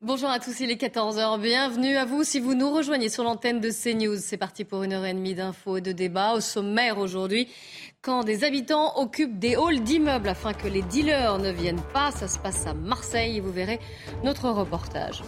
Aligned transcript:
Bonjour 0.00 0.30
à 0.30 0.38
tous, 0.38 0.60
il 0.60 0.70
est 0.70 0.80
14h. 0.80 1.40
Bienvenue 1.40 1.96
à 1.96 2.04
vous 2.04 2.22
si 2.22 2.38
vous 2.38 2.54
nous 2.54 2.70
rejoignez 2.70 3.08
sur 3.08 3.24
l'antenne 3.24 3.58
de 3.58 3.68
CNews. 3.68 4.18
C'est 4.18 4.36
parti 4.36 4.62
pour 4.62 4.84
une 4.84 4.92
heure 4.92 5.04
et 5.04 5.12
demie 5.12 5.34
d'infos 5.34 5.78
et 5.78 5.80
de 5.80 5.90
débats. 5.90 6.34
Au 6.34 6.40
sommaire 6.40 6.98
aujourd'hui, 6.98 7.48
quand 8.00 8.22
des 8.22 8.44
habitants 8.44 8.96
occupent 8.96 9.40
des 9.40 9.56
halls 9.56 9.82
d'immeubles 9.82 10.28
afin 10.28 10.52
que 10.52 10.68
les 10.68 10.82
dealers 10.82 11.38
ne 11.38 11.50
viennent 11.50 11.82
pas, 11.92 12.12
ça 12.12 12.28
se 12.28 12.38
passe 12.38 12.64
à 12.68 12.74
Marseille 12.74 13.40
vous 13.40 13.50
verrez 13.50 13.80
notre 14.22 14.48
reportage. 14.50 15.24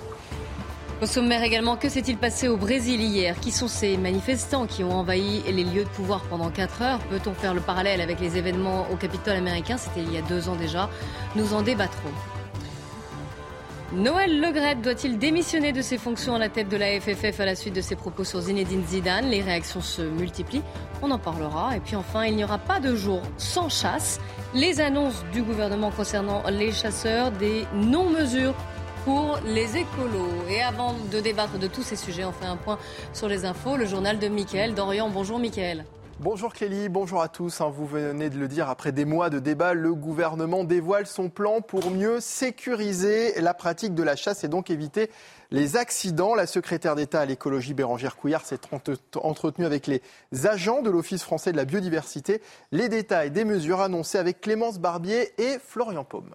Au 1.02 1.06
sommaire 1.06 1.42
également, 1.42 1.77
que 1.77 1.89
s'est-il 1.89 2.16
passé 2.16 2.47
au 2.47 2.56
Brésil 2.56 3.00
hier? 3.00 3.41
Qui 3.41 3.50
sont 3.50 3.66
ces 3.66 3.97
manifestants 3.97 4.69
qui 4.69 4.84
ont 4.84 4.92
envahi 4.92 5.42
les 5.50 5.64
lieux 5.64 5.83
de 5.83 5.89
pouvoir 5.89 6.23
pendant 6.30 6.48
4 6.48 6.83
heures? 6.83 7.00
Peut-on 7.11 7.34
faire 7.34 7.55
le 7.55 7.61
parallèle 7.61 8.00
avec 8.00 8.20
les 8.20 8.37
événements 8.37 8.87
au 8.92 8.95
Capitole 8.95 9.34
américain? 9.34 9.78
C'était 9.78 10.02
il 10.02 10.12
y 10.12 10.16
a 10.16 10.23
deux 10.23 10.48
ans 10.48 10.55
déjà. 10.55 10.89
Nous 11.34 11.55
en 11.55 11.62
débattrons. 11.62 12.12
Noël 13.92 14.40
Legrette 14.40 14.82
doit-il 14.82 15.18
démissionner 15.18 15.72
de 15.72 15.82
ses 15.82 15.98
fonctions 15.98 16.36
à 16.36 16.38
la 16.38 16.48
tête 16.48 16.69
de 16.69 16.77
la 16.77 17.00
FFF 17.00 17.41
à 17.41 17.44
la 17.44 17.56
suite 17.56 17.74
de 17.74 17.80
ses 17.80 17.97
propos 17.97 18.22
sur 18.22 18.41
Zinedine 18.41 18.86
Zidane? 18.86 19.28
Les 19.28 19.42
réactions 19.42 19.80
se 19.80 20.00
multiplient, 20.00 20.62
on 21.02 21.10
en 21.10 21.19
parlera. 21.19 21.77
Et 21.77 21.80
puis 21.80 21.97
enfin, 21.97 22.24
il 22.24 22.36
n'y 22.36 22.44
aura 22.44 22.58
pas 22.58 22.78
de 22.78 22.94
jour 22.94 23.20
sans 23.36 23.69
chasse. 23.69 24.20
Les 24.55 24.80
annonces 24.80 25.24
du 25.32 25.42
gouvernement 25.42 25.91
concernant 25.91 26.44
les 26.48 26.70
chasseurs, 26.70 27.32
des 27.32 27.64
non-mesures 27.74 28.55
pour 29.05 29.41
les 29.44 29.77
écolos. 29.77 30.44
Et 30.48 30.62
avant 30.62 30.94
de 31.10 31.19
débattre 31.19 31.58
de 31.58 31.66
tous 31.66 31.82
ces 31.82 31.97
sujets, 31.97 32.25
on 32.25 32.32
fait 32.32 32.47
un 32.47 32.56
point 32.56 32.78
sur 33.12 33.27
les 33.27 33.44
infos. 33.44 33.77
Le 33.77 33.86
journal 33.86 34.20
de 34.20 34.28
Mickaël 34.28 34.72
Dorian. 34.72 35.08
Bonjour 35.08 35.41
Mickaël. 35.41 35.84
Bonjour 36.22 36.52
Clélie, 36.52 36.90
bonjour 36.90 37.22
à 37.22 37.28
tous. 37.28 37.62
Hein, 37.62 37.70
vous 37.74 37.86
venez 37.86 38.28
de 38.28 38.38
le 38.38 38.46
dire, 38.46 38.68
après 38.68 38.92
des 38.92 39.06
mois 39.06 39.30
de 39.30 39.38
débat, 39.38 39.72
le 39.72 39.94
gouvernement 39.94 40.64
dévoile 40.64 41.06
son 41.06 41.30
plan 41.30 41.62
pour 41.62 41.90
mieux 41.90 42.20
sécuriser 42.20 43.40
la 43.40 43.54
pratique 43.54 43.94
de 43.94 44.02
la 44.02 44.16
chasse 44.16 44.44
et 44.44 44.48
donc 44.48 44.68
éviter 44.68 45.10
les 45.50 45.78
accidents. 45.78 46.34
La 46.34 46.46
secrétaire 46.46 46.94
d'État 46.94 47.22
à 47.22 47.24
l'écologie, 47.24 47.72
Bérangère 47.72 48.16
Couillard, 48.16 48.44
s'est 48.44 48.60
entretenue 49.16 49.64
avec 49.64 49.86
les 49.86 50.02
agents 50.44 50.82
de 50.82 50.91
l'Office 50.91 51.22
français 51.22 51.52
de 51.52 51.56
la 51.56 51.64
biodiversité. 51.64 52.42
Les 52.70 52.91
détails 52.91 53.30
des 53.30 53.46
mesures 53.46 53.80
annoncées 53.80 54.18
avec 54.18 54.42
Clémence 54.42 54.78
Barbier 54.78 55.32
et 55.38 55.58
Florian 55.58 56.04
Paume. 56.04 56.34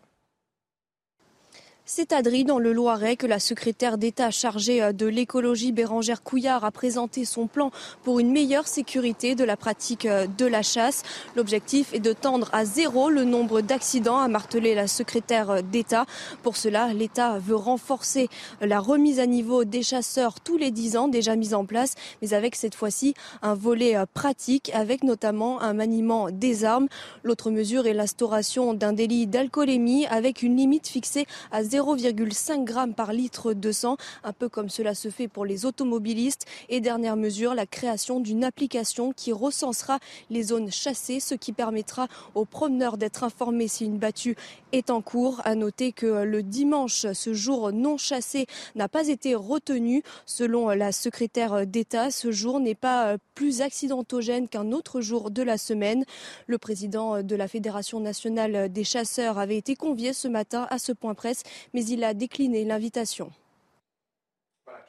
C'est 1.88 2.14
à 2.14 2.24
Dry, 2.24 2.46
dans 2.46 2.58
le 2.58 2.74
Loiret, 2.74 3.16
que 3.16 3.28
la 3.28 3.38
secrétaire 3.38 4.00
d'État 4.00 4.32
chargée 4.32 4.82
euh, 4.82 4.92
de 4.92 5.06
l'écologie, 5.06 5.72
Bérangère 5.72 6.24
Couillard, 6.24 6.66
a 6.66 6.72
présenté 6.72 7.26
son 7.26 7.46
plan 7.46 7.70
pour 8.02 8.20
une 8.20 8.32
meilleure 8.32 8.68
sécurité 8.68 9.36
de 9.36 9.44
la 9.44 9.56
pratique 9.56 10.08
euh, 10.08 10.26
de 10.26 10.48
la 10.48 10.64
chasse. 10.64 11.04
L'objectif 11.36 11.94
est 11.94 12.00
de 12.00 12.12
tendre 12.12 12.50
à 12.54 12.66
zéro 12.66 13.12
le 13.12 13.24
nombre 13.24 13.62
d'accidents, 13.62 14.18
a 14.18 14.28
martelé 14.28 14.74
la 14.74 14.88
secrétaire 14.88 15.52
euh, 15.52 15.62
d'État. 15.62 16.08
Pour 16.42 16.58
cela, 16.58 16.92
l'État 16.92 17.38
veut 17.38 17.56
renforcer 17.56 18.30
la 18.62 18.80
remise 18.80 19.20
à 19.20 19.28
niveau 19.28 19.64
des 19.64 19.84
chasseurs 19.84 20.40
tous 20.40 20.58
les 20.58 20.72
dix 20.72 20.98
ans, 20.98 21.08
déjà 21.08 21.36
mise 21.36 21.54
en 21.54 21.66
place, 21.66 21.94
mais 22.24 22.34
avec 22.34 22.56
cette 22.56 22.74
fois-ci 22.74 23.14
un 23.44 23.54
volet 23.54 23.96
pratique, 24.16 24.72
avec 24.74 25.04
notamment 25.04 25.62
un 25.62 25.74
maniement 25.74 26.32
des 26.32 26.66
armes. 26.66 26.88
L'autre 27.24 27.52
mesure 27.52 27.86
est 27.86 27.94
l'instauration 27.94 28.74
d'un 28.74 28.94
délit 28.94 29.28
d'alcoolémie, 29.28 30.08
avec 30.08 30.42
une 30.42 30.58
limite 30.58 30.88
fixée 30.88 31.28
à 31.52 31.64
0,5 31.76 32.68
g 32.68 32.94
par 32.94 33.12
litre 33.12 33.54
de 33.54 33.72
sang, 33.72 33.98
un 34.24 34.32
peu 34.32 34.48
comme 34.48 34.70
cela 34.70 34.96
se 34.96 35.10
fait 35.10 35.28
pour 35.28 35.46
les 35.46 35.66
automobilistes. 35.66 36.46
Et 36.70 36.80
dernière 36.80 37.18
mesure, 37.18 37.54
la 37.54 37.66
création 37.66 38.20
d'une 38.20 38.44
application 38.44 39.12
qui 39.12 39.34
recensera 39.34 40.00
les 40.30 40.44
zones 40.44 40.72
chassées, 40.72 41.20
ce 41.20 41.36
qui 41.36 41.52
permettra 41.52 42.08
aux 42.34 42.46
promeneurs 42.46 42.98
d'être 42.98 43.24
informés 43.24 43.68
si 43.68 43.86
une 43.86 43.98
battue 43.98 44.36
est 44.72 44.90
en 44.90 45.02
cours. 45.02 45.42
À 45.44 45.56
noter 45.56 45.92
que 45.92 46.24
le 46.24 46.44
dimanche, 46.44 47.06
ce 47.12 47.34
jour 47.34 47.74
non 47.74 47.98
chassé 47.98 48.46
n'a 48.76 48.88
pas 48.88 49.08
été 49.08 49.36
retenu. 49.36 50.02
Selon 50.26 50.70
la 50.70 50.92
secrétaire 50.92 51.68
d'État, 51.68 52.10
ce 52.10 52.32
jour 52.32 52.60
n'est 52.60 52.76
pas 52.76 53.18
plus 53.34 53.62
accidentogène 53.62 54.48
qu'un 54.48 54.72
autre 54.72 55.02
jour 55.02 55.30
de 55.30 55.44
la 55.44 55.58
semaine. 55.58 56.06
Le 56.48 56.58
président 56.58 57.22
de 57.22 57.36
la 57.36 57.48
Fédération 57.50 58.00
nationale 58.00 58.72
des 58.72 58.84
chasseurs 58.84 59.40
avait 59.40 59.58
été 59.58 59.76
convié 59.76 60.14
ce 60.14 60.28
matin 60.28 60.68
à 60.70 60.80
ce 60.80 60.94
point 60.94 61.14
presse 61.14 61.44
mais 61.74 61.86
il 61.86 62.04
a 62.04 62.14
décliné 62.14 62.66
l'invitation. 62.66 63.32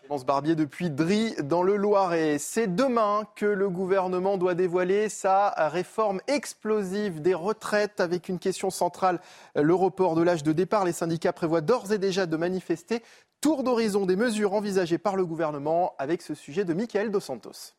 Clémence 0.06 0.24
Barbier 0.24 0.54
depuis 0.54 0.88
Dry 0.88 1.34
dans 1.42 1.64
le 1.64 1.76
Loiret. 1.76 2.38
C'est 2.38 2.72
demain 2.72 3.26
que 3.34 3.44
le 3.44 3.68
gouvernement 3.68 4.38
doit 4.38 4.54
dévoiler 4.54 5.08
sa 5.08 5.50
réforme 5.68 6.20
explosive 6.28 7.20
des 7.20 7.34
retraites 7.34 7.98
avec 7.98 8.28
une 8.28 8.38
question 8.38 8.70
centrale, 8.70 9.20
le 9.56 9.74
report 9.74 10.14
de 10.14 10.22
l'âge 10.22 10.44
de 10.44 10.52
départ. 10.52 10.84
Les 10.84 10.92
syndicats 10.92 11.32
prévoient 11.32 11.60
d'ores 11.60 11.90
et 11.90 11.98
déjà 11.98 12.26
de 12.26 12.36
manifester. 12.36 13.02
Tour 13.40 13.64
d'horizon 13.64 14.06
des 14.06 14.14
mesures 14.14 14.52
envisagées 14.52 14.98
par 14.98 15.16
le 15.16 15.26
gouvernement 15.26 15.94
avec 15.98 16.22
ce 16.22 16.34
sujet 16.34 16.64
de 16.64 16.72
Michael 16.72 17.10
Dos 17.10 17.18
Santos. 17.18 17.74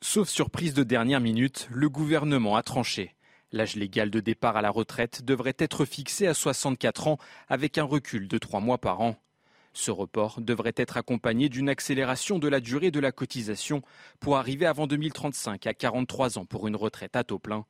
Sauf 0.00 0.26
surprise 0.30 0.72
de 0.72 0.84
dernière 0.84 1.20
minute, 1.20 1.68
le 1.70 1.90
gouvernement 1.90 2.56
a 2.56 2.62
tranché. 2.62 3.14
L'âge 3.52 3.74
légal 3.74 4.10
de 4.10 4.20
départ 4.20 4.56
à 4.56 4.62
la 4.62 4.70
retraite 4.70 5.24
devrait 5.24 5.56
être 5.58 5.84
fixé 5.84 6.26
à 6.28 6.34
64 6.34 7.08
ans 7.08 7.18
avec 7.48 7.78
un 7.78 7.84
recul 7.84 8.28
de 8.28 8.38
3 8.38 8.60
mois 8.60 8.78
par 8.78 9.00
an. 9.00 9.16
Ce 9.72 9.90
report 9.90 10.40
devrait 10.40 10.74
être 10.76 10.96
accompagné 10.96 11.48
d'une 11.48 11.68
accélération 11.68 12.38
de 12.38 12.48
la 12.48 12.60
durée 12.60 12.90
de 12.90 13.00
la 13.00 13.12
cotisation 13.12 13.82
pour 14.20 14.36
arriver 14.36 14.66
avant 14.66 14.86
2035 14.86 15.66
à 15.66 15.74
43 15.74 16.38
ans 16.38 16.44
pour 16.44 16.68
une 16.68 16.76
retraite 16.76 17.16
à 17.16 17.24
taux 17.24 17.38
plein. 17.38 17.66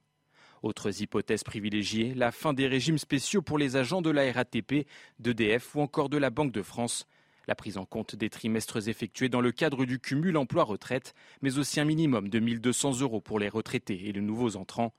Autres 0.62 1.02
hypothèses 1.02 1.44
privilégiées, 1.44 2.12
la 2.14 2.32
fin 2.32 2.52
des 2.52 2.66
régimes 2.66 2.98
spéciaux 2.98 3.40
pour 3.40 3.56
les 3.56 3.76
agents 3.76 4.02
de 4.02 4.10
la 4.10 4.30
RATP, 4.30 4.86
d'EDF 5.18 5.74
ou 5.74 5.80
encore 5.80 6.10
de 6.10 6.18
la 6.18 6.28
Banque 6.28 6.52
de 6.52 6.62
France, 6.62 7.06
la 7.48 7.54
prise 7.54 7.78
en 7.78 7.86
compte 7.86 8.14
des 8.14 8.28
trimestres 8.28 8.88
effectués 8.88 9.30
dans 9.30 9.40
le 9.40 9.52
cadre 9.52 9.86
du 9.86 9.98
cumul 9.98 10.36
emploi-retraite, 10.36 11.14
mais 11.40 11.56
aussi 11.56 11.80
un 11.80 11.86
minimum 11.86 12.28
de 12.28 12.38
1200 12.38 13.00
euros 13.00 13.22
pour 13.22 13.38
les 13.38 13.48
retraités 13.48 14.08
et 14.08 14.12
les 14.12 14.20
nouveaux 14.20 14.56
entrants. 14.56 14.92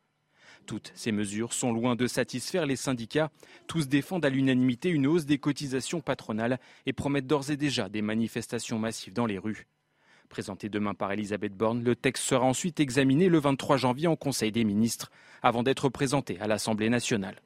Toutes 0.66 0.92
ces 0.96 1.12
mesures 1.12 1.54
sont 1.54 1.74
loin 1.74 1.96
de 1.96 2.08
satisfaire 2.08 2.66
les 2.66 2.76
syndicats. 2.76 3.32
Tous 3.68 3.88
défendent 3.88 4.26
à 4.26 4.30
l'unanimité 4.30 4.90
une 4.90 5.08
hausse 5.08 5.26
des 5.26 5.38
cotisations 5.38 6.02
patronales 6.02 6.60
et 6.86 6.94
promettent 6.94 7.28
d'ores 7.28 7.52
et 7.52 7.58
déjà 7.58 7.90
des 7.90 8.02
manifestations 8.02 8.80
massives 8.80 9.14
dans 9.14 9.26
les 9.26 9.38
rues. 9.38 9.68
Présenté 10.30 10.70
demain 10.70 10.94
par 10.94 11.12
Elisabeth 11.12 11.54
Borne, 11.54 11.84
le 11.84 11.96
texte 11.96 12.24
sera 12.24 12.46
ensuite 12.46 12.80
examiné 12.80 13.28
le 13.28 13.40
23 13.40 13.76
janvier 13.76 14.08
en 14.08 14.16
Conseil 14.16 14.54
des 14.54 14.64
ministres, 14.64 15.12
avant 15.42 15.62
d'être 15.62 15.90
présenté 15.90 16.40
à 16.40 16.48
l'Assemblée 16.48 16.90
nationale. 16.90 17.42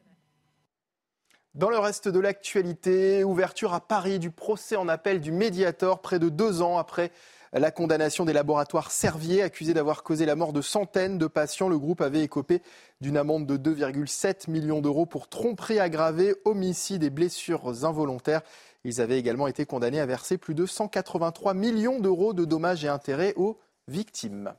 Dans 1.55 1.69
le 1.69 1.79
reste 1.79 2.09
de 2.09 2.19
l'actualité, 2.19 3.23
ouverture 3.23 3.73
à 3.73 3.79
Paris 3.79 4.19
du 4.19 4.29
procès 4.29 4.75
en 4.75 4.89
appel 4.89 5.21
du 5.21 5.31
Mediator 5.31 6.01
près 6.01 6.19
de 6.19 6.27
deux 6.27 6.61
ans 6.61 6.77
après 6.77 7.11
la 7.59 7.71
condamnation 7.71 8.25
des 8.25 8.33
laboratoires 8.33 8.91
Servier, 8.91 9.41
accusés 9.41 9.73
d'avoir 9.73 10.03
causé 10.03 10.25
la 10.25 10.35
mort 10.35 10.51
de 10.51 10.61
centaines 10.61 11.17
de 11.17 11.27
patients. 11.27 11.69
Le 11.69 11.79
groupe 11.79 12.01
avait 12.01 12.21
écopé 12.21 12.61
d'une 12.99 13.17
amende 13.17 13.45
de 13.45 13.57
2,7 13.57 14.49
millions 14.49 14.81
d'euros 14.81 15.05
pour 15.05 15.29
tromperie 15.29 15.79
aggravée, 15.79 16.35
homicide 16.43 17.03
et 17.03 17.09
blessures 17.09 17.85
involontaires. 17.85 18.41
Ils 18.83 18.99
avaient 19.01 19.17
également 19.17 19.47
été 19.47 19.65
condamnés 19.65 19.99
à 19.99 20.05
verser 20.05 20.37
plus 20.37 20.53
de 20.53 20.65
183 20.65 21.53
millions 21.53 21.99
d'euros 21.99 22.33
de 22.33 22.45
dommages 22.45 22.83
et 22.83 22.89
intérêts 22.89 23.33
aux 23.37 23.57
victimes. 23.87 24.53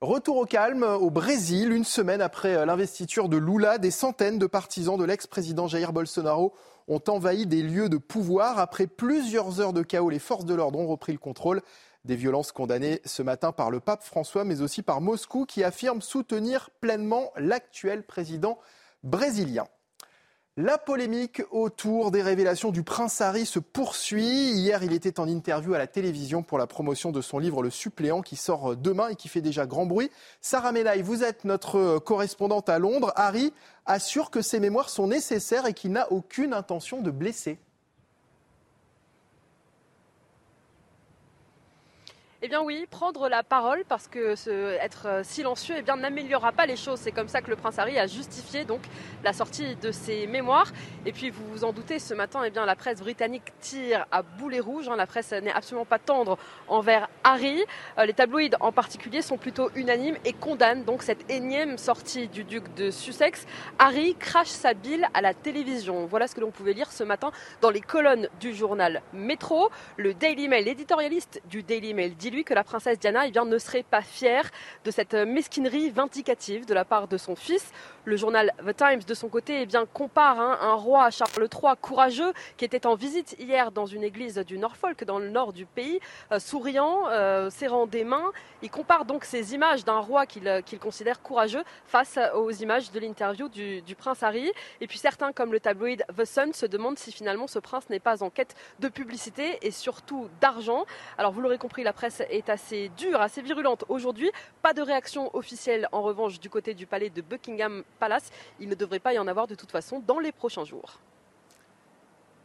Retour 0.00 0.38
au 0.38 0.46
calme 0.46 0.82
au 0.82 1.10
Brésil, 1.10 1.72
une 1.72 1.84
semaine 1.84 2.22
après 2.22 2.64
l'investiture 2.64 3.28
de 3.28 3.36
Lula, 3.36 3.76
des 3.76 3.90
centaines 3.90 4.38
de 4.38 4.46
partisans 4.46 4.96
de 4.96 5.04
l'ex-président 5.04 5.68
Jair 5.68 5.92
Bolsonaro 5.92 6.54
ont 6.88 7.02
envahi 7.08 7.46
des 7.46 7.62
lieux 7.62 7.90
de 7.90 7.98
pouvoir. 7.98 8.58
Après 8.58 8.86
plusieurs 8.86 9.60
heures 9.60 9.74
de 9.74 9.82
chaos, 9.82 10.08
les 10.08 10.18
forces 10.18 10.46
de 10.46 10.54
l'ordre 10.54 10.78
ont 10.78 10.88
repris 10.88 11.12
le 11.12 11.18
contrôle. 11.18 11.60
Des 12.04 12.16
violences 12.16 12.52
condamnées 12.52 13.00
ce 13.04 13.22
matin 13.22 13.52
par 13.52 13.70
le 13.70 13.80
pape 13.80 14.02
François, 14.02 14.44
mais 14.44 14.62
aussi 14.62 14.82
par 14.82 15.00
Moscou, 15.00 15.44
qui 15.44 15.62
affirme 15.64 16.00
soutenir 16.00 16.70
pleinement 16.80 17.30
l'actuel 17.36 18.02
président 18.04 18.58
brésilien. 19.02 19.66
La 20.56 20.78
polémique 20.78 21.42
autour 21.52 22.10
des 22.10 22.22
révélations 22.22 22.70
du 22.70 22.82
prince 22.82 23.20
Harry 23.20 23.46
se 23.46 23.58
poursuit. 23.60 24.50
Hier, 24.50 24.82
il 24.82 24.92
était 24.92 25.20
en 25.20 25.28
interview 25.28 25.74
à 25.74 25.78
la 25.78 25.86
télévision 25.86 26.42
pour 26.42 26.58
la 26.58 26.66
promotion 26.66 27.12
de 27.12 27.20
son 27.20 27.38
livre 27.38 27.62
Le 27.62 27.70
suppléant 27.70 28.20
qui 28.20 28.36
sort 28.36 28.76
demain 28.76 29.08
et 29.08 29.14
qui 29.14 29.28
fait 29.28 29.40
déjà 29.40 29.64
grand 29.64 29.86
bruit. 29.86 30.10
Sarah 30.40 30.72
Menaille, 30.72 31.02
vous 31.02 31.22
êtes 31.22 31.44
notre 31.44 31.98
correspondante 31.98 32.68
à 32.68 32.78
Londres. 32.78 33.12
Harry 33.14 33.54
assure 33.86 34.30
que 34.30 34.42
ses 34.42 34.58
mémoires 34.58 34.90
sont 34.90 35.06
nécessaires 35.06 35.66
et 35.66 35.72
qu'il 35.72 35.92
n'a 35.92 36.10
aucune 36.12 36.52
intention 36.52 37.00
de 37.00 37.10
blesser. 37.10 37.58
Eh 42.42 42.48
bien 42.48 42.62
oui, 42.62 42.86
prendre 42.90 43.28
la 43.28 43.42
parole 43.42 43.84
parce 43.86 44.08
que 44.08 44.34
être 44.82 45.06
euh, 45.06 45.22
silencieux 45.22 45.74
eh 45.78 46.00
n'améliorera 46.00 46.52
pas 46.52 46.64
les 46.64 46.76
choses. 46.76 46.98
C'est 46.98 47.12
comme 47.12 47.28
ça 47.28 47.42
que 47.42 47.50
le 47.50 47.56
prince 47.56 47.78
Harry 47.78 47.98
a 47.98 48.06
justifié 48.06 48.64
donc 48.64 48.80
la 49.22 49.34
sortie 49.34 49.76
de 49.76 49.92
ses 49.92 50.26
mémoires. 50.26 50.72
Et 51.04 51.12
puis 51.12 51.28
vous 51.28 51.44
vous 51.52 51.64
en 51.64 51.74
doutez, 51.74 51.98
ce 51.98 52.14
matin, 52.14 52.40
eh 52.46 52.48
bien 52.48 52.64
la 52.64 52.76
presse 52.76 53.00
britannique 53.00 53.52
tire 53.60 54.06
à 54.10 54.22
boulet 54.22 54.58
rouge. 54.58 54.88
Hein. 54.88 54.96
La 54.96 55.06
presse 55.06 55.32
n'est 55.32 55.52
absolument 55.52 55.84
pas 55.84 55.98
tendre 55.98 56.38
envers 56.66 57.10
Harry. 57.24 57.62
Euh, 57.98 58.06
les 58.06 58.14
tabloïds 58.14 58.56
en 58.60 58.72
particulier 58.72 59.20
sont 59.20 59.36
plutôt 59.36 59.70
unanimes 59.74 60.16
et 60.24 60.32
condamnent 60.32 60.84
donc 60.84 61.02
cette 61.02 61.30
énième 61.30 61.76
sortie 61.76 62.26
du 62.28 62.44
duc 62.44 62.74
de 62.74 62.90
Sussex. 62.90 63.44
Harry 63.78 64.14
crache 64.14 64.48
sa 64.48 64.72
bile 64.72 65.06
à 65.12 65.20
la 65.20 65.34
télévision. 65.34 66.06
Voilà 66.06 66.26
ce 66.26 66.34
que 66.34 66.40
l'on 66.40 66.52
pouvait 66.52 66.72
lire 66.72 66.90
ce 66.90 67.04
matin 67.04 67.32
dans 67.60 67.68
les 67.68 67.82
colonnes 67.82 68.30
du 68.40 68.54
journal 68.54 69.02
Métro. 69.12 69.68
Le 69.98 70.14
Daily 70.14 70.48
Mail, 70.48 70.64
l'éditorialiste 70.64 71.42
du 71.44 71.62
Daily 71.62 71.92
Mail 71.92 72.16
dit 72.16 72.29
lui 72.30 72.44
que 72.44 72.54
la 72.54 72.64
princesse 72.64 72.98
Diana 72.98 73.26
eh 73.26 73.32
ne 73.32 73.58
serait 73.58 73.82
pas 73.82 74.02
fière 74.02 74.50
de 74.84 74.90
cette 74.90 75.14
mesquinerie 75.14 75.90
vindicative 75.90 76.66
de 76.66 76.74
la 76.74 76.84
part 76.84 77.08
de 77.08 77.16
son 77.16 77.36
fils. 77.36 77.72
Le 78.06 78.16
journal 78.16 78.54
The 78.66 78.74
Times, 78.74 79.00
de 79.06 79.12
son 79.12 79.28
côté, 79.28 79.60
eh 79.60 79.66
bien, 79.66 79.84
compare 79.84 80.40
hein, 80.40 80.58
un 80.62 80.72
roi 80.72 81.10
Charles 81.10 81.48
III 81.52 81.74
courageux 81.78 82.32
qui 82.56 82.64
était 82.64 82.86
en 82.86 82.94
visite 82.94 83.36
hier 83.38 83.72
dans 83.72 83.84
une 83.84 84.02
église 84.02 84.38
du 84.38 84.56
Norfolk, 84.56 85.04
dans 85.04 85.18
le 85.18 85.28
nord 85.28 85.52
du 85.52 85.66
pays, 85.66 86.00
euh, 86.32 86.38
souriant, 86.38 87.08
euh, 87.08 87.50
serrant 87.50 87.86
des 87.86 88.04
mains. 88.04 88.32
Il 88.62 88.70
compare 88.70 89.04
donc 89.04 89.24
ces 89.24 89.54
images 89.54 89.84
d'un 89.84 89.98
roi 89.98 90.24
qu'il 90.24 90.48
euh, 90.48 90.62
considère 90.80 91.20
courageux 91.20 91.62
face 91.84 92.18
aux 92.34 92.50
images 92.50 92.90
de 92.90 93.00
l'interview 93.00 93.50
du, 93.50 93.82
du, 93.82 93.94
prince 93.94 94.22
Harry. 94.22 94.50
Et 94.80 94.86
puis 94.86 94.96
certains, 94.96 95.32
comme 95.32 95.52
le 95.52 95.60
tabloïd 95.60 96.02
The 96.16 96.24
Sun, 96.24 96.52
se 96.54 96.64
demandent 96.64 96.98
si 96.98 97.12
finalement 97.12 97.48
ce 97.48 97.58
prince 97.58 97.90
n'est 97.90 98.00
pas 98.00 98.22
en 98.22 98.30
quête 98.30 98.54
de 98.78 98.88
publicité 98.88 99.58
et 99.60 99.70
surtout 99.70 100.28
d'argent. 100.40 100.86
Alors 101.18 101.32
vous 101.32 101.42
l'aurez 101.42 101.58
compris, 101.58 101.82
la 101.82 101.92
presse 101.92 102.22
est 102.30 102.48
assez 102.48 102.90
dure, 102.96 103.20
assez 103.20 103.42
virulente 103.42 103.84
aujourd'hui. 103.90 104.30
Pas 104.62 104.72
de 104.72 104.80
réaction 104.80 105.34
officielle 105.36 105.86
en 105.92 106.00
revanche 106.00 106.40
du 106.40 106.48
côté 106.48 106.72
du 106.72 106.86
palais 106.86 107.10
de 107.10 107.20
Buckingham 107.20 107.84
Palace. 107.98 108.30
Il 108.60 108.68
ne 108.68 108.74
devrait 108.74 108.98
pas 108.98 109.12
y 109.14 109.18
en 109.18 109.26
avoir 109.26 109.46
de 109.46 109.54
toute 109.54 109.70
façon 109.70 110.02
dans 110.06 110.18
les 110.18 110.32
prochains 110.32 110.64
jours. 110.64 111.00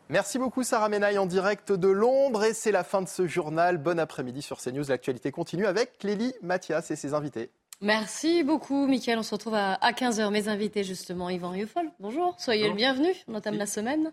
Merci 0.09 0.37
beaucoup 0.37 0.61
Sarah 0.61 0.87
Menaille 0.87 1.17
en 1.17 1.25
direct 1.25 1.71
de 1.71 1.87
Londres 1.87 2.43
et 2.43 2.53
c'est 2.53 2.71
la 2.71 2.83
fin 2.83 3.01
de 3.01 3.07
ce 3.07 3.25
journal. 3.25 3.79
Bon 3.79 3.99
après-midi 3.99 4.43
sur 4.43 4.59
CNews. 4.59 4.85
L'actualité 4.87 5.31
continue 5.31 5.65
avec 5.65 5.97
Clélie 5.97 6.35
Mathias 6.43 6.91
et 6.91 6.95
ses 6.95 7.15
invités. 7.15 7.49
Merci 7.81 8.43
beaucoup, 8.43 8.87
Mickaël. 8.87 9.19
On 9.19 9.23
se 9.23 9.35
retrouve 9.35 9.55
à 9.55 9.77
15h. 9.91 10.31
Mes 10.31 10.47
invités, 10.47 10.83
justement, 10.83 11.29
Yvan 11.29 11.49
Rieufol. 11.49 11.91
Bonjour, 11.99 12.35
soyez 12.39 12.69
le 12.69 12.73
bienvenu. 12.73 13.09
On 13.27 13.35
entame 13.35 13.57
la 13.57 13.65
semaine. 13.65 14.11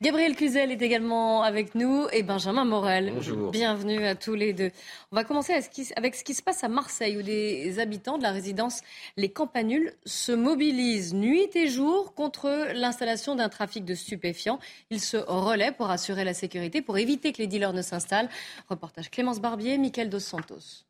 Gabriel 0.00 0.36
Cluzel 0.36 0.70
est 0.70 0.80
également 0.80 1.42
avec 1.42 1.74
nous 1.74 2.06
et 2.12 2.22
Benjamin 2.22 2.64
Morel. 2.64 3.12
Bonjour. 3.14 3.50
Bienvenue 3.50 4.04
à 4.06 4.14
tous 4.14 4.34
les 4.34 4.52
deux. 4.52 4.70
On 5.10 5.16
va 5.16 5.24
commencer 5.24 5.52
avec 5.96 6.14
ce 6.14 6.22
qui 6.22 6.34
se 6.34 6.42
passe 6.42 6.62
à 6.62 6.68
Marseille, 6.68 7.16
où 7.16 7.22
des 7.22 7.78
habitants 7.78 8.18
de 8.18 8.22
la 8.22 8.30
résidence 8.30 8.82
Les 9.16 9.30
Campanules 9.30 9.94
se 10.04 10.32
mobilisent 10.32 11.14
nuit 11.14 11.50
et 11.54 11.68
jour 11.68 12.14
contre 12.14 12.72
l'installation 12.74 13.34
d'un 13.34 13.48
trafic 13.48 13.84
de 13.84 13.94
stupéfiants. 13.94 14.58
Ils 14.90 15.00
se 15.00 15.16
relaient 15.16 15.72
pour 15.72 15.90
assurer 15.90 16.24
la 16.24 16.34
sécurité, 16.34 16.82
pour 16.82 16.98
éviter 16.98 17.32
que 17.32 17.38
les 17.38 17.46
dealers 17.46 17.72
ne 17.72 17.82
s'installent. 17.82 18.28
Reportage 18.68 19.10
Clémence 19.10 19.40
Barbier, 19.40 19.78
Mickaël 19.78 20.10
Dos 20.10 20.20
Santos. 20.20 20.87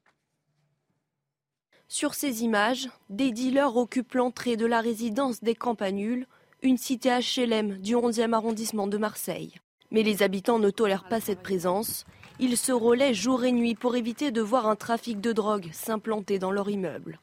Sur 1.90 2.12
ces 2.12 2.44
images, 2.44 2.90
des 3.08 3.32
dealers 3.32 3.76
occupent 3.76 4.12
l'entrée 4.12 4.56
de 4.56 4.66
la 4.66 4.82
résidence 4.82 5.42
des 5.42 5.54
Campanules, 5.54 6.26
une 6.60 6.76
cité 6.76 7.08
HLM 7.08 7.78
du 7.78 7.94
11e 7.94 8.34
arrondissement 8.34 8.86
de 8.86 8.98
Marseille. 8.98 9.54
Mais 9.90 10.02
les 10.02 10.22
habitants 10.22 10.58
ne 10.58 10.68
tolèrent 10.68 11.08
pas 11.08 11.20
cette 11.20 11.42
présence. 11.42 12.04
Ils 12.40 12.58
se 12.58 12.72
relaient 12.72 13.14
jour 13.14 13.42
et 13.44 13.52
nuit 13.52 13.74
pour 13.74 13.96
éviter 13.96 14.30
de 14.30 14.42
voir 14.42 14.68
un 14.68 14.76
trafic 14.76 15.18
de 15.22 15.32
drogue 15.32 15.70
s'implanter 15.72 16.38
dans 16.38 16.50
leur 16.50 16.68
immeuble. 16.68 17.20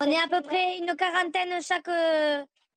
On 0.00 0.04
est 0.04 0.16
à 0.16 0.28
peu 0.28 0.42
près 0.42 0.76
une 0.78 0.94
quarantaine 0.94 1.62
chaque, 1.62 1.88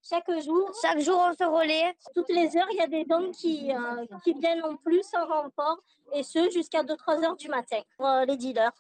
chaque 0.07 0.29
jour. 0.41 0.71
Chaque 0.81 0.99
jour, 0.99 1.19
on 1.19 1.33
se 1.33 1.43
relaie. 1.43 1.93
Toutes 2.13 2.29
les 2.29 2.55
heures, 2.57 2.67
il 2.71 2.77
y 2.77 2.81
a 2.81 2.87
des 2.87 3.05
dons 3.05 3.31
qui, 3.31 3.71
euh, 3.71 4.05
qui 4.23 4.33
viennent 4.33 4.63
en 4.63 4.75
plus 4.75 5.05
en 5.15 5.25
renfort, 5.25 5.79
et 6.13 6.23
ce 6.23 6.49
jusqu'à 6.51 6.83
2-3 6.83 7.23
heures 7.23 7.35
du 7.35 7.49
matin 7.49 7.79
pour 7.97 8.07
euh, 8.07 8.25
les 8.25 8.37
dealers 8.37 8.71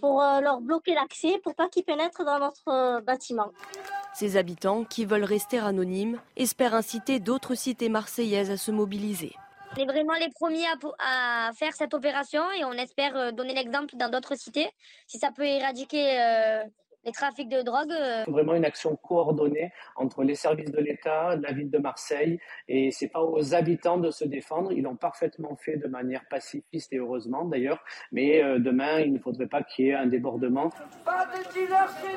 pour 0.00 0.22
euh, 0.22 0.40
leur 0.40 0.60
bloquer 0.60 0.94
l'accès 0.94 1.40
pour 1.42 1.54
pas 1.54 1.68
qu'ils 1.68 1.84
pénètrent 1.84 2.24
dans 2.24 2.38
notre 2.38 3.00
bâtiment. 3.00 3.50
Ces 4.12 4.36
habitants, 4.36 4.84
qui 4.84 5.04
veulent 5.04 5.24
rester 5.24 5.58
anonymes, 5.58 6.20
espèrent 6.36 6.74
inciter 6.74 7.20
d'autres 7.20 7.54
cités 7.54 7.88
marseillaises 7.88 8.50
à 8.50 8.56
se 8.56 8.70
mobiliser. 8.70 9.34
On 9.76 9.80
est 9.80 9.86
vraiment 9.86 10.14
les 10.14 10.30
premiers 10.30 10.66
à, 10.98 11.50
faire 11.54 11.74
cette 11.74 11.94
opération 11.94 12.42
et 12.52 12.64
on 12.64 12.72
espère 12.72 13.32
donner 13.32 13.54
l'exemple 13.54 13.96
dans 13.96 14.08
d'autres 14.08 14.36
cités. 14.36 14.70
Si 15.06 15.18
ça 15.18 15.30
peut 15.32 15.44
éradiquer 15.44 16.64
les 17.04 17.12
trafics 17.12 17.48
de 17.48 17.62
drogue. 17.62 17.92
Euh, 17.92 18.24
vraiment 18.28 18.54
une 18.54 18.64
action 18.64 18.96
coordonnée 18.96 19.72
entre 19.96 20.22
les 20.24 20.34
services 20.34 20.70
de 20.70 20.80
l'État, 20.80 21.36
la 21.36 21.52
ville 21.52 21.70
de 21.70 21.78
Marseille, 21.78 22.38
et 22.68 22.90
c'est 22.90 23.08
pas 23.08 23.22
aux 23.22 23.54
habitants 23.54 23.98
de 23.98 24.10
se 24.10 24.24
défendre. 24.24 24.72
Ils 24.72 24.82
l'ont 24.82 24.96
parfaitement 24.96 25.56
fait 25.56 25.76
de 25.76 25.86
manière 25.88 26.24
pacifiste 26.28 26.92
et 26.92 26.98
heureusement 26.98 27.44
d'ailleurs. 27.44 27.82
Mais 28.12 28.42
euh, 28.42 28.58
demain, 28.58 29.00
il 29.00 29.12
ne 29.12 29.18
faudrait 29.18 29.46
pas 29.46 29.62
qu'il 29.62 29.86
y 29.86 29.88
ait 29.88 29.94
un 29.94 30.06
débordement. 30.06 30.70
Pas 31.04 31.26
de 31.26 31.42
chez 31.52 31.68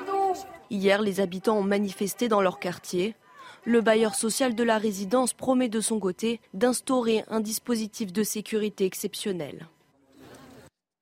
nous 0.05 0.33
Hier, 0.69 1.01
les 1.01 1.19
habitants 1.19 1.57
ont 1.57 1.63
manifesté 1.63 2.27
dans 2.27 2.41
leur 2.41 2.59
quartier. 2.59 3.15
Le 3.65 3.81
bailleur 3.81 4.15
social 4.15 4.55
de 4.55 4.63
la 4.63 4.77
résidence 4.77 5.33
promet 5.33 5.67
de 5.67 5.81
son 5.81 5.99
côté 5.99 6.39
d'instaurer 6.53 7.23
un 7.27 7.41
dispositif 7.41 8.13
de 8.13 8.23
sécurité 8.23 8.85
exceptionnel. 8.85 9.67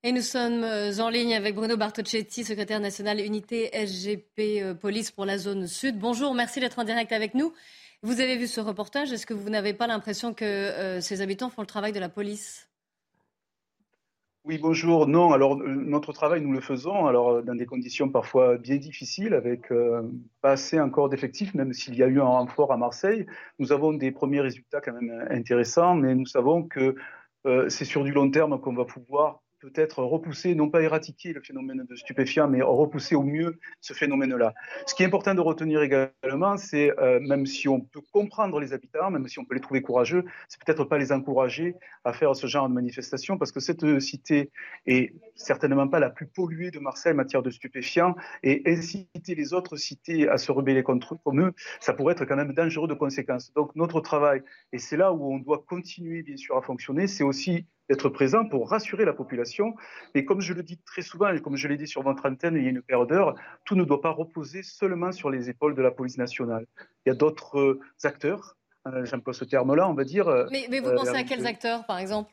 Et 0.05 0.11
nous 0.11 0.21
sommes 0.21 0.63
euh, 0.63 0.99
en 0.99 1.09
ligne 1.09 1.33
avec 1.33 1.55
Bruno 1.55 1.77
Bartocchetti, 1.77 2.43
secrétaire 2.43 2.79
national 2.79 3.19
unité 3.19 3.71
SGP 3.73 4.61
euh, 4.61 4.73
Police 4.75 5.09
pour 5.09 5.25
la 5.25 5.39
zone 5.39 5.65
sud. 5.65 5.97
Bonjour, 5.97 6.35
merci 6.35 6.59
d'être 6.59 6.77
en 6.77 6.83
direct 6.83 7.11
avec 7.11 7.33
nous. 7.33 7.53
Vous 8.03 8.21
avez 8.21 8.37
vu 8.37 8.45
ce 8.45 8.61
reportage. 8.61 9.11
Est-ce 9.11 9.25
que 9.25 9.33
vous 9.33 9.49
n'avez 9.49 9.73
pas 9.73 9.87
l'impression 9.87 10.35
que 10.35 10.45
euh, 10.45 11.01
ces 11.01 11.21
habitants 11.21 11.49
font 11.49 11.63
le 11.63 11.65
travail 11.65 11.91
de 11.91 11.99
la 11.99 12.07
police? 12.07 12.69
Oui, 14.43 14.59
bonjour. 14.59 15.07
Non, 15.07 15.33
alors 15.33 15.57
notre 15.57 16.13
travail, 16.13 16.41
nous 16.41 16.51
le 16.51 16.61
faisons 16.61 17.07
alors 17.07 17.41
dans 17.41 17.55
des 17.55 17.65
conditions 17.65 18.07
parfois 18.07 18.59
bien 18.59 18.75
difficiles, 18.75 19.33
avec 19.33 19.69
pas 20.41 20.51
assez 20.51 20.79
encore 20.79 21.09
d'effectifs, 21.09 21.55
même 21.55 21.73
s'il 21.73 21.95
y 21.95 22.03
a 22.03 22.07
eu 22.07 22.21
un 22.21 22.25
renfort 22.25 22.71
à 22.71 22.77
Marseille. 22.77 23.25
Nous 23.57 23.71
avons 23.71 23.91
des 23.91 24.11
premiers 24.11 24.41
résultats 24.41 24.81
quand 24.81 24.93
même 24.93 25.25
intéressants, 25.31 25.95
mais 25.95 26.13
nous 26.13 26.27
savons 26.27 26.61
que 26.61 26.95
c'est 27.69 27.85
sur 27.85 28.03
du 28.03 28.11
long 28.11 28.29
terme 28.29 28.61
qu'on 28.61 28.75
va 28.75 28.85
pouvoir 28.85 29.41
peut-être 29.65 30.03
repousser, 30.03 30.53
non 30.53 30.69
pas 30.69 30.81
éradiquer 30.81 31.33
le 31.33 31.41
phénomène 31.41 31.85
de 31.89 31.95
stupéfiants, 31.95 32.47
mais 32.47 32.61
repousser 32.61 33.15
au 33.15 33.23
mieux 33.23 33.57
ce 33.81 33.93
phénomène-là. 33.93 34.53
Ce 34.85 34.93
qui 34.93 35.01
est 35.01 35.05
important 35.07 35.33
de 35.33 35.41
retenir 35.41 35.81
également, 35.81 36.57
c'est 36.57 36.97
euh, 36.99 37.19
même 37.19 37.45
si 37.47 37.67
on 37.67 37.81
peut 37.81 38.01
comprendre 38.11 38.59
les 38.59 38.73
habitants, 38.73 39.09
même 39.09 39.27
si 39.27 39.39
on 39.39 39.45
peut 39.45 39.55
les 39.55 39.61
trouver 39.61 39.81
courageux, 39.81 40.23
c'est 40.47 40.63
peut-être 40.63 40.83
pas 40.83 40.99
les 40.99 41.11
encourager 41.11 41.75
à 42.03 42.13
faire 42.13 42.35
ce 42.35 42.45
genre 42.45 42.69
de 42.69 42.73
manifestation, 42.73 43.37
parce 43.37 43.51
que 43.51 43.59
cette 43.59 43.99
cité 43.99 44.51
est 44.85 45.13
certainement 45.35 45.87
pas 45.87 45.99
la 45.99 46.11
plus 46.11 46.27
polluée 46.27 46.69
de 46.69 46.79
Marseille 46.79 47.13
en 47.13 47.15
matière 47.15 47.41
de 47.41 47.49
stupéfiants, 47.49 48.15
et 48.43 48.61
inciter 48.67 49.35
les 49.35 49.53
autres 49.53 49.77
cités 49.77 50.29
à 50.29 50.37
se 50.37 50.51
rebeller 50.51 50.83
contre 50.83 51.15
comme 51.23 51.41
eux, 51.41 51.53
ça 51.79 51.93
pourrait 51.93 52.13
être 52.13 52.25
quand 52.25 52.35
même 52.35 52.53
dangereux 52.53 52.87
de 52.87 52.93
conséquences. 52.93 53.51
Donc 53.53 53.75
notre 53.75 53.99
travail, 53.99 54.43
et 54.71 54.77
c'est 54.77 54.97
là 54.97 55.11
où 55.11 55.33
on 55.33 55.39
doit 55.39 55.63
continuer 55.67 56.21
bien 56.21 56.37
sûr 56.37 56.55
à 56.55 56.61
fonctionner, 56.61 57.07
c'est 57.07 57.23
aussi 57.23 57.65
d'être 57.89 58.09
présent 58.09 58.47
pour 58.47 58.69
rassurer 58.69 59.05
la 59.05 59.13
population. 59.13 59.75
Mais 60.13 60.25
comme 60.25 60.41
je 60.41 60.53
le 60.53 60.63
dis 60.63 60.77
très 60.85 61.01
souvent, 61.01 61.29
et 61.31 61.41
comme 61.41 61.55
je 61.55 61.67
l'ai 61.67 61.77
dit 61.77 61.87
sur 61.87 62.03
votre 62.03 62.27
antenne 62.27 62.55
il 62.55 62.63
y 62.63 62.67
a 62.67 62.69
une 62.69 62.81
paire 62.81 63.05
d'heures, 63.05 63.35
tout 63.65 63.75
ne 63.75 63.83
doit 63.83 64.01
pas 64.01 64.11
reposer 64.11 64.63
seulement 64.63 65.11
sur 65.11 65.29
les 65.29 65.49
épaules 65.49 65.75
de 65.75 65.81
la 65.81 65.91
police 65.91 66.17
nationale. 66.17 66.65
Il 67.05 67.09
y 67.09 67.11
a 67.11 67.15
d'autres 67.15 67.59
euh, 67.59 67.79
acteurs, 68.03 68.57
euh, 68.87 69.05
j'emploie 69.05 69.33
ce 69.33 69.45
terme-là, 69.45 69.89
on 69.89 69.93
va 69.93 70.03
dire. 70.03 70.27
Euh, 70.27 70.45
mais, 70.51 70.67
mais 70.69 70.79
vous 70.79 70.93
pensez 70.93 71.15
à 71.15 71.23
quels 71.23 71.45
acteurs, 71.45 71.85
par 71.85 71.99
exemple? 71.99 72.31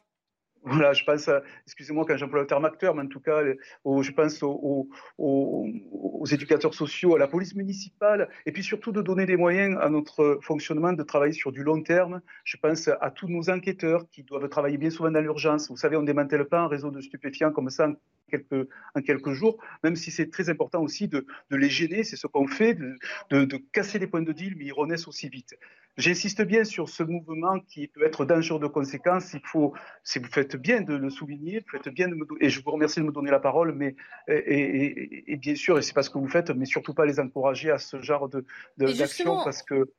Voilà, 0.64 0.92
je 0.92 1.04
pense, 1.04 1.28
excusez-moi 1.66 2.04
quand 2.06 2.16
j'emploie 2.16 2.40
le 2.40 2.46
terme 2.46 2.64
acteur, 2.64 2.94
mais 2.94 3.02
en 3.02 3.08
tout 3.08 3.20
cas, 3.20 3.42
je 3.44 4.10
pense 4.12 4.42
aux, 4.42 4.88
aux, 5.18 6.26
éducateurs 6.30 6.74
sociaux, 6.74 7.16
à 7.16 7.18
la 7.18 7.26
police 7.26 7.54
municipale, 7.54 8.28
et 8.46 8.52
puis 8.52 8.62
surtout 8.62 8.92
de 8.92 9.02
donner 9.02 9.26
des 9.26 9.36
moyens 9.36 9.76
à 9.80 9.88
notre 9.88 10.38
fonctionnement 10.40 10.92
de 10.92 11.02
travailler 11.02 11.32
sur 11.32 11.50
du 11.50 11.64
long 11.64 11.82
terme. 11.82 12.20
Je 12.44 12.56
pense 12.56 12.88
à 12.88 13.10
tous 13.10 13.28
nos 13.28 13.50
enquêteurs 13.50 14.08
qui 14.10 14.22
doivent 14.22 14.48
travailler 14.48 14.78
bien 14.78 14.90
souvent 14.90 15.10
dans 15.10 15.20
l'urgence. 15.20 15.68
Vous 15.68 15.76
savez, 15.76 15.96
on 15.96 16.02
ne 16.02 16.06
démantèle 16.06 16.44
pas 16.44 16.60
un 16.60 16.68
réseau 16.68 16.90
de 16.90 17.00
stupéfiants 17.00 17.50
comme 17.50 17.70
ça 17.70 17.88
quelques, 18.32 18.68
en 18.94 19.00
quelques 19.02 19.32
jours, 19.32 19.58
même 19.84 19.96
si 19.96 20.10
c'est 20.10 20.30
très 20.30 20.48
important 20.48 20.82
aussi 20.82 21.08
de, 21.08 21.26
de 21.50 21.56
les 21.56 21.68
gêner, 21.68 22.02
c'est 22.02 22.16
ce 22.16 22.26
qu'on 22.26 22.46
fait, 22.46 22.74
de, 22.74 22.96
de, 23.30 23.44
de, 23.44 23.56
casser 23.72 23.98
les 23.98 24.06
points 24.06 24.22
de 24.22 24.32
deal, 24.32 24.54
mais 24.56 24.66
ils 24.66 24.72
renaissent 24.72 25.08
aussi 25.08 25.28
vite. 25.28 25.54
J'insiste 25.98 26.42
bien 26.42 26.64
sur 26.64 26.88
ce 26.88 27.02
mouvement 27.02 27.60
qui 27.60 27.86
peut 27.86 28.04
être 28.04 28.24
dangereux 28.24 28.58
de 28.58 28.66
conséquences. 28.66 29.34
Il 29.34 29.42
faut, 29.44 29.74
si 30.02 30.18
vous 30.18 30.30
faites 30.30 30.56
bien 30.56 30.80
de 30.80 30.94
le 30.94 31.10
souligner, 31.10 31.60
vous 31.60 31.78
faites 31.78 31.92
bien 31.92 32.08
de 32.08 32.14
me, 32.14 32.24
et 32.40 32.48
je 32.48 32.62
vous 32.62 32.70
remercie 32.70 33.00
de 33.00 33.04
me 33.04 33.12
donner 33.12 33.30
la 33.30 33.40
parole, 33.40 33.74
mais 33.74 33.94
et, 34.26 34.34
et, 34.34 35.32
et 35.32 35.36
bien 35.36 35.54
sûr, 35.54 35.78
et 35.78 35.82
c'est 35.82 35.92
pas 35.92 36.02
ce 36.02 36.10
que 36.10 36.18
vous 36.18 36.28
faites, 36.28 36.50
mais 36.50 36.64
surtout 36.64 36.94
pas 36.94 37.04
les 37.04 37.20
encourager 37.20 37.70
à 37.70 37.78
ce 37.78 38.00
genre 38.00 38.28
de 38.28 38.46
d'action 38.78 39.36
parce 39.44 39.62
que 39.62 39.90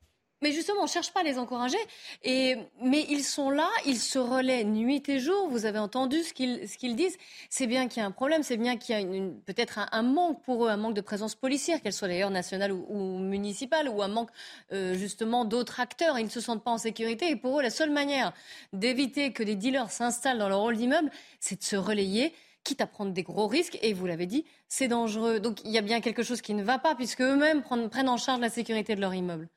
mais 0.41 0.51
justement, 0.51 0.81
on 0.81 0.83
ne 0.83 0.89
cherche 0.89 1.11
pas 1.13 1.21
à 1.21 1.23
les 1.23 1.39
encourager. 1.39 1.77
Mais 2.25 3.05
ils 3.09 3.23
sont 3.23 3.49
là, 3.49 3.69
ils 3.85 3.99
se 3.99 4.19
relaient 4.19 4.65
nuit 4.65 5.01
et 5.07 5.19
jour. 5.19 5.47
Vous 5.49 5.65
avez 5.65 5.79
entendu 5.79 6.21
ce 6.21 6.33
qu'ils, 6.33 6.95
disent. 6.95 7.17
C'est 7.49 7.65
bien 7.65 7.87
qu'il 7.87 8.01
y 8.01 8.03
a 8.03 8.07
un 8.07 8.11
problème, 8.11 8.43
c'est 8.43 8.57
bien 8.57 8.75
qu'il 8.75 8.99
y 8.99 8.99
a 8.99 9.29
peut-être 9.45 9.79
un, 9.91 10.03
manque 10.03 10.43
pour 10.43 10.65
eux, 10.65 10.69
un 10.69 10.77
manque 10.77 10.95
de 10.95 11.01
présence 11.01 11.35
policière, 11.35 11.81
qu'elle 11.81 11.93
soit 11.93 12.09
d'ailleurs 12.09 12.29
nationale 12.29 12.73
ou, 12.73 13.19
municipale, 13.19 13.87
ou 13.87 14.01
un 14.01 14.09
manque 14.09 14.31
euh, 14.73 14.95
justement 14.95 15.45
d'autres 15.45 15.79
acteurs. 15.79 16.19
Ils 16.19 16.25
ne 16.25 16.29
se 16.29 16.41
sentent 16.41 16.63
pas 16.63 16.71
en 16.71 16.77
sécurité. 16.77 17.29
Et 17.29 17.37
pour 17.37 17.59
eux, 17.59 17.63
la 17.63 17.69
seule 17.69 17.91
manière 17.91 18.33
d'éviter 18.73 19.31
que 19.31 19.43
des 19.43 19.55
dealers 19.55 19.91
s'installent 19.91 20.39
dans 20.39 20.49
leur 20.49 20.61
hall 20.61 20.75
d'immeuble, 20.75 21.09
c'est 21.39 21.59
de 21.59 21.63
se 21.63 21.77
relayer 21.77 22.33
quitte 22.63 22.81
à 22.81 22.87
prendre 22.87 23.11
des 23.11 23.23
gros 23.23 23.47
risques. 23.47 23.77
Et 23.81 23.93
vous 23.93 24.05
l'avez 24.05 24.25
dit, 24.25 24.45
c'est 24.67 24.87
dangereux. 24.87 25.39
Donc 25.39 25.61
il 25.63 25.71
y 25.71 25.77
a 25.77 25.81
bien 25.81 26.01
quelque 26.01 26.23
chose 26.23 26.41
qui 26.41 26.53
ne 26.53 26.63
va 26.63 26.79
pas, 26.79 26.95
puisque 26.95 27.21
eux-mêmes 27.21 27.61
prennent 27.61 28.09
en 28.09 28.17
charge 28.17 28.39
la 28.41 28.49
sécurité 28.49 28.95
de 28.95 29.01
leur 29.01 29.13
immeuble. 29.13 29.49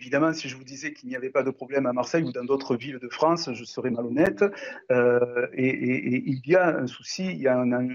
Évidemment, 0.00 0.32
si 0.32 0.48
je 0.48 0.56
vous 0.56 0.64
disais 0.64 0.94
qu'il 0.94 1.10
n'y 1.10 1.16
avait 1.16 1.28
pas 1.28 1.42
de 1.42 1.50
problème 1.50 1.84
à 1.84 1.92
Marseille 1.92 2.22
ou 2.22 2.32
dans 2.32 2.44
d'autres 2.44 2.74
villes 2.74 2.98
de 2.98 3.08
France, 3.10 3.52
je 3.52 3.64
serais 3.64 3.90
malhonnête. 3.90 4.42
Euh, 4.90 5.46
et, 5.52 6.22
il 6.26 6.40
y 6.46 6.56
a 6.56 6.74
un 6.78 6.86
souci, 6.86 7.26
il 7.26 7.38
y 7.38 7.48
a 7.48 7.58
un, 7.58 7.88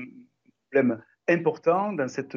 problème 0.70 1.02
important 1.28 1.94
dans 1.94 2.08
cette, 2.08 2.36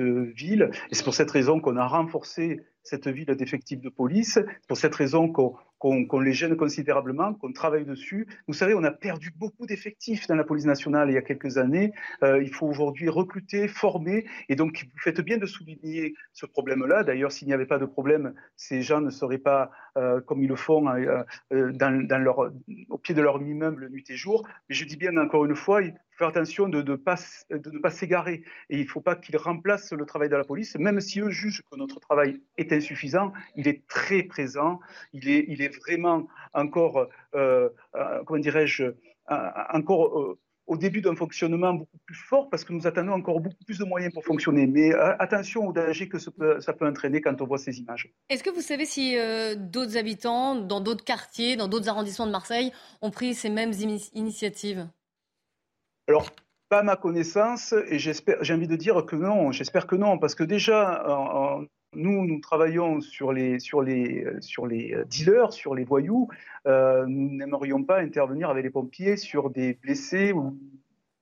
ville. 0.00 0.68
Et 0.90 0.96
c'est 0.96 1.04
pour 1.04 1.14
cette 1.14 1.30
raison 1.30 1.60
qu'on 1.60 1.76
a 1.76 1.86
renforcé 1.86 2.60
cette 2.82 3.06
ville 3.06 3.26
d'effectifs 3.26 3.80
de 3.80 3.88
police. 3.88 4.40
Pour 4.66 4.78
cette 4.78 4.96
raison 4.96 5.30
qu'on 5.30 5.54
qu'on 5.84 6.06
qu 6.06 6.24
les 6.24 6.32
gêne 6.32 6.56
considérablement, 6.56 7.34
qu'on 7.34 7.52
travaille 7.52 7.84
dessus. 7.84 8.26
Vous 8.48 8.54
savez, 8.54 8.72
on 8.72 8.84
a 8.84 8.90
perdu 8.90 9.30
beaucoup 9.36 9.66
d'effectifs 9.66 10.26
dans 10.26 10.34
la 10.34 10.44
police 10.44 10.64
nationale 10.64 11.10
il 11.10 11.14
y 11.14 11.18
a 11.18 11.22
quelques 11.22 11.58
années. 11.58 11.92
Euh, 12.22 12.42
il 12.42 12.48
faut 12.48 12.66
aujourd'hui 12.66 13.10
recruter, 13.10 13.68
former. 13.68 14.24
Et 14.48 14.56
donc, 14.56 14.86
vous 14.90 14.98
faites 14.98 15.20
bien 15.20 15.36
de 15.36 15.44
souligner 15.44 16.14
ce 16.32 16.46
problème-là. 16.46 17.04
D'ailleurs, 17.04 17.32
s'il 17.32 17.48
n'y 17.48 17.52
avait 17.52 17.66
pas 17.66 17.78
de 17.78 17.84
problème, 17.84 18.32
ces 18.56 18.80
gens 18.80 19.02
ne 19.02 19.10
seraient 19.10 19.36
pas, 19.36 19.70
euh, 19.96 20.20
comme 20.20 20.42
ils 20.42 20.48
le 20.48 20.56
font, 20.56 20.88
euh, 20.88 21.22
euh 21.52 21.72
leur, 22.18 22.50
au 22.90 22.98
pied 22.98 23.14
de 23.14 23.22
leur 23.22 23.40
immeuble 23.40 23.88
nuit 23.90 24.04
et 24.08 24.16
jour. 24.16 24.46
Mais 24.68 24.74
je 24.74 24.84
dis 24.84 24.96
bien 24.96 25.16
encore 25.16 25.44
une 25.44 25.54
fois, 25.54 25.82
il 25.82 25.92
faut 25.92 26.18
faire 26.18 26.28
attention 26.28 26.68
de, 26.68 26.82
ne 26.82 26.96
pas 26.96 27.90
s'égarer. 27.90 28.42
Et 28.70 28.78
il 28.78 28.84
ne 28.84 28.88
faut 28.88 29.00
pas 29.00 29.16
qu'ils 29.16 29.36
remplacent 29.36 29.92
le 29.92 30.04
travail 30.06 30.28
de 30.28 30.36
la 30.36 30.44
police, 30.44 30.76
même 30.76 31.00
si 31.00 31.20
eux 31.20 31.30
jugent 31.30 31.62
que 31.70 31.76
notre 31.76 32.00
travail 32.00 32.40
est 32.56 32.72
insuffisant. 32.72 33.32
Il 33.56 33.68
est 33.68 33.86
très 33.86 34.22
présent. 34.22 34.80
Il 35.12 35.28
est, 35.28 35.76
vraiment 35.84 36.26
encore, 36.52 37.08
euh, 37.34 37.68
euh, 37.94 38.22
comment 38.24 38.40
dirais-je, 38.40 38.84
euh, 39.30 39.50
encore 39.72 40.20
euh, 40.20 40.38
au 40.66 40.76
début 40.76 41.00
d'un 41.00 41.14
fonctionnement 41.14 41.74
beaucoup 41.74 41.98
plus 42.06 42.16
fort 42.16 42.48
parce 42.50 42.64
que 42.64 42.72
nous 42.72 42.86
attendons 42.86 43.12
encore 43.12 43.40
beaucoup 43.40 43.64
plus 43.64 43.78
de 43.78 43.84
moyens 43.84 44.12
pour 44.12 44.24
fonctionner. 44.24 44.66
Mais 44.66 44.94
euh, 44.94 45.14
attention 45.18 45.66
au 45.66 45.72
danger 45.72 46.08
que 46.08 46.18
ça 46.18 46.30
peut, 46.30 46.60
ça 46.60 46.72
peut, 46.72 46.86
entraîner 46.86 47.20
quand 47.20 47.40
on 47.40 47.46
voit 47.46 47.58
ces 47.58 47.78
images. 47.78 48.12
Est-ce 48.28 48.42
que 48.42 48.50
vous 48.50 48.60
savez 48.60 48.84
si 48.84 49.18
euh, 49.18 49.54
d'autres 49.56 49.96
habitants, 49.96 50.54
dans 50.54 50.80
d'autres 50.80 51.04
quartiers, 51.04 51.56
dans 51.56 51.68
d'autres 51.68 51.88
arrondissements 51.88 52.26
de 52.26 52.32
Marseille, 52.32 52.72
ont 53.02 53.10
pris 53.10 53.34
ces 53.34 53.50
mêmes 53.50 53.72
initiatives? 54.12 54.88
Alors, 56.08 56.30
pas 56.68 56.80
à 56.80 56.82
ma 56.82 56.96
connaissance, 56.96 57.74
et 57.88 57.98
j'espère, 57.98 58.36
j'ai 58.42 58.54
envie 58.54 58.68
de 58.68 58.76
dire 58.76 59.04
que 59.06 59.16
non, 59.16 59.52
j'espère 59.52 59.86
que 59.86 59.96
non, 59.96 60.18
parce 60.18 60.34
que 60.34 60.44
déjà, 60.44 61.02
nous, 61.96 62.26
nous 62.26 62.40
travaillons 62.40 63.00
sur 63.00 63.32
les, 63.32 63.58
sur 63.58 63.82
les, 63.82 64.26
sur 64.40 64.66
les 64.66 64.96
dealers, 65.06 65.52
sur 65.52 65.74
les 65.74 65.84
voyous. 65.84 66.28
Euh, 66.66 67.04
nous 67.06 67.36
n'aimerions 67.36 67.84
pas 67.84 68.00
intervenir 68.00 68.50
avec 68.50 68.64
les 68.64 68.70
pompiers 68.70 69.16
sur 69.16 69.50
des 69.50 69.74
blessés 69.74 70.32
ou 70.32 70.58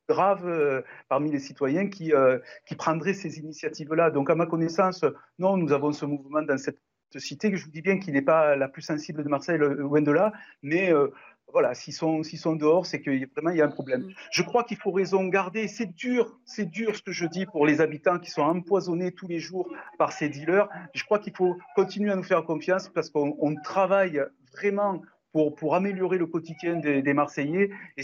graves 0.09 0.47
euh, 0.47 0.83
parmi 1.09 1.31
les 1.31 1.38
citoyens 1.38 1.88
qui, 1.88 2.12
euh, 2.12 2.38
qui 2.67 2.75
prendraient 2.75 3.14
ces 3.14 3.38
initiatives-là. 3.38 4.11
Donc, 4.11 4.31
à 4.31 4.35
ma 4.35 4.47
connaissance, 4.47 5.05
non, 5.38 5.57
nous 5.57 5.73
avons 5.73 5.93
ce 5.93 6.05
mouvement 6.05 6.43
dans 6.43 6.59
cette 6.59 6.79
cité 7.19 7.50
que 7.50 7.57
je 7.57 7.64
vous 7.64 7.71
dis 7.71 7.83
bien 7.83 7.99
qu'il 7.99 8.14
n'est 8.14 8.23
pas 8.23 8.57
la 8.57 8.69
plus 8.69 8.83
sensible 8.83 9.23
de 9.23 9.29
Marseille, 9.29 9.59
loin 9.59 10.00
de 10.00 10.11
là, 10.11 10.33
mais 10.62 10.93
euh, 10.93 11.09
voilà, 11.53 11.75
s'ils 11.75 11.95
sont, 11.95 12.23
s'ils 12.23 12.39
sont 12.39 12.57
dehors, 12.57 12.87
c'est 12.87 13.01
que 13.01 13.11
vraiment 13.35 13.51
il 13.51 13.59
y 13.59 13.63
a 13.63 13.67
un 13.67 13.71
problème. 13.71 14.03
Mm. 14.03 14.15
Je 14.31 14.43
crois 14.43 14.65
qu'il 14.65 14.77
faut 14.77 14.91
raison 14.91 15.25
garder. 15.27 15.69
C'est 15.69 15.95
dur, 15.95 16.39
c'est 16.45 16.67
dur 16.67 16.97
ce 16.97 17.03
que 17.03 17.13
je 17.13 17.27
dis 17.27 17.47
pour 17.47 17.67
les 17.67 17.81
habitants 17.81 18.19
qui 18.19 18.31
sont 18.31 18.43
empoisonnés 18.43 19.13
tous 19.13 19.29
les 19.29 19.39
jours 19.39 19.69
par 19.99 20.13
ces 20.13 20.29
dealers. 20.29 20.69
Je 20.95 21.05
crois 21.05 21.19
qu'il 21.19 21.37
faut 21.37 21.57
continuer 21.77 22.11
à 22.11 22.17
nous 22.17 22.23
faire 22.23 22.45
confiance 22.45 22.89
parce 22.89 23.11
qu'on 23.11 23.55
travaille 23.63 24.23
vraiment 24.53 25.03
pour, 25.33 25.55
pour 25.55 25.75
améliorer 25.75 26.19
le 26.19 26.27
quotidien 26.27 26.77
des, 26.77 27.03
des 27.03 27.15
Marseillais 27.15 27.71
et, 27.97 28.03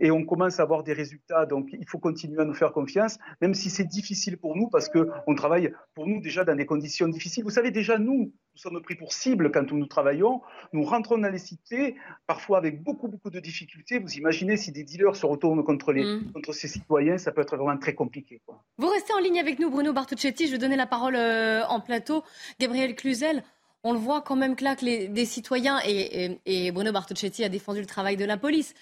et 0.00 0.10
on 0.10 0.24
commence 0.24 0.60
à 0.60 0.62
avoir 0.62 0.82
des 0.82 0.92
résultats. 0.92 1.46
Donc 1.46 1.68
il 1.72 1.88
faut 1.88 1.98
continuer 1.98 2.40
à 2.40 2.44
nous 2.44 2.54
faire 2.54 2.72
confiance, 2.72 3.18
même 3.40 3.54
si 3.54 3.70
c'est 3.70 3.84
difficile 3.84 4.36
pour 4.36 4.56
nous 4.56 4.68
parce 4.68 4.88
qu'on 4.88 5.34
travaille 5.34 5.72
pour 5.94 6.06
nous 6.06 6.20
déjà 6.20 6.44
dans 6.44 6.54
des 6.54 6.66
conditions 6.66 7.08
difficiles. 7.08 7.44
Vous 7.44 7.50
savez, 7.50 7.70
déjà 7.70 7.98
nous, 7.98 8.32
nous 8.56 8.60
sommes 8.62 8.80
pris 8.82 8.94
pour 8.94 9.12
cible 9.12 9.50
quand 9.50 9.70
nous 9.72 9.86
travaillons. 9.86 10.40
Nous 10.72 10.84
rentrons 10.84 11.18
dans 11.18 11.28
les 11.28 11.38
cités, 11.38 11.96
parfois 12.26 12.58
avec 12.58 12.82
beaucoup, 12.82 13.08
beaucoup 13.08 13.30
de 13.30 13.40
difficultés. 13.40 13.98
Vous 13.98 14.14
imaginez 14.14 14.56
si 14.56 14.72
des 14.72 14.82
dealers 14.82 15.16
se 15.16 15.26
retournent 15.26 15.62
contre, 15.64 15.92
les, 15.92 16.04
mmh. 16.04 16.32
contre 16.32 16.52
ces 16.52 16.68
citoyens, 16.68 17.18
ça 17.18 17.32
peut 17.32 17.42
être 17.42 17.56
vraiment 17.56 17.78
très 17.78 17.94
compliqué. 17.94 18.40
Quoi. 18.46 18.62
Vous 18.78 18.88
restez 18.88 19.12
en 19.12 19.18
ligne 19.18 19.40
avec 19.40 19.58
nous, 19.58 19.70
Bruno 19.70 19.92
Bartuccetti. 19.92 20.46
Je 20.46 20.52
vais 20.52 20.58
donner 20.58 20.76
la 20.76 20.86
parole 20.86 21.16
euh, 21.16 21.64
en 21.68 21.80
plateau. 21.80 22.22
Gabriel 22.58 22.94
Cluzel 22.94 23.42
on 23.86 23.92
le 23.92 23.98
voit 23.98 24.20
quand 24.20 24.36
même 24.36 24.56
que 24.56 24.64
là, 24.64 24.76
que 24.76 24.84
les, 24.84 25.08
des 25.08 25.24
citoyens, 25.24 25.80
et, 25.84 26.24
et, 26.24 26.66
et 26.66 26.72
Bruno 26.72 26.92
Bartocchetti 26.92 27.44
a 27.44 27.48
défendu 27.48 27.80
le 27.80 27.86
travail 27.86 28.16
de 28.16 28.24
la 28.24 28.36
police, 28.36 28.74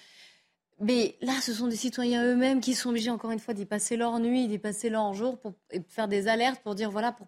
mais 0.79 1.15
là, 1.21 1.33
ce 1.41 1.53
sont 1.53 1.67
des 1.67 1.75
citoyens 1.75 2.23
eux-mêmes 2.25 2.59
qui 2.59 2.73
sont 2.73 2.89
obligés, 2.89 3.09
encore 3.11 3.31
une 3.31 3.39
fois, 3.39 3.53
d'y 3.53 3.65
passer 3.65 3.95
leur 3.95 4.19
nuit, 4.19 4.47
d'y 4.47 4.57
passer 4.57 4.89
leur 4.89 5.13
jour, 5.13 5.37
pour 5.37 5.53
faire 5.87 6.07
des 6.07 6.27
alertes, 6.27 6.61
pour 6.63 6.75
dire, 6.75 6.91
voilà, 6.91 7.11
pour, 7.11 7.27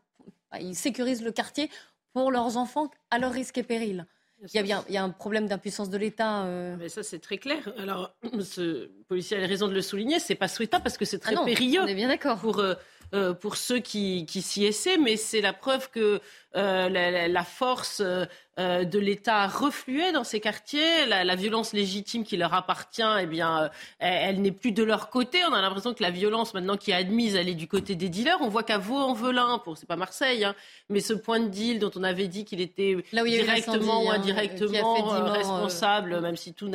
ils 0.60 0.76
sécurisent 0.76 1.24
le 1.24 1.32
quartier 1.32 1.70
pour 2.14 2.32
leurs 2.32 2.58
enfants 2.58 2.90
à 3.12 3.20
leur 3.20 3.32
risque 3.32 3.58
et 3.58 3.64
péril. 3.64 4.06
Il 4.44 4.56
y, 4.56 4.60
a 4.60 4.64
bien, 4.64 4.86
il 4.88 4.94
y 4.94 4.98
a 4.98 5.04
un 5.04 5.10
problème 5.10 5.48
d'impuissance 5.48 5.90
de 5.90 5.98
l'État. 5.98 6.44
Euh... 6.44 6.76
Mais 6.78 6.90
ça, 6.90 7.02
c'est 7.02 7.18
très 7.18 7.38
clair. 7.38 7.72
Alors, 7.78 8.16
ce 8.42 8.88
policier 9.08 9.44
a 9.44 9.48
raison 9.48 9.68
de 9.68 9.74
le 9.74 9.82
souligner. 9.82 10.20
C'est 10.20 10.36
pas 10.36 10.48
souhaitable 10.48 10.84
parce 10.84 10.98
que 10.98 11.06
c'est 11.06 11.18
très 11.18 11.34
ah 11.34 11.40
non, 11.40 11.46
périlleux. 11.46 11.82
On 11.82 11.88
est 11.88 11.96
bien 11.96 12.08
d'accord. 12.08 12.38
Pour, 12.38 12.60
euh, 12.60 12.76
euh, 13.16 13.34
pour 13.34 13.56
ceux 13.56 13.80
qui, 13.80 14.28
qui 14.28 14.44
s'y 14.44 14.66
essaient, 14.66 14.98
mais 14.98 15.18
c'est 15.18 15.42
la 15.42 15.54
preuve 15.54 15.90
que 15.90 16.22
euh, 16.58 16.90
la, 16.90 17.28
la, 17.28 17.44
force 17.44 18.02
euh, 18.60 18.86
de 18.86 18.98
l'État 18.98 19.46
refluait 19.46 20.12
dans 20.12 20.24
ces 20.24 20.40
quartiers, 20.40 21.06
la, 21.06 21.24
la, 21.24 21.36
violence 21.36 21.74
légitime 21.74 22.24
qui 22.24 22.38
leur 22.38 22.56
appartient, 22.56 23.04
eh 23.22 23.28
bien, 23.28 23.66
euh, 23.66 23.70
elle, 24.00 24.38
elle 24.38 24.42
n'est 24.42 24.52
plus 24.52 24.72
de 24.72 24.82
leur 24.82 25.12
côté. 25.12 25.38
On 25.48 25.54
a 25.54 25.62
l'impression 25.62 25.94
que 25.94 26.02
la 26.02 26.10
violence 26.10 26.56
maintenant 26.56 26.76
qui 26.76 26.90
est 26.90 26.96
admise, 26.96 27.36
elle 27.36 27.50
est 27.50 27.54
du 27.54 27.68
côté 27.68 27.94
des 27.94 28.10
dealers. 28.10 28.38
On 28.42 28.50
voit 28.50 28.64
qu'à 28.64 28.80
Vaux-en-Velin, 28.80 29.60
pour 29.60 29.78
c'est 29.78 29.86
pas 29.86 29.96
Marseille, 29.96 30.44
hein, 30.44 30.56
mais 30.90 31.02
ce 31.02 31.14
point 31.14 31.40
de 31.40 31.50
deal 31.50 31.78
dont 31.78 31.92
on 31.96 32.04
avait 32.04 32.28
dit 32.28 32.46
qu'il 32.46 32.60
était 32.60 32.98
directement 33.14 34.04
ou 34.04 34.10
indirectement 34.10 35.14
hein, 35.14 35.32
responsable, 35.32 36.14
euh... 36.14 36.22
même 36.22 36.36
si 36.36 36.56
tout 36.56 36.72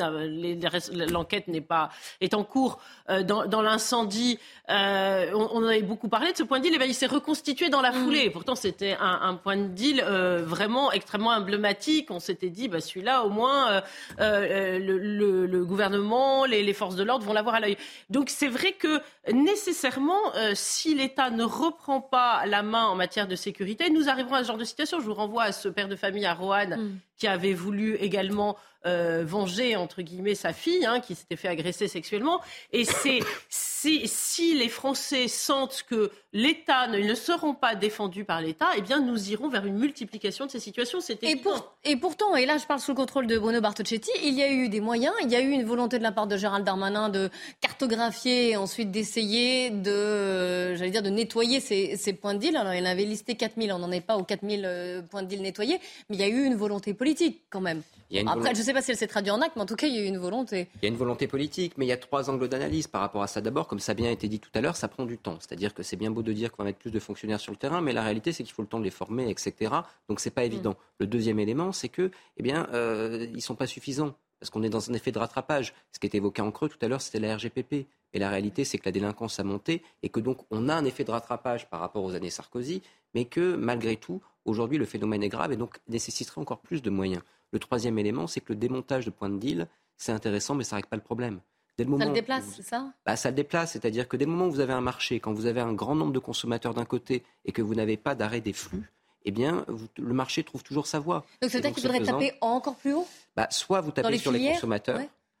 l'enquête 1.11 1.49
n'est 1.49 1.59
pas 1.59 1.89
est 2.21 2.33
en 2.33 2.45
cours 2.45 2.79
euh, 3.09 3.23
dans, 3.23 3.45
dans 3.45 3.61
l'incendie. 3.61 4.39
Euh, 4.69 5.31
on, 5.33 5.49
on, 5.51 5.67
avait 5.67 5.81
beaucoup 5.81 6.07
parlé 6.07 6.31
de 6.31 6.37
ce 6.37 6.43
point 6.43 6.59
de 6.59 6.63
deal, 6.63 6.77
bien, 6.77 6.87
il 6.87 6.93
s'est 6.93 7.07
reconstitué 7.07 7.67
dans 7.67 7.81
la 7.81 7.91
mmh. 7.91 8.03
foulée. 8.05 8.29
Mmh. 8.29 8.31
Pourtant, 8.31 8.55
c'était 8.55 8.95
un, 9.01 9.19
un 9.21 9.33
point 9.35 9.57
de 9.57 9.67
deal 9.73 10.03
euh, 10.05 10.43
vraiment 10.45 10.91
extrêmement 10.91 11.31
emblématique. 11.31 12.11
On 12.11 12.19
s'était 12.19 12.49
dit, 12.49 12.67
bah, 12.67 12.79
celui-là, 12.79 13.23
au 13.23 13.29
moins, 13.29 13.71
euh, 13.71 13.81
euh, 14.19 14.79
le, 14.79 15.65
gouvernement, 15.65 16.45
les, 16.45 16.73
forces 16.73 16.95
de 16.95 17.03
l'ordre 17.03 17.25
vont 17.25 17.33
l'avoir 17.33 17.55
à 17.55 17.59
l'œil. 17.59 17.77
Donc 18.09 18.29
c'est 18.29 18.47
vrai 18.47 18.71
que 18.73 19.01
nécessairement, 19.31 20.19
si 20.53 20.95
l'État 20.95 21.29
ne 21.29 21.43
reprend 21.43 22.01
pas 22.01 22.45
la 22.45 22.63
main 22.63 22.85
en 22.85 22.95
matière 22.95 23.27
de 23.27 23.35
sécurité, 23.35 23.89
nous 23.89 24.09
arriverons 24.09 24.35
à 24.35 24.43
ce 24.43 24.47
genre 24.47 24.57
de 24.57 24.63
situation. 24.63 24.99
Je 24.99 25.05
vous 25.05 25.13
renvoie 25.13 25.43
à 25.43 25.51
ce 25.51 25.69
père 25.69 25.87
de 25.87 25.95
famille 25.95 26.25
à 26.25 26.33
Roanne 26.33 26.75
mm. 26.77 26.99
Qui 27.17 27.27
avait 27.27 27.53
voulu 27.53 27.95
également 27.95 28.57
euh, 28.85 29.23
venger 29.25 29.77
entre 29.77 30.01
guillemets 30.01 30.35
sa 30.35 30.51
fille 30.51 30.85
hein, 30.85 30.99
qui 30.99 31.15
s'était 31.15 31.37
fait 31.37 31.47
agresser 31.47 31.87
sexuellement. 31.87 32.41
Et 32.73 32.83
c'est 32.83 33.19
si, 33.49 34.55
les 34.55 34.67
Français 34.67 35.29
sentent 35.29 35.85
que 35.89 36.11
l'État 36.33 36.87
ne, 36.87 36.97
ne 36.97 37.15
seront 37.15 37.53
pas 37.53 37.75
défendus 37.75 38.25
par 38.25 38.41
l'État, 38.41 38.67
eh 38.75 38.81
bien 38.81 38.99
nous 38.99 39.31
irons 39.31 39.47
vers 39.47 39.65
une 39.65 39.77
multiplication 39.77 40.47
de 40.47 40.51
ces 40.51 40.59
situations. 40.59 40.99
Et, 41.21 41.37
pour, 41.37 41.75
et 41.85 41.95
pourtant, 41.95 42.35
et 42.35 42.45
là 42.45 42.57
je 42.57 42.65
parle 42.65 42.81
sous 42.81 42.91
le 42.91 42.97
contrôle 42.97 43.25
de 43.25 43.37
Bruno 43.37 43.61
Bartocchetti, 43.61 44.11
il 44.21 44.33
y 44.33 44.43
a 44.43 44.51
eu 44.51 44.67
des 44.67 44.81
moyens, 44.81 45.13
il 45.23 45.31
y 45.31 45.35
a 45.35 45.41
eu 45.41 45.51
une 45.51 45.63
volonté 45.63 45.97
de 45.97 46.03
la 46.03 46.11
part 46.11 46.27
de 46.27 46.35
Gérald 46.35 46.65
Darmanin 46.65 47.07
de 47.07 47.29
cartographier 47.61 48.49
et 48.49 48.57
ensuite 48.57 48.91
d'essayer 48.91 49.69
de, 49.69 50.75
j'allais 50.75 50.91
dire, 50.91 51.03
de 51.03 51.09
nettoyer 51.09 51.61
ces, 51.61 51.95
ces, 51.95 52.11
points 52.11 52.33
de 52.33 52.39
deal. 52.39 52.57
Alors 52.57 52.73
il 52.73 52.83
en 52.83 52.89
avait 52.89 53.05
listé 53.05 53.35
4000, 53.35 53.71
on 53.71 53.79
n'en 53.79 53.91
est 53.91 54.01
pas 54.01 54.17
aux 54.17 54.23
4000 54.23 54.63
euh, 54.65 55.01
points 55.03 55.23
de 55.23 55.27
deal 55.27 55.41
nettoyés, 55.41 55.79
mais 56.09 56.17
il 56.17 56.19
y 56.19 56.23
a 56.23 56.27
eu 56.27 56.43
une 56.43 56.55
volonté 56.55 56.93
politique 56.93 57.02
politique 57.03 57.41
quand 57.49 57.59
même. 57.59 57.81
Après, 58.27 58.53
je 58.53 58.59
ne 58.59 58.63
sais 58.63 58.73
pas 58.73 58.81
si 58.81 58.91
elle 58.91 58.97
s'est 58.97 59.07
traduite 59.07 59.33
en 59.33 59.41
acte, 59.41 59.55
mais 59.55 59.63
en 59.63 59.65
tout 59.65 59.75
cas, 59.75 59.87
il 59.87 59.95
y 59.95 59.97
a 59.97 60.03
eu 60.03 60.05
une 60.05 60.19
volonté. 60.19 60.69
Il 60.75 60.83
y 60.83 60.85
a 60.85 60.89
une 60.89 60.95
volonté 60.95 61.27
politique, 61.27 61.73
mais 61.77 61.85
il 61.85 61.89
y 61.89 61.91
a 61.91 61.97
trois 61.97 62.29
angles 62.29 62.47
d'analyse 62.47 62.87
par 62.87 63.01
rapport 63.01 63.23
à 63.23 63.27
ça. 63.27 63.41
D'abord, 63.41 63.67
comme 63.67 63.79
ça 63.79 63.91
a 63.91 63.95
bien 63.95 64.09
été 64.09 64.27
dit 64.29 64.39
tout 64.39 64.51
à 64.53 64.61
l'heure, 64.61 64.77
ça 64.77 64.87
prend 64.87 65.05
du 65.05 65.17
temps. 65.17 65.37
C'est-à-dire 65.39 65.73
que 65.73 65.83
c'est 65.83 65.97
bien 65.97 66.11
beau 66.11 66.21
de 66.21 66.31
dire 66.31 66.51
qu'on 66.51 66.63
va 66.63 66.69
mettre 66.69 66.79
plus 66.79 66.91
de 66.91 66.99
fonctionnaires 66.99 67.41
sur 67.41 67.51
le 67.51 67.57
terrain, 67.57 67.81
mais 67.81 67.91
la 67.91 68.03
réalité, 68.03 68.31
c'est 68.31 68.43
qu'il 68.43 68.53
faut 68.53 68.61
le 68.61 68.67
temps 68.67 68.79
de 68.79 68.85
les 68.85 68.91
former, 68.91 69.29
etc. 69.29 69.73
Donc, 70.07 70.19
c'est 70.21 70.31
pas 70.31 70.45
évident. 70.45 70.71
Mm. 70.71 70.99
Le 70.99 71.07
deuxième 71.07 71.39
élément, 71.39 71.71
c'est 71.71 71.89
que, 71.89 72.11
eh 72.37 72.43
bien, 72.43 72.67
euh, 72.73 73.27
ils 73.33 73.41
sont 73.41 73.55
pas 73.55 73.67
suffisants 73.67 74.13
parce 74.39 74.49
qu'on 74.49 74.63
est 74.63 74.69
dans 74.69 74.89
un 74.89 74.93
effet 74.93 75.11
de 75.11 75.19
rattrapage. 75.19 75.73
Ce 75.91 75.99
qui 75.99 76.07
était 76.07 76.17
évoqué 76.17 76.41
en 76.41 76.51
creux 76.51 76.69
tout 76.69 76.77
à 76.81 76.87
l'heure, 76.87 77.01
c'était 77.01 77.19
la 77.19 77.35
RGPP. 77.35 77.87
Et 78.13 78.19
la 78.19 78.29
réalité, 78.29 78.63
c'est 78.63 78.77
que 78.77 78.85
la 78.85 78.91
délinquance 78.91 79.39
a 79.39 79.43
monté 79.43 79.81
et 80.03 80.09
que 80.09 80.19
donc 80.19 80.39
on 80.51 80.69
a 80.69 80.75
un 80.75 80.85
effet 80.85 81.03
de 81.03 81.11
rattrapage 81.11 81.69
par 81.69 81.79
rapport 81.79 82.03
aux 82.03 82.13
années 82.13 82.29
Sarkozy, 82.29 82.81
mais 83.13 83.25
que 83.25 83.55
malgré 83.55 83.95
tout, 83.97 84.21
aujourd'hui, 84.45 84.77
le 84.77 84.85
phénomène 84.85 85.23
est 85.23 85.29
grave 85.29 85.51
et 85.51 85.57
donc 85.57 85.79
nécessiterait 85.87 86.41
encore 86.41 86.59
plus 86.59 86.81
de 86.81 86.89
moyens. 86.89 87.21
Le 87.51 87.59
troisième 87.59 87.97
élément, 87.99 88.27
c'est 88.27 88.41
que 88.41 88.53
le 88.53 88.59
démontage 88.59 89.05
de 89.05 89.11
points 89.11 89.29
de 89.29 89.37
deal, 89.37 89.67
c'est 89.97 90.11
intéressant, 90.11 90.55
mais 90.55 90.63
ça 90.63 90.75
ne 90.75 90.77
règle 90.77 90.89
pas 90.89 90.95
le 90.95 91.03
problème. 91.03 91.39
Dès 91.77 91.83
le 91.85 91.89
moment 91.89 92.03
ça 92.03 92.09
le 92.09 92.13
déplace, 92.15 92.45
c'est 92.55 92.61
ça? 92.63 92.93
Bah, 93.05 93.15
Ça 93.15 93.29
le 93.29 93.35
déplace, 93.35 93.71
c'est-à-dire 93.71 94.07
que 94.07 94.15
dès 94.15 94.25
le 94.25 94.31
moment 94.31 94.45
où 94.47 94.51
vous 94.51 94.59
avez 94.59 94.73
un 94.73 94.81
marché, 94.81 95.19
quand 95.19 95.33
vous 95.33 95.47
avez 95.47 95.61
un 95.61 95.73
grand 95.73 95.95
nombre 95.95 96.13
de 96.13 96.19
consommateurs 96.19 96.73
d'un 96.73 96.85
côté 96.85 97.23
et 97.45 97.51
que 97.51 97.61
vous 97.63 97.73
n'avez 97.73 97.97
pas 97.97 98.13
d'arrêt 98.13 98.41
des 98.41 98.53
flux, 98.53 98.91
eh 99.25 99.31
bien, 99.31 99.65
le 99.97 100.13
marché 100.13 100.43
trouve 100.43 100.63
toujours 100.63 100.85
sa 100.85 100.99
voie. 100.99 101.25
Donc, 101.41 101.49
c'est-à-dire 101.49 101.73
qu'il 101.73 101.83
faudrait 101.83 102.03
taper 102.03 102.33
encore 102.41 102.75
plus 102.75 102.93
haut? 102.93 103.07
Bah, 103.35 103.47
Soit 103.49 103.81
vous 103.81 103.91
tapez 103.91 104.17
sur 104.17 104.31
les 104.31 104.51
consommateurs. 104.51 104.99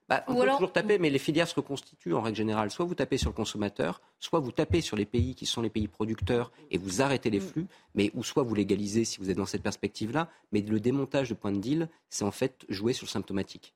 Bah, 0.09 0.23
on 0.27 0.35
peut 0.35 0.49
toujours 0.49 0.73
taper, 0.73 0.97
mais 0.97 1.09
les 1.09 1.19
filières 1.19 1.47
se 1.47 1.55
reconstituent 1.55 2.13
en 2.13 2.21
règle 2.21 2.37
générale. 2.37 2.69
Soit 2.71 2.85
vous 2.85 2.95
tapez 2.95 3.17
sur 3.17 3.29
le 3.29 3.35
consommateur, 3.35 4.01
soit 4.19 4.39
vous 4.39 4.51
tapez 4.51 4.81
sur 4.81 4.97
les 4.97 5.05
pays 5.05 5.33
qui 5.33 5.45
sont 5.45 5.61
les 5.61 5.69
pays 5.69 5.87
producteurs 5.87 6.51
et 6.71 6.77
vous 6.77 7.01
arrêtez 7.01 7.29
les 7.29 7.39
mm. 7.39 7.47
flux, 7.47 7.67
mais 7.95 8.11
ou 8.13 8.23
soit 8.23 8.43
vous 8.43 8.55
légalisez 8.55 9.05
si 9.05 9.19
vous 9.19 9.29
êtes 9.29 9.37
dans 9.37 9.45
cette 9.45 9.63
perspective-là. 9.63 10.29
Mais 10.51 10.61
le 10.61 10.79
démontage 10.79 11.29
de 11.29 11.33
points 11.33 11.51
de 11.51 11.59
deal, 11.59 11.89
c'est 12.09 12.25
en 12.25 12.31
fait 12.31 12.65
jouer 12.69 12.93
sur 12.93 13.05
le 13.05 13.11
symptomatique. 13.11 13.73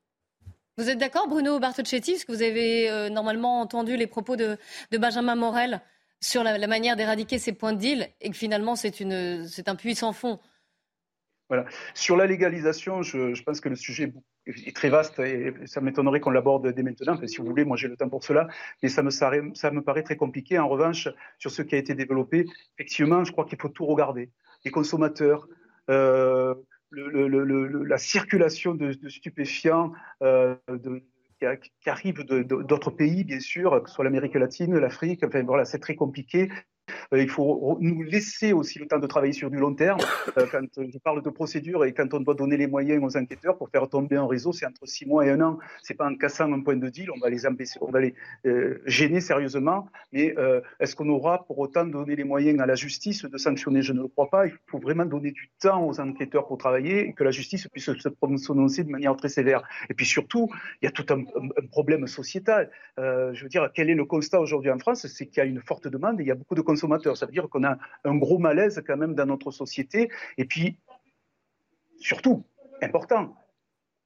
Vous 0.78 0.90
êtes 0.90 1.00
d'accord, 1.00 1.28
Bruno 1.28 1.60
Bartocchetti, 1.60 2.12
parce 2.12 2.26
que 2.26 2.32
vous 2.32 2.44
avez 2.44 2.88
euh, 2.90 3.10
normalement 3.10 3.62
entendu 3.62 3.98
les 3.98 4.06
propos 4.06 4.36
de, 4.36 4.58
Benjamin 4.92 5.36
Morel 5.36 5.82
sur 6.22 6.44
la, 6.44 6.68
manière 6.68 6.96
d'éradiquer 6.96 7.40
ces 7.40 7.52
points 7.52 7.74
de 7.74 7.80
deal 7.80 8.10
et 8.22 8.30
que 8.30 8.36
finalement 8.36 8.76
c'est 8.76 9.02
un 9.68 9.76
puits 9.76 9.96
sans 9.96 10.14
fond? 10.14 10.40
Voilà. 11.50 11.66
Sur 11.96 12.16
la 12.16 12.28
légalisation, 12.28 13.02
je, 13.02 13.42
pense 13.44 13.60
que 13.60 13.70
le 13.70 13.76
sujet 13.76 14.04
est 14.04 14.14
très 14.74 14.90
vaste 14.90 15.20
et 15.20 15.54
ça 15.66 15.82
m'étonnerait 15.82 16.20
qu'on 16.20 16.30
l'aborde 16.30 16.72
dès 16.72 16.84
maintenant. 16.84 17.18
si 17.26 17.38
vous 17.38 17.46
voulez, 17.46 17.66
moi 17.66 17.78
j'ai 17.78 17.88
le 17.88 17.98
temps 17.98 18.10
pour 18.10 18.24
cela, 18.24 18.48
mais 18.82 18.90
ça 18.90 19.02
me, 19.04 19.80
paraît 19.80 20.04
très 20.04 20.16
compliqué. 20.16 20.60
En 20.60 20.68
revanche, 20.68 21.10
sur 21.38 21.52
ce 21.52 21.62
qui 21.62 21.76
a 21.76 21.78
été 21.78 21.96
développé, 21.96 22.46
effectivement, 22.78 23.24
je 23.24 23.32
crois 23.32 23.46
qu'il 23.46 23.60
faut 23.60 23.70
tout 23.70 23.86
regarder. 23.86 24.32
Les 24.66 24.72
consommateurs, 24.72 25.48
euh, 25.90 26.56
la 26.92 27.98
circulation 27.98 28.74
de, 28.74 28.92
stupéfiants 29.10 29.92
euh, 30.22 30.56
qui, 31.40 31.90
arrivent 31.90 32.24
d'autres 32.24 32.92
pays, 32.92 33.24
bien 33.24 33.40
sûr, 33.40 33.82
que 33.84 33.90
ce 33.90 33.96
soit 33.96 34.04
l'Amérique 34.04 34.36
latine, 34.36 34.78
l'Afrique, 34.78 35.24
enfin 35.24 35.44
voilà, 35.44 35.66
c'est 35.66 35.80
très 35.80 35.96
compliqué. 35.96 36.50
Euh, 37.14 37.22
il 37.22 37.30
faut 37.30 37.78
nous 37.80 38.04
laisser 38.04 38.54
aussi 38.54 38.80
le 38.80 38.88
temps 38.88 39.00
de 39.00 39.08
travailler 39.08 39.34
sur 39.34 39.50
du 39.50 39.58
long 39.58 39.74
terme. 39.74 40.00
Euh, 40.38 40.46
quand 40.52 40.66
je 40.76 40.98
parle 41.00 41.22
de 41.22 41.30
procédure 41.30 41.86
et 41.86 41.94
quand 41.94 42.14
on 42.14 42.20
doit 42.20 42.34
donner 42.36 42.58
les 42.58 42.68
moyens 42.68 43.04
aux 43.04 43.18
enquêteurs 43.18 43.58
pour 43.58 43.70
faire 43.70 43.88
tomber 43.88 44.16
un 44.16 44.28
réseau, 44.28 44.52
c'est 44.52 44.66
entre 44.66 44.86
six 44.86 45.06
mois 45.06 45.26
et 45.26 45.30
un 45.30 45.42
an. 45.42 45.60
C'est 45.84 45.94
pas 45.94 46.08
en 46.08 46.16
cassant 46.16 46.52
un 46.52 46.62
point 46.62 46.76
de 46.76 46.90
deal, 46.90 47.10
on 47.12 47.20
va 47.20 47.30
les 47.30 47.46
on 47.82 47.92
va 47.92 48.02
les 48.02 48.14
euh, 48.46 48.82
gêner 48.86 49.22
sérieusement. 49.22 49.88
Mais 50.12 50.36
est-ce 50.80 50.96
qu'on 50.96 51.10
aura 51.10 51.46
pour 51.46 51.60
autant 51.60 51.86
donné 51.86 52.16
les 52.16 52.24
moyens 52.24 52.60
à 52.60 52.66
la 52.66 52.76
justice 52.76 53.26
de 53.26 53.38
sanctionner? 53.38 53.82
Je 53.82 53.94
ne 53.94 54.02
le 54.02 54.08
crois 54.08 54.30
pas. 54.30 54.48
Il 54.48 54.54
faut 54.68 54.80
vraiment 54.80 55.06
donner 55.06 55.32
du 55.32 55.50
temps 55.60 55.86
aux 55.88 56.00
enquêteurs 56.00 56.48
pour 56.48 56.58
travailler 56.58 57.08
et 57.10 57.14
que 57.14 57.24
la 57.24 57.32
justice 57.32 57.68
puisse 57.68 57.86
se 57.86 58.10
prononcer 58.10 58.84
de 58.84 58.90
manière 58.90 59.16
très 59.16 59.30
sévère. 59.30 59.64
Et 59.90 59.94
puis 59.94 60.06
surtout, 60.06 60.50
il 60.82 60.86
y 60.86 60.88
a 60.88 60.92
tout 60.92 61.06
un, 61.10 61.22
un 61.22 61.68
problème 61.68 62.08
sociétal. 62.08 62.70
je 62.98 63.42
veux 63.42 63.50
dire, 63.50 63.70
quel 63.74 63.90
est 63.90 63.96
le 63.96 64.06
constat 64.06 64.40
aujourd'hui 64.40 64.72
en 64.72 64.80
France? 64.80 65.08
C'est 65.08 65.28
qu'il 65.28 65.38
y 65.38 65.42
a 65.42 65.46
une 65.46 65.62
forte 65.62 65.88
demande 65.88 66.20
et 66.20 66.24
il 66.24 66.28
y 66.28 66.32
a 66.32 66.36
beaucoup 66.36 66.56
de 66.56 66.62
consommateurs. 66.62 66.97
Ça 67.04 67.26
veut 67.26 67.32
dire 67.32 67.50
qu'on 67.50 67.64
a 67.64 67.78
un 68.04 68.16
gros 68.16 68.40
malaise 68.40 68.84
quand 68.86 68.98
même 68.98 69.16
dans 69.16 69.26
notre 69.26 69.52
société. 69.52 70.10
Et 70.38 70.46
puis, 70.46 70.78
surtout, 72.00 72.44
important, 72.82 73.36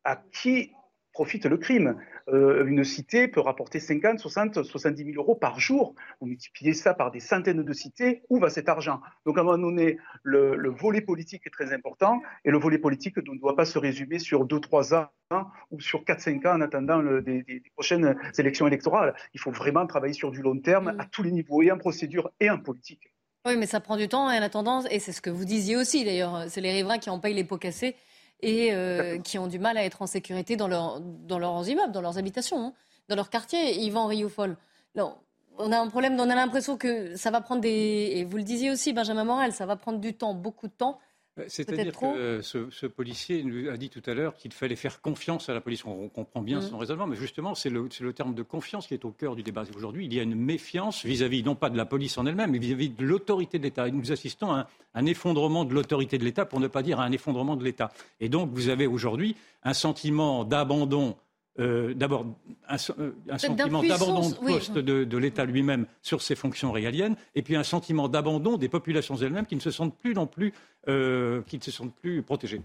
à 0.04 0.16
qui 0.16 0.72
profite 1.12 1.46
le 1.46 1.58
crime. 1.58 1.96
Euh, 2.30 2.65
une 2.65 2.84
cité 2.84 3.27
peut 3.27 3.39
rapporter 3.39 3.80
50, 3.80 4.20
60, 4.20 4.63
70 4.63 5.06
000 5.06 5.15
euros 5.18 5.36
par 5.36 5.60
jour. 5.60 5.96
Vous 6.20 6.27
multipliez 6.27 6.74
ça 6.74 6.94
par 6.94 7.12
des 7.12 7.20
centaines 7.20 7.63
de 7.63 7.74
cités, 7.74 8.24
où 8.30 8.39
va 8.39 8.50
cet 8.50 8.70
argent? 8.70 9.01
Donc 9.25 9.38
à 9.38 9.41
un 9.41 9.44
moment 9.44 9.58
donné, 9.58 9.98
le, 10.24 10.70
volet 10.70 11.01
politique 11.01 11.46
est 11.46 11.51
très 11.51 11.74
important, 11.74 12.22
et 12.46 12.51
le 12.51 12.58
volet 12.58 12.77
politique 12.77 13.18
ne 13.18 13.39
doit 13.39 13.56
pas 13.56 13.65
se 13.65 13.77
résumer 13.77 14.20
sur 14.20 14.46
2-3 14.46 14.96
ans 14.96 15.48
ou 15.72 15.80
sur 15.80 16.03
4-5 16.03 16.48
ans 16.48 16.56
en 16.56 16.62
attendant 16.62 17.01
des, 17.22 17.63
prochaines 17.74 18.15
élections 18.38 18.68
électorales. 18.68 19.14
Il 19.33 19.40
faut 19.40 19.51
vraiment 19.51 19.86
travailler 19.86 20.14
sur 20.14 20.31
du 20.31 20.42
long 20.42 20.59
terme, 20.59 20.96
à 21.00 21.05
tous 21.05 21.24
les 21.24 21.31
niveaux, 21.31 21.62
et 21.62 21.72
en 21.72 21.77
procédure 21.77 22.31
et 22.40 22.50
en 22.50 22.57
politique. 22.57 23.14
Oui, 23.46 23.57
mais 23.57 23.66
ça 23.66 23.79
prend 23.79 23.98
du 23.98 24.07
temps 24.07 24.29
et 24.29 24.38
en 24.38 24.42
attendant, 24.42 24.83
et 24.86 25.00
c'est 25.00 25.12
ce 25.12 25.22
que 25.22 25.31
vous 25.31 25.46
disiez 25.46 25.75
aussi 25.75 26.05
d'ailleurs, 26.05 26.46
c'est 26.48 26.62
les 26.62 26.72
riverains 26.72 27.00
qui 27.00 27.09
en 27.09 27.20
payent 27.20 27.33
les 27.33 27.44
pots 27.44 27.57
cassés 27.57 27.96
et 28.42 28.74
euh, 28.74 29.20
qui 29.20 29.38
ont 29.38 29.48
du 29.48 29.60
mal 29.60 29.77
à 29.77 29.84
être 29.84 30.01
en 30.01 30.08
sécurité 30.08 30.56
dans, 30.56 30.68
leur, 30.68 31.00
dans 31.00 31.40
leurs 31.40 31.68
immeubles, 31.70 31.92
dans 31.92 32.01
leurs 32.01 32.18
habitations, 32.18 32.68
hein, 32.68 32.74
dans 33.08 33.16
leur 33.16 33.30
quartier. 33.30 33.80
Yvan 33.82 34.08
Rioufol. 34.08 34.58
Non, 34.96 35.16
on 35.58 35.72
a 35.72 35.77
un 35.77 35.88
problème, 35.88 36.20
on 36.20 36.30
a 36.30 36.36
l'impression 36.36 36.77
que 36.77 37.16
ça 37.16 37.32
va 37.32 37.42
prendre 37.42 37.62
des. 37.62 38.12
Et 38.16 38.24
vous 38.24 38.38
le 38.38 38.44
disiez 38.44 38.72
aussi, 38.72 38.94
Benjamin 38.94 39.24
Morel, 39.24 39.54
ça 39.54 39.66
va 39.66 39.75
prendre 39.75 40.00
du 40.00 40.14
temps, 40.14 40.34
beaucoup 40.34 40.68
de 40.68 40.74
temps 40.74 41.00
c'est-à-dire 41.48 41.98
que 41.98 42.05
euh, 42.05 42.41
ce, 42.41 42.85
policier 42.87 43.44
nous 43.44 43.70
a 43.70 43.77
dit 43.77 43.89
tout 43.89 44.01
à 44.05 44.13
l'heure 44.13 44.35
qu'il 44.35 44.51
fallait 44.51 44.75
faire 44.75 45.00
confiance 45.01 45.48
à 45.48 45.53
la 45.53 45.61
police. 45.61 45.85
On, 45.85 46.09
comprend 46.09 46.41
bien 46.41 46.59
mm. 46.59 46.63
son 46.63 46.77
raisonnement, 46.77 47.07
mais 47.07 47.15
justement, 47.15 47.55
c'est 47.55 47.70
le, 47.70 47.87
terme 48.13 48.33
de 48.33 48.44
confiance 48.44 48.87
qui 48.87 48.94
est 48.94 49.05
au 49.05 49.11
cœur 49.11 49.35
du 49.35 49.44
débat 49.44 49.63
aujourd'hui. 49.75 50.05
Il 50.05 50.13
y 50.13 50.20
a 50.20 50.24
une 50.24 50.35
méfiance 50.35 51.05
vis-à-vis, 51.05 51.44
non 51.44 51.55
pas 51.55 51.70
de 51.70 51.77
la 51.77 51.85
police 51.85 52.17
en 52.17 52.25
elle-même, 52.25 52.51
mais 52.51 52.59
vis-à-vis 52.59 52.89
de 52.89 53.05
l'autorité 53.05 53.59
de 53.59 53.63
l'État. 53.63 53.89
Nous 53.89 54.11
assistons 54.11 54.51
à 54.51 54.67
un, 54.94 55.05
effondrement 55.05 55.63
de 55.63 55.74
l'autorité 55.74 56.17
de 56.17 56.25
l'État, 56.25 56.46
pour 56.46 56.59
ne 56.59 56.67
pas 56.67 56.83
dire 56.83 57.00
à 57.00 57.05
un 57.05 57.11
effondrement 57.13 57.55
de 57.55 57.63
l'État. 57.63 57.91
Et 58.20 58.27
donc, 58.27 58.51
vous 58.51 58.67
avez 58.67 58.85
aujourd'hui 58.85 59.37
un 59.63 59.74
sentiment 59.74 60.44
d'abandon 60.44 61.15
euh, 61.59 61.94
d'abord 61.94 62.25
un, 62.70 62.75
un 62.75 63.37
sentiment 63.37 63.83
d'abandon 63.83 64.29
de 64.29 64.35
poste 64.35 64.77
de, 64.77 65.18
l'État 65.18 65.44
lui-même 65.44 65.85
sur 66.01 66.22
ses 66.22 66.35
fonctions 66.35 66.72
régaliennes, 66.72 67.16
et 67.35 67.42
puis 67.42 67.57
un 67.57 67.64
sentiment 67.64 68.07
d'abandon 68.07 68.57
des 68.57 68.70
populations 68.70 69.18
elles-mêmes 69.18 69.46
qui 69.46 69.55
ne 69.55 69.61
se 69.61 69.72
sentent 69.72 69.98
plus 69.98 70.14
non 70.14 70.27
plus, 70.27 70.53
euh, 70.87 71.42
qui 71.44 71.57
ne 71.57 71.64
se 71.64 71.72
sentent 71.72 71.96
plus 71.96 72.24
protégées. 72.24 72.61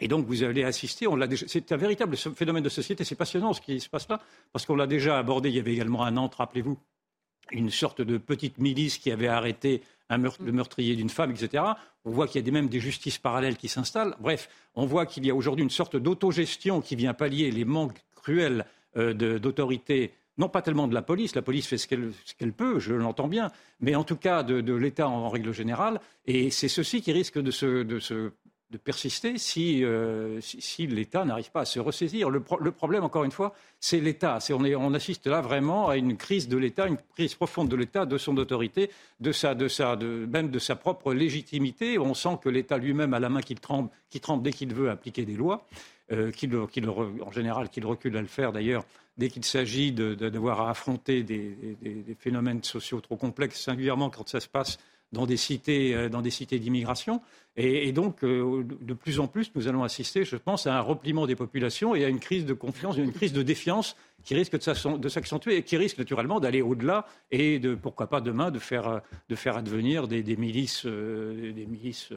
Et 0.00 0.08
donc 0.08 0.26
vous 0.26 0.42
allez 0.42 0.64
assister, 0.64 1.06
c'est 1.46 1.70
un 1.70 1.76
véritable 1.76 2.16
phénomène 2.16 2.64
de 2.64 2.68
société, 2.68 3.04
c'est 3.04 3.14
passionnant 3.14 3.52
ce 3.52 3.60
qui 3.60 3.78
se 3.78 3.88
passe 3.88 4.08
là, 4.08 4.20
parce 4.52 4.66
qu'on 4.66 4.76
l'a 4.76 4.88
déjà 4.88 5.18
abordé, 5.18 5.48
il 5.48 5.54
y 5.54 5.60
avait 5.60 5.72
également 5.72 6.02
à 6.02 6.10
Nantes, 6.10 6.34
rappelez-vous, 6.34 6.76
une 7.52 7.70
sorte 7.70 8.02
de 8.02 8.18
petite 8.18 8.58
milice 8.58 8.98
qui 8.98 9.12
avait 9.12 9.28
arrêté 9.28 9.82
le 10.10 10.52
meurtrier 10.52 10.96
d'une 10.96 11.10
femme, 11.10 11.30
etc. 11.30 11.62
On 12.04 12.10
voit 12.10 12.26
qu'il 12.26 12.44
y 12.44 12.48
a 12.48 12.52
même 12.52 12.68
des 12.68 12.80
justices 12.80 13.18
parallèles 13.18 13.56
qui 13.56 13.68
s'installent. 13.68 14.16
Bref, 14.20 14.48
on 14.74 14.84
voit 14.84 15.06
qu'il 15.06 15.24
y 15.26 15.30
a 15.30 15.34
aujourd'hui 15.34 15.62
une 15.62 15.70
sorte 15.70 15.96
d'autogestion 15.96 16.80
qui 16.80 16.96
vient 16.96 17.14
pallier 17.14 17.50
les 17.50 17.64
manques 17.64 18.04
cruelle 18.26 18.64
euh, 18.96 19.14
d'autorité, 19.38 20.12
non 20.36 20.48
pas 20.48 20.60
tellement 20.60 20.88
de 20.88 20.94
la 20.94 21.02
police, 21.02 21.36
la 21.36 21.42
police 21.42 21.68
fait 21.68 21.78
ce 21.78 21.86
qu'elle 21.86 22.52
peut, 22.52 22.80
je 22.80 22.92
l'entends 22.92 23.28
bien, 23.28 23.52
mais 23.80 23.94
en 23.94 24.02
tout 24.02 24.16
cas 24.16 24.42
de, 24.42 24.74
l'État 24.74 25.08
en, 25.08 25.28
règle 25.28 25.52
générale. 25.52 26.00
Et 26.26 26.50
c'est 26.50 26.68
ceci 26.68 27.02
qui 27.02 27.12
risque 27.12 27.38
de 27.38 28.78
persister 28.82 29.38
si, 29.38 29.84
euh, 29.84 30.40
si, 30.40 30.88
l'État 30.88 31.24
n'arrive 31.24 31.52
pas 31.52 31.60
à 31.60 31.64
se 31.64 31.78
ressaisir. 31.78 32.28
Le, 32.28 32.40
problème, 32.40 33.04
encore 33.04 33.22
une 33.22 33.30
fois, 33.30 33.54
c'est 33.78 34.00
l'État. 34.00 34.38
On, 34.50 34.64
on, 34.64 34.92
assiste 34.94 35.28
là 35.28 35.40
vraiment 35.40 35.88
à 35.88 35.96
une 35.96 36.16
crise 36.16 36.48
de 36.48 36.56
l'État, 36.56 36.88
une 36.88 36.98
crise 37.14 37.36
profonde 37.36 37.68
de 37.68 37.76
l'État, 37.76 38.06
de 38.06 38.18
son 38.18 38.36
autorité, 38.38 38.90
de 39.20 39.30
de 39.30 40.26
même 40.26 40.50
de 40.50 40.58
sa 40.58 40.74
propre 40.74 41.14
légitimité. 41.14 41.98
On 41.98 42.14
sent 42.14 42.38
que 42.42 42.48
l'État 42.48 42.76
lui-même 42.76 43.14
a 43.14 43.20
la 43.20 43.28
main 43.28 43.40
qui 43.40 43.56
qui 44.10 44.20
tremble 44.20 44.42
dès 44.42 44.52
qu'il 44.52 44.74
veut 44.74 44.90
appliquer 44.90 45.24
des 45.24 45.36
lois, 45.36 45.64
euh, 46.12 46.30
en 47.24 47.32
général 47.32 47.68
qu'il 47.68 47.84
recule 47.84 48.16
à 48.16 48.20
le 48.20 48.28
faire 48.28 48.52
d'ailleurs 48.52 48.84
dès 49.18 49.28
qu'il 49.28 49.44
s'agit 49.44 49.92
d'avoir 49.92 50.60
à 50.60 50.70
affronter 50.70 51.22
des, 51.22 51.56
phénomènes 52.18 52.62
sociaux 52.62 53.00
trop 53.00 53.16
complexes, 53.16 53.60
singulièrement 53.60 54.10
quand 54.10 54.28
ça 54.28 54.40
se 54.40 54.48
passe 54.48 54.78
dans 55.12 55.26
des 55.26 55.36
cités, 55.36 55.94
euh, 55.94 56.08
dans 56.08 56.20
des 56.20 56.30
cités 56.30 56.58
d'immigration. 56.58 57.22
Et, 57.56 57.90
donc, 57.92 58.22
euh, 58.22 58.64
de 58.82 58.92
plus 58.92 59.18
en 59.18 59.28
plus, 59.28 59.50
nous 59.54 59.66
allons 59.66 59.82
assister, 59.82 60.24
je 60.24 60.36
pense, 60.36 60.66
à 60.66 60.76
un 60.76 60.80
repliement 60.80 61.26
des 61.26 61.36
populations 61.36 61.94
et 61.94 62.04
à 62.04 62.08
une 62.08 62.20
crise 62.20 62.44
de 62.44 62.52
confiance, 62.52 62.98
une 62.98 63.12
crise 63.12 63.32
de 63.32 63.42
défiance 63.42 63.96
qui 64.24 64.34
risque 64.34 64.58
de 64.58 65.08
s'accentuer 65.08 65.56
et 65.56 65.62
qui 65.62 65.78
risque 65.78 65.98
naturellement 65.98 66.38
d'aller 66.38 66.60
au-delà 66.60 67.06
et 67.30 67.58
de, 67.58 67.74
pourquoi 67.74 68.08
pas 68.08 68.20
demain, 68.20 68.50
de 68.50 68.58
faire, 68.58 69.00
de 69.28 69.34
faire 69.34 69.56
advenir 69.56 70.06
des, 70.06 70.36
milices, 70.36 70.84
des 70.84 71.66
milices 71.66 72.12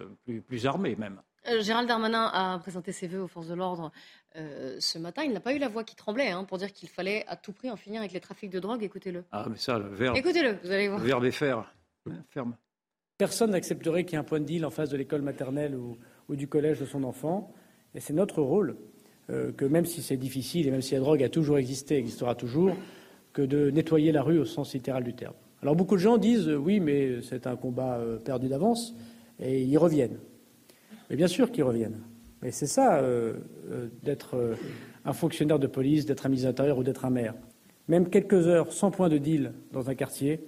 plus, 0.48 0.66
armées 0.66 0.98
même. 0.98 1.22
Gérald 1.60 1.88
Darmanin 1.88 2.30
a 2.34 2.60
présenté 2.60 2.92
ses 2.92 3.08
voeux 3.08 3.22
aux 3.22 3.28
forces 3.28 3.48
de 3.48 3.56
l'ordre 3.56 3.92
ce 4.36 4.98
matin. 4.98 5.24
Il 5.24 5.32
n'a 5.32 5.40
pas 5.40 5.54
eu 5.54 5.58
la 5.58 5.68
voix 5.68 5.84
qui 5.84 5.96
tremblait 5.96 6.30
hein, 6.30 6.44
pour 6.44 6.58
dire 6.58 6.72
qu'il 6.72 6.90
fallait 6.90 7.26
à 7.28 7.36
tout 7.36 7.54
prix 7.54 7.70
en 7.72 7.76
finir 7.76 8.02
avec 8.02 8.12
les 8.12 8.20
trafics 8.20 8.50
de 8.50 8.60
drogue. 8.60 8.84
Écoutez-le. 8.84 9.24
Ah, 9.32 9.46
mais 9.50 9.58
ça, 9.58 9.80
le 9.80 9.90
verbe. 9.90 10.18
Écoutez-le, 10.18 10.58
vous 10.64 10.72
allez 10.72 10.88
voir. 10.88 11.00
Le 11.00 11.06
verbe 11.06 11.26
est 11.26 11.32
faire. 11.32 11.74
Ferme. 12.30 12.56
Personne 13.18 13.52
n'accepterait 13.52 14.06
qu'il 14.06 14.14
y 14.14 14.16
ait 14.16 14.20
un 14.20 14.24
point 14.24 14.40
de 14.40 14.46
deal 14.46 14.66
en 14.66 14.70
face 14.70 14.90
de 14.90 14.98
l'école 14.98 15.22
maternelle 15.22 15.76
ou, 15.76 15.98
du 16.36 16.48
collège 16.48 16.80
de 16.80 16.86
son 16.86 17.04
enfant. 17.04 17.54
Et 17.94 18.00
c'est 18.00 18.14
notre 18.14 18.42
rôle, 18.42 18.78
euh, 19.30 19.52
que 19.52 19.66
même 19.66 19.86
si 19.86 20.02
c'est 20.02 20.16
difficile 20.16 20.68
et 20.68 20.72
même 20.72 20.82
si 20.82 20.94
la 20.94 21.02
drogue 21.02 21.24
a 21.24 21.30
toujours 21.30 21.58
existé, 21.58 21.98
existera 21.98 22.36
toujours, 22.36 22.76
que 23.34 23.42
de 23.42 23.72
nettoyer 23.72 24.12
la 24.12 24.22
rue 24.22 24.40
au 24.40 24.46
sens 24.46 24.74
littéral 24.74 25.04
du 25.04 25.14
terme. 25.14 25.34
Alors 25.62 25.76
beaucoup 25.76 25.96
de 25.96 26.02
gens 26.02 26.18
disent 26.18 26.48
oui, 26.48 26.80
mais 26.80 27.22
c'est 27.22 27.46
un 27.46 27.58
combat 27.58 28.00
perdu 28.24 28.48
d'avance, 28.48 28.96
et 29.40 29.64
ils 29.64 29.78
reviennent. 29.78 30.20
Mais 31.10 31.16
bien 31.16 31.28
sûr 31.28 31.52
qu'ils 31.52 31.64
reviennent. 31.64 32.02
Mais 32.42 32.52
c'est 32.52 32.68
ça, 32.68 33.02
d'être 34.04 34.56
un 35.06 35.14
fonctionnaire 35.14 35.60
de 35.60 35.68
police, 35.68 36.06
d'être 36.06 36.26
un 36.26 36.30
ministre 36.30 36.50
intérieur 36.50 36.78
ou 36.78 36.84
d'être 36.84 37.06
un 37.06 37.10
maire. 37.10 37.36
Même 37.88 38.10
quelques 38.10 38.48
heures 38.48 38.72
sans 38.72 38.92
point 38.92 39.10
de 39.10 39.18
deal 39.18 39.52
dans 39.74 39.90
un 39.90 39.96
quartier, 39.96 40.40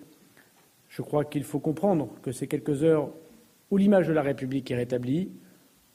je 0.88 1.02
crois 1.02 1.26
qu'il 1.26 1.44
faut 1.44 1.60
comprendre 1.60 2.10
que 2.22 2.32
c'est 2.32 2.48
quelques 2.48 2.84
heures 2.84 3.10
où 3.72 3.78
l'image 3.78 4.08
de 4.08 4.14
la 4.14 4.22
République 4.22 4.70
est 4.72 4.76
rétablie, 4.76 5.32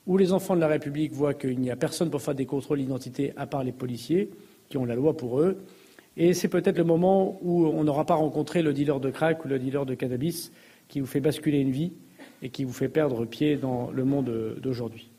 où 0.07 0.17
les 0.17 0.33
enfants 0.33 0.57
de 0.57 0.61
la 0.61 0.69
République 0.69 1.13
voient 1.13 1.35
qu'il 1.35 1.59
n'y 1.61 1.71
a 1.71 1.77
personne 1.77 2.11
pour 2.11 2.21
faire 2.21 2.35
des 2.35 2.47
contrôles 2.47 2.79
d'identité 2.79 3.33
à 3.37 3.47
part 3.47 3.65
les 3.65 3.73
policiers, 3.73 4.31
qui 4.69 4.79
ont 4.79 4.85
la 4.85 4.95
loi 4.95 5.17
pour 5.17 5.41
eux. 5.41 5.59
Et 6.17 6.35
c'est 6.35 6.49
peut-être 6.49 6.79
le 6.79 6.85
moment 6.85 7.39
où 7.43 7.67
on 7.67 7.85
n'aura 7.85 8.05
pas 8.05 8.15
rencontré 8.15 8.63
le 8.63 8.73
dealer 8.73 9.01
de 9.01 9.11
crack 9.11 9.45
ou 9.45 9.49
le 9.49 9.59
dealer 9.59 9.87
de 9.87 9.95
cannabis 9.95 10.51
qui 10.89 11.01
vous 11.01 11.07
fait 11.07 11.21
basculer 11.21 11.61
une 11.61 11.71
vie 11.71 11.93
et 12.43 12.51
qui 12.51 12.65
vous 12.65 12.73
fait 12.73 12.89
perdre 12.89 13.25
pied 13.25 13.57
dans 13.57 13.91
le 13.91 14.05
monde 14.05 14.57
d'aujourd'hui. 14.59 15.11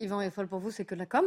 Yvan 0.00 0.20
Eiffel, 0.20 0.46
pour 0.46 0.60
vous, 0.60 0.70
c'est 0.70 0.84
que 0.84 0.94
la 0.94 1.06
com? 1.06 1.24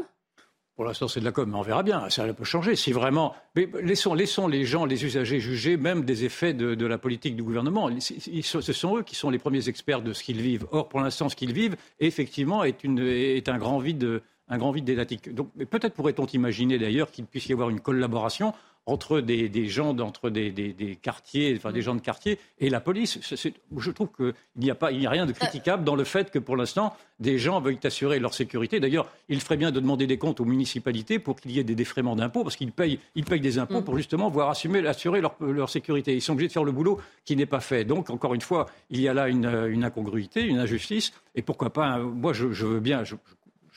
Pour 0.76 0.86
l'instant, 0.86 1.08
c'est 1.08 1.20
de 1.20 1.26
la 1.26 1.32
com, 1.32 1.50
mais 1.50 1.58
on 1.58 1.62
verra 1.62 1.84
bien. 1.84 2.10
Ça 2.10 2.26
peut 2.34 2.46
changer. 2.46 2.76
Si 2.76 2.92
vraiment. 2.92 3.36
Mais 3.56 3.70
laissons, 3.84 4.14
laissons 4.14 4.48
les 4.48 4.64
gens, 4.64 4.86
les 4.86 5.04
usagers 5.04 5.40
juger 5.40 5.76
même 5.76 6.06
des 6.06 6.24
effets 6.24 6.54
de, 6.54 6.86
la 6.86 6.98
politique 6.98 7.36
du 7.36 7.44
gouvernement. 7.44 7.90
ce 8.00 8.62
sont 8.62 8.98
eux 8.98 9.04
qui 9.04 9.16
sont 9.16 9.30
les 9.30 9.38
premiers 9.38 9.68
experts 9.68 10.02
de 10.02 10.14
ce 10.14 10.24
qu'ils 10.24 10.42
vivent. 10.42 10.66
Or, 10.72 10.88
pour 10.88 11.02
l'instant, 11.02 11.28
ce 11.28 11.36
qu'ils 11.36 11.54
vivent, 11.54 11.76
effectivement, 12.00 12.64
est, 12.64 12.84
une, 12.84 13.00
est 13.00 13.50
un 13.50 13.58
grand 13.58 13.80
vide 13.80 14.22
un 14.52 14.58
grand 14.58 14.72
vide. 14.72 15.08
Donc, 15.34 15.50
peut-être 15.70 15.94
pourrait-on 15.94 16.26
imaginer 16.26 16.78
d'ailleurs 16.78 17.10
qu'il 17.10 17.26
puisse 17.26 17.48
y 17.48 17.54
avoir 17.54 17.70
une 17.70 17.80
collaboration 17.80 18.54
entre 18.86 19.22
des, 19.22 19.68
gens, 19.68 19.98
entre 20.00 20.30
des, 20.30 20.98
quartiers, 21.02 21.54
enfin 21.56 21.72
des 21.72 21.82
gens 21.82 21.96
de 21.96 22.02
quartier 22.02 22.40
et 22.60 22.70
la 22.70 22.80
police. 22.80 23.20
je 23.22 23.92
trouve 23.92 24.10
qu'il 24.16 24.34
n'y 24.58 24.72
a, 24.72 24.76
pas, 24.76 24.92
il 24.92 25.06
a 25.06 25.10
rien 25.10 25.26
de 25.26 25.32
critiquable 25.34 25.84
dans 25.84 25.96
le 25.96 26.04
fait 26.04 26.32
que 26.32 26.40
pour 26.40 26.58
l'instant, 26.58 26.96
des 27.20 27.38
gens 27.38 27.62
veuillent 27.62 27.80
assurer 27.84 28.20
leur 28.20 28.34
sécurité. 28.34 28.80
D'ailleurs, 28.80 29.08
il 29.30 29.40
ferait 29.40 29.58
bien 29.58 29.72
de 29.72 29.80
demander 29.80 30.08
des 30.08 30.18
comptes 30.18 30.40
aux 30.40 30.46
municipalités 30.46 31.20
pour 31.20 31.40
qu'il 31.40 31.52
y 31.52 31.60
ait 31.60 31.64
des 31.64 31.76
défraiements 31.76 32.16
d'impôts, 32.16 32.44
parce 32.44 32.56
qu'ils 32.56 32.72
payent, 32.72 33.00
ils 33.16 33.24
payent 33.24 33.40
des 33.40 33.60
impôts 33.60 33.82
mm. 33.82 33.84
pour 33.84 33.98
justement 33.98 34.30
voir 34.30 34.50
assumer, 34.50 34.86
assurer 34.88 35.22
leur, 35.22 35.70
sécurité. 35.70 36.16
Ils 36.16 36.22
sont 36.22 36.34
obligés 36.34 36.48
de 36.48 36.54
faire 36.54 36.64
le 36.64 36.72
boulot 36.72 37.00
qui 37.24 37.36
n'est 37.36 37.46
pas 37.46 37.60
fait. 37.60 37.86
Donc, 37.86 38.10
encore 38.10 38.34
une 38.34 38.42
fois, 38.42 38.66
il 38.90 39.00
y 39.00 39.08
a 39.08 39.14
là 39.14 39.28
une, 39.28 39.84
incongruité, 39.84 40.44
une 40.44 40.58
injustice. 40.58 41.14
Et 41.36 41.44
pourquoi 41.44 41.72
pas, 41.72 42.00
moi, 42.00 42.34
je, 42.34 42.48
veux 42.48 42.80
bien, 42.80 43.04
je, 43.04 43.16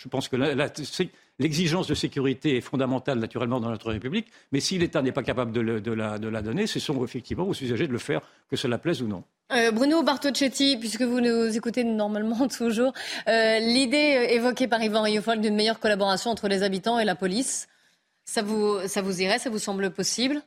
pense 0.08 0.28
que 0.28 0.36
là, 0.36 0.68
L'exigence 1.40 1.88
de 1.88 1.94
sécurité 1.94 2.56
est 2.56 2.60
fondamentale 2.60 3.18
naturellement 3.18 3.58
dans 3.58 3.68
notre 3.68 3.90
République, 3.90 4.28
mais 4.52 4.60
si 4.60 4.78
l'État 4.78 5.02
n'est 5.02 5.12
pas 5.12 5.24
capable 5.24 5.50
de, 5.50 5.60
la, 5.60 6.42
donner, 6.42 6.68
ce 6.68 6.78
sont 6.78 7.02
effectivement 7.04 7.48
aux 7.48 7.54
usagers 7.54 7.88
de 7.88 7.92
le 7.92 7.98
faire, 7.98 8.20
que 8.48 8.56
cela 8.56 8.78
plaise 8.78 9.02
ou 9.02 9.08
non. 9.08 9.24
Euh, 9.52 9.72
Bruno 9.72 10.02
Bartocchetti, 10.04 10.76
puisque 10.76 11.02
vous 11.02 11.20
nous 11.20 11.56
écoutez 11.56 11.82
normalement 11.82 12.46
toujours, 12.56 12.92
euh, 13.26 13.58
l'idée 13.58 14.16
euh, 14.16 14.34
évoquée 14.34 14.68
par 14.68 14.80
Yvan 14.80 15.02
Rioufol 15.02 15.40
d'une 15.40 15.56
meilleure 15.56 15.80
collaboration 15.80 16.30
entre 16.30 16.46
les 16.46 16.62
habitants 16.62 17.00
et 17.00 17.04
la 17.04 17.16
police, 17.16 17.66
ça 18.24 18.42
vous, 18.42 18.86
ça 18.86 19.02
vous 19.02 19.20
irait, 19.20 19.40
ça 19.40 19.50
vous 19.50 19.58
semble 19.58 19.90
possible? 19.90 20.40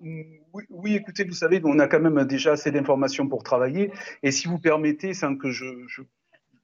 Oui, 0.00 0.94
écoutez, 0.94 1.24
vous 1.24 1.34
savez, 1.34 1.60
on 1.64 1.78
a 1.78 1.86
quand 1.86 2.00
même 2.00 2.24
déjà 2.24 2.52
assez 2.52 2.70
d'informations 2.70 3.28
pour 3.28 3.42
travailler. 3.42 3.92
Et 4.22 4.30
si 4.30 4.48
vous 4.48 4.58
permettez, 4.58 5.12
sans 5.14 5.36
que 5.36 5.50
je 5.50 5.64
je 5.86 6.02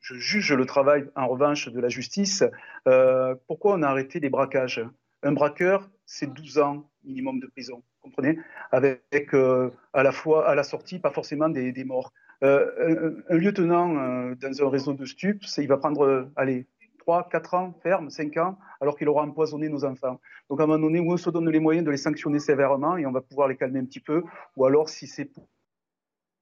juge 0.01 0.53
le 0.53 0.67
travail, 0.67 1.09
en 1.17 1.29
revanche, 1.29 1.69
de 1.69 1.81
la 1.81 1.89
justice. 1.89 2.45
Euh, 2.87 3.35
pourquoi 3.47 3.75
on 3.75 3.83
a 3.83 3.89
arrêté 3.89 4.21
les 4.21 4.31
braquages? 4.31 4.85
Un 5.23 5.33
braqueur, 5.33 5.89
c'est 6.07 6.33
12 6.33 6.59
ans 6.59 6.91
minimum 7.05 7.41
de 7.41 7.47
prison, 7.47 7.83
comprenez? 8.03 8.39
Avec 8.71 9.35
euh, 9.35 9.71
à 9.93 10.03
la 10.03 10.13
fois, 10.13 10.49
à 10.49 10.55
la 10.55 10.63
sortie, 10.63 10.99
pas 10.99 11.11
forcément 11.11 11.49
des, 11.49 11.85
morts. 11.85 12.13
Euh, 12.45 13.23
un, 13.29 13.37
lieutenant 13.37 14.35
dans 14.35 14.63
un 14.63 14.69
réseau 14.71 14.93
de 14.93 15.05
stupes, 15.05 15.45
il 15.57 15.67
va 15.67 15.77
prendre, 15.77 16.31
allez, 16.37 16.67
3, 17.09 17.29
4 17.31 17.55
ans 17.55 17.75
ferme, 17.83 18.11
5 18.11 18.37
ans, 18.37 18.59
alors 18.81 18.97
qu'il 18.97 19.09
aura 19.09 19.23
empoisonné 19.23 19.69
nos 19.69 19.85
enfants. 19.85 20.21
Donc 20.51 20.61
à 20.61 20.65
un 20.65 20.67
moment 20.67 20.87
donné, 20.87 21.01
on 21.01 21.17
se 21.17 21.31
donne 21.31 21.49
les 21.49 21.59
moyens 21.59 21.85
de 21.85 21.91
les 21.91 21.97
sanctionner 21.97 22.39
sévèrement 22.39 22.97
et 22.97 23.07
on 23.07 23.13
va 23.13 23.23
pouvoir 23.23 23.49
les 23.49 23.57
calmer 23.57 23.81
un 23.81 23.87
petit 23.87 24.01
peu, 24.01 24.23
ou 24.57 24.67
alors 24.67 24.89
si 24.89 25.07
c'est 25.07 25.25
pour 25.25 25.49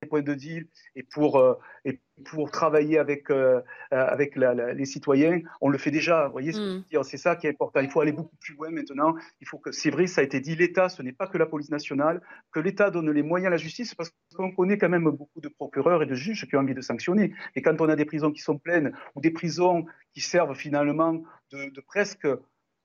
points 0.05 0.23
de 0.23 0.35
deal 0.35 0.67
et 0.95 1.03
pour, 1.03 1.39
euh, 1.39 1.55
et 1.85 2.01
pour 2.25 2.51
travailler 2.51 2.99
avec, 2.99 3.31
euh, 3.31 3.63
euh, 3.93 4.73
les 4.75 4.85
citoyens, 4.85 5.41
on 5.61 5.69
le 5.71 5.79
fait 5.79 5.91
déjà. 5.91 6.27
Vous 6.27 6.33
voyez, 6.33 6.53
mm. 6.53 7.03
c'est 7.03 7.17
ça 7.17 7.37
qui 7.37 7.47
est 7.47 7.51
important. 7.51 7.81
Il 7.81 7.91
faut 7.91 8.01
aller 8.01 8.13
beaucoup 8.13 8.37
plus 8.37 8.55
loin 8.55 8.71
maintenant. 8.71 9.15
Il 9.41 9.49
faut 9.49 9.59
que, 9.59 9.73
c'est 9.73 9.91
vrai, 9.91 10.07
ça 10.07 10.21
a 10.21 10.25
été 10.25 10.41
dit, 10.41 10.55
l'État, 10.55 10.89
ce 10.89 11.03
n'est 11.03 11.13
pas 11.13 11.27
que 11.27 11.39
la 11.39 11.47
police 11.47 11.71
nationale, 11.71 12.21
que 12.53 12.61
l'État 12.61 12.91
donne 12.91 13.11
les 13.11 13.23
moyens 13.23 13.49
à 13.49 13.51
la 13.51 13.57
justice, 13.57 13.95
parce 13.95 14.13
qu'on 14.35 14.53
connaît 14.53 14.79
quand 14.79 14.89
même 14.89 15.09
beaucoup 15.11 15.41
de 15.41 15.49
procureurs 15.49 16.03
et 16.03 16.07
de 16.07 16.15
juges 16.15 16.47
qui 16.47 16.57
ont 16.57 16.61
envie 16.61 16.75
de 16.75 16.83
sanctionner. 16.83 17.33
Et 17.55 17.63
quand 17.63 17.81
on 17.81 17.89
a 17.89 17.97
des 17.97 18.05
prisons 18.05 18.31
qui 18.31 18.43
sont 18.43 18.59
pleines 18.59 18.93
ou 19.15 19.21
des 19.21 19.31
prisons 19.31 19.87
qui 20.13 20.21
servent 20.21 20.55
finalement 20.55 21.23
de, 21.53 21.71
de 21.71 21.81
presque 21.81 22.27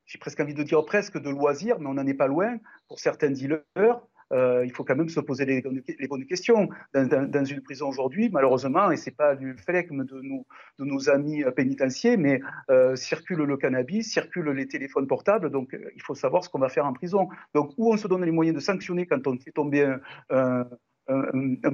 j'ai 0.05 0.17
presque 0.17 0.41
envie 0.41 0.53
de 0.53 0.63
dire 0.63 0.83
presque 0.83 1.17
de 1.17 1.29
loisirs, 1.29 1.79
mais 1.79 1.87
on 1.87 1.93
n'en 1.93 2.05
est 2.05 2.13
pas 2.13 2.27
loin 2.27 2.57
pour 2.89 2.99
certains 2.99 3.29
dealers. 3.29 3.63
Euh, 4.31 4.63
il 4.65 4.71
faut 4.71 4.83
quand 4.83 4.95
même 4.95 5.09
se 5.09 5.19
poser 5.19 5.45
les, 5.45 5.61
bonnes 6.07 6.25
questions. 6.25 6.69
Dans, 6.93 7.45
une 7.45 7.61
prison 7.61 7.87
aujourd'hui, 7.87 8.29
malheureusement, 8.29 8.91
et 8.91 8.97
ce 8.97 9.09
n'est 9.09 9.15
pas 9.15 9.35
du 9.35 9.55
flegme 9.55 10.05
de 10.05 10.21
nos, 10.79 11.09
amis 11.09 11.43
pénitentiaires, 11.55 12.17
mais 12.17 12.41
euh, 12.69 12.95
circule 12.95 13.43
le 13.43 13.57
cannabis, 13.57 14.11
circulent 14.11 14.51
les 14.51 14.67
téléphones 14.67 15.07
portables, 15.07 15.49
donc 15.49 15.73
euh, 15.73 15.89
il 15.95 16.01
faut 16.01 16.15
savoir 16.15 16.43
ce 16.43 16.49
qu'on 16.49 16.59
va 16.59 16.69
faire 16.69 16.85
en 16.85 16.93
prison. 16.93 17.29
Donc, 17.53 17.71
où 17.77 17.91
on 17.91 17.97
se 17.97 18.07
donne 18.07 18.23
les 18.23 18.31
moyens 18.31 18.55
de 18.55 18.61
sanctionner 18.61 19.05
quand 19.05 19.25
on 19.27 19.37
fait 19.37 19.51
tomber 19.51 19.95
un, 20.29 20.67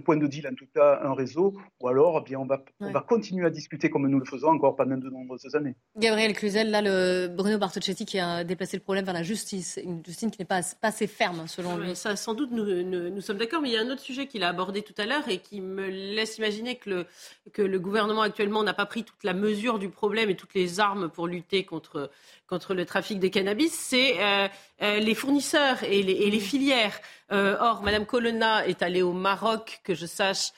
point 0.05 0.17
de 0.17 0.27
deal, 0.27 0.47
en 0.47 0.55
tout 0.55 0.67
cas 0.73 0.99
un 1.03 1.13
réseau, 1.13 1.53
ou 1.81 1.87
alors 1.87 2.21
eh 2.21 2.29
bien, 2.29 2.39
on, 2.39 2.45
va, 2.45 2.63
on 2.79 2.91
va 2.91 3.01
continuer 3.01 3.45
à 3.45 3.49
discuter 3.49 3.89
comme 3.89 4.07
nous 4.07 4.19
le 4.19 4.25
faisons 4.25 4.49
encore 4.49 4.75
pendant 4.75 4.97
de 4.97 5.09
nombreuses 5.09 5.53
années. 5.55 5.75
Gabriel 5.97 6.33
Cluzel, 6.33 6.71
là, 6.71 6.81
le 6.81 7.27
Bruno 7.27 7.57
Bartocchetti 7.57 8.05
qui 8.05 8.19
a 8.19 8.43
déplacé 8.43 8.77
le 8.77 8.83
problème 8.83 9.05
vers 9.05 9.13
la 9.13 9.23
justice, 9.23 9.79
une 9.83 10.03
justice 10.05 10.31
qui 10.31 10.39
n'est 10.39 10.45
pas, 10.45 10.61
assez 10.81 11.07
ferme 11.07 11.47
selon 11.47 11.77
lui. 11.77 11.95
Ça, 11.95 12.15
sans 12.15 12.33
doute, 12.33 12.51
nous, 12.51 12.83
nous, 12.83 13.21
sommes 13.21 13.37
d'accord, 13.37 13.61
mais 13.61 13.69
il 13.69 13.73
y 13.73 13.77
a 13.77 13.81
un 13.81 13.89
autre 13.89 14.01
sujet 14.01 14.27
qu'il 14.27 14.43
a 14.43 14.49
abordé 14.49 14.81
tout 14.81 14.95
à 14.97 15.05
l'heure 15.05 15.27
et 15.27 15.39
qui 15.39 15.61
me 15.61 15.87
laisse 15.87 16.37
imaginer 16.37 16.75
que 16.75 16.89
le, 16.89 17.05
que 17.53 17.61
le 17.61 17.79
gouvernement 17.79 18.21
actuellement 18.21 18.63
n'a 18.63 18.73
pas 18.73 18.85
pris 18.85 19.03
toute 19.03 19.23
la 19.23 19.33
mesure 19.33 19.79
du 19.79 19.89
problème 19.89 20.29
et 20.29 20.35
toutes 20.35 20.53
les 20.53 20.79
armes 20.79 21.09
pour 21.09 21.27
lutter 21.27 21.63
contre, 21.63 22.09
contre 22.47 22.73
le 22.73 22.85
trafic 22.85 23.19
de 23.19 23.27
cannabis, 23.27 23.73
c'est 23.73 24.15
euh, 24.19 24.47
euh, 24.81 24.99
les 24.99 25.15
fournisseurs 25.15 25.83
et 25.83 26.01
les, 26.01 26.13
et 26.13 26.31
les 26.31 26.39
filières. 26.39 26.97
Euh, 27.31 27.57
or, 27.59 27.83
Madame 27.83 28.05
Colonna 28.05 28.65
est 28.65 28.81
allée 28.81 29.01
au 29.01 29.13
Maroc, 29.13 29.81
que 29.83 29.93
je 29.93 30.05
sache, 30.05 30.51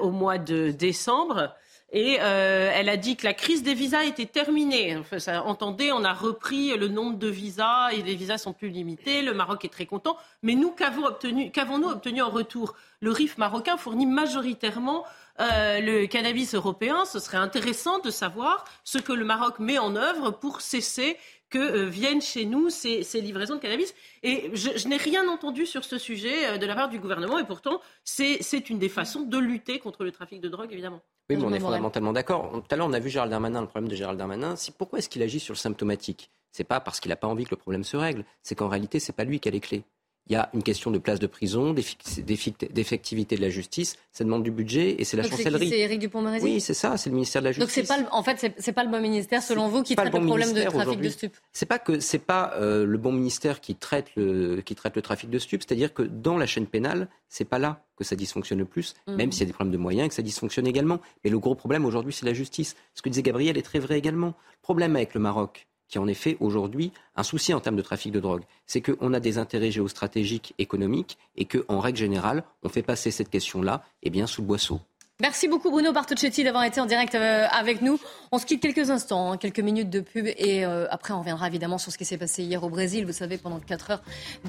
au 0.00 0.10
mois 0.10 0.36
de 0.36 0.70
décembre. 0.70 1.54
Et 1.94 2.16
elle 2.16 2.90
a 2.90 2.98
dit 2.98 3.16
que 3.16 3.24
la 3.24 3.32
crise 3.32 3.62
des 3.62 3.72
visas 3.72 4.04
était 4.04 4.26
terminée. 4.26 4.94
Enfin, 4.98 5.18
ça, 5.18 5.44
entendez, 5.44 5.90
on 5.92 6.04
a 6.04 6.12
repris 6.12 6.76
le 6.76 6.88
nombre 6.88 7.16
de 7.16 7.28
visas 7.28 7.88
et 7.92 8.02
les 8.02 8.14
visas 8.14 8.36
sont 8.36 8.52
plus 8.52 8.68
limités. 8.68 9.22
Le 9.22 9.32
Maroc 9.32 9.64
est 9.64 9.72
très 9.72 9.86
content. 9.86 10.18
Mais 10.42 10.56
nous, 10.56 10.72
qu'avons-nous 10.72 11.06
obtenu, 11.06 11.50
obtenu 11.86 12.20
en 12.20 12.28
retour? 12.28 12.74
Le 13.00 13.12
RIF 13.12 13.38
marocain 13.38 13.78
fournit 13.78 14.04
majoritairement 14.04 15.06
euh, 15.42 15.80
le 15.80 16.06
cannabis 16.06 16.54
européen, 16.54 17.04
ce 17.04 17.18
serait 17.18 17.36
intéressant 17.36 17.98
de 17.98 18.10
savoir 18.10 18.64
ce 18.84 18.98
que 18.98 19.12
le 19.12 19.24
Maroc 19.24 19.58
met 19.58 19.78
en 19.78 19.96
œuvre 19.96 20.30
pour 20.30 20.60
cesser 20.60 21.16
que 21.50 21.58
euh, 21.58 21.86
viennent 21.86 22.22
chez 22.22 22.44
nous 22.44 22.70
ces, 22.70 23.02
livraisons 23.20 23.56
de 23.56 23.60
cannabis. 23.60 23.94
Et 24.22 24.50
je, 24.54 24.88
n'ai 24.88 24.96
rien 24.96 25.28
entendu 25.28 25.66
sur 25.66 25.84
ce 25.84 25.98
sujet 25.98 26.48
euh, 26.48 26.58
de 26.58 26.66
la 26.66 26.74
part 26.74 26.88
du 26.88 26.98
gouvernement, 26.98 27.38
et 27.38 27.44
pourtant, 27.44 27.80
c'est 28.04 28.70
une 28.70 28.78
des 28.78 28.88
façons 28.88 29.22
de 29.22 29.38
lutter 29.38 29.78
contre 29.78 30.04
le 30.04 30.12
trafic 30.12 30.40
de 30.40 30.48
drogue, 30.48 30.72
évidemment. 30.72 31.00
Oui, 31.28 31.36
mais 31.36 31.44
on 31.44 31.52
est 31.52 31.60
fondamentalement 31.60 32.12
d'accord. 32.12 32.50
Tout 32.52 32.62
à 32.70 32.76
l'heure, 32.76 32.86
on 32.88 32.92
a 32.92 32.98
vu 32.98 33.10
Gérald 33.10 33.30
Darmanin, 33.30 33.60
le 33.60 33.66
problème 33.66 33.88
de 33.88 33.94
Gérald 33.94 34.18
Darmanin. 34.18 34.54
Pourquoi 34.78 34.98
est-ce 34.98 35.08
qu'il 35.08 35.22
agit 35.22 35.40
sur 35.40 35.54
le 35.54 35.58
symptomatique? 35.58 36.30
C'est 36.50 36.64
pas 36.64 36.80
parce 36.80 37.00
qu'il 37.00 37.08
n'a 37.08 37.16
pas 37.16 37.28
envie 37.28 37.44
que 37.44 37.50
le 37.50 37.56
problème 37.56 37.84
se 37.84 37.96
règle, 37.96 38.24
c'est 38.42 38.54
qu'en 38.54 38.68
réalité, 38.68 38.98
c'est 38.98 39.14
pas 39.14 39.24
lui 39.24 39.40
qui 39.40 39.48
a 39.48 39.52
les 39.52 39.60
clés. 39.60 39.84
Il 40.28 40.34
y 40.34 40.36
a 40.36 40.48
une 40.54 40.62
question 40.62 40.90
de 40.90 40.98
place 40.98 41.18
de 41.18 41.26
prison, 41.26 41.74
d'effectivité 41.74 43.36
de 43.36 43.40
la 43.40 43.50
justice. 43.50 43.96
Ça 44.12 44.22
demande 44.22 44.44
du 44.44 44.52
budget 44.52 44.94
et 44.98 45.04
c'est 45.04 45.16
la 45.16 45.24
chancellerie. 45.24 45.68
C'est 45.68 45.80
Éric 45.80 45.98
Dupond-Moretti 45.98 46.44
Oui, 46.44 46.60
c'est 46.60 46.74
ça, 46.74 46.96
c'est 46.96 47.10
le 47.10 47.14
ministère 47.14 47.42
de 47.42 47.48
la 47.48 47.52
Justice. 47.52 47.76
Donc 47.76 47.86
c'est 47.86 48.04
pas, 48.04 48.08
en 48.12 48.22
fait, 48.22 48.54
c'est 48.56 48.72
pas 48.72 48.84
le 48.84 48.90
bon 48.90 49.00
ministère, 49.00 49.42
selon 49.42 49.68
vous, 49.68 49.82
qui 49.82 49.96
traite 49.96 50.14
le, 50.14 50.24
problème 50.24 50.52
de 50.52 50.62
trafic 50.62 51.00
de 51.00 51.08
stupes. 51.08 51.36
C'est 51.52 51.66
pas 51.66 51.78
que 51.78 51.98
c'est 51.98 52.18
pas 52.18 52.52
euh, 52.56 52.86
le 52.86 52.98
bon 52.98 53.10
ministère 53.10 53.60
qui 53.60 53.74
traite 53.74 54.14
le 54.16 54.60
qui 54.60 54.74
traite 54.76 54.94
le 54.94 55.02
trafic 55.02 55.28
de 55.28 55.38
stupes. 55.38 55.62
C'est-à-dire 55.66 55.92
que 55.92 56.02
dans 56.02 56.38
la 56.38 56.46
chaîne 56.46 56.66
pénale, 56.66 57.08
c'est 57.28 57.44
pas 57.44 57.58
là 57.58 57.84
que 57.96 58.04
ça 58.04 58.14
dysfonctionne 58.14 58.58
le 58.58 58.64
plus, 58.64 58.94
mmh. 59.06 59.14
même 59.16 59.32
s'il 59.32 59.40
y 59.40 59.44
a 59.44 59.46
des 59.46 59.52
problèmes 59.52 59.72
de 59.72 59.78
moyens, 59.78 60.08
que 60.08 60.14
ça 60.14 60.22
dysfonctionne 60.22 60.66
également. 60.66 61.00
Mais 61.24 61.30
le 61.30 61.38
gros 61.38 61.54
problème 61.54 61.84
aujourd'hui, 61.84 62.12
c'est 62.12 62.26
la 62.26 62.34
justice. 62.34 62.76
Ce 62.94 63.02
que 63.02 63.08
disait 63.08 63.22
Gabriel 63.22 63.58
est 63.58 63.62
très 63.62 63.80
vrai 63.80 63.98
également. 63.98 64.28
Le 64.28 64.62
problème 64.62 64.94
avec 64.94 65.14
le 65.14 65.20
Maroc, 65.20 65.66
qui 65.88 65.98
en 65.98 66.06
effet 66.06 66.36
aujourd'hui 66.40 66.92
un 67.16 67.22
souci 67.22 67.52
en 67.54 67.60
termes 67.60 67.76
de 67.76 67.82
trafic 67.82 68.12
de 68.12 68.20
drogue. 68.20 68.42
C'est 68.66 68.80
qu'on 68.80 69.12
a 69.12 69.20
des 69.20 69.38
intérêts 69.38 69.70
géostratégiques, 69.70 70.54
économiques, 70.58 71.18
et 71.36 71.44
qu'en 71.44 71.80
règle 71.80 71.98
générale, 71.98 72.44
on 72.62 72.68
fait 72.68 72.82
passer 72.82 73.10
cette 73.10 73.30
question-là 73.30 73.84
eh 74.02 74.10
bien, 74.10 74.26
sous 74.26 74.42
le 74.42 74.46
boisseau. 74.46 74.80
Merci 75.22 75.46
beaucoup 75.46 75.70
Bruno 75.70 75.92
Bartocchetti 75.92 76.42
d'avoir 76.42 76.64
été 76.64 76.80
en 76.80 76.86
direct 76.86 77.14
euh, 77.14 77.46
avec 77.52 77.80
nous. 77.80 78.00
On 78.32 78.38
se 78.38 78.46
quitte 78.46 78.60
quelques 78.60 78.90
instants, 78.90 79.30
hein, 79.30 79.36
quelques 79.36 79.60
minutes 79.60 79.88
de 79.88 80.00
pub 80.00 80.26
et 80.26 80.64
euh, 80.64 80.88
après 80.90 81.14
on 81.14 81.20
reviendra 81.20 81.46
évidemment 81.46 81.78
sur 81.78 81.92
ce 81.92 81.98
qui 81.98 82.04
s'est 82.04 82.18
passé 82.18 82.42
hier 82.42 82.64
au 82.64 82.68
Brésil. 82.68 83.06
Vous 83.06 83.12
savez, 83.12 83.38
pendant 83.38 83.60
4 83.60 83.90
heures, 83.92 84.02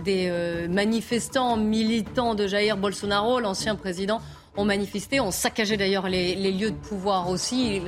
des 0.03 0.29
euh, 0.31 0.67
manifestants 0.67 1.57
militants 1.57 2.33
de 2.33 2.47
Jair 2.47 2.75
Bolsonaro, 2.75 3.39
l'ancien 3.39 3.75
président, 3.75 4.19
ont 4.55 4.65
manifesté, 4.65 5.19
ont 5.19 5.31
saccagé 5.31 5.77
d'ailleurs 5.77 6.07
les, 6.07 6.35
lieux 6.51 6.71
de 6.71 6.75
pouvoir 6.75 7.29
aussi. 7.29 7.81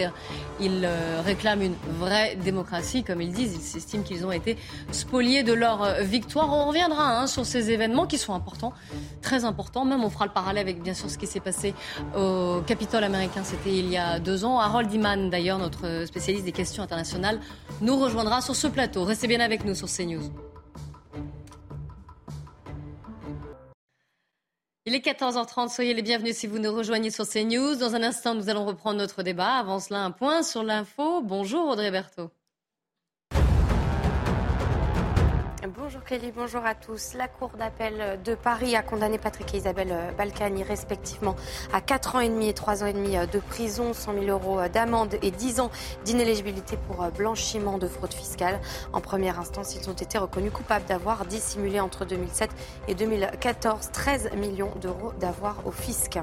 Ils, 0.59 0.81
euh, 0.83 1.21
réclament 1.23 1.61
une 1.61 1.75
vraie 1.99 2.35
démocratie, 2.35 3.03
comme 3.03 3.21
ils 3.21 3.31
disent. 3.31 3.55
Ils 3.55 3.61
s'estiment 3.61 4.03
qu'ils 4.03 4.25
ont 4.25 4.31
été 4.31 4.57
spoliés 4.91 5.43
de 5.43 5.53
leur 5.53 5.83
euh, 5.83 6.01
victoire. 6.01 6.51
On 6.51 6.67
reviendra 6.67 7.19
hein, 7.19 7.27
sur 7.27 7.45
ces 7.45 7.71
événements 7.71 8.07
qui 8.07 8.17
sont 8.17 8.33
importants, 8.33 8.73
très 9.21 9.45
importants. 9.45 9.85
Même 9.85 10.03
on 10.03 10.09
fera 10.09 10.25
le 10.25 10.31
parallèle 10.31 10.61
avec 10.61 10.81
bien 10.81 10.93
sûr 10.93 11.09
ce 11.09 11.17
qui 11.17 11.27
s'est 11.27 11.39
passé 11.39 11.73
au 12.17 12.61
Capitole 12.65 13.03
américain. 13.03 13.41
C'était 13.43 13.77
il 13.77 13.89
y 13.89 13.97
a 13.97 14.19
deux 14.19 14.45
ans. 14.45 14.59
Harold 14.59 14.91
Iman, 14.91 15.29
d'ailleurs, 15.29 15.59
notre 15.59 16.05
spécialiste 16.07 16.45
des 16.45 16.51
questions 16.51 16.83
internationales, 16.83 17.39
nous 17.81 17.97
rejoindra 17.97 18.41
sur 18.41 18.55
ce 18.55 18.67
plateau. 18.67 19.03
Restez 19.03 19.27
bien 19.27 19.39
avec 19.39 19.65
nous 19.65 19.75
sur 19.75 19.87
CNews. 19.87 20.31
Il 24.87 24.93
est 24.93 25.03
14h30, 25.03 25.73
soyez 25.73 25.95
les 25.95 26.03
bienvenus 26.03 26.37
si 26.37 26.45
vous 26.45 26.59
nous 26.59 26.71
rejoignez 26.71 27.09
sur 27.09 27.27
CNews. 27.27 27.75
Dans 27.75 27.95
un 27.95 28.03
instant, 28.03 28.35
nous 28.35 28.49
allons 28.49 28.65
reprendre 28.65 28.99
notre 28.99 29.23
débat. 29.23 29.53
Avant 29.53 29.79
cela, 29.79 30.03
un 30.03 30.11
point 30.11 30.43
sur 30.43 30.61
l'info. 30.61 31.23
Bonjour 31.23 31.69
Audrey 31.69 31.89
Berthaud. 31.89 32.29
Bonjour 35.73 36.03
Clélie, 36.03 36.31
bonjour 36.35 36.63
à 36.63 36.75
tous. 36.75 37.13
La 37.15 37.27
Cour 37.27 37.49
d'appel 37.57 38.19
de 38.23 38.35
Paris 38.35 38.75
a 38.75 38.83
condamné 38.83 39.17
Patrick 39.17 39.51
et 39.53 39.57
Isabelle 39.57 40.13
Balkany 40.15 40.61
respectivement 40.63 41.35
à 41.73 41.81
4 41.81 42.15
ans 42.15 42.19
et 42.19 42.29
demi 42.29 42.49
et 42.49 42.53
3 42.53 42.83
ans 42.83 42.85
et 42.85 42.93
demi 42.93 43.15
de 43.15 43.39
prison, 43.39 43.93
100 43.93 44.13
000 44.13 44.25
euros 44.25 44.59
d'amende 44.71 45.15
et 45.23 45.31
10 45.31 45.61
ans 45.61 45.71
d'inéligibilité 46.03 46.77
pour 46.77 47.09
blanchiment 47.11 47.79
de 47.79 47.87
fraude 47.87 48.13
fiscale. 48.13 48.59
En 48.93 49.01
première 49.01 49.39
instance, 49.39 49.75
ils 49.75 49.89
ont 49.89 49.93
été 49.93 50.19
reconnus 50.19 50.51
coupables 50.51 50.85
d'avoir 50.85 51.25
dissimulé 51.25 51.79
entre 51.79 52.05
2007 52.05 52.51
et 52.87 52.93
2014 52.93 53.89
13 53.91 54.31
millions 54.35 54.73
d'euros 54.81 55.13
d'avoir 55.19 55.65
au 55.65 55.71
fisc. 55.71 56.19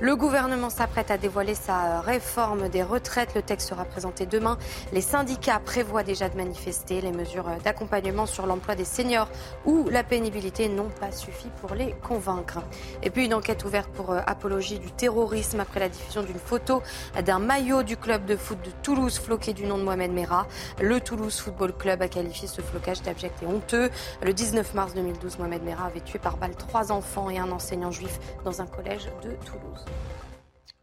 Le 0.00 0.16
gouvernement 0.16 0.70
s'apprête 0.70 1.12
à 1.12 1.18
dévoiler 1.18 1.54
sa 1.54 2.00
réforme 2.00 2.68
des 2.68 2.82
retraites. 2.82 3.34
Le 3.36 3.42
texte 3.42 3.68
sera 3.68 3.84
présenté 3.84 4.26
demain. 4.26 4.58
Les 4.92 5.02
syndicats 5.02 5.60
prévoient 5.64 6.02
déjà 6.02 6.28
de 6.28 6.36
manifester. 6.36 7.00
Les 7.00 7.12
mesures 7.12 7.46
d'accompagnement 7.62 8.26
sur 8.26 8.46
l'emploi 8.46 8.71
des 8.74 8.84
seniors 8.84 9.28
ou 9.64 9.88
la 9.88 10.04
pénibilité 10.04 10.68
n'ont 10.68 10.90
pas 10.90 11.12
suffi 11.12 11.48
pour 11.60 11.74
les 11.74 11.92
convaincre. 12.02 12.60
Et 13.02 13.10
puis 13.10 13.24
une 13.24 13.34
enquête 13.34 13.64
ouverte 13.64 13.90
pour 13.90 14.12
euh, 14.12 14.20
apologie 14.26 14.78
du 14.78 14.90
terrorisme 14.90 15.60
après 15.60 15.80
la 15.80 15.88
diffusion 15.88 16.22
d'une 16.22 16.38
photo 16.38 16.82
d'un 17.24 17.38
maillot 17.38 17.82
du 17.82 17.96
club 17.96 18.24
de 18.24 18.36
foot 18.36 18.58
de 18.64 18.70
Toulouse 18.82 19.18
floqué 19.18 19.52
du 19.52 19.64
nom 19.64 19.78
de 19.78 19.82
Mohamed 19.82 20.12
Merah. 20.12 20.46
Le 20.80 21.00
Toulouse 21.00 21.38
Football 21.38 21.72
Club 21.72 22.02
a 22.02 22.08
qualifié 22.08 22.48
ce 22.48 22.60
flocage 22.60 23.02
d'abject 23.02 23.42
et 23.42 23.46
honteux. 23.46 23.90
Le 24.22 24.32
19 24.32 24.74
mars 24.74 24.94
2012, 24.94 25.38
Mohamed 25.38 25.62
Merah 25.62 25.86
avait 25.86 26.00
tué 26.00 26.18
par 26.18 26.36
balle 26.36 26.54
trois 26.56 26.92
enfants 26.92 27.30
et 27.30 27.38
un 27.38 27.50
enseignant 27.50 27.90
juif 27.90 28.18
dans 28.44 28.60
un 28.60 28.66
collège 28.66 29.06
de 29.22 29.30
Toulouse. 29.44 29.84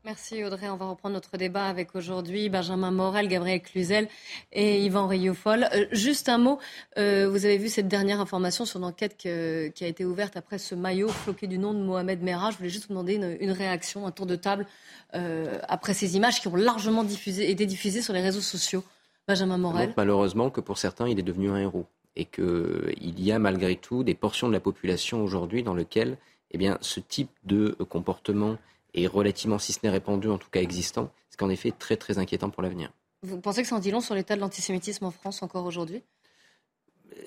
Merci 0.09 0.43
Audrey. 0.43 0.67
On 0.67 0.75
va 0.75 0.87
reprendre 0.87 1.13
notre 1.13 1.37
débat 1.37 1.65
avec 1.65 1.93
aujourd'hui 1.93 2.49
Benjamin 2.49 2.89
Morel, 2.89 3.27
Gabriel 3.27 3.61
Cluzel 3.61 4.07
et 4.51 4.83
Yvan 4.83 5.05
Rioufol. 5.05 5.69
Euh, 5.71 5.85
juste 5.91 6.29
un 6.29 6.39
mot, 6.39 6.57
euh, 6.97 7.29
vous 7.29 7.45
avez 7.45 7.59
vu 7.59 7.69
cette 7.69 7.87
dernière 7.87 8.19
information 8.19 8.65
sur 8.65 8.79
l'enquête 8.79 9.17
qui 9.17 9.27
a 9.29 9.87
été 9.87 10.05
ouverte 10.05 10.35
après 10.35 10.57
ce 10.57 10.73
maillot 10.73 11.09
floqué 11.09 11.45
du 11.45 11.59
nom 11.59 11.75
de 11.75 11.79
Mohamed 11.83 12.23
Merah. 12.23 12.49
Je 12.49 12.57
voulais 12.57 12.71
juste 12.71 12.85
vous 12.87 12.95
demander 12.95 13.37
une, 13.39 13.51
réaction, 13.51 14.07
un 14.07 14.11
tour 14.11 14.25
de 14.25 14.35
table 14.35 14.65
euh, 15.13 15.59
après 15.67 15.93
ces 15.93 16.15
images 16.17 16.41
qui 16.41 16.47
ont 16.47 16.55
largement 16.55 17.03
diffusé, 17.03 17.51
été 17.51 17.67
diffusées 17.67 18.01
sur 18.01 18.13
les 18.15 18.21
réseaux 18.21 18.41
sociaux. 18.41 18.83
Benjamin 19.27 19.59
Morel. 19.59 19.93
malheureusement 19.95 20.49
que 20.49 20.59
pour 20.59 20.79
certains, 20.79 21.07
il 21.07 21.19
est 21.19 21.23
devenu 21.23 21.51
un 21.51 21.57
héros 21.57 21.85
et 22.15 22.25
qu'il 22.25 23.21
y 23.21 23.31
a 23.31 23.37
malgré 23.37 23.75
tout 23.75 24.03
des 24.03 24.15
portions 24.15 24.47
de 24.47 24.53
la 24.53 24.59
population 24.59 25.23
aujourd'hui 25.23 25.61
dans 25.61 25.75
lesquelles 25.75 26.17
eh 26.49 26.57
bien, 26.57 26.79
ce 26.81 26.99
type 26.99 27.29
de 27.43 27.77
comportement 27.87 28.57
est 28.93 29.07
relativement, 29.07 29.59
si 29.59 29.73
ce 29.73 29.79
n'est 29.83 29.89
répandu, 29.89 30.29
en 30.29 30.37
tout 30.37 30.49
cas 30.49 30.61
existant, 30.61 31.11
ce 31.29 31.37
qui 31.37 31.43
en 31.43 31.49
effet 31.49 31.71
très 31.71 31.97
très 31.97 32.17
inquiétant 32.17 32.49
pour 32.49 32.63
l'avenir. 32.63 32.91
Vous 33.21 33.39
pensez 33.39 33.61
que 33.61 33.67
ça 33.67 33.75
en 33.75 33.79
dit 33.79 33.91
long 33.91 34.01
sur 34.01 34.15
l'état 34.15 34.35
de 34.35 34.41
l'antisémitisme 34.41 35.05
en 35.05 35.11
France 35.11 35.43
encore 35.43 35.65
aujourd'hui? 35.65 36.01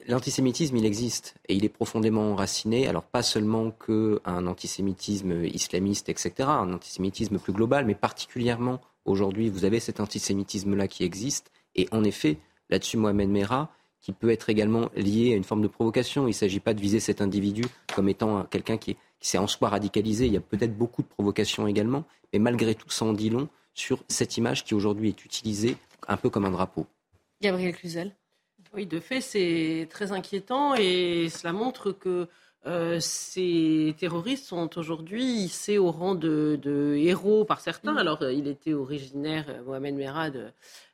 L'antisémitisme, 0.08 0.76
il 0.76 0.86
existe 0.86 1.34
et 1.48 1.54
il 1.54 1.64
est 1.64 1.68
profondément 1.68 2.32
enraciné. 2.32 2.88
Alors 2.88 3.02
pas 3.02 3.22
seulement 3.22 3.70
qu'un 3.70 4.46
antisémitisme 4.46 5.44
islamiste, 5.44 6.08
etc., 6.08 6.32
un 6.48 6.72
antisémitisme 6.72 7.38
plus 7.38 7.52
global, 7.52 7.84
mais 7.84 7.94
particulièrement 7.94 8.80
aujourd'hui, 9.04 9.50
vous 9.50 9.64
avez 9.64 9.80
cet 9.80 10.00
antisémitisme-là 10.00 10.88
qui 10.88 11.04
existe. 11.04 11.50
Et 11.74 11.88
en 11.92 12.04
effet, 12.04 12.38
là-dessus, 12.70 12.96
Mohamed 12.96 13.28
Merah, 13.28 13.70
qui 14.00 14.12
peut 14.12 14.30
être 14.30 14.50
également 14.50 14.90
lié 14.96 15.32
à 15.32 15.36
une 15.36 15.44
forme 15.44 15.62
de 15.62 15.68
provocation. 15.68 16.24
Il 16.24 16.30
ne 16.30 16.32
s'agit 16.32 16.60
pas 16.60 16.74
de 16.74 16.80
viser 16.80 16.98
cet 16.98 17.20
individu 17.20 17.64
comme 17.94 18.08
étant 18.08 18.44
quelqu'un 18.44 18.76
qui 18.76 18.92
est 18.92 18.96
qui 19.22 19.28
s'est 19.28 19.38
en 19.38 19.46
soi 19.46 19.70
radicalisé. 19.70 20.26
Il 20.26 20.32
y 20.32 20.36
a 20.36 20.40
peut-être 20.40 20.76
beaucoup 20.76 21.02
de 21.02 21.06
provocations 21.06 21.66
également, 21.66 22.04
mais 22.32 22.38
malgré 22.38 22.74
tout, 22.74 22.90
ça 22.90 23.06
en 23.06 23.14
dit 23.14 23.30
long 23.30 23.48
sur 23.72 24.04
cette 24.08 24.36
image 24.36 24.64
qui 24.64 24.74
aujourd'hui 24.74 25.08
est 25.08 25.24
utilisée 25.24 25.76
un 26.08 26.16
peu 26.16 26.28
comme 26.28 26.44
un 26.44 26.50
drapeau. 26.50 26.86
Gabriel 27.40 27.74
Cluzel. 27.74 28.14
Oui, 28.74 28.86
de 28.86 29.00
fait, 29.00 29.20
c'est 29.20 29.88
très 29.90 30.12
inquiétant 30.12 30.74
et 30.74 31.28
cela 31.30 31.52
montre 31.52 31.92
que 31.92 32.28
euh, 32.66 32.98
ces 33.00 33.94
terroristes 33.98 34.46
sont 34.46 34.78
aujourd'hui 34.78 35.24
hissés 35.24 35.78
au 35.78 35.90
rang 35.90 36.14
de, 36.14 36.96
héros 36.96 37.44
par 37.44 37.60
certains. 37.60 37.92
Mm. 37.92 37.98
Alors, 37.98 38.22
euh, 38.22 38.32
il 38.32 38.46
était 38.48 38.72
originaire, 38.72 39.46
euh, 39.48 39.62
Mohamed 39.62 39.94
Merah, 39.94 40.30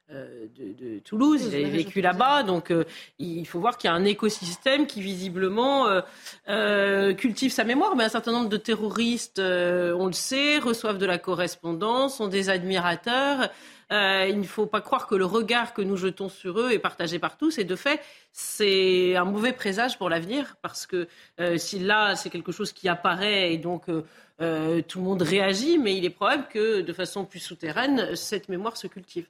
de, 0.09 0.15
euh, 0.15 0.47
de, 0.79 0.99
Toulouse. 1.01 1.51
Il 1.53 1.65
a 1.65 1.69
vécu 1.69 2.01
là-bas, 2.01 2.43
donc 2.43 2.71
euh, 2.71 2.85
il 3.19 3.47
faut 3.47 3.61
voir 3.61 3.79
qu'il 3.79 3.89
y 3.89 3.93
a 3.93 3.97
un 3.97 4.05
écosystème 4.05 4.87
qui 4.87 5.01
visiblement 5.01 5.89
euh, 6.49 7.15
cultive 7.15 7.53
sa 7.53 7.65
mémoire. 7.65 7.97
Mais 7.97 8.05
un 8.05 8.09
certain 8.09 8.33
nombre 8.33 8.49
de 8.49 8.57
terroristes, 8.57 9.39
on 9.39 10.07
le 10.07 10.13
sait, 10.13 10.59
reçoivent 10.59 10.99
de 10.99 11.07
la 11.07 11.19
correspondance, 11.19 12.17
sont 12.17 12.29
des 12.29 12.51
admirateurs. 12.51 13.51
il 13.91 14.39
ne 14.39 14.45
faut 14.45 14.67
pas 14.67 14.81
croire 14.81 15.07
que 15.07 15.15
le 15.15 15.25
regard 15.25 15.75
que 15.75 15.83
nous 15.83 15.97
jetons 15.97 16.29
sur 16.29 16.61
eux 16.61 16.73
est 16.73 16.79
partagé 16.79 17.19
par 17.19 17.37
tous. 17.37 17.59
Et 17.59 17.65
de 17.65 17.77
fait, 17.77 18.01
c'est 18.33 19.17
un 19.17 19.25
mauvais 19.25 19.53
présage 19.53 19.99
pour 19.99 20.09
l'avenir, 20.09 20.57
parce 20.63 20.87
que 20.87 21.09
si 21.57 21.79
là, 21.79 22.17
c'est 22.17 22.31
quelque 22.31 22.53
chose 22.53 22.73
qui 22.73 22.89
apparaît 22.89 23.53
et 23.53 23.59
donc 23.59 23.87
tout 23.87 24.99
le 24.99 25.05
monde 25.05 25.23
réagit, 25.23 25.79
mais 25.79 25.97
il 25.97 26.05
est 26.05 26.11
probable 26.11 26.47
que 26.49 26.81
de 26.81 26.93
façon 26.93 27.25
plus 27.25 27.41
souterraine, 27.41 28.15
cette 28.15 28.49
mémoire 28.49 28.77
se 28.77 28.87
cultive. 28.87 29.27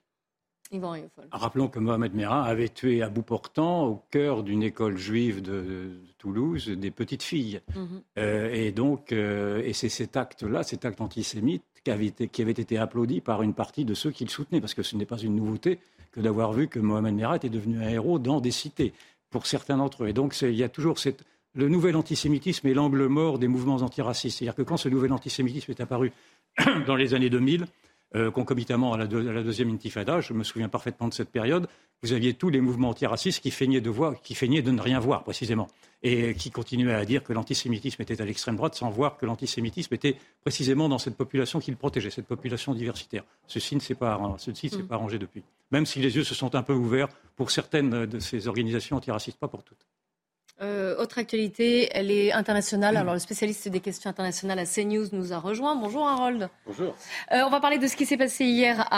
Rappelons 1.33 1.69
que 1.69 1.79
Mohamed 1.79 2.15
Merah 2.15 2.45
avait 2.45 2.69
tué 2.69 3.03
à 3.03 3.09
bout 3.09 3.23
portant, 3.23 3.87
au 3.87 4.03
cœur 4.11 4.43
d'une 4.43 4.63
école 4.63 4.99
juive 4.99 5.41
de, 5.41 5.91
Toulouse, 6.19 6.69
des 6.69 6.91
petites 6.91 7.23
filles. 7.23 7.61
Mhm. 7.75 8.03
Euh, 8.19 8.53
et 8.53 8.73
donc, 8.73 9.13
euh, 9.13 9.63
et 9.65 9.73
c'est 9.73 9.89
cet 9.89 10.17
acte-là, 10.17 10.63
cet 10.63 10.85
acte 10.85 11.01
antisémite, 11.01 11.63
qui 11.85 11.91
avait, 11.91 12.07
été, 12.07 12.29
qui 12.29 12.43
avait 12.43 12.53
été 12.53 12.77
applaudi 12.77 13.21
par 13.21 13.43
une 13.43 13.55
partie 13.55 13.85
de 13.85 13.95
ceux 13.95 14.11
qui 14.11 14.25
le 14.25 14.31
soutenaient, 14.31 14.61
parce 14.61 14.75
que 14.75 14.83
ce 14.83 14.97
n'est 14.97 15.07
pas 15.07 15.19
une 15.19 15.37
nouveauté 15.37 15.79
que 16.11 16.21
d'avoir 16.21 16.53
vu 16.53 16.69
que 16.69 16.81
Mohamed 16.81 17.15
Merah 17.15 17.37
était 17.37 17.49
devenu 17.49 17.79
un 17.79 17.89
héros 17.89 18.19
dans 18.19 18.41
des 18.41 18.51
cités, 18.51 18.93
pour 19.31 19.47
certains 19.47 19.77
d'entre 19.77 20.05
eux. 20.05 20.09
Et 20.09 20.13
donc, 20.13 20.39
il 20.43 20.55
y 20.55 20.65
a 20.65 20.69
toujours 20.69 20.99
cette, 20.99 21.25
le 21.55 21.69
nouvel 21.69 21.97
antisémitisme 21.97 22.67
est 22.67 22.75
l'angle 22.75 23.07
mort 23.07 23.39
des 23.39 23.49
mouvements 23.49 23.77
antiracistes. 23.77 24.39
C'est-à-dire 24.39 24.55
que 24.55 24.63
quand 24.63 24.77
ce 24.77 24.89
nouvel 24.89 25.13
antisémitisme 25.13 25.71
est 25.71 25.81
apparu 25.81 26.13
dans 26.87 26.97
les 26.97 27.15
années 27.15 27.31
2000, 27.31 27.67
euh, 28.15 28.31
concomitamment 28.31 28.95
à 28.95 28.97
la, 28.97 29.07
deuxième 29.07 29.69
intifada, 29.71 30.21
je 30.21 30.33
me 30.33 30.43
souviens 30.43 30.69
parfaitement 30.69 31.09
de 31.09 31.15
cette 31.15 31.29
période, 31.29 31.69
vous 32.03 32.13
aviez 32.13 32.33
tous 32.33 32.49
les 32.49 32.61
mouvements 32.61 32.89
antiracistes 32.89 33.41
qui 33.41 33.51
feignaient 33.51 33.83
de, 33.83 33.91
voir, 33.91 34.21
qui 34.23 34.35
feignaient 34.35 34.63
de 34.63 34.71
ne 34.71 34.81
rien 34.81 34.99
voir 34.99 35.25
précisément, 35.25 35.69
et 36.03 36.35
qui 36.35 36.51
continuaient 36.51 36.95
à 36.95 37.05
dire 37.05 37.23
que 37.23 37.35
l'antisémitisme 37.35 38.01
était 38.01 38.23
à 38.23 38.25
l'extrême 38.25 38.57
droite 38.57 38.75
sans 38.77 38.89
voir 38.89 39.19
que 39.19 39.27
l'antisémitisme 39.27 39.93
était 39.93 40.17
précisément 40.41 40.89
dans 40.89 40.99
cette 40.99 41.17
population 41.17 41.59
qu'il 41.59 41.77
protégeait, 41.77 42.09
cette 42.09 42.27
population 42.27 42.73
diversitaire. 42.73 43.25
Ceci 43.47 43.75
ne 43.75 43.81
s'est 43.81 43.95
pas, 43.95 44.19
ceci 44.39 44.69
mm. 44.69 44.87
pas 44.87 44.95
arrangé 44.95 45.19
depuis, 45.19 45.43
même 45.71 45.85
si 45.85 45.99
les 45.99 46.17
yeux 46.17 46.25
se 46.25 46.35
sont 46.35 46.55
un 46.55 46.63
peu 46.63 46.73
ouverts 46.73 47.09
pour 47.37 47.51
certaines 47.51 48.07
de 48.07 48.19
ces 48.21 48.49
organisations 48.49 48.97
antiracistes, 48.97 49.39
pas 49.39 49.49
pour 49.49 49.65
toutes. 49.65 49.87
Euh, 50.61 50.97
autre 50.97 51.19
actualité, 51.19 51.89
elle 51.93 52.11
est 52.11 52.33
internationale. 52.33 52.97
Alors, 52.97 53.15
le 53.15 53.21
spécialiste 53.21 53.69
des 53.69 53.79
questions 53.79 54.11
internationales 54.11 54.59
à 54.59 54.65
CNews 54.65 55.07
nous 55.13 55.33
a 55.33 55.39
rejoint. 55.39 55.77
Bonjour, 55.77 56.07
Harold. 56.07 56.49
Bonjour. 56.67 56.97
Euh, 57.33 57.43
on 57.47 57.51
va 57.51 57.61
parler 57.61 57.79
de 57.79 57.87
ce 57.87 57.95
qui 57.95 58.07
s'est 58.07 58.17
passé 58.17 58.45
hier 58.45 58.89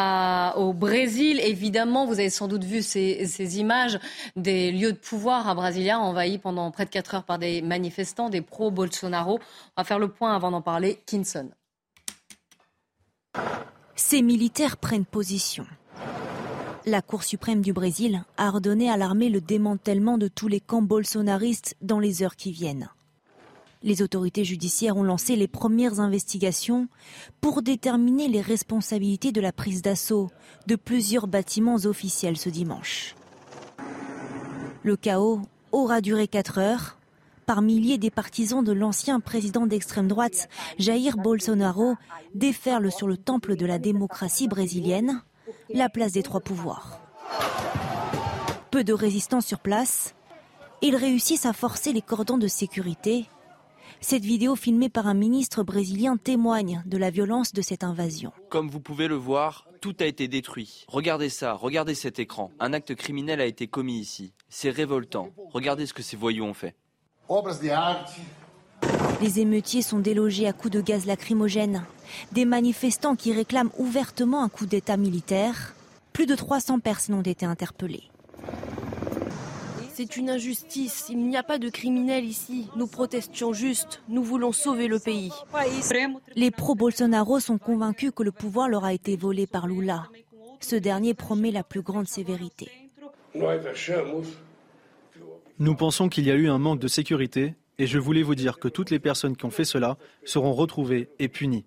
au 0.57 0.73
Brésil. 0.73 1.39
Évidemment, 1.41 2.07
vous 2.07 2.15
avez 2.15 2.31
sans 2.31 2.49
doute 2.49 2.65
vu 2.65 2.81
ces, 2.83 3.59
images 3.59 3.99
des 4.37 4.73
lieux 4.73 4.93
de 4.93 4.99
pouvoir 4.99 5.49
à 5.49 5.55
Brasilia 5.55 5.99
envahis 5.99 6.39
pendant 6.39 6.71
près 6.71 6.87
de 6.87 6.91
4 6.91 7.17
heures 7.17 7.25
par 7.25 7.39
des 7.39 7.61
manifestants, 7.61 8.31
des 8.31 8.41
pro-Bolsonaro. 8.41 9.39
On 9.77 9.81
va 9.81 9.85
faire 9.85 9.99
le 9.99 10.09
point 10.09 10.35
avant 10.35 10.51
d'en 10.51 10.63
parler. 10.63 10.99
Kinson. 11.05 11.51
Ces 13.97 14.23
militaires 14.23 14.79
prennent 14.79 15.05
position. 15.05 15.67
La 16.91 17.03
Cour 17.03 17.23
suprême 17.23 17.61
du 17.63 17.73
Brésil 17.73 18.25
a 18.37 18.49
ordonné 18.49 18.91
à 18.91 18.97
l'armée 18.97 19.29
le 19.29 19.41
démantèlement 19.41 20.19
de 20.19 20.27
tous 20.27 20.49
les 20.49 20.59
camps 20.59 20.83
bolsonaristes 20.83 21.77
dans 21.81 22.01
les 22.01 22.25
heures 22.25 22.35
qui 22.35 22.51
viennent. 22.51 22.89
Les 23.85 24.03
autorités 24.03 24.43
judiciaires 24.43 24.97
ont 24.97 25.05
lancé 25.05 25.37
les 25.37 25.47
premières 25.47 26.01
investigations 26.01 26.89
pour 27.41 27.63
déterminer 27.63 28.27
les 28.27 28.41
responsabilités 28.41 29.31
de 29.31 29.41
la 29.41 29.53
prise 29.53 29.83
d'assaut 29.83 30.31
de 30.67 30.75
plusieurs 30.75 31.29
bâtiments 31.29 31.79
officiels 31.85 32.37
ce 32.37 32.49
dimanche. 32.49 33.15
Le 34.83 34.97
chaos 34.97 35.43
aura 35.71 36.01
duré 36.01 36.27
4 36.27 36.59
heures. 36.59 36.99
Par 37.47 37.63
milliers 37.63 37.99
des 37.99 38.11
partisans 38.11 38.65
de 38.65 38.73
l'ancien 38.73 39.21
président 39.21 39.65
d'extrême 39.65 40.09
droite, 40.09 40.49
Jair 40.81 41.17
Bolsonaro, 41.17 41.95
déferlent 42.35 42.91
sur 42.91 43.07
le 43.07 43.17
temple 43.17 43.55
de 43.55 43.67
la 43.67 43.79
démocratie 43.79 44.49
brésilienne, 44.49 45.23
la 45.73 45.89
place 45.89 46.13
des 46.13 46.23
trois 46.23 46.41
pouvoirs. 46.41 47.01
Peu 48.71 48.85
de 48.85 48.93
résistants 48.93 49.41
sur 49.41 49.59
place, 49.59 50.15
ils 50.83 50.97
réussissent 50.97 51.47
à 51.47 51.53
forcer 51.53 51.93
les 51.93 52.03
cordons 52.03 52.39
de 52.39 52.49
sécurité 52.49 53.27
cette 54.01 54.25
vidéo 54.25 54.57
filmée 54.57 54.89
par 54.89 55.07
un 55.07 55.15
ministre 55.15 55.63
brésilien 55.63 56.17
témoigne 56.17 56.83
de 56.87 56.97
la 56.97 57.11
violence 57.11 57.53
de 57.53 57.61
cette 57.61 57.85
invasion. 57.85 58.33
Comme 58.49 58.71
vous 58.71 58.81
pouvez 58.81 59.09
le 59.09 59.15
voir, 59.15 59.69
tout 59.83 59.95
a 60.01 60.07
été 60.07 60.27
détruit. 60.27 60.85
Regardez 60.89 61.29
ça, 61.29 61.53
regardez 61.53 61.95
cet 61.95 62.19
écran. 62.19 62.51
Un 62.61 62.73
acte 62.73 62.95
criminel 62.95 63.41
a 63.41 63.47
été 63.47 63.67
commis 63.67 63.99
ici. 63.99 64.33
C'est 64.49 64.71
révoltant. 64.71 65.29
Regardez 65.53 65.85
ce 65.87 65.93
que 65.93 66.03
ces 66.03 66.17
voyous 66.17 66.45
ont 66.45 66.55
fait. 66.55 66.75
Les 69.21 69.41
émeutiers 69.41 69.83
sont 69.83 69.99
délogés 69.99 70.47
à 70.47 70.53
coups 70.53 70.73
de 70.73 70.81
gaz 70.81 71.05
lacrymogène. 71.05 71.85
Des 72.33 72.45
manifestants 72.45 73.17
qui 73.17 73.33
réclament 73.33 73.71
ouvertement 73.79 74.43
un 74.43 74.49
coup 74.49 74.67
d'État 74.67 74.97
militaire. 74.97 75.75
Plus 76.13 76.27
de 76.27 76.35
300 76.35 76.81
personnes 76.81 77.17
ont 77.17 77.23
été 77.23 77.45
interpellées. 77.45 78.05
C'est 79.93 80.17
une 80.17 80.31
injustice. 80.31 81.07
Il 81.11 81.27
n'y 81.27 81.37
a 81.37 81.43
pas 81.43 81.59
de 81.59 81.69
criminels 81.69 82.25
ici. 82.25 82.69
Nous 82.77 82.87
protestions 82.87 83.53
juste. 83.53 84.01
Nous 84.09 84.23
voulons 84.23 84.53
sauver 84.53 84.89
le 84.89 84.99
pays. 84.99 85.31
Les 86.35 86.51
pro-Bolsonaro 86.51 87.39
sont 87.39 87.59
convaincus 87.59 88.13
que 88.17 88.23
le 88.23 88.33
pouvoir 88.33 88.71
leur 88.71 88.85
a 88.85 88.95
été 88.95 89.17
volé 89.17 89.47
par 89.47 89.67
Lula. 89.67 90.07
Ce 90.61 90.77
dernier 90.77 91.13
promet 91.13 91.51
la 91.51 91.63
plus 91.63 91.83
grande 91.83 92.09
sévérité. 92.09 92.71
Nous 95.59 95.75
pensons 95.75 96.09
qu'il 96.09 96.25
y 96.25 96.31
a 96.31 96.35
eu 96.35 96.49
un 96.49 96.59
manque 96.59 96.81
de 96.81 96.89
sécurité 96.89 97.55
et 97.81 97.87
je 97.87 97.99
voulais 97.99 98.23
vous 98.23 98.35
dire 98.35 98.59
que 98.59 98.69
toutes 98.69 98.91
les 98.91 98.99
personnes 98.99 99.35
qui 99.35 99.47
ont 99.47 99.51
fait 99.51 99.65
cela 99.65 99.97
seront 100.27 100.53
retrouvées 100.53 101.09
et 101.19 101.29
punies. 101.29 101.65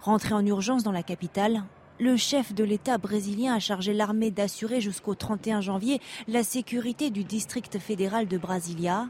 Rentré 0.00 0.32
en 0.32 0.46
urgence 0.46 0.84
dans 0.84 0.92
la 0.92 1.02
capitale, 1.02 1.64
le 1.98 2.16
chef 2.16 2.54
de 2.54 2.62
l'État 2.62 2.98
brésilien 2.98 3.54
a 3.54 3.58
chargé 3.58 3.92
l'armée 3.92 4.30
d'assurer 4.30 4.80
jusqu'au 4.80 5.16
31 5.16 5.60
janvier 5.60 6.00
la 6.28 6.44
sécurité 6.44 7.10
du 7.10 7.24
district 7.24 7.80
fédéral 7.80 8.28
de 8.28 8.38
Brasilia, 8.38 9.08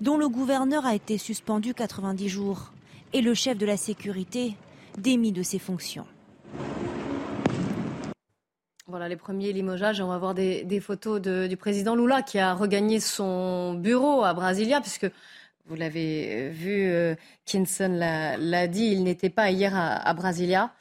dont 0.00 0.16
le 0.16 0.28
gouverneur 0.28 0.86
a 0.86 0.94
été 0.94 1.18
suspendu 1.18 1.74
90 1.74 2.28
jours, 2.28 2.72
et 3.12 3.20
le 3.20 3.34
chef 3.34 3.58
de 3.58 3.66
la 3.66 3.76
sécurité 3.76 4.56
démis 4.96 5.32
de 5.32 5.42
ses 5.42 5.58
fonctions. 5.58 6.06
Voilà 8.86 9.08
les 9.08 9.16
premiers 9.16 9.52
limogeages. 9.52 10.00
On 10.00 10.08
va 10.08 10.18
voir 10.18 10.34
des, 10.34 10.80
photos 10.80 11.20
du 11.20 11.56
président 11.56 11.96
Lula 11.96 12.22
qui 12.22 12.38
a 12.38 12.54
regagné 12.54 13.00
son 13.00 13.74
bureau 13.74 14.22
à 14.22 14.34
Brasilia, 14.34 14.80
puisque 14.80 15.08
vous 15.66 15.76
l'avez 15.76 16.48
vu, 16.50 16.90
euh, 16.90 17.14
Kinson 17.44 17.96
l'a 17.98 18.66
dit, 18.66 18.86
il 18.86 19.04
n'était 19.04 19.30
pas 19.30 19.50
hier 19.50 19.72
à 19.74 20.12
Brasilia. 20.14 20.72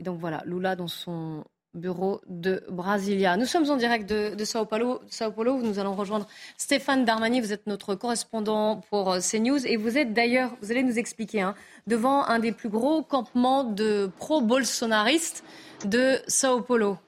Donc 0.00 0.20
voilà, 0.20 0.42
Lula 0.44 0.76
dans 0.76 0.88
son 0.88 1.44
bureau 1.76 2.20
de 2.28 2.64
Brasilia. 2.70 3.36
Nous 3.36 3.44
sommes 3.44 3.70
en 3.70 3.76
direct 3.76 4.08
de, 4.08 4.44
Sao, 4.44 4.64
Paulo, 4.64 5.00
Sao 5.08 5.30
Paulo. 5.30 5.60
Nous 5.62 5.78
allons 5.78 5.94
rejoindre 5.94 6.26
Stéphane 6.56 7.04
Darmani. 7.04 7.40
Vous 7.40 7.52
êtes 7.52 7.66
notre 7.66 7.94
correspondant 7.94 8.80
pour 8.90 9.12
euh, 9.12 9.20
CNews. 9.20 9.64
Et 9.66 9.76
vous 9.76 9.96
êtes 9.96 10.12
d'ailleurs, 10.12 10.56
vous 10.60 10.70
allez 10.70 10.82
nous 10.82 10.98
expliquer, 10.98 11.42
hein, 11.42 11.54
devant 11.86 12.24
un 12.24 12.38
des 12.38 12.52
plus 12.52 12.68
gros 12.68 13.02
campements 13.02 13.64
de 13.64 14.10
pro-bolsonaristes 14.18 15.44
de 15.84 16.18
Sao 16.26 16.60
Paulo. 16.62 16.98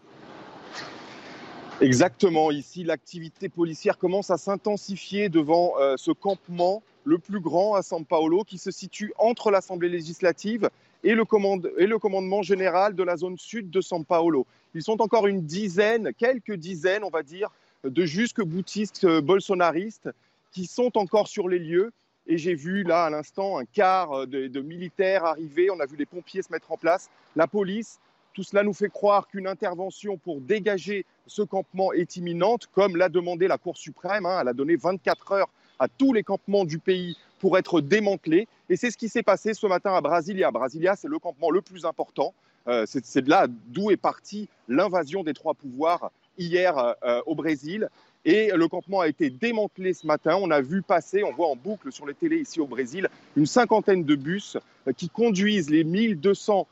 Exactement. 1.81 2.51
Ici, 2.51 2.83
l'activité 2.83 3.49
policière 3.49 3.99
commence 3.99 4.31
à 4.31 4.37
s'intensifier 4.37 5.29
devant 5.29 5.75
euh, 5.79 5.95
ce 5.97 6.11
campement, 6.11 6.83
le 7.05 7.19
plus 7.19 7.41
grand 7.41 7.75
à 7.75 7.83
Sao 7.83 8.03
Paulo, 8.03 8.43
qui 8.43 8.59
se 8.59 8.73
situe 8.73 9.13
entre 9.17 9.53
l'Assemblée 9.53 9.89
législative 9.89 10.71
et 11.05 11.15
le, 11.15 11.25
commandement 11.25 12.43
général 12.43 12.95
de 12.95 13.03
la 13.05 13.17
zone 13.17 13.39
sud 13.39 13.71
de 13.71 13.81
São 13.81 14.05
Paulo. 14.05 14.47
Ils 14.75 14.83
sont 14.83 15.01
encore 15.01 15.29
une 15.29 15.43
dizaine, 15.43 16.13
quelques 16.19 16.55
dizaines, 16.55 17.05
on 17.05 17.11
va 17.11 17.23
dire, 17.23 17.51
de 17.85 18.05
jusque 18.05 18.43
boutistes 18.43 19.05
euh, 19.05 19.21
bolsonaristes 19.21 20.11
qui 20.51 20.67
sont 20.67 20.99
encore 20.99 21.29
sur 21.29 21.49
les 21.49 21.61
lieux. 21.61 21.93
Et 22.27 22.37
j'ai 22.37 22.55
vu 22.55 22.83
là 22.83 23.05
à 23.05 23.11
l'instant 23.11 23.59
un 23.59 23.65
quart 23.65 24.13
euh, 24.13 24.27
de, 24.27 24.61
militaires 24.61 25.25
arriver, 25.25 25.71
on 25.71 25.79
a 25.79 25.87
vu 25.87 25.97
les 25.97 26.07
pompiers 26.07 26.43
se 26.43 26.51
mettre 26.51 26.73
en 26.73 26.77
place, 26.77 27.09
la 27.37 27.47
police. 27.47 28.01
Tout 28.39 28.45
cela 28.45 28.63
nous 28.63 28.73
fait 28.73 28.89
croire 28.89 29.27
qu'une 29.27 29.49
intervention 29.49 30.17
pour 30.17 30.41
dégager 30.41 31.05
ce 31.27 31.43
campement 31.43 31.93
est 31.93 32.15
imminente, 32.15 32.69
comme 32.73 32.97
l'a 32.97 33.09
demandé 33.09 33.49
la 33.49 33.59
Cour 33.59 33.77
suprême. 33.77 34.27
Hein. 34.27 34.39
elle 34.41 34.47
a 34.47 34.53
donné 34.53 34.77
24 34.77 35.33
heures 35.33 35.49
à 35.81 35.89
tous 35.89 36.13
les 36.13 36.23
campements 36.23 36.65
du 36.65 36.79
pays 36.79 37.17
pour 37.41 37.59
être 37.59 37.81
démantelés. 37.81 38.47
Et 38.71 38.77
c'est 38.77 38.93
ce 38.93 38.97
qui 38.97 39.09
s'est 39.09 39.25
passé 39.25 39.55
ce 39.55 39.67
matin 39.67 39.93
à 39.93 40.01
Brasilia. 40.01 40.53
Brasilia, 40.53 40.95
c'est 40.95 41.09
le 41.09 41.19
campement 41.19 41.51
le 41.51 41.63
plus 41.63 41.85
important. 41.85 42.33
Euh, 42.69 42.85
c'est 42.87 43.23
de 43.23 43.29
là 43.29 43.49
d'où 43.49 43.91
est 43.91 43.97
partie 43.97 44.49
l'invasion 44.69 45.25
des 45.25 45.35
trois 45.35 45.55
pouvoirs 45.55 46.13
hier 46.39 46.95
euh, 47.03 47.21
au 47.27 47.35
Brésil. 47.35 47.89
Et 48.25 48.53
le 48.55 48.69
campement 48.69 49.01
a 49.01 49.09
été 49.09 49.31
démantelé 49.31 49.95
ce 49.95 50.07
matin. 50.07 50.39
On 50.41 50.53
a 50.53 50.61
vu 50.61 50.83
passer, 50.83 51.25
on 51.25 51.33
voit 51.33 51.49
en 51.49 51.57
boucle 51.57 51.91
sur 51.91 52.07
les 52.07 52.15
télés 52.15 52.39
ici 52.39 52.61
au 52.61 52.69
Brésil, 52.69 53.09
une 53.37 53.47
cinquantaine 53.47 54.05
de 54.05 54.15
bus 54.15 54.59
euh, 54.87 54.93
qui 54.93 55.09
conduisent 55.09 55.71
les 55.71 55.83
1200 55.83 56.69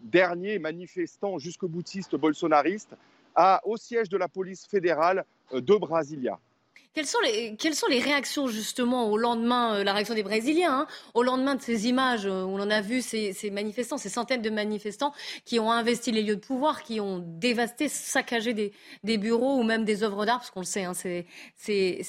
derniers 0.00 0.58
manifestants 0.58 1.38
jusqu'au 1.38 1.68
boutistes 1.68 2.16
bolsonaristes 2.16 2.94
à, 3.34 3.60
au 3.64 3.76
siège 3.76 4.08
de 4.08 4.16
la 4.16 4.28
police 4.28 4.66
fédérale 4.66 5.24
de 5.52 5.74
Brasilia. 5.76 6.38
Quelles 6.94 7.06
sont, 7.06 7.20
les, 7.88 8.00
réactions 8.00 8.48
justement 8.48 9.08
au 9.08 9.16
lendemain, 9.16 9.76
euh, 9.76 9.84
la 9.84 9.94
réaction 9.94 10.14
des 10.14 10.22
Brésiliens, 10.22 10.80
hein, 10.80 10.86
au 11.14 11.22
lendemain 11.22 11.54
de 11.54 11.62
ces 11.62 11.88
images 11.88 12.26
euh, 12.26 12.42
où 12.44 12.58
on 12.58 12.68
a 12.68 12.82
vu 12.82 13.00
ces, 13.00 13.34
manifestants, 13.50 13.96
ces 13.96 14.10
centaines 14.10 14.42
de 14.42 14.50
manifestants 14.50 15.14
qui 15.46 15.58
ont 15.58 15.72
investi 15.72 16.12
les 16.12 16.22
lieux 16.22 16.36
de 16.36 16.44
pouvoir, 16.44 16.82
qui 16.82 17.00
ont 17.00 17.18
dévasté, 17.18 17.88
saccagé 17.88 18.52
des, 18.52 19.18
bureaux 19.18 19.58
ou 19.58 19.62
même 19.62 19.86
des 19.86 20.02
œuvres 20.02 20.26
d'art, 20.26 20.40
parce 20.40 20.50
qu'on 20.50 20.60
le 20.60 20.66
sait, 20.66 20.84
hein, 20.84 20.92
ces, 20.92 21.24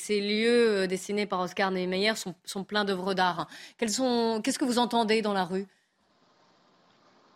lieux 0.10 0.82
euh, 0.82 0.88
dessinés 0.88 1.28
par 1.28 1.40
Oscar 1.40 1.72
Niemeyer 1.72 2.16
sont, 2.16 2.36
sont 2.44 2.66
pleins 2.66 2.84
d'œuvres 2.84 3.14
d'art. 3.14 3.48
Qu'est-ce 3.78 4.60
que 4.60 4.66
vous 4.66 4.80
entendez 4.80 5.22
dans 5.22 5.34
la 5.34 5.46
rue? 5.46 5.66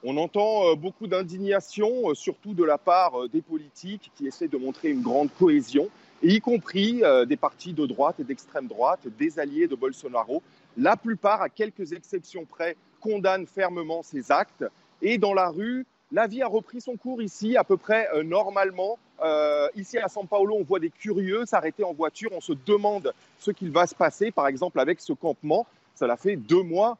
On 0.09 0.17
entend 0.17 0.75
beaucoup 0.75 1.07
d'indignation, 1.07 2.15
surtout 2.15 2.53
de 2.53 2.63
la 2.63 2.77
part 2.77 3.27
des 3.29 3.41
politiques 3.41 4.11
qui 4.15 4.25
essaient 4.25 4.47
de 4.47 4.57
montrer 4.57 4.89
une 4.89 5.01
grande 5.01 5.29
cohésion 5.37 5.89
y 6.23 6.39
compris 6.39 7.03
euh, 7.03 7.25
des 7.25 7.37
partis 7.37 7.73
de 7.73 7.85
droite 7.85 8.19
et 8.19 8.23
d'extrême 8.23 8.67
droite, 8.67 9.01
des 9.17 9.39
alliés 9.39 9.67
de 9.67 9.75
Bolsonaro. 9.75 10.41
La 10.77 10.95
plupart, 10.95 11.41
à 11.41 11.49
quelques 11.49 11.93
exceptions 11.93 12.45
près, 12.45 12.75
condamnent 13.01 13.45
fermement 13.45 14.03
ces 14.03 14.31
actes. 14.31 14.65
Et 15.01 15.17
dans 15.17 15.33
la 15.33 15.49
rue, 15.49 15.85
la 16.11 16.27
vie 16.27 16.41
a 16.41 16.47
repris 16.47 16.81
son 16.81 16.95
cours 16.95 17.21
ici, 17.21 17.57
à 17.57 17.63
peu 17.63 17.77
près 17.77 18.07
euh, 18.13 18.23
normalement. 18.23 18.97
Euh, 19.23 19.67
ici 19.75 19.97
à 19.97 20.07
São 20.07 20.27
Paulo, 20.27 20.55
on 20.59 20.63
voit 20.63 20.79
des 20.79 20.89
curieux 20.89 21.45
s'arrêter 21.45 21.83
en 21.83 21.93
voiture. 21.93 22.29
On 22.33 22.41
se 22.41 22.53
demande 22.65 23.13
ce 23.39 23.51
qu'il 23.51 23.71
va 23.71 23.87
se 23.87 23.95
passer, 23.95 24.31
par 24.31 24.47
exemple, 24.47 24.79
avec 24.79 24.99
ce 25.01 25.13
campement. 25.13 25.65
Cela 25.95 26.15
fait 26.17 26.35
deux 26.35 26.61
mois 26.61 26.97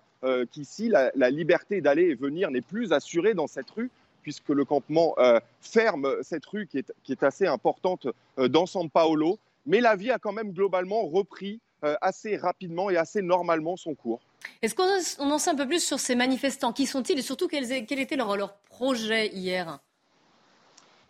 qu'ici, 0.52 0.90
la, 0.90 1.12
la, 1.16 1.30
liberté 1.30 1.82
d'aller 1.82 2.04
et 2.04 2.16
venir 2.16 2.52
n'est 2.52 2.62
plus 2.62 2.94
assurée 2.94 3.34
dans 3.34 3.48
cette 3.48 3.70
rue 3.72 3.90
puisque 4.28 4.50
le 4.50 4.66
campement 4.66 5.16
euh, 5.20 5.40
ferme 5.62 6.18
cette 6.22 6.46
rue 6.48 6.68
qui 6.68 6.80
est, 6.80 7.24
assez 7.24 7.48
importante 7.48 8.08
euh, 8.38 8.50
dans 8.50 8.66
San 8.66 8.90
Paolo. 8.90 9.40
Mais 9.66 9.80
la 9.80 9.96
vie 9.96 10.12
a 10.12 10.20
quand 10.20 10.34
même 10.34 10.52
globalement 10.52 11.04
repris 11.06 11.62
euh, 11.86 11.96
assez 12.02 12.36
rapidement 12.36 12.90
et 12.90 12.98
assez 12.98 13.22
normalement 13.22 13.78
son 13.78 13.96
cours. 13.96 14.20
Est-ce 14.62 14.76
qu'on 14.76 15.32
en 15.32 15.38
sait 15.38 15.52
un 15.52 15.56
peu 15.56 15.66
plus 15.66 15.82
sur 15.82 15.98
ces 15.98 16.16
manifestants? 16.16 16.74
Qui 16.74 16.88
sont-ils 16.88 17.18
et 17.18 17.22
surtout 17.22 17.48
quel, 17.48 17.72
était 17.72 18.18
leur, 18.18 18.36
leur, 18.36 18.58
projet 18.70 19.30
hier? 19.30 19.80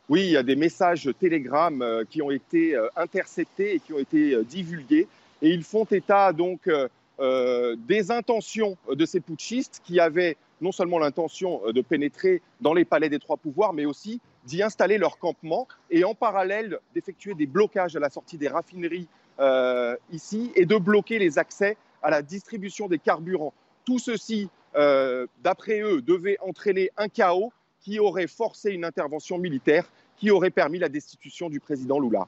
Oui, 0.09 0.21
il 0.21 0.31
y 0.33 0.37
a 0.37 0.43
des 0.43 0.55
messages 0.55 1.09
Telegram 1.19 2.03
qui 2.11 2.21
ont 2.21 2.29
été 2.29 2.79
interceptés 2.95 3.73
et 3.73 3.79
qui 3.79 3.93
ont 3.93 3.99
été 3.99 4.43
divulgués. 4.45 5.07
Et 5.41 5.49
ils 5.49 5.63
font 5.63 5.85
état 5.85 6.33
donc 6.33 6.69
des 7.19 8.11
intentions 8.11 8.77
de 8.89 9.05
ces 9.05 9.19
putschistes 9.19 9.81
qui 9.83 9.99
avaient 9.99 10.37
non 10.61 10.71
seulement 10.71 10.99
l'intention 10.99 11.61
euh, 11.65 11.73
de 11.73 11.81
pénétrer 11.81 12.41
dans 12.61 12.73
les 12.73 12.85
palais 12.85 13.09
des 13.09 13.19
trois 13.19 13.37
pouvoirs, 13.37 13.73
mais 13.73 13.85
aussi 13.85 14.19
d'y 14.45 14.63
installer 14.63 14.97
leur 14.97 15.17
campement 15.17 15.67
et 15.89 16.03
en 16.03 16.15
parallèle 16.15 16.79
d'effectuer 16.93 17.33
des 17.33 17.45
blocages 17.45 17.95
à 17.95 17.99
la 17.99 18.09
sortie 18.09 18.37
des 18.37 18.47
raffineries 18.47 19.07
euh, 19.39 19.95
ici 20.11 20.51
et 20.55 20.65
de 20.65 20.77
bloquer 20.77 21.19
les 21.19 21.37
accès 21.37 21.77
à 22.01 22.09
la 22.09 22.21
distribution 22.21 22.87
des 22.87 22.99
carburants. 22.99 23.53
Tout 23.85 23.99
ceci, 23.99 24.49
euh, 24.75 25.27
d'après 25.43 25.81
eux, 25.81 26.01
devait 26.01 26.37
entraîner 26.41 26.89
un 26.97 27.09
chaos 27.09 27.51
qui 27.81 27.99
aurait 27.99 28.27
forcé 28.27 28.71
une 28.71 28.85
intervention 28.85 29.37
militaire 29.37 29.89
qui 30.17 30.31
aurait 30.31 30.49
permis 30.49 30.79
la 30.79 30.89
destitution 30.89 31.49
du 31.49 31.59
président 31.59 31.99
Lula. 31.99 32.27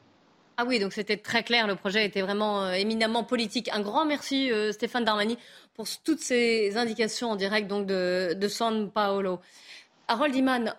Ah 0.61 0.65
oui, 0.67 0.77
donc 0.77 0.91
c'était 0.91 1.15
très 1.15 1.41
clair, 1.41 1.67
le 1.67 1.75
projet 1.75 2.05
était 2.05 2.19
vraiment 2.19 2.65
euh, 2.65 2.73
éminemment 2.73 3.23
politique. 3.23 3.69
Un 3.71 3.79
grand 3.79 4.03
merci 4.03 4.51
euh, 4.51 4.73
Stéphane 4.73 5.05
Darmani 5.05 5.37
pour 5.73 5.87
toutes 6.03 6.19
ces 6.19 6.75
indications 6.75 7.31
en 7.31 7.37
direct 7.37 7.69
donc 7.69 7.85
de, 7.85 8.33
de 8.33 8.47
San 8.49 8.91
Paolo. 8.91 9.39
Harold 10.09 10.35
Iman, 10.35 10.75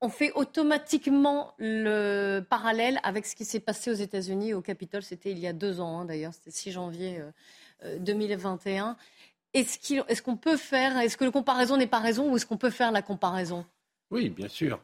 on 0.00 0.08
fait 0.08 0.32
automatiquement 0.32 1.52
le 1.58 2.40
parallèle 2.48 2.98
avec 3.02 3.26
ce 3.26 3.36
qui 3.36 3.44
s'est 3.44 3.60
passé 3.60 3.90
aux 3.90 3.94
États-Unis 3.94 4.54
au 4.54 4.62
Capitole. 4.62 5.02
C'était 5.02 5.32
il 5.32 5.38
y 5.38 5.46
a 5.46 5.52
deux 5.52 5.82
ans, 5.82 6.00
hein, 6.00 6.04
d'ailleurs, 6.06 6.32
c'était 6.32 6.50
6 6.50 6.72
janvier 6.72 7.20
2021. 7.98 8.96
Est-ce 9.52 10.22
qu'on 10.22 10.38
peut 10.38 10.56
faire, 10.56 10.96
est-ce 10.96 11.18
que 11.18 11.24
la 11.24 11.30
comparaison 11.30 11.76
n'est 11.76 11.86
pas 11.86 12.00
raison 12.00 12.32
ou 12.32 12.36
est-ce 12.36 12.46
qu'on 12.46 12.56
peut 12.56 12.70
faire 12.70 12.90
la 12.90 13.02
comparaison? 13.02 13.66
Oui, 14.10 14.30
bien 14.30 14.48
sûr. 14.48 14.80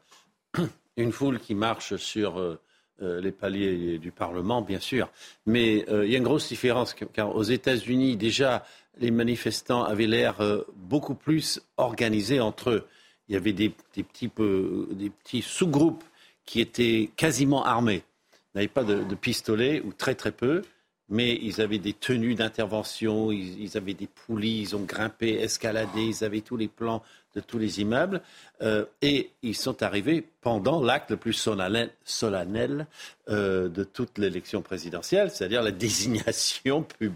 Une 0.99 1.11
foule 1.11 1.41
qui 1.41 1.55
marche 1.55 1.97
sur 1.97 2.59
euh, 3.01 3.19
euh, 3.19 3.21
les 3.21 3.33
paliers 3.33 3.99
du 3.99 4.11
Parlement, 4.11 4.63
bien 4.63 4.81
sûr. 4.81 5.11
Mais 5.47 5.85
euh, 5.89 6.07
il 6.07 6.13
y 6.13 6.15
a 6.15 6.19
une 6.19 6.25
grosse 6.25 6.49
différence, 6.49 6.95
car 7.13 7.35
aux 7.35 7.43
États-Unis, 7.43 8.17
déjà, 8.17 8.65
les 8.99 9.11
manifestants 9.11 9.85
avaient 9.85 10.07
l'air 10.07 10.37
beaucoup 10.75 11.15
plus 11.15 11.61
organisés 11.77 12.41
entre 12.41 12.71
eux. 12.71 12.87
Il 13.29 13.35
y 13.35 13.37
avait 13.37 13.53
des, 13.53 13.71
petits, 13.71 14.31
des 14.91 15.11
petits 15.11 15.43
sous-groupes 15.43 16.05
qui 16.45 16.61
étaient 16.61 17.11
quasiment 17.17 17.65
armés, 17.65 18.03
n'avaient 18.55 18.69
pas 18.69 18.85
de, 18.85 19.15
pistolets 19.15 19.81
ou 19.81 19.93
très 19.93 20.15
très 20.15 20.33
peu 20.33 20.63
mais 21.11 21.37
ils 21.43 21.61
avaient 21.61 21.79
des 21.79 21.93
tenues 21.93 22.37
d'intervention, 22.37 23.33
ils, 23.33 23.77
avaient 23.77 23.95
des 23.95 24.07
poulies, 24.07 24.61
ils 24.61 24.77
ont 24.77 24.85
grimpé, 24.85 25.33
escaladé, 25.41 26.03
ils 26.03 26.25
avaient 26.25 26.41
tous 26.41 26.57
les 26.57 26.69
plans 26.69 27.03
de 27.35 27.41
tous 27.41 27.59
les 27.59 27.81
immeubles, 27.81 28.21
euh, 28.63 28.85
et 29.03 29.31
ils 29.43 29.55
sont 29.55 29.83
arrivés 29.83 30.27
pendant 30.41 30.83
l'acte 30.83 31.11
le 31.11 31.17
plus 31.17 31.33
solennel, 31.33 32.87
euh, 33.29 33.69
de 33.69 33.85
toute 33.85 34.19
l'élection 34.19 34.63
présidentielle, 34.63 35.31
c'est-à-dire 35.31 35.63
la 35.63 35.71
désignation 35.71 36.83
pub, 36.99 37.15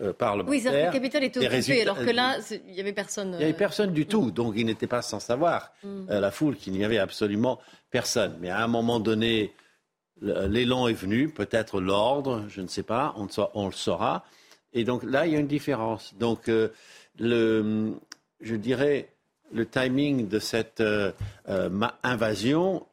euh. 0.00 0.12
Oui, 0.46 0.62
le 0.64 0.90
capital 0.90 1.22
était 1.22 1.46
occupé, 1.46 1.82
alors 1.82 1.98
que 1.98 2.10
là, 2.10 2.38
il 2.50 2.72
n'y 2.72 2.80
avait 2.80 2.94
personne. 2.94 3.32
Il 3.34 3.38
n'y 3.38 3.44
avait 3.44 3.52
personne 3.52 3.92
du 3.92 4.06
tout, 4.06 4.30
donc 4.30 4.54
ils 4.56 4.64
n'étaient 4.64 4.86
pas 4.86 5.02
sans 5.02 5.20
savoir, 5.20 5.72
mm. 5.84 6.06
la 6.08 6.30
foule, 6.30 6.56
qu'il 6.56 6.72
n'y 6.72 6.84
avait 6.84 6.98
absolument 6.98 7.60
personne. 7.90 8.36
Mais 8.40 8.48
à 8.48 8.64
un 8.64 8.68
moment 8.68 9.00
donné, 9.00 9.52
l'élan 10.22 10.88
est 10.88 10.94
venu, 10.94 11.28
peut-être 11.28 11.80
l'ordre, 11.80 12.44
je 12.48 12.60
ne 12.60 12.68
sais 12.68 12.82
pas, 12.82 13.14
on, 13.16 13.66
le 13.66 13.72
saura. 13.72 14.24
Et 14.72 14.84
donc 14.84 15.02
là, 15.04 15.26
il 15.26 15.32
y 15.32 15.36
a 15.36 15.38
une 15.38 15.46
différence. 15.46 16.14
Donc, 16.18 16.48
euh, 16.48 16.68
le, 17.18 17.92
je 18.40 18.54
dirais, 18.54 19.11
le 19.52 19.66
timing 19.66 20.28
de 20.28 20.38
cette 20.38 20.80
euh, 20.80 21.12
euh, 21.48 21.70
invasion, 22.02 22.86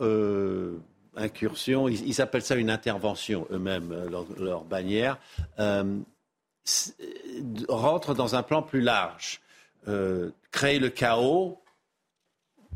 incursion, 1.15 1.87
ils, 1.87 2.21
appellent 2.21 2.41
ça 2.41 2.55
une 2.55 2.69
intervention 2.69 3.47
eux-mêmes, 3.51 3.93
leur, 4.39 4.63
bannière, 4.63 5.17
rentre 7.67 8.13
dans 8.13 8.35
un 8.35 8.43
plan 8.43 8.61
plus 8.61 8.81
large. 8.81 9.41
créer 10.51 10.79
le 10.79 10.89
chaos, 10.89 11.61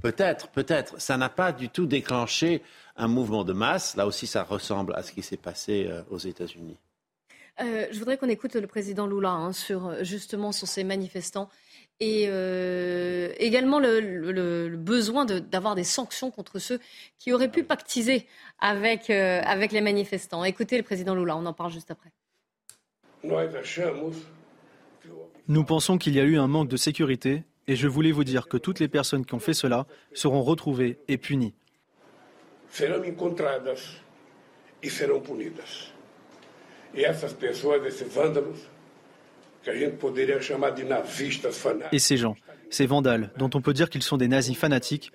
peut-être, 0.01 0.49
peut-être. 0.49 0.99
Ça 0.99 1.17
n'a 1.17 1.29
pas 1.29 1.51
du 1.51 1.69
tout 1.69 1.85
déclenché 1.85 2.61
un 2.95 3.07
mouvement 3.07 3.43
de 3.43 3.53
masse. 3.53 3.95
Là 3.95 4.05
aussi, 4.05 4.27
ça 4.27 4.43
ressemble 4.43 4.93
à 4.95 5.03
ce 5.03 5.11
qui 5.11 5.23
s'est 5.23 5.37
passé 5.37 5.87
euh, 5.89 6.01
aux 6.09 6.19
États-Unis. 6.19 6.77
Euh, 7.61 7.87
je 7.91 7.99
voudrais 7.99 8.17
qu'on 8.17 8.29
écoute 8.29 8.55
le 8.55 8.67
président 8.67 9.05
Lula 9.05 9.29
hein, 9.29 9.53
sur 9.53 9.87
euh, 9.87 10.03
justement 10.03 10.51
sur 10.51 10.67
ces 10.67 10.83
manifestants 10.83 11.49
et 12.03 13.45
également 13.45 13.79
le, 13.79 14.75
besoin 14.75 15.25
d'avoir 15.25 15.75
des 15.75 15.83
sanctions 15.83 16.31
contre 16.31 16.59
ceux 16.59 16.79
qui 17.19 17.31
auraient 17.33 17.51
pu 17.51 17.63
pactiser 17.63 18.27
avec, 18.59 19.09
avec 19.09 19.71
les 19.71 19.81
manifestants. 19.81 20.43
Écoutez 20.43 20.77
le 20.77 20.83
président 20.83 21.15
Lula, 21.15 21.37
on 21.37 21.45
en 21.45 21.53
parle 21.53 21.71
juste 21.71 21.91
après. 21.91 22.11
Nous 25.47 25.63
pensons 25.63 25.97
qu'il 25.97 26.15
y 26.15 26.19
a 26.19 26.23
eu 26.23 26.37
un 26.37 26.47
manque 26.47 26.69
de 26.69 26.77
sécurité 26.77 27.43
et 27.67 27.75
je 27.75 27.87
voulais 27.87 28.11
vous 28.11 28.23
dire 28.23 28.47
que 28.47 28.57
toutes 28.57 28.79
les 28.79 28.87
personnes 28.87 29.25
qui 29.25 29.33
ont 29.33 29.39
fait 29.39 29.53
cela 29.53 29.87
seront 30.13 30.41
retrouvées 30.41 30.99
et 31.07 31.17
punies 31.17 31.53
serão 32.73 33.05
encontradas 33.05 34.01
e 34.81 34.89
serão 34.89 35.21
punidas. 35.21 35.93
E 36.91 37.05
essas 37.05 37.31
pessoas, 37.31 37.85
esses 37.85 38.11
vândalos, 38.11 38.67
Et 41.91 41.99
ces 41.99 42.17
gens, 42.17 42.35
ces 42.69 42.85
vandales, 42.85 43.31
dont 43.37 43.49
on 43.53 43.61
peut 43.61 43.73
dire 43.73 43.89
qu'ils 43.89 44.03
sont 44.03 44.17
des 44.17 44.27
nazis 44.27 44.57
fanatiques, 44.57 45.11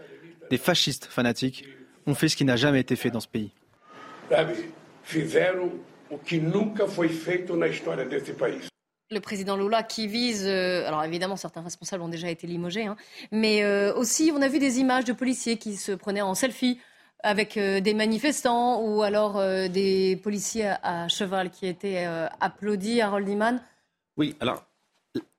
des 0.51 0.59
fascistes 0.59 1.07
fanatiques, 1.07 1.65
ont 2.07 2.15
fait 2.15 2.29
ce 2.29 2.37
qui 2.37 2.45
n'a 2.45 2.57
jamais 2.57 2.81
été 2.81 2.97
fait 2.97 3.11
dans 3.11 3.21
ce 3.21 3.29
pays. 3.29 3.53
Le 9.11 9.21
président 9.21 9.57
Lula 9.57 9.83
qui 9.83 10.07
vise, 10.07 10.47
euh, 10.47 10.87
alors 10.87 11.03
évidemment 11.03 11.37
certains 11.37 11.63
responsables 11.63 12.03
ont 12.03 12.09
déjà 12.09 12.29
été 12.29 12.47
limogés, 12.47 12.85
hein, 12.85 12.97
mais 13.33 13.65
euh, 13.65 13.95
aussi 13.95 14.31
on 14.35 14.43
a 14.43 14.49
vu 14.49 14.59
des 14.59 14.81
images 14.81 15.05
de 15.05 15.15
policiers 15.15 15.57
qui 15.57 15.77
se 15.77 15.93
prenaient 15.93 16.21
en 16.21 16.35
selfie 16.35 16.79
avec 17.23 17.57
euh, 17.57 17.81
des 17.81 17.95
manifestants 17.95 18.83
ou 18.83 19.03
alors 19.03 19.39
euh, 19.39 19.69
des 19.69 20.17
policiers 20.23 20.73
à, 20.83 21.09
cheval 21.09 21.51
qui 21.51 21.67
étaient 21.67 22.05
euh, 22.07 22.27
applaudis 22.41 23.01
à 23.01 23.11
Roldiman 23.11 23.61
Oui, 24.19 24.35
alors 24.41 24.65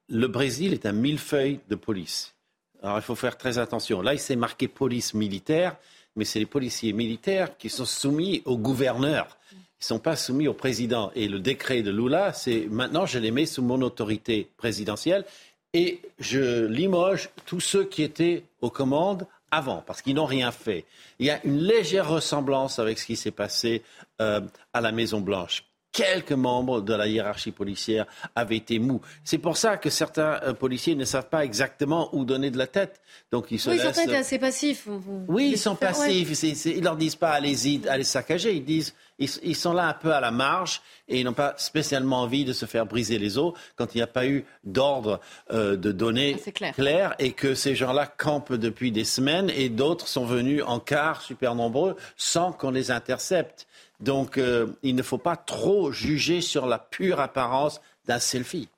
le 0.08 0.28
Brésil 0.28 0.74
est 0.74 0.86
un 0.86 0.94
millefeuille 0.94 1.60
de 1.70 1.76
police. 1.76 2.34
Alors 2.82 2.98
il 2.98 3.02
faut 3.02 3.16
faire 3.16 3.38
très 3.38 3.60
attention. 3.60 4.02
Là, 4.02 4.14
il 4.14 4.20
s'est 4.20 4.38
marqué 4.38 4.68
police 4.68 5.14
militaire, 5.14 5.76
mais 6.16 6.26
c'est 6.26 6.40
les 6.40 6.46
policiers 6.46 6.94
militaires 6.94 7.58
qui 7.58 7.70
sont 7.70 7.86
soumis 7.86 8.42
au 8.46 8.58
gouverneur. 8.58 9.38
Ils 9.52 9.84
ne 9.84 9.86
sont 9.86 10.00
pas 10.00 10.16
soumis 10.16 10.48
au 10.48 10.54
président. 10.54 11.12
Et 11.14 11.28
le 11.28 11.40
décret 11.40 11.82
de 11.82 11.92
Lula, 11.92 12.34
c'est 12.34 12.68
maintenant 12.70 13.06
je 13.06 13.20
les 13.20 13.32
mets 13.32 13.46
sous 13.46 13.62
mon 13.62 13.82
autorité 13.82 14.50
présidentielle 14.58 15.26
et 15.74 16.02
je 16.18 16.66
limoge 16.66 17.30
tous 17.46 17.60
ceux 17.60 17.84
qui 17.84 18.02
étaient 18.02 18.44
aux 18.62 18.72
commandes 18.72 19.28
avant, 19.52 19.84
parce 19.86 20.02
qu'ils 20.02 20.16
n'ont 20.16 20.26
rien 20.26 20.52
fait. 20.52 20.86
Il 21.18 21.26
y 21.26 21.32
a 21.32 21.44
une 21.44 21.60
légère 21.60 22.08
ressemblance 22.08 22.80
avec 22.80 23.00
ce 23.00 23.06
qui 23.06 23.16
s'est 23.16 23.32
passé 23.32 23.84
euh, 24.22 24.42
à 24.74 24.82
la 24.82 24.92
Maison 24.92 25.22
Blanche. 25.22 25.64
Quelques 25.92 26.34
membres 26.34 26.82
de 26.82 26.94
la 26.94 27.08
hiérarchie 27.08 27.52
policière 27.52 28.06
avaient 28.36 28.58
été 28.58 28.78
mous. 28.80 29.02
C'est 29.24 29.40
pour 29.40 29.58
ça 29.58 29.78
que 29.78 29.90
certains 29.90 30.40
euh, 30.44 30.54
policiers 30.54 30.96
ne 30.96 31.06
savent 31.06 31.30
pas 31.30 31.44
exactement 31.44 32.10
où 32.16 32.26
donner 32.26 32.52
de 32.52 32.58
la 32.58 32.68
tête. 32.68 33.02
Donc 33.32 33.48
ils 33.50 33.60
se 33.60 33.70
oui, 33.70 33.76
laissent... 33.76 33.86
certains 33.86 34.04
étaient 34.04 34.16
assez 34.16 34.40
passifs. 34.40 34.88
Oui, 35.28 35.50
ils 35.54 35.58
sont 35.58 35.76
passifs. 35.76 36.44
Ils 36.66 36.84
leur 36.84 36.96
disent 36.96 37.16
pas 37.16 37.32
allez-y, 37.32 37.88
allez 37.88 38.04
saccager. 38.04 38.54
Ils 38.54 38.66
disent 38.66 38.94
ils, 39.20 39.56
sont 39.56 39.74
là 39.74 39.88
un 39.88 39.94
peu 39.94 40.14
à 40.14 40.22
la 40.22 40.32
marge 40.32 40.82
et 41.08 41.20
ils 41.20 41.26
n'ont 41.26 41.34
pas 41.34 41.54
spécialement 41.58 42.22
envie 42.22 42.46
de 42.46 42.54
se 42.54 42.66
faire 42.66 42.86
briser 42.86 43.20
les 43.20 43.38
os 43.38 43.54
quand 43.76 43.94
il 43.94 43.98
n'y 43.98 44.02
a 44.02 44.08
pas 44.08 44.26
eu 44.26 44.46
d'ordre 44.64 45.20
euh, 45.52 45.76
de 45.76 45.92
données 45.92 46.38
ah, 46.62 46.72
clair. 46.72 47.16
et 47.20 47.34
que 47.34 47.54
ces 47.54 47.76
gens-là 47.76 48.08
campent 48.08 48.54
depuis 48.54 48.92
des 48.92 49.04
semaines 49.04 49.50
et 49.50 49.70
d'autres 49.70 50.08
sont 50.08 50.26
venus 50.26 50.64
en 50.66 50.80
quart 50.80 51.22
super 51.22 51.56
nombreux 51.56 51.96
sans 52.16 52.52
qu'on 52.52 52.72
les 52.72 52.92
intercepte. 52.92 53.68
Donc 54.00 54.38
euh, 54.38 54.68
il 54.84 54.96
ne 54.96 55.04
faut 55.04 55.18
pas 55.18 55.36
trop 55.36 55.92
juger 55.92 56.42
sur 56.42 56.66
la 56.66 56.80
pure 56.80 57.20
apparence 57.20 57.82
d'un 58.06 58.20
selfie. 58.20 58.70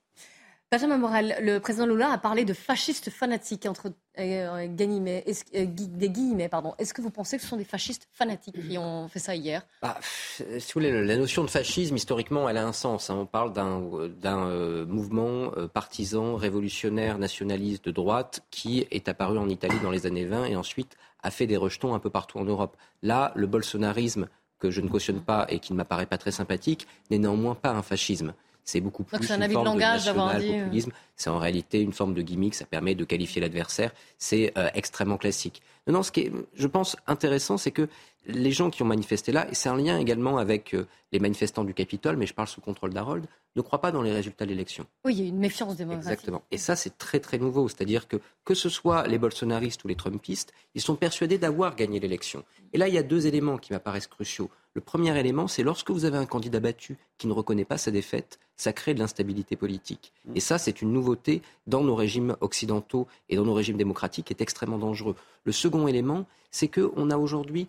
Benjamin 0.74 0.98
Morel, 0.98 1.36
le 1.42 1.60
président 1.60 1.86
Lula 1.86 2.14
a 2.14 2.18
parlé 2.18 2.46
de 2.46 2.54
fascistes 2.54 3.10
fanatiques 3.10 3.66
entre 3.66 3.92
euh, 4.20 4.68
guillemets, 4.68 5.26
euh, 5.54 5.66
des 5.66 6.10
guillemets. 6.10 6.48
Pardon. 6.48 6.76
Est-ce 6.78 6.94
que 6.94 7.02
vous 7.02 7.10
pensez 7.12 7.36
que 7.36 7.44
ce 7.44 7.50
sont 7.50 7.58
des 7.58 7.66
fascistes 7.66 8.08
fanatiques 8.14 8.56
qui 8.70 8.78
ont 8.78 9.10
fait 9.10 9.20
ça 9.20 9.36
hier? 9.36 9.64
Bah, 9.82 9.98
Si 10.02 10.46
vous 10.60 10.64
voulez, 10.76 11.04
la 11.04 11.18
notion 11.18 11.44
de 11.44 11.50
fascisme, 11.50 11.98
historiquement, 11.98 12.48
elle 12.48 12.56
a 12.56 12.66
un 12.66 12.72
sens. 12.72 13.10
Hein. 13.10 13.18
On 13.20 13.26
parle 13.26 13.52
d'un 13.52 14.48
euh, 14.48 14.86
mouvement 14.86 15.52
partisan, 15.74 16.38
révolutionnaire, 16.38 17.18
nationaliste 17.18 17.84
de 17.84 17.92
droite 17.92 18.46
qui 18.50 18.88
est 18.92 19.10
apparu 19.10 19.38
en 19.38 19.50
Italie 19.50 19.80
dans 19.84 19.92
les 19.92 20.06
années 20.06 20.24
20 20.24 20.46
et 20.46 20.56
ensuite 20.56 20.96
a 21.22 21.32
fait 21.32 21.48
des 21.48 21.58
rejetons 21.58 21.94
un 21.94 22.00
peu 22.00 22.10
partout 22.10 22.40
en 22.40 22.46
Europe. 22.46 22.78
Là, 23.02 23.34
le 23.36 23.46
bolsonarisme, 23.46 24.30
que 24.62 24.72
je 24.72 24.80
ne 24.80 24.88
cautionne 24.88 25.20
pas 25.20 25.46
et 25.50 25.60
qui 25.60 25.74
ne 25.74 25.78
m'apparaît 25.78 26.06
pas 26.06 26.18
très 26.18 26.32
sympathique, 26.32 26.88
n'est 27.10 27.18
néanmoins 27.18 27.56
pas 27.56 27.72
un 27.72 27.82
fascisme. 27.82 28.34
C'est 28.64 28.82
beaucoup 28.82 29.04
plus 29.04 29.32
un 29.32 29.42
une 29.42 29.52
forme 29.52 29.66
de, 29.66 29.70
langage 29.70 30.06
de 30.06 30.12
euh. 30.12 30.64
populisme. 30.64 30.92
C'est 31.16 31.30
en 31.30 31.40
réalité 31.40 31.82
une 31.82 31.94
forme 31.94 32.14
de 32.14 32.22
gimmick. 32.22 32.56
Ça 32.56 32.66
permet 32.66 32.96
de 32.96 33.04
qualifier 33.04 33.42
l'adversaire. 33.42 33.92
C'est 34.18 34.54
euh, 34.58 34.70
extrêmement 34.74 35.18
classique. 35.18 35.62
Non, 35.88 35.94
non, 35.94 36.04
ce 36.04 36.12
qui 36.12 36.22
est, 36.22 36.32
je 36.56 36.68
pense, 36.68 36.96
intéressant, 37.08 37.58
c'est 37.58 37.72
que 37.72 37.88
les 38.28 38.52
gens 38.52 38.70
qui 38.70 38.84
ont 38.84 38.86
manifesté 38.86 39.32
là, 39.32 39.48
et 39.50 39.56
c'est 39.56 39.70
un 39.70 39.78
lien 39.78 39.98
également 39.98 40.38
avec 40.38 40.76
euh, 40.76 40.88
les 41.12 41.20
manifestants 41.20 41.64
du 41.64 41.74
Capitole, 41.74 42.18
mais 42.18 42.28
je 42.28 42.34
parle 42.34 42.48
sous 42.48 42.62
contrôle 42.62 42.94
d'Harold, 42.94 43.26
ne 43.56 43.62
croient 43.62 43.82
pas 43.82 43.92
dans 43.92 44.02
les 44.02 44.14
résultats 44.14 44.46
de 44.46 44.52
l'élection. 44.52 44.86
Oui, 45.04 45.16
il 45.16 45.22
y 45.22 45.26
a 45.26 45.28
une 45.28 45.40
méfiance 45.40 45.76
démocratique. 45.76 46.12
Exactement. 46.12 46.44
Et 46.52 46.58
ça, 46.58 46.76
c'est 46.76 46.98
très 46.98 47.20
très 47.20 47.38
nouveau. 47.38 47.68
C'est-à-dire 47.68 48.08
que 48.08 48.18
que 48.46 48.54
ce 48.54 48.70
soit 48.70 49.08
les 49.08 49.18
bolsonaristes 49.18 49.84
ou 49.84 49.88
les 49.88 49.96
trumpistes, 49.96 50.54
ils 50.76 50.82
sont 50.82 50.96
persuadés 50.96 51.38
d'avoir 51.38 51.76
gagné 51.76 52.00
l'élection. 52.00 52.44
Et 52.74 52.78
là, 52.78 52.88
il 52.88 52.94
y 52.94 52.98
a 52.98 53.04
deux 53.04 53.28
éléments 53.28 53.58
qui 53.58 53.74
m'apparaissent 53.74 54.08
cruciaux. 54.08 54.50
Le 54.74 54.82
premier 54.82 55.18
élément, 55.20 55.48
c'est 55.48 55.64
lorsque 55.64 55.92
vous 55.92 56.06
avez 56.06 56.18
un 56.18 56.26
candidat 56.26 56.62
battu 56.62 56.98
qui 57.18 57.28
ne 57.28 57.34
reconnaît 57.34 57.66
pas 57.66 57.78
sa 57.78 57.92
défaite, 57.92 58.40
ça 58.56 58.72
crée 58.72 58.94
de 58.94 59.00
l'instabilité 59.00 59.58
politique. 59.58 60.14
Et 60.34 60.40
ça, 60.40 60.58
c'est 60.58 60.82
une 60.82 60.94
nouveauté 60.94 61.42
dans 61.68 61.84
nos 61.84 61.96
régimes 61.96 62.38
occidentaux 62.40 63.08
et 63.28 63.36
dans 63.36 63.44
nos 63.44 63.54
régimes 63.54 63.76
démocratiques 63.76 64.28
qui 64.28 64.34
est 64.34 64.42
extrêmement 64.42 64.78
dangereux. 64.78 65.16
Le 65.44 65.52
second 65.52 65.88
élément, 65.88 66.26
c'est 66.52 66.70
qu'on 66.70 67.10
a 67.10 67.18
aujourd'hui 67.18 67.68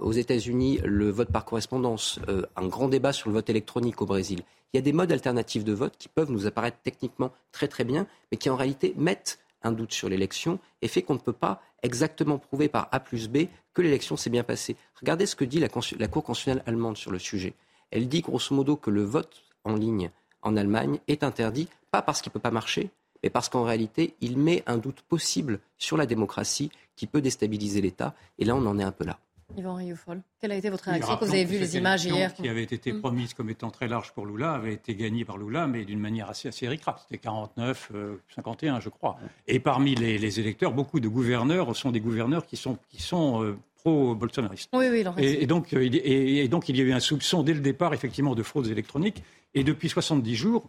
aux 0.00 0.12
États-Unis, 0.12 0.80
le 0.84 1.10
vote 1.10 1.30
par 1.30 1.44
correspondance, 1.44 2.18
euh, 2.28 2.42
un 2.56 2.66
grand 2.66 2.88
débat 2.88 3.12
sur 3.12 3.30
le 3.30 3.34
vote 3.34 3.48
électronique 3.48 4.02
au 4.02 4.06
Brésil. 4.06 4.42
Il 4.72 4.76
y 4.76 4.78
a 4.78 4.82
des 4.82 4.92
modes 4.92 5.12
alternatifs 5.12 5.64
de 5.64 5.72
vote 5.72 5.94
qui 5.98 6.08
peuvent 6.08 6.30
nous 6.30 6.46
apparaître 6.46 6.78
techniquement 6.82 7.32
très 7.52 7.68
très 7.68 7.84
bien, 7.84 8.06
mais 8.30 8.38
qui 8.38 8.50
en 8.50 8.56
réalité 8.56 8.94
mettent 8.96 9.38
un 9.64 9.72
doute 9.72 9.92
sur 9.92 10.08
l'élection 10.08 10.58
et 10.80 10.88
fait 10.88 11.02
qu'on 11.02 11.14
ne 11.14 11.18
peut 11.18 11.32
pas 11.32 11.62
exactement 11.82 12.38
prouver 12.38 12.68
par 12.68 12.88
A 12.92 13.00
plus 13.00 13.28
B 13.28 13.48
que 13.74 13.82
l'élection 13.82 14.16
s'est 14.16 14.30
bien 14.30 14.44
passée. 14.44 14.76
Regardez 15.00 15.26
ce 15.26 15.36
que 15.36 15.44
dit 15.44 15.60
la, 15.60 15.68
la 15.98 16.08
Cour 16.08 16.24
constitutionnelle 16.24 16.62
allemande 16.66 16.96
sur 16.96 17.10
le 17.10 17.18
sujet. 17.18 17.54
Elle 17.90 18.08
dit 18.08 18.20
grosso 18.20 18.54
modo 18.54 18.76
que 18.76 18.90
le 18.90 19.02
vote 19.02 19.42
en 19.64 19.74
ligne 19.74 20.10
en 20.42 20.56
Allemagne 20.56 20.98
est 21.08 21.22
interdit, 21.22 21.68
pas 21.90 22.02
parce 22.02 22.20
qu'il 22.20 22.30
ne 22.30 22.34
peut 22.34 22.40
pas 22.40 22.50
marcher, 22.50 22.90
mais 23.22 23.30
parce 23.30 23.48
qu'en 23.48 23.62
réalité, 23.62 24.14
il 24.20 24.36
met 24.38 24.62
un 24.66 24.78
doute 24.78 25.02
possible 25.02 25.60
sur 25.78 25.96
la 25.96 26.06
démocratie 26.06 26.70
qui 26.96 27.06
peut 27.06 27.20
déstabiliser 27.20 27.80
l'État. 27.80 28.14
Et 28.38 28.44
là, 28.44 28.56
on 28.56 28.66
en 28.66 28.78
est 28.78 28.82
un 28.82 28.92
peu 28.92 29.04
là. 29.04 29.18
Yvan 29.56 29.74
Rioufol, 29.74 30.22
quelle 30.40 30.52
a 30.52 30.56
été 30.56 30.70
votre 30.70 30.84
réaction 30.84 31.16
quand 31.16 31.26
vous 31.26 31.32
avez 31.32 31.44
vu 31.44 31.58
les 31.58 31.76
images 31.76 32.04
hier 32.04 32.34
Qui 32.34 32.48
avait 32.48 32.62
été 32.62 32.92
mm. 32.92 33.00
promise 33.00 33.34
comme 33.34 33.50
étant 33.50 33.70
très 33.70 33.88
large 33.88 34.12
pour 34.12 34.26
Lula, 34.26 34.52
avait 34.52 34.74
été 34.74 34.94
gagnée 34.94 35.24
par 35.24 35.38
Lula, 35.38 35.66
mais 35.66 35.84
d'une 35.84 36.00
manière 36.00 36.28
assez, 36.30 36.48
assez 36.48 36.68
C'était 36.68 37.18
49, 37.18 37.92
51, 38.34 38.76
euh, 38.76 38.80
je 38.80 38.88
crois. 38.88 39.16
Et 39.46 39.60
parmi 39.60 39.94
les, 39.94 40.40
électeurs, 40.40 40.72
beaucoup 40.72 41.00
de 41.00 41.08
gouverneurs 41.08 41.74
sont 41.76 41.90
des 41.90 42.00
gouverneurs 42.00 42.46
qui 42.46 42.56
sont, 42.56 42.78
qui 42.88 43.02
sont 43.02 43.42
euh, 43.42 43.56
pro-bolsonaristes. 43.76 44.70
Oui, 44.72 44.86
oui, 44.90 45.04
et, 45.18 45.42
et, 45.42 45.46
donc, 45.46 45.72
euh, 45.74 45.88
et, 45.92 46.48
donc, 46.48 46.68
il 46.68 46.76
y 46.76 46.80
a 46.80 46.84
eu 46.84 46.92
un 46.92 47.00
soupçon 47.00 47.42
dès 47.42 47.54
le 47.54 47.60
départ, 47.60 47.94
effectivement, 47.94 48.34
de 48.34 48.42
fraudes 48.42 48.68
électroniques. 48.68 49.22
Et 49.54 49.64
depuis 49.64 49.88
70 49.88 50.34
jours, 50.34 50.64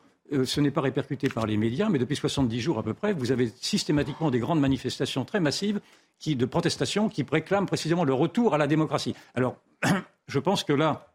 ce 0.46 0.62
n'est 0.62 0.72
pas 0.72 0.82
répercuté 0.82 1.30
par 1.30 1.46
les 1.46 1.58
médias, 1.58 1.90
mais 1.90 2.00
depuis 2.00 2.16
70 2.16 2.60
jours 2.60 2.80
à 2.80 2.84
peu 2.84 2.94
près, 2.94 3.14
vous 3.14 3.32
avez 3.32 3.52
systématiquement 3.62 4.32
des 4.32 4.40
grandes 4.40 4.60
manifestations 4.60 5.26
très 5.26 5.40
massives 5.40 5.80
de 6.28 6.46
protestation 6.46 7.10
qui 7.10 7.26
réclament 7.30 7.66
précisément 7.66 8.04
le 8.04 8.14
retour 8.14 8.54
à 8.54 8.58
la 8.58 8.68
démocratie. 8.68 9.14
Alors, 9.36 9.58
je 10.28 10.40
pense 10.40 10.64
que 10.64 10.74
là, 10.74 11.08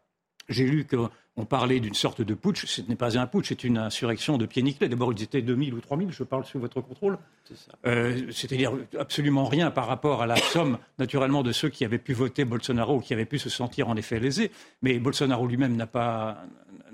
j'ai 0.47 0.65
lu 0.65 0.85
qu'on 0.85 1.45
parlait 1.45 1.79
d'une 1.79 1.93
sorte 1.93 2.21
de 2.21 2.33
putsch. 2.33 2.65
Ce 2.65 2.81
n'est 2.81 2.95
pas 2.95 3.17
un 3.17 3.27
putsch, 3.27 3.49
c'est 3.49 3.63
une 3.63 3.77
insurrection 3.77 4.37
de 4.37 4.45
pied 4.45 4.61
nickelé. 4.61 4.89
D'abord, 4.89 5.13
ils 5.13 5.23
étaient 5.23 5.41
2000 5.41 5.73
ou 5.73 5.81
3000, 5.81 6.11
je 6.11 6.23
parle 6.23 6.45
sous 6.45 6.59
votre 6.59 6.81
contrôle. 6.81 7.17
Euh, 7.85 8.31
c'est-à-dire 8.31 8.73
absolument 8.97 9.45
rien 9.45 9.71
par 9.71 9.87
rapport 9.87 10.21
à 10.21 10.27
la 10.27 10.35
somme, 10.53 10.77
naturellement, 10.97 11.43
de 11.43 11.51
ceux 11.51 11.69
qui 11.69 11.85
avaient 11.85 11.99
pu 11.99 12.13
voter 12.13 12.45
Bolsonaro, 12.45 12.99
qui 12.99 13.13
avaient 13.13 13.25
pu 13.25 13.39
se 13.39 13.49
sentir 13.49 13.89
en 13.89 13.95
effet 13.95 14.19
lésés. 14.19 14.51
Mais 14.81 14.99
Bolsonaro 14.99 15.47
lui-même 15.47 15.75
n'a 15.75 15.87
pas, 15.87 16.43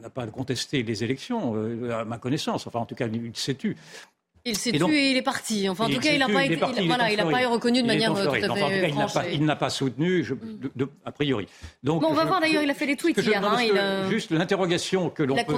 n'a 0.01 0.09
pas 0.09 0.25
contesté 0.27 0.83
les 0.83 1.03
élections, 1.03 1.53
euh, 1.55 2.01
à 2.01 2.05
ma 2.05 2.17
connaissance. 2.17 2.67
Enfin, 2.67 2.79
en 2.79 2.85
tout 2.85 2.95
cas, 2.95 3.07
il 3.07 3.35
s'est 3.35 3.55
tu. 3.55 3.75
Il 4.47 4.55
s'est 4.55 4.71
tué 4.71 5.07
et 5.07 5.11
il 5.11 5.17
est 5.17 5.23
parti. 5.23 5.67
Enfin, 5.67 5.85
en 5.85 5.89
tout 5.89 5.99
cas, 5.99 6.11
il 6.11 6.19
n'a 6.19 6.27
pas, 6.27 6.45
été, 6.45 6.55
voilà, 6.55 7.11
il 7.11 7.17
pas 7.17 7.47
reconnu 7.47 7.81
de 7.81 7.87
manière 7.87 8.13
tout 8.13 8.19
à 8.19 8.31
fait 8.31 8.47
enfin, 8.47 9.23
Il 9.31 9.43
n'a 9.43 9.55
pas, 9.55 9.71
soutenu, 9.71 10.23
a 11.03 11.11
priori. 11.11 11.47
Donc, 11.83 12.01
bon, 12.01 12.09
on 12.11 12.13
va 12.13 12.25
voir 12.25 12.41
d'ailleurs, 12.41 12.61
il 12.61 12.69
a 12.69 12.75
fait 12.75 12.85
des 12.85 12.95
tweets 12.95 13.17
hier. 13.17 13.43
hein, 13.43 13.57
il 13.61 14.11
Juste 14.11 14.31
l'interrogation 14.31 15.09
que 15.09 15.23
l'on 15.23 15.35
peut... 15.35 15.57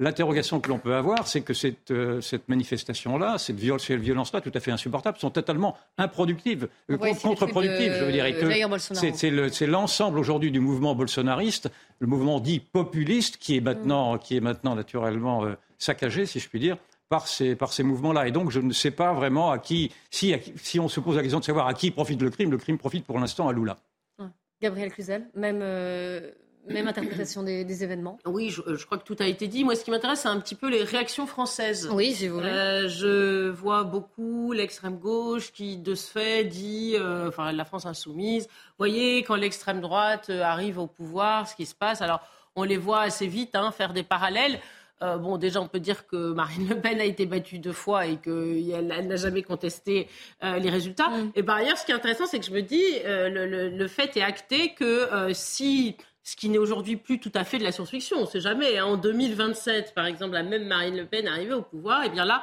L'interrogation 0.00 0.60
que 0.60 0.68
l'on 0.68 0.78
peut 0.78 0.94
avoir, 0.94 1.26
c'est 1.26 1.40
que 1.40 1.52
cette, 1.52 1.90
euh, 1.90 2.20
cette 2.20 2.48
manifestation-là, 2.48 3.36
cette 3.36 3.58
violence-là, 3.58 4.40
tout 4.40 4.52
à 4.54 4.60
fait 4.60 4.70
insupportable, 4.70 5.18
sont 5.18 5.30
totalement 5.30 5.76
improductives, 5.96 6.68
euh, 6.88 6.96
contre-productives, 6.96 7.94
je 7.98 8.04
veux 8.04 8.12
dire. 8.12 9.52
C'est 9.52 9.66
l'ensemble 9.66 10.20
aujourd'hui 10.20 10.52
du 10.52 10.60
mouvement 10.60 10.94
bolsonariste, 10.94 11.68
le 11.98 12.06
mouvement 12.06 12.38
dit 12.38 12.60
populiste, 12.60 13.38
qui 13.38 13.56
est 13.56 13.60
maintenant, 13.60 14.14
mm. 14.14 14.18
qui 14.20 14.36
est 14.36 14.40
maintenant 14.40 14.76
naturellement 14.76 15.44
euh, 15.44 15.54
saccagé, 15.78 16.26
si 16.26 16.38
je 16.38 16.48
puis 16.48 16.60
dire, 16.60 16.76
par 17.08 17.26
ces, 17.26 17.56
par 17.56 17.72
ces 17.72 17.82
mouvements-là. 17.82 18.28
Et 18.28 18.30
donc, 18.30 18.52
je 18.52 18.60
ne 18.60 18.72
sais 18.72 18.92
pas 18.92 19.12
vraiment 19.12 19.50
à 19.50 19.58
qui, 19.58 19.90
si, 20.10 20.32
si 20.62 20.78
on 20.78 20.88
se 20.88 21.00
pose 21.00 21.16
la 21.16 21.22
question 21.22 21.40
de 21.40 21.44
savoir 21.44 21.66
à 21.66 21.74
qui 21.74 21.90
profite 21.90 22.22
le 22.22 22.30
crime, 22.30 22.52
le 22.52 22.58
crime 22.58 22.78
profite 22.78 23.04
pour 23.04 23.18
l'instant 23.18 23.48
à 23.48 23.52
Lula. 23.52 23.76
Gabriel 24.60 24.92
Cluzel, 24.92 25.28
même, 25.34 25.60
même 26.68 26.88
interprétation 26.88 27.42
des, 27.42 27.82
événements 27.82 28.18
Oui, 28.26 28.50
je, 28.50 28.84
crois 28.84 28.98
que 28.98 29.04
tout 29.04 29.16
a 29.20 29.26
été 29.26 29.46
dit. 29.46 29.64
Moi, 29.64 29.74
ce 29.74 29.84
qui 29.84 29.90
m'intéresse, 29.90 30.20
c'est 30.20 30.28
un 30.28 30.40
petit 30.40 30.54
peu 30.54 30.68
les 30.68 30.82
réactions 30.82 31.26
françaises. 31.26 31.88
Oui, 31.92 32.12
si 32.12 32.28
vous 32.28 32.36
voulez. 32.36 32.48
Euh, 32.48 32.88
je 32.88 33.48
vois 33.48 33.84
beaucoup 33.84 34.52
l'extrême 34.52 34.98
gauche 34.98 35.52
qui, 35.52 35.76
de 35.76 35.94
ce 35.94 36.10
fait, 36.10 36.44
dit, 36.44 36.94
euh, 36.96 37.28
enfin, 37.28 37.52
la 37.52 37.64
France 37.64 37.86
insoumise, 37.86 38.44
vous 38.44 38.74
voyez, 38.78 39.22
quand 39.22 39.36
l'extrême 39.36 39.80
droite 39.80 40.30
arrive 40.30 40.78
au 40.78 40.86
pouvoir, 40.86 41.48
ce 41.48 41.54
qui 41.54 41.66
se 41.66 41.74
passe, 41.74 42.02
alors 42.02 42.20
on 42.56 42.64
les 42.64 42.76
voit 42.76 43.02
assez 43.02 43.26
vite 43.26 43.54
hein, 43.54 43.70
faire 43.70 43.92
des 43.92 44.02
parallèles. 44.02 44.58
Euh, 45.02 45.16
bon, 45.16 45.36
déjà, 45.38 45.60
on 45.60 45.68
peut 45.68 45.80
dire 45.80 46.06
que 46.06 46.32
Marine 46.32 46.68
Le 46.68 46.80
Pen 46.80 47.00
a 47.00 47.04
été 47.04 47.26
battue 47.26 47.58
deux 47.58 47.72
fois 47.72 48.06
et 48.06 48.16
qu'elle 48.16 48.86
n'a 48.86 49.16
jamais 49.16 49.42
contesté 49.42 50.08
euh, 50.42 50.58
les 50.58 50.70
résultats. 50.70 51.08
Mm. 51.08 51.32
Et 51.36 51.42
par 51.42 51.56
ailleurs, 51.56 51.78
ce 51.78 51.84
qui 51.84 51.92
est 51.92 51.94
intéressant, 51.94 52.26
c'est 52.26 52.40
que 52.40 52.46
je 52.46 52.50
me 52.50 52.62
dis, 52.62 52.82
euh, 53.04 53.70
le, 53.70 53.86
fait 53.86 54.16
est 54.16 54.22
acté 54.22 54.74
que 54.74 55.08
si 55.32 55.96
ce 56.28 56.36
qui 56.36 56.50
n'est 56.50 56.58
aujourd'hui 56.58 56.96
plus 56.96 57.20
tout 57.20 57.32
à 57.34 57.42
fait 57.42 57.58
de 57.58 57.64
la 57.64 57.72
science-fiction, 57.72 58.18
on 58.18 58.22
ne 58.22 58.26
sait 58.26 58.40
jamais, 58.40 58.76
hein, 58.76 58.84
en 58.84 58.96
2027, 58.98 59.94
par 59.94 60.04
exemple, 60.04 60.34
la 60.34 60.42
même 60.42 60.66
Marine 60.66 60.96
Le 60.96 61.06
Pen 61.06 61.26
arrivée 61.26 61.54
au 61.54 61.62
pouvoir, 61.62 62.02
et 62.02 62.08
eh 62.08 62.10
bien 62.10 62.26
là, 62.26 62.42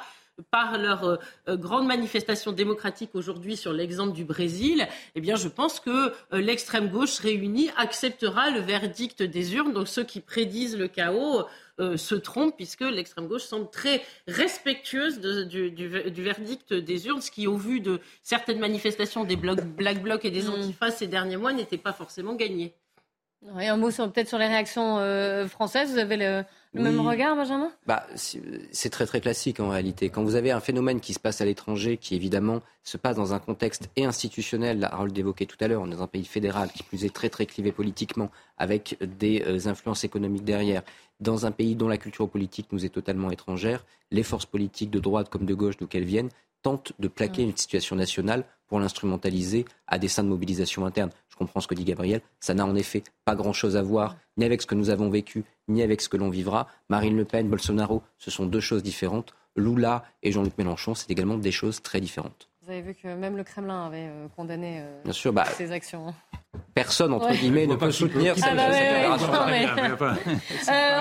par 0.50 0.78
leur 0.78 1.20
grande 1.48 1.86
manifestation 1.86 2.52
démocratique 2.52 3.12
aujourd'hui 3.14 3.56
sur 3.56 3.72
l'exemple 3.72 4.14
du 4.14 4.26
Brésil, 4.26 4.88
eh 5.14 5.22
bien, 5.22 5.36
je 5.36 5.48
pense 5.48 5.80
que 5.80 6.12
l'extrême 6.34 6.90
gauche 6.90 7.20
réunie 7.20 7.70
acceptera 7.78 8.50
le 8.50 8.60
verdict 8.60 9.24
des 9.24 9.56
urnes. 9.56 9.72
Donc, 9.72 9.88
ceux 9.88 10.04
qui 10.04 10.20
prédisent 10.20 10.78
le 10.78 10.88
chaos 10.88 11.46
euh, 11.80 11.96
se 11.96 12.16
trompe, 12.16 12.56
puisque 12.56 12.82
l'extrême 12.82 13.28
gauche 13.28 13.44
semble 13.44 13.70
très 13.70 14.02
respectueuse 14.28 15.20
du, 15.20 15.88
verdict 15.88 16.74
des 16.74 17.08
urnes, 17.08 17.22
ce 17.22 17.32
qui, 17.32 17.48
au 17.48 17.58
vu 17.58 17.82
de 17.82 18.02
certaines 18.24 18.60
manifestations 18.60 19.26
des 19.26 19.36
Black 19.36 20.02
Blocs 20.02 20.26
et 20.26 20.32
des 20.32 20.44
mm. 20.44 20.54
Antifas 20.54 20.92
ces 20.92 21.08
derniers 21.08 21.38
mois, 21.38 21.54
n'était 21.54 21.78
pas 21.78 21.94
forcément 21.94 22.34
gagné. 22.34 22.74
Un 23.54 23.78
mot 23.78 23.90
peut-être 23.90 24.28
sur 24.28 24.38
les 24.38 24.48
réactions 24.48 24.98
euh, 25.00 25.48
françaises. 25.48 25.92
Vous 25.92 25.98
avez 25.98 26.18
le, 26.18 26.44
même 26.74 27.00
regard, 27.00 27.36
Benjamin? 27.36 27.70
Bah, 27.86 28.06
C'est 28.16 28.90
très 28.90 29.06
très 29.06 29.22
classique 29.22 29.60
en 29.60 29.70
réalité. 29.70 30.10
Quand 30.10 30.24
vous 30.24 30.36
avez 30.36 30.52
un 30.52 30.60
phénomène 30.60 31.00
qui 31.00 31.14
se 31.14 31.20
passe 31.20 31.42
à 31.42 31.46
l'étranger, 31.46 31.98
qui 31.98 32.16
évidemment 32.16 32.62
se 32.84 32.98
passe 32.98 33.16
dans 33.16 33.34
un 33.34 33.40
contexte 33.40 33.90
et 33.96 34.06
institutionnel, 34.06 34.84
Harold 34.84 35.14
d'évoquer 35.14 35.46
tout 35.46 35.58
à 35.62 35.68
l'heure, 35.68 35.86
dans 35.88 36.04
un 36.04 36.08
pays 36.08 36.26
fédéral 36.26 36.70
qui 36.72 36.84
plus 36.84 37.06
est 37.06 37.14
très 37.14 37.30
très 37.30 37.46
clivé 37.46 37.72
politiquement, 37.72 38.30
avec 38.58 38.98
des 39.02 39.44
euh, 39.48 39.70
influences 39.70 40.04
économiques 40.04 40.44
derrière, 40.44 40.84
dans 41.20 41.46
un 41.46 41.52
pays 41.52 41.76
dont 41.76 41.88
la 41.88 41.98
culture 41.98 42.30
politique 42.30 42.68
nous 42.72 42.86
est 42.86 42.90
totalement 42.90 43.32
étrangère, 43.32 43.86
les 44.12 44.24
forces 44.24 44.46
politiques 44.46 44.92
de 44.92 45.00
droite 45.00 45.30
comme 45.30 45.46
de 45.46 45.54
gauche, 45.54 45.78
d'où 45.78 45.88
qu'elles 45.88 46.04
viennent, 46.04 46.30
tentent 46.66 46.94
de 46.98 47.08
plaquer 47.08 47.44
une 47.44 47.56
situation 47.56 47.96
nationale 47.96 48.44
pour 48.68 48.80
l'instrumentaliser 48.80 49.66
à 49.86 50.00
des 50.00 50.08
fins 50.08 50.24
de 50.24 50.30
mobilisation 50.30 50.84
interne. 50.84 51.12
Je 51.30 51.36
comprends 51.36 51.62
ce 51.62 51.68
que 51.68 51.76
dit 51.76 51.84
Gabriel. 51.84 52.22
Ça 52.40 52.56
n'a 52.56 52.66
en 52.66 52.76
effet 52.76 53.04
pas 53.24 53.36
grand-chose 53.36 53.76
à 53.76 53.84
voir 53.84 54.16
ni 54.38 54.46
avec 54.46 54.64
ce 54.64 54.66
que 54.66 54.74
nous 54.74 54.90
avons 54.90 55.12
vécu, 55.12 55.46
ni 55.68 55.84
avec 55.84 56.02
ce 56.02 56.10
que 56.10 56.18
l'on 56.18 56.32
vivra. 56.32 56.68
Marine 56.90 57.16
Le 57.16 57.24
Pen, 57.24 57.48
Bolsonaro, 57.48 58.02
ce 58.18 58.32
sont 58.32 58.48
deux 58.48 58.62
choses 58.62 58.82
différentes. 58.82 59.36
Lula 59.56 60.06
et 60.24 60.32
Jean-Luc 60.32 60.58
Mélenchon, 60.58 60.96
c'est 60.96 61.12
également 61.12 61.38
des 61.38 61.52
choses 61.52 61.84
très 61.84 62.02
différentes. 62.02 62.50
Vous 62.66 62.72
avez 62.72 62.82
vu 62.82 62.96
que 62.96 63.08
même 63.08 63.38
le 63.38 63.44
Kremlin 63.44 63.86
avait 63.86 64.08
euh, 64.08 64.28
condamné 64.36 64.80
euh, 64.80 65.02
Bien 65.04 65.14
sûr, 65.14 65.32
bah, 65.32 65.46
ces 65.56 65.72
actions. 65.72 66.08
Hein. 66.08 66.16
Personne, 66.74 67.14
entre 67.14 67.32
guillemets, 67.32 67.68
ne 67.68 67.76
peut 67.76 67.92
soutenir 67.92 68.34
cette, 68.36 68.52
On 68.54 68.56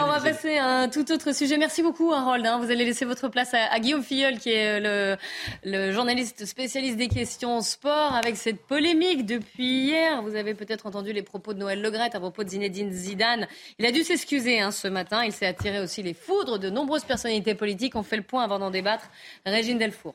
va 0.07 0.21
passer 0.21 0.59
à 0.59 0.67
un 0.67 0.89
tout 0.91 1.11
autre 1.11 1.35
sujet. 1.35 1.57
Merci 1.57 1.83
beaucoup, 1.83 2.13
Harold. 2.13 2.45
Hein. 2.45 2.59
Vous 2.59 2.71
allez 2.71 2.85
laisser 2.85 3.07
votre 3.07 3.29
place 3.29 3.55
à, 3.55 3.81
Guillaume 3.81 4.03
Filleul, 4.03 4.39
qui 4.39 4.51
est 4.51 4.79
le, 4.79 5.17
le, 5.65 5.91
journaliste 5.91 6.45
spécialiste 6.45 6.99
des 6.99 7.09
questions 7.09 7.63
sport, 7.63 8.13
avec 8.13 8.37
cette 8.37 8.61
polémique 8.67 9.25
depuis 9.25 9.87
hier. 9.87 10.21
Vous 10.23 10.37
avez 10.37 10.53
peut-être 10.53 10.85
entendu 10.85 11.15
les 11.15 11.23
propos 11.23 11.55
de 11.55 11.61
Noël 11.61 11.81
Legrette 11.81 12.15
à 12.15 12.21
propos 12.21 12.45
de 12.45 12.51
Zinedine 12.51 12.93
Zidane. 12.93 13.49
Il 13.79 13.87
a 13.87 13.91
dû 13.91 14.03
s'excuser 14.03 14.61
hein, 14.61 14.71
ce 14.71 14.87
matin. 14.87 15.25
Il 15.25 15.33
s'est 15.33 15.47
attiré 15.47 15.81
aussi 15.81 16.03
les 16.03 16.13
foudres 16.13 16.59
de 16.59 16.69
nombreuses 16.69 17.05
personnalités 17.05 17.55
politiques. 17.55 17.97
On 17.97 18.03
fait 18.03 18.19
le 18.19 18.23
point 18.23 18.45
avant 18.45 18.59
d'en 18.59 18.71
débattre. 18.71 19.09
Régine 19.47 19.79
Delfour. 19.79 20.15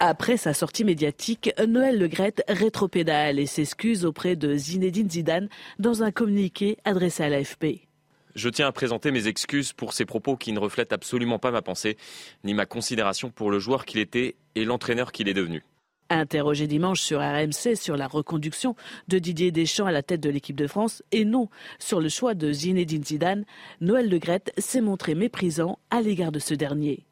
Après 0.00 0.36
sa 0.36 0.54
sortie 0.54 0.84
médiatique, 0.84 1.50
Noël 1.66 1.98
Legrette 1.98 2.44
rétropédale 2.46 3.40
et 3.40 3.46
s'excuse 3.46 4.04
auprès 4.04 4.36
de 4.36 4.54
Zinedine 4.54 5.10
Zidane 5.10 5.48
dans 5.80 6.04
un 6.04 6.12
communiqué 6.12 6.78
adressé 6.84 7.24
à 7.24 7.28
l'AFP. 7.28 7.88
Je 8.36 8.48
tiens 8.48 8.68
à 8.68 8.72
présenter 8.72 9.10
mes 9.10 9.26
excuses 9.26 9.72
pour 9.72 9.92
ces 9.92 10.04
propos 10.04 10.36
qui 10.36 10.52
ne 10.52 10.60
reflètent 10.60 10.92
absolument 10.92 11.40
pas 11.40 11.50
ma 11.50 11.62
pensée, 11.62 11.96
ni 12.44 12.54
ma 12.54 12.64
considération 12.64 13.30
pour 13.30 13.50
le 13.50 13.58
joueur 13.58 13.84
qu'il 13.84 13.98
était 13.98 14.36
et 14.54 14.64
l'entraîneur 14.64 15.10
qu'il 15.10 15.28
est 15.28 15.34
devenu. 15.34 15.64
Interrogé 16.10 16.68
dimanche 16.68 17.00
sur 17.00 17.18
RMC 17.18 17.74
sur 17.74 17.96
la 17.96 18.06
reconduction 18.06 18.76
de 19.08 19.18
Didier 19.18 19.50
Deschamps 19.50 19.86
à 19.86 19.92
la 19.92 20.04
tête 20.04 20.20
de 20.20 20.30
l'équipe 20.30 20.56
de 20.56 20.68
France 20.68 21.02
et 21.10 21.24
non 21.24 21.48
sur 21.80 21.98
le 21.98 22.08
choix 22.08 22.34
de 22.34 22.52
Zinedine 22.52 23.04
Zidane, 23.04 23.44
Noël 23.80 24.08
Legrette 24.08 24.52
s'est 24.58 24.80
montré 24.80 25.16
méprisant 25.16 25.80
à 25.90 26.00
l'égard 26.00 26.30
de 26.30 26.38
ce 26.38 26.54
dernier. 26.54 27.04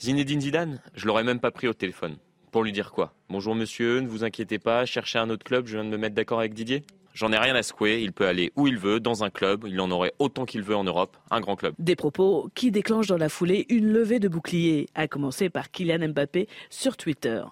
Zinedine 0.00 0.40
Zidane, 0.40 0.80
je 0.96 1.06
l'aurais 1.06 1.22
même 1.22 1.38
pas 1.38 1.52
pris 1.52 1.68
au 1.68 1.74
téléphone. 1.74 2.16
Pour 2.52 2.64
lui 2.64 2.72
dire 2.72 2.92
quoi 2.92 3.14
Bonjour 3.30 3.54
monsieur, 3.54 4.00
ne 4.00 4.06
vous 4.06 4.24
inquiétez 4.24 4.58
pas, 4.58 4.84
cherchez 4.84 5.18
un 5.18 5.30
autre 5.30 5.42
club, 5.42 5.66
je 5.66 5.72
viens 5.78 5.86
de 5.86 5.88
me 5.88 5.96
mettre 5.96 6.14
d'accord 6.14 6.40
avec 6.40 6.52
Didier 6.52 6.84
J'en 7.14 7.32
ai 7.32 7.38
rien 7.38 7.54
à 7.54 7.62
secouer, 7.62 8.02
il 8.02 8.12
peut 8.12 8.26
aller 8.26 8.52
où 8.56 8.66
il 8.66 8.76
veut, 8.76 9.00
dans 9.00 9.24
un 9.24 9.30
club, 9.30 9.64
il 9.66 9.80
en 9.80 9.90
aurait 9.90 10.12
autant 10.18 10.44
qu'il 10.44 10.62
veut 10.62 10.76
en 10.76 10.84
Europe, 10.84 11.16
un 11.30 11.40
grand 11.40 11.56
club. 11.56 11.74
Des 11.78 11.96
propos 11.96 12.50
qui 12.54 12.70
déclenchent 12.70 13.06
dans 13.06 13.16
la 13.16 13.30
foulée 13.30 13.64
une 13.70 13.90
levée 13.90 14.18
de 14.18 14.28
boucliers, 14.28 14.86
à 14.94 15.08
commencer 15.08 15.48
par 15.48 15.70
Kylian 15.70 16.08
Mbappé 16.10 16.46
sur 16.68 16.98
Twitter. 16.98 17.42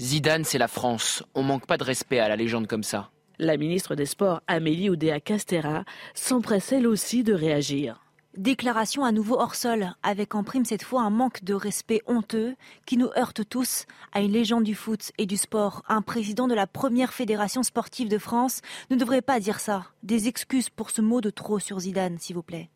Zidane, 0.00 0.44
c'est 0.44 0.56
la 0.56 0.68
France, 0.68 1.22
on 1.34 1.42
manque 1.42 1.66
pas 1.66 1.76
de 1.76 1.84
respect 1.84 2.18
à 2.18 2.28
la 2.30 2.36
légende 2.36 2.66
comme 2.66 2.82
ça. 2.82 3.10
La 3.38 3.58
ministre 3.58 3.94
des 3.94 4.06
Sports, 4.06 4.40
Amélie 4.46 4.88
Oudéa 4.88 5.20
Castera, 5.20 5.84
s'empresse 6.14 6.72
elle 6.72 6.86
aussi 6.86 7.24
de 7.24 7.34
réagir. 7.34 8.05
Déclaration 8.36 9.02
à 9.02 9.12
nouveau 9.12 9.40
hors 9.40 9.54
sol, 9.54 9.94
avec 10.02 10.34
en 10.34 10.44
prime 10.44 10.66
cette 10.66 10.82
fois 10.82 11.00
un 11.00 11.08
manque 11.08 11.42
de 11.42 11.54
respect 11.54 12.02
honteux 12.06 12.54
qui 12.84 12.98
nous 12.98 13.08
heurte 13.16 13.48
tous 13.48 13.86
à 14.12 14.20
une 14.20 14.32
légende 14.32 14.64
du 14.64 14.74
foot 14.74 15.10
et 15.16 15.24
du 15.24 15.38
sport. 15.38 15.82
Un 15.88 16.02
président 16.02 16.46
de 16.46 16.54
la 16.54 16.66
première 16.66 17.14
fédération 17.14 17.62
sportive 17.62 18.10
de 18.10 18.18
France 18.18 18.60
ne 18.90 18.96
devrait 18.96 19.22
pas 19.22 19.40
dire 19.40 19.58
ça. 19.58 19.86
Des 20.02 20.28
excuses 20.28 20.68
pour 20.68 20.90
ce 20.90 21.00
mot 21.00 21.22
de 21.22 21.30
trop 21.30 21.58
sur 21.58 21.80
Zidane, 21.80 22.18
s'il 22.18 22.36
vous 22.36 22.42
plaît. 22.42 22.68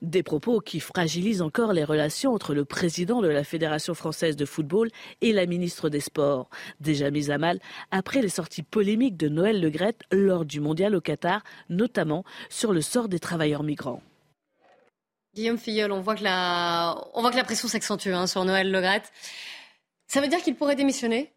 Des 0.00 0.22
propos 0.22 0.60
qui 0.60 0.78
fragilisent 0.78 1.42
encore 1.42 1.72
les 1.72 1.82
relations 1.82 2.32
entre 2.32 2.54
le 2.54 2.64
président 2.64 3.20
de 3.20 3.26
la 3.26 3.42
Fédération 3.42 3.94
française 3.94 4.36
de 4.36 4.44
football 4.44 4.90
et 5.22 5.32
la 5.32 5.46
ministre 5.46 5.88
des 5.88 5.98
Sports, 5.98 6.48
déjà 6.78 7.10
mise 7.10 7.32
à 7.32 7.38
mal 7.38 7.58
après 7.90 8.22
les 8.22 8.28
sorties 8.28 8.62
polémiques 8.62 9.16
de 9.16 9.28
Noël 9.28 9.60
Legrette 9.60 10.02
lors 10.12 10.44
du 10.44 10.60
mondial 10.60 10.94
au 10.94 11.00
Qatar, 11.00 11.42
notamment 11.68 12.22
sur 12.48 12.72
le 12.72 12.80
sort 12.80 13.08
des 13.08 13.18
travailleurs 13.18 13.64
migrants. 13.64 14.00
Guillaume 15.34 15.58
Filleul, 15.58 15.92
on 15.92 16.00
voit 16.00 16.14
que 16.14 16.24
la, 16.24 16.96
on 17.14 17.20
voit 17.20 17.30
que 17.30 17.36
la 17.36 17.44
pression 17.44 17.68
s'accentue 17.68 18.10
hein, 18.10 18.26
sur 18.26 18.44
Noël 18.44 18.70
Le 18.70 18.82
Ça 20.06 20.20
veut 20.20 20.28
dire 20.28 20.40
qu'il 20.40 20.54
pourrait 20.54 20.76
démissionner? 20.76 21.32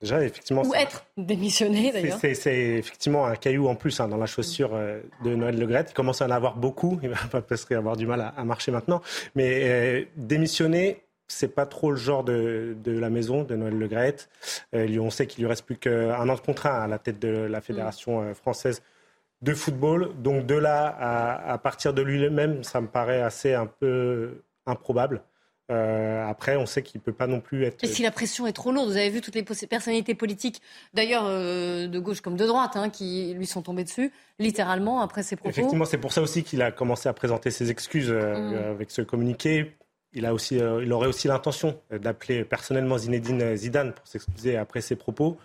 Déjà, 0.00 0.22
effectivement, 0.22 0.62
Ou 0.62 0.74
être 0.74 1.06
démissionné, 1.16 1.92
d'ailleurs. 1.92 2.18
C'est 2.20 2.76
effectivement 2.78 3.26
un 3.26 3.36
caillou 3.36 3.68
en 3.68 3.74
plus 3.74 4.00
hein, 4.00 4.08
dans 4.08 4.16
la 4.16 4.26
chaussure 4.26 4.74
euh, 4.74 5.00
de 5.24 5.34
Noël 5.34 5.58
Le 5.58 5.70
Il 5.70 5.94
commence 5.94 6.20
à 6.20 6.26
en 6.26 6.30
avoir 6.30 6.56
beaucoup. 6.56 6.98
Il 7.02 7.10
va 7.10 7.40
presque 7.40 7.72
avoir 7.72 7.96
du 7.96 8.06
mal 8.06 8.32
à, 8.36 8.44
marcher 8.44 8.70
maintenant. 8.70 9.00
Mais 9.34 9.62
euh, 9.64 10.04
démissionner, 10.16 11.04
c'est 11.28 11.54
pas 11.54 11.66
trop 11.66 11.90
le 11.90 11.96
genre 11.96 12.24
de, 12.24 12.76
la 12.84 13.10
maison 13.10 13.42
de 13.42 13.56
Noël 13.56 13.78
Le 13.78 13.88
Euh, 14.74 14.98
on 15.00 15.10
sait 15.10 15.26
qu'il 15.26 15.42
lui 15.42 15.48
reste 15.48 15.64
plus 15.64 15.76
qu'un 15.76 16.28
an 16.28 16.34
de 16.34 16.40
contrat 16.40 16.82
à 16.82 16.86
la 16.86 16.98
tête 16.98 17.18
de 17.18 17.28
la 17.28 17.60
Fédération 17.60 18.22
euh, 18.22 18.34
française 18.34 18.82
de 19.44 19.54
football. 19.54 20.10
Donc 20.22 20.46
de 20.46 20.54
là 20.54 20.96
à, 21.46 21.58
partir 21.58 21.94
de 21.94 22.02
lui-même, 22.02 22.64
ça 22.64 22.80
me 22.80 22.88
paraît 22.88 23.20
assez 23.20 23.54
un 23.54 23.66
peu 23.66 24.42
improbable. 24.66 25.22
Euh, 25.70 26.26
après, 26.26 26.56
on 26.56 26.66
sait 26.66 26.82
qu'il 26.82 27.00
ne 27.00 27.04
peut 27.04 27.12
pas 27.12 27.26
non 27.26 27.40
plus 27.40 27.64
être. 27.64 27.82
Et 27.82 27.86
si 27.86 28.02
la 28.02 28.10
pression 28.10 28.46
est 28.46 28.52
trop 28.52 28.70
lourde, 28.70 28.88
vous 28.90 28.98
avez 28.98 29.08
vu 29.08 29.22
toutes 29.22 29.34
les 29.34 29.42
personnalités 29.42 30.14
politiques, 30.14 30.60
d'ailleurs 30.92 31.24
euh, 31.26 31.86
de 31.86 31.98
gauche 31.98 32.20
comme 32.20 32.36
de 32.36 32.44
droite, 32.44 32.72
hein, 32.74 32.90
qui 32.90 33.32
lui 33.34 33.46
sont 33.46 33.62
tombées 33.62 33.84
dessus, 33.84 34.12
littéralement, 34.38 35.00
après 35.00 35.22
ses 35.22 35.36
propos. 35.36 35.48
Effectivement, 35.48 35.86
c'est 35.86 35.96
pour 35.96 36.12
ça 36.12 36.20
aussi 36.20 36.42
qu'il 36.42 36.60
a 36.60 36.70
commencé 36.70 37.08
à 37.08 37.14
présenter 37.14 37.50
ses 37.50 37.70
excuses 37.70 38.10
euh, 38.10 38.36
mm. 38.36 38.72
avec 38.72 38.90
ce 38.90 39.00
communiqué. 39.00 39.74
Il, 40.12 40.26
a 40.26 40.34
aussi, 40.34 40.56
il 40.56 40.92
aurait 40.92 41.08
aussi 41.08 41.26
l'intention 41.26 41.80
d'appeler 41.90 42.44
personnellement 42.44 42.98
Zinedine 42.98 43.56
Zidane 43.56 43.94
pour 43.94 44.06
s'excuser 44.06 44.56
après 44.56 44.80
ses 44.80 44.94
propos. 44.96 45.38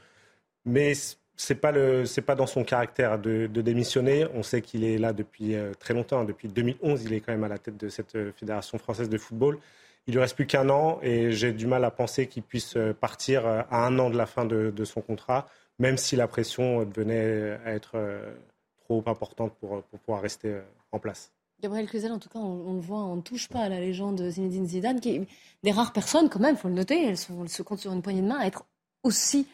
Mais 0.65 0.93
c'est 1.39 1.55
pas 1.55 1.71
le 1.71 2.05
c'est 2.05 2.21
pas 2.21 2.35
dans 2.35 2.47
son 2.47 2.65
caractère 2.65 3.17
de, 3.17 3.47
démissionner. 3.47 4.27
On 4.33 4.43
sait 4.43 4.61
qu'il 4.61 4.83
est 4.83 4.97
là 4.97 5.13
depuis 5.13 5.55
euh, 5.55 5.71
très 5.79 5.93
longtemps, 5.93 6.25
depuis 6.25 6.49
2011, 6.49 7.05
il 7.05 7.13
est 7.13 7.21
quand 7.21 7.31
même 7.31 7.45
à 7.45 7.47
la 7.47 7.57
tête 7.57 7.77
de 7.77 7.87
cette 7.87 8.15
euh, 8.15 8.33
fédération 8.35 8.77
française 8.77 9.07
de 9.07 9.17
football. 9.17 9.57
Il 10.07 10.13
lui 10.13 10.19
reste 10.19 10.35
plus 10.35 10.47
qu'un 10.47 10.69
an 10.69 10.99
et 11.01 11.31
j'ai 11.31 11.53
du 11.53 11.65
mal 11.65 11.85
à 11.85 11.91
penser 11.91 12.27
qu'il 12.27 12.43
puisse 12.43 12.75
euh, 12.75 12.93
partir 12.93 13.47
à 13.47 13.85
un 13.85 13.97
an 13.99 14.09
de 14.09 14.17
la 14.17 14.25
fin 14.25 14.43
de, 14.43 14.83
son 14.83 14.99
contrat, 14.99 15.47
même 15.79 15.97
si 15.97 16.17
la 16.17 16.27
pression 16.27 16.83
devenait 16.83 17.57
à 17.65 17.71
être 17.71 17.97
trop 18.83 19.01
importante 19.05 19.53
pour, 19.61 19.83
pouvoir 19.83 20.21
rester 20.21 20.57
en 20.91 20.99
place. 20.99 21.31
Gabriel 21.61 21.87
Cluzel, 21.87 22.11
en 22.11 22.19
tout 22.19 22.29
cas, 22.29 22.39
on, 22.39 22.73
le 22.73 22.79
voit, 22.81 23.03
on 23.03 23.17
ne 23.17 23.21
touche 23.21 23.47
pas 23.47 23.59
à 23.59 23.69
la 23.69 23.79
légende 23.79 24.29
Zinedine 24.29 24.65
Zidane, 24.65 24.99
qui 24.99 25.15
est 25.15 25.27
des 25.63 25.71
rares 25.71 25.93
personnes, 25.93 26.27
quand 26.29 26.39
même, 26.39 26.55
il 26.55 26.57
faut 26.57 26.69
le 26.69 26.73
noter, 26.73 27.05
elles, 27.05 27.17
se 27.17 27.61
comptent 27.61 27.79
sur 27.79 27.93
une 27.93 28.01
poignée 28.01 28.21
de 28.21 28.27
main, 28.27 28.39
à 28.39 28.45
être 28.45 28.65
aussi 29.03 29.47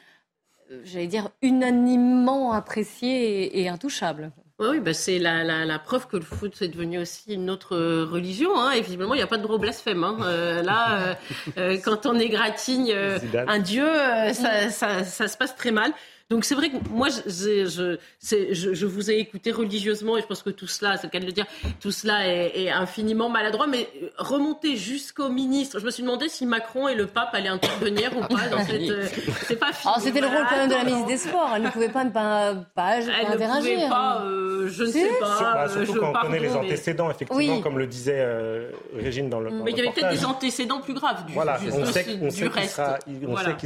j'allais 0.84 1.08
dire, 1.08 1.30
unanimement 1.42 2.54
apprécié 2.54 3.62
et, 3.62 3.70
intouchable. 3.70 4.32
Oui, 4.58 4.80
bah 4.80 4.94
c'est 4.94 5.20
la, 5.20 5.44
la, 5.44 5.80
preuve 5.80 6.08
que 6.08 6.16
le 6.16 6.24
foot 6.24 6.62
est 6.62 6.70
devenu 6.70 7.00
aussi 7.00 7.34
une 7.34 7.50
autre 7.50 7.76
religion. 8.04 8.58
Hein, 8.58 8.72
et 8.72 8.82
visiblement, 8.82 9.14
il 9.14 9.18
n'y 9.18 9.24
a 9.24 9.28
pas 9.28 9.38
de 9.38 9.46
gros 9.46 9.58
blasphème. 9.58 10.04
Hein. 10.06 10.18
Euh, 10.22 10.64
là, 10.64 11.18
euh, 11.58 11.78
quand 11.84 12.06
on 12.06 12.18
égratigne 12.18 12.96
un 13.36 13.60
dieu, 13.60 13.88
ça, 14.34 14.70
ça, 14.70 15.04
ça, 15.04 15.28
se 15.28 15.38
passe 15.38 15.58
très 15.58 15.72
mal. 15.72 15.92
Donc 16.32 16.44
c'est 16.44 16.56
vrai 16.56 16.72
que 16.72 16.78
moi, 16.90 17.10
je, 17.10 18.00
je, 18.20 18.74
je, 18.74 18.86
vous 18.88 19.12
ai 19.12 19.20
écouté 19.20 19.52
religieusement 19.52 20.18
et 20.18 20.22
je 20.22 20.26
pense 20.26 20.42
que 20.42 20.50
tout 20.50 20.66
cela, 20.66 20.98
c'est 20.98 21.06
le 21.06 21.12
cas 21.12 21.20
de 21.20 21.26
le 21.28 21.32
dire, 21.32 21.46
tout 21.80 21.92
cela 21.92 22.28
est, 22.28 22.68
infiniment 22.72 23.30
maladroit. 23.30 23.68
Mais 23.68 23.88
remonter 24.18 24.76
jusqu'au 24.76 25.30
ministre, 25.30 25.80
je 25.80 25.86
me 25.86 25.92
suis 25.92 26.02
demandé 26.02 26.28
si 26.28 26.48
Macron 26.48 26.88
et 26.88 26.96
le 26.96 27.06
pape 27.06 27.30
allaient 27.34 27.50
intervenir 27.50 28.12
ou 28.18 28.22
pas 28.22 28.48
dans 28.48 28.64
cette. 28.66 28.90
Euh, 28.90 29.08
c'est 29.44 29.60
pas 29.60 29.72
fini. 29.72 29.94
C'était 30.00 30.20
le 30.20 30.26
rôle 30.26 30.48
quand 30.50 30.58
même 30.58 30.70
de 30.70 30.74
la 30.74 30.84
ministre 30.84 31.08
des 31.08 31.18
Sports. 31.18 31.52
Elle 31.56 31.62
ne 31.62 31.70
pouvait 31.70 31.90
pas 31.90 32.04
ne 32.04 32.10
pas, 32.10 32.56
pas, 32.74 32.98
Elle 32.98 33.06
ne 33.06 33.58
pouvait 33.60 33.88
pas, 33.88 34.24
euh, 34.24 34.68
je 34.68 34.84
ne 34.84 34.92
sais 34.92 35.10
pas. 35.20 35.70
surtout 35.70 36.00
quand 36.00 36.10
on 36.10 36.22
connaît 36.22 36.40
les 36.40 36.56
antécédents, 36.56 37.12
effectivement, 37.12 37.62
comme 37.62 37.78
le 37.78 37.86
disait 37.86 38.18
euh, 38.18 38.72
Régine 38.96 39.30
dans 39.30 39.42
le. 39.42 39.52
mais 39.52 39.70
il 39.70 39.78
y 39.78 39.82
avait 39.82 39.92
peut-être 39.92 40.10
des 40.10 40.26
antécédents 40.26 40.82
plus 40.82 40.96
graves 40.96 41.24
du, 41.28 41.34
voilà, 41.34 41.60
on 41.72 41.86
sait, 41.86 42.18
on 42.20 42.32
sait 42.32 42.50
qu'il 42.50 42.68
sera, 42.68 42.98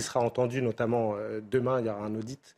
sera, 0.02 0.20
entendu, 0.20 0.62
notamment 0.62 1.14
demain, 1.50 1.80
il 1.80 1.86
y 1.86 1.90
aura 1.90 2.02
un 2.02 2.16
audit 2.16 2.49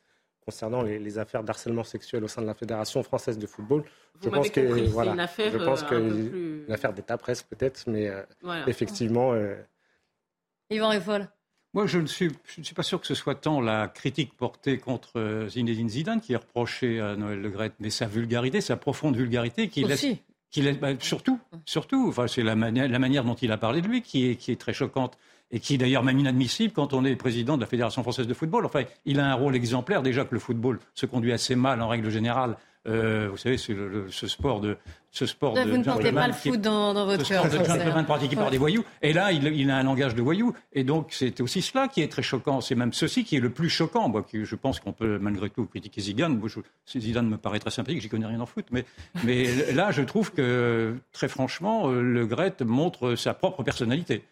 concernant 0.52 0.82
les, 0.82 1.18
affaires 1.18 1.44
d'harcèlement 1.44 1.86
sexuel 1.86 2.24
au 2.26 2.28
sein 2.28 2.42
de 2.42 2.48
la 2.48 2.54
Fédération 2.54 3.02
française 3.04 3.38
de 3.38 3.48
football. 3.48 3.84
je 4.22 4.30
pense 4.30 4.50
que 4.50 4.60
voilà, 4.90 5.14
une 5.14 5.20
affaire, 5.22 5.52
je 5.52 5.58
pense 5.58 5.84
que 5.84 6.66
une 6.68 6.72
affaire 6.72 6.94
d'État 6.94 7.18
presse 7.18 7.42
peut-être, 7.42 7.84
mais 7.88 8.10
euh, 8.10 8.22
effectivement. 8.68 9.32
Euh... 9.34 9.56
Yvan 10.70 10.90
Riffol. 10.90 11.28
Moi, 11.74 11.88
je 11.88 12.00
ne, 12.00 12.06
suis, 12.06 12.30
je 12.54 12.60
ne 12.60 12.66
suis 12.66 12.76
pas 12.76 12.84
sûr 12.84 13.00
que 13.00 13.08
ce 13.08 13.16
soit 13.16 13.36
tant 13.36 13.62
la 13.62 13.88
critique 13.88 14.36
portée 14.36 14.78
contre 14.78 15.18
euh, 15.18 15.48
Zinedine 15.48 15.88
Zidane 15.88 16.20
qui 16.20 16.34
est 16.34 16.38
reprochée 16.38 17.00
à 17.00 17.16
Noël 17.16 17.40
Le 17.40 17.50
Gret, 17.50 17.72
mais 17.80 17.90
sa 17.90 18.08
vulgarité, 18.08 18.60
sa 18.60 18.76
profonde 18.76 19.16
vulgarité 19.16 19.70
qui 19.70 19.86
laisse, 19.86 20.06
qui 20.50 20.62
laisse 20.62 20.78
bah, 20.78 20.90
surtout, 21.00 21.40
surtout, 21.66 22.10
enfin, 22.10 22.28
c'est 22.28 22.44
la, 22.44 22.58
manière, 22.58 22.90
la 22.90 23.00
manière 23.00 23.24
dont 23.24 23.36
il 23.36 23.54
a 23.54 23.58
parlé 23.58 23.82
de 23.82 23.88
lui 23.88 24.02
qui 24.02 24.30
est, 24.30 24.36
qui 24.36 24.52
est 24.52 24.60
très 24.60 24.74
choquante 24.74 25.18
et 25.52 25.60
qui 25.60 25.76
est 25.76 25.78
d'ailleurs 25.78 26.04
même 26.04 26.20
inadmissible 26.20 26.74
quand 26.74 26.94
on 26.94 27.06
est 27.06 27.16
président 27.16 27.56
de 27.56 27.62
la 27.62 27.68
Fédération 27.68 28.02
française 28.04 28.28
de 28.28 28.34
football. 28.34 28.66
Enfin, 28.66 28.84
il 29.06 29.20
a 29.20 29.30
un 29.30 29.34
rôle 29.34 29.56
exemplaire. 29.56 30.02
Déjà 30.02 30.24
que 30.24 30.34
le 30.34 30.40
football 30.40 30.80
se 30.94 31.06
conduit 31.06 31.34
assez 31.34 31.56
mal 31.56 31.82
en 31.82 31.88
règle 31.88 32.10
générale. 32.10 32.56
Euh, 32.88 33.28
vous 33.30 33.38
savez, 33.38 33.58
c'est 33.58 33.76
ce 34.10 34.28
sport 34.28 34.60
de 34.60 34.76
ce 35.12 35.28
sport 35.28 35.54
de 35.54 35.62
vous 35.62 35.78
ne 35.78 35.84
portez 35.84 36.12
pas 36.12 36.26
le 36.26 36.34
foot 36.34 36.60
dans, 36.60 36.96
dans 36.96 37.06
votre 37.06 37.28
cœur. 37.28 37.44
Ce 37.44 37.50
sport 37.50 37.62
de 37.62 37.66
gentleman 37.66 38.06
pratiqué 38.06 38.36
par 38.36 38.50
des 38.50 38.58
voyous. 38.58 38.84
Et 39.04 39.14
là, 39.14 39.32
il, 39.32 39.46
il, 39.46 39.70
a 39.70 39.78
un 39.78 39.84
langage 39.84 40.16
de 40.16 40.22
voyou. 40.22 40.54
Et 40.74 40.84
donc, 40.84 41.10
c'est 41.12 41.42
aussi 41.42 41.62
cela 41.62 41.88
qui 41.88 42.02
est 42.02 42.08
très 42.08 42.24
choquant. 42.24 42.60
C'est 42.60 42.74
même 42.74 42.94
ceci 42.94 43.24
qui 43.24 43.36
est 43.36 43.40
le 43.40 43.52
plus 43.52 43.70
choquant. 43.70 44.10
Moi, 44.10 44.26
je 44.34 44.56
pense 44.56 44.80
qu'on 44.80 44.94
peut 44.94 45.20
malgré 45.20 45.52
tout 45.52 45.66
critiquer 45.66 46.02
Zidane. 46.02 46.38
Moi, 46.38 46.50
je, 46.50 47.00
Zidane 47.00 47.30
me 47.30 47.38
paraît 47.38 47.60
très 47.60 47.70
sympathique. 47.70 48.02
J'y 48.02 48.10
connais 48.10 48.26
rien 48.26 48.40
en 48.40 48.48
foot. 48.48 48.66
Mais, 48.72 48.86
mais 49.24 49.74
là, 49.74 49.92
je 49.92 50.02
trouve 50.02 50.32
que, 50.32 50.96
très 51.12 51.28
franchement, 51.28 51.88
le 51.90 52.26
Gret 52.26 52.56
montre 52.66 53.16
sa 53.16 53.36
propre 53.36 53.62
personnalité. 53.62 54.24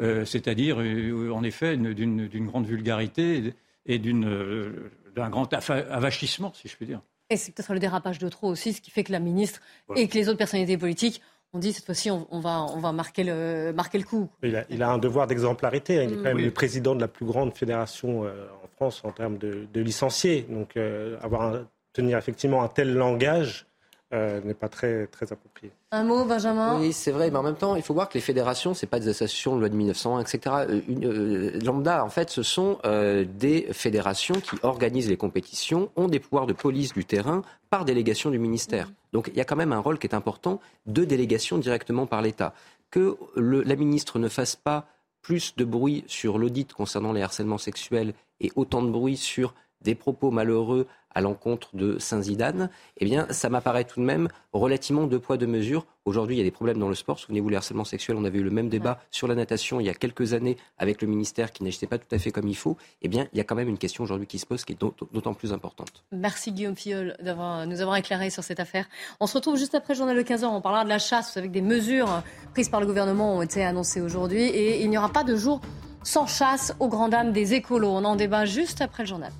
Euh, 0.00 0.24
c'est-à-dire, 0.24 0.80
euh, 0.80 1.30
en 1.32 1.42
effet, 1.42 1.76
d'une 1.76 2.46
grande 2.46 2.66
vulgarité 2.66 3.54
et 3.86 4.00
euh, 4.04 4.90
d'un 5.16 5.28
grand 5.28 5.52
avachissement, 5.52 6.52
si 6.54 6.68
je 6.68 6.76
puis 6.76 6.86
dire. 6.86 7.00
Et 7.30 7.36
c'est 7.36 7.52
peut-être 7.52 7.72
le 7.72 7.80
dérapage 7.80 8.18
de 8.18 8.28
trop 8.28 8.48
aussi, 8.48 8.72
ce 8.74 8.80
qui 8.80 8.90
fait 8.90 9.04
que 9.04 9.12
la 9.12 9.18
ministre 9.18 9.60
et 9.96 10.06
que 10.06 10.14
les 10.14 10.28
autres 10.28 10.38
personnalités 10.38 10.76
politiques 10.76 11.22
ont 11.54 11.58
dit 11.58 11.72
cette 11.72 11.84
fois-ci, 11.84 12.10
on, 12.10 12.40
va, 12.40 12.66
on 12.74 12.78
va 12.78 12.92
marquer, 12.92 13.24
le, 13.24 13.72
marquer 13.72 13.98
le 13.98 14.04
coup. 14.04 14.28
Il 14.42 14.82
a, 14.82 14.90
un 14.90 14.98
devoir 14.98 15.26
d'exemplarité. 15.26 16.04
Il 16.04 16.12
est 16.12 16.16
quand 16.16 16.22
même 16.22 16.38
le 16.38 16.50
président 16.50 16.94
de 16.94 17.00
la 17.00 17.08
plus 17.08 17.26
grande 17.26 17.54
fédération 17.54 18.22
en 18.22 18.68
France 18.76 19.02
en 19.04 19.12
termes 19.12 19.38
de, 19.38 19.80
licenciés. 19.80 20.46
Donc, 20.48 20.76
avoir 21.22 21.64
tenir 21.92 22.18
effectivement 22.18 22.62
un 22.62 22.68
tel 22.68 22.94
langage 22.94 23.66
euh, 24.12 24.40
n'est 24.42 24.54
pas 24.54 24.68
très, 24.68 25.06
très 25.06 25.32
approprié. 25.32 25.72
Un 25.90 26.04
mot, 26.04 26.24
Benjamin? 26.24 26.78
Oui, 26.78 26.92
c'est 26.92 27.12
vrai, 27.12 27.30
mais 27.30 27.38
en 27.38 27.42
même 27.42 27.56
temps, 27.56 27.76
il 27.76 27.82
faut 27.82 27.94
voir 27.94 28.08
que 28.08 28.14
les 28.14 28.20
fédérations, 28.20 28.74
ce 28.74 28.86
pas 28.86 29.00
des 29.00 29.08
associations 29.08 29.54
de 29.54 29.60
loi 29.60 29.68
de 29.68 29.76
1901, 29.76 30.20
etc. 30.20 30.40
Euh, 30.68 30.80
euh, 31.02 31.60
lambda, 31.64 32.04
en 32.04 32.08
fait, 32.08 32.30
ce 32.30 32.42
sont 32.42 32.78
des 32.84 33.68
fédérations 33.72 34.34
qui 34.34 34.56
organisent 34.62 35.08
les 35.08 35.16
compétitions, 35.16 35.90
ont 35.96 36.08
des 36.08 36.20
pouvoirs 36.20 36.46
de 36.46 36.52
police 36.52 36.92
du 36.92 37.04
terrain 37.04 37.42
par 37.70 37.84
délégation 37.84 38.30
du 38.30 38.38
ministère. 38.38 38.88
Mmh. 38.88 38.92
Donc 39.12 39.28
il 39.28 39.36
y 39.36 39.40
a 39.40 39.44
quand 39.44 39.56
même 39.56 39.72
un 39.72 39.78
rôle 39.78 39.98
qui 39.98 40.06
est 40.06 40.14
important 40.14 40.60
de 40.86 41.04
délégation 41.04 41.58
directement 41.58 42.06
par 42.06 42.22
l'État. 42.22 42.54
Que 42.90 43.16
la 43.36 43.76
ministre 43.76 44.18
ne 44.18 44.28
fasse 44.28 44.56
pas 44.56 44.86
plus 45.22 45.54
de 45.56 45.64
bruit 45.64 46.04
sur 46.06 46.36
l'audit 46.36 46.72
concernant 46.72 47.12
les 47.12 47.22
harcèlements 47.22 47.58
sexuels 47.58 48.12
et 48.40 48.50
autant 48.56 48.82
de 48.82 48.90
bruit 48.90 49.16
sur 49.16 49.54
des 49.82 49.94
propos 49.94 50.30
malheureux 50.30 50.86
à 51.14 51.20
l'encontre 51.20 51.76
de 51.76 51.98
Saint-Zidane, 51.98 52.70
eh 52.98 53.04
bien, 53.04 53.26
ça 53.30 53.48
m'apparaît 53.48 53.84
tout 53.84 54.00
de 54.00 54.04
même 54.04 54.28
relativement 54.52 55.06
deux 55.06 55.18
poids, 55.18 55.36
deux 55.36 55.46
mesures. 55.46 55.86
Aujourd'hui, 56.04 56.36
il 56.36 56.38
y 56.38 56.40
a 56.40 56.44
des 56.44 56.50
problèmes 56.50 56.78
dans 56.78 56.88
le 56.88 56.94
sport. 56.94 57.18
Souvenez-vous, 57.18 57.48
le 57.50 57.56
harcèlement 57.56 57.84
sexuel, 57.84 58.16
on 58.16 58.24
avait 58.24 58.38
eu 58.38 58.42
le 58.42 58.50
même 58.50 58.68
débat 58.68 58.98
sur 59.10 59.28
la 59.28 59.34
natation 59.34 59.78
il 59.78 59.86
y 59.86 59.90
a 59.90 59.94
quelques 59.94 60.32
années 60.32 60.56
avec 60.78 61.02
le 61.02 61.08
ministère 61.08 61.52
qui 61.52 61.62
n'agissait 61.62 61.86
pas 61.86 61.98
tout 61.98 62.12
à 62.12 62.18
fait 62.18 62.30
comme 62.30 62.48
il 62.48 62.56
faut. 62.56 62.76
Eh 63.02 63.08
bien, 63.08 63.28
il 63.32 63.38
y 63.38 63.40
a 63.40 63.44
quand 63.44 63.54
même 63.54 63.68
une 63.68 63.78
question 63.78 64.04
aujourd'hui 64.04 64.26
qui 64.26 64.38
se 64.38 64.46
pose 64.46 64.64
qui 64.64 64.72
est 64.72 64.80
d'autant 64.80 65.34
plus 65.34 65.52
importante. 65.52 66.02
Merci 66.12 66.52
Guillaume 66.52 66.76
Filleul 66.76 67.16
d'avoir 67.22 67.66
nous 67.66 67.80
avoir 67.80 67.96
éclairé 67.96 68.30
sur 68.30 68.42
cette 68.42 68.60
affaire. 68.60 68.86
On 69.20 69.26
se 69.26 69.34
retrouve 69.34 69.56
juste 69.56 69.74
après 69.74 69.94
le 69.94 69.98
journal 69.98 70.16
de 70.16 70.22
15h. 70.22 70.46
On 70.46 70.60
parlera 70.60 70.84
de 70.84 70.88
la 70.88 70.98
chasse 70.98 71.36
avec 71.36 71.50
des 71.50 71.62
mesures 71.62 72.22
prises 72.52 72.68
par 72.68 72.80
le 72.80 72.86
gouvernement 72.86 73.36
ont 73.36 73.42
été 73.42 73.64
annoncées 73.64 74.00
aujourd'hui 74.00 74.42
et 74.42 74.82
il 74.82 74.90
n'y 74.90 74.98
aura 74.98 75.10
pas 75.10 75.24
de 75.24 75.36
jour 75.36 75.60
sans 76.02 76.26
chasse 76.26 76.74
aux 76.80 76.88
grandes 76.88 77.12
dames 77.12 77.32
des 77.32 77.54
écolos. 77.54 77.90
On 77.90 78.04
en 78.04 78.16
débat 78.16 78.44
juste 78.44 78.80
après 78.80 79.04
le 79.04 79.08
journal. 79.08 79.32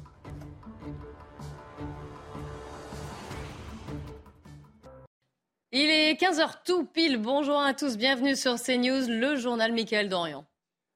Il 5.75 5.89
est 5.89 6.21
15h 6.21 6.51
tout 6.67 6.85
pile. 6.85 7.17
Bonjour 7.17 7.59
à 7.59 7.73
tous, 7.73 7.97
bienvenue 7.97 8.37
sur 8.37 8.61
CNews, 8.61 9.09
le 9.09 9.37
journal 9.37 9.73
Michael 9.73 10.11
Dorian. 10.11 10.45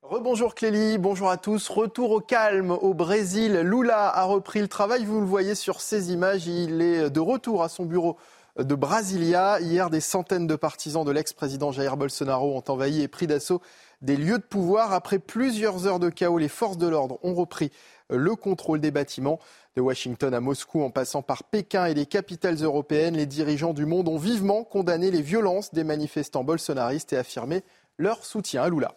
Rebonjour 0.03 0.55
Clélie, 0.55 0.99
bonjour 0.99 1.31
à 1.31 1.39
tous. 1.39 1.71
Retour 1.71 2.11
au 2.11 2.21
calme 2.21 2.73
au 2.73 2.93
Brésil. 2.93 3.55
Lula 3.61 4.07
a 4.07 4.25
repris 4.25 4.61
le 4.61 4.69
travail, 4.69 5.07
vous 5.07 5.21
le 5.21 5.27
voyez 5.27 5.55
sur 5.55 5.81
ces 5.81 6.13
images. 6.13 6.47
Il 6.47 6.83
est 6.83 7.09
de 7.09 7.21
retour 7.21 7.63
à 7.63 7.71
son 7.71 7.87
bureau 7.87 8.19
de 8.59 8.75
Brasilia. 8.75 9.61
Hier, 9.61 9.89
des 9.89 10.01
centaines 10.01 10.47
de 10.47 10.57
partisans 10.57 11.07
de 11.07 11.11
l'ex-président 11.11 11.73
Jair 11.73 11.97
Bolsonaro 11.97 12.55
ont 12.55 12.65
envahi 12.71 13.01
et 13.01 13.09
pris 13.09 13.27
d'assaut 13.27 13.63
des 14.03 14.19
lieux 14.19 14.37
de 14.37 14.45
pouvoir. 14.45 14.93
Après 14.93 15.19
plusieurs 15.19 15.87
heures 15.87 16.01
de 16.01 16.11
chaos, 16.11 16.37
les 16.37 16.49
forces 16.49 16.77
de 16.77 16.87
l'ordre 16.87 17.19
ont 17.23 17.33
repris 17.33 17.73
le 18.11 18.37
contrôle 18.37 18.81
des 18.81 18.91
bâtiments. 18.91 19.41
De 19.77 19.83
Washington 19.83 20.33
à 20.33 20.41
Moscou, 20.41 20.81
en 20.81 20.89
passant 20.89 21.21
par 21.21 21.45
Pékin 21.45 21.85
et 21.85 21.93
les 21.93 22.07
capitales 22.07 22.57
européennes, 22.63 23.15
les 23.15 23.27
dirigeants 23.27 23.75
du 23.75 23.85
monde 23.85 24.09
ont 24.09 24.17
vivement 24.17 24.65
condamné 24.65 25.11
les 25.11 25.21
violences 25.21 25.75
des 25.75 25.85
manifestants 25.85 26.45
bolsonaristes 26.45 27.13
et 27.13 27.19
affirmé 27.19 27.63
leur 27.99 28.25
soutien 28.25 28.63
à 28.63 28.71
Lula. 28.71 28.95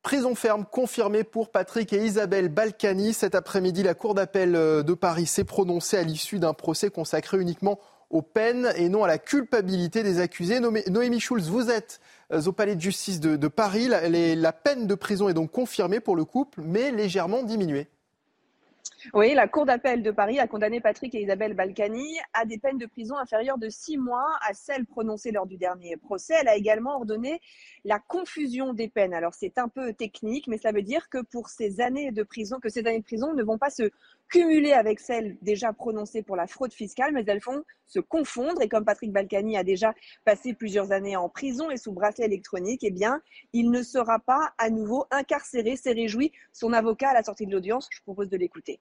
Prison 0.00 0.34
ferme 0.34 0.64
confirmée 0.64 1.22
pour 1.22 1.50
Patrick 1.50 1.92
et 1.92 2.02
Isabelle 2.02 2.48
Balkany. 2.48 3.12
Cet 3.12 3.34
après-midi, 3.34 3.82
la 3.82 3.92
Cour 3.92 4.14
d'appel 4.14 4.52
de 4.52 4.94
Paris 4.94 5.26
s'est 5.26 5.44
prononcée 5.44 5.98
à 5.98 6.02
l'issue 6.02 6.38
d'un 6.38 6.54
procès 6.54 6.88
consacré 6.88 7.38
uniquement 7.38 7.78
aux 8.08 8.22
peines 8.22 8.72
et 8.76 8.88
non 8.88 9.04
à 9.04 9.06
la 9.06 9.18
culpabilité 9.18 10.02
des 10.02 10.18
accusés. 10.20 10.60
Noémie 10.60 11.20
Schulz, 11.20 11.50
vous 11.50 11.68
êtes 11.68 12.00
euh, 12.32 12.40
au 12.46 12.52
palais 12.52 12.74
de 12.74 12.80
justice 12.80 13.20
de, 13.20 13.48
Paris. 13.48 13.88
la 13.88 14.52
peine 14.52 14.86
de 14.86 14.94
prison 14.94 15.28
est 15.28 15.34
donc 15.34 15.50
confirmée 15.50 16.00
pour 16.00 16.16
le 16.16 16.24
couple, 16.24 16.62
mais 16.64 16.90
légèrement 16.90 17.42
diminuée. 17.42 17.88
Oui, 19.14 19.34
la 19.34 19.48
Cour 19.48 19.66
d'appel 19.66 20.02
de 20.02 20.10
Paris 20.10 20.38
a 20.38 20.46
condamné 20.46 20.80
Patrick 20.80 21.14
et 21.14 21.22
Isabelle 21.22 21.54
Balkany 21.54 22.18
à 22.32 22.44
des 22.44 22.58
peines 22.58 22.78
de 22.78 22.86
prison 22.86 23.16
inférieures 23.16 23.58
de 23.58 23.68
six 23.68 23.96
mois 23.96 24.28
à 24.48 24.54
celles 24.54 24.86
prononcées 24.86 25.32
lors 25.32 25.46
du 25.46 25.56
dernier 25.56 25.96
procès. 25.96 26.34
Elle 26.40 26.48
a 26.48 26.56
également 26.56 26.96
ordonné 26.96 27.40
la 27.84 27.98
confusion 27.98 28.72
des 28.72 28.88
peines. 28.88 29.12
Alors 29.12 29.34
c'est 29.34 29.58
un 29.58 29.68
peu 29.68 29.92
technique, 29.92 30.46
mais 30.46 30.56
cela 30.56 30.72
veut 30.72 30.82
dire 30.82 31.08
que 31.08 31.18
pour 31.22 31.48
ces 31.48 31.80
années 31.80 32.12
de 32.12 32.22
prison, 32.22 32.60
que 32.60 32.68
ces 32.68 32.86
années 32.86 33.00
de 33.00 33.04
prison 33.04 33.34
ne 33.34 33.42
vont 33.42 33.58
pas 33.58 33.70
se 33.70 33.90
cumuler 34.32 34.72
avec 34.72 34.98
celles 34.98 35.36
déjà 35.42 35.72
prononcées 35.72 36.22
pour 36.22 36.36
la 36.36 36.46
fraude 36.46 36.72
fiscale, 36.72 37.12
mais 37.12 37.22
elles 37.26 37.42
vont 37.44 37.62
se 37.86 38.00
confondre. 38.00 38.62
Et 38.62 38.68
comme 38.68 38.84
Patrick 38.84 39.12
Balkany 39.12 39.56
a 39.56 39.62
déjà 39.62 39.94
passé 40.24 40.54
plusieurs 40.54 40.90
années 40.90 41.16
en 41.16 41.28
prison 41.28 41.70
et 41.70 41.76
sous 41.76 41.92
bracelet 41.92 42.24
électronique, 42.24 42.80
eh 42.82 42.90
bien, 42.90 43.20
il 43.52 43.70
ne 43.70 43.82
sera 43.82 44.18
pas 44.18 44.54
à 44.58 44.70
nouveau 44.70 45.04
incarcéré. 45.10 45.76
C'est 45.76 45.92
réjoui 45.92 46.32
son 46.52 46.72
avocat 46.72 47.10
à 47.10 47.14
la 47.14 47.22
sortie 47.22 47.46
de 47.46 47.52
l'audience. 47.52 47.88
Je 47.92 48.00
propose 48.00 48.28
de 48.28 48.36
l'écouter 48.36 48.80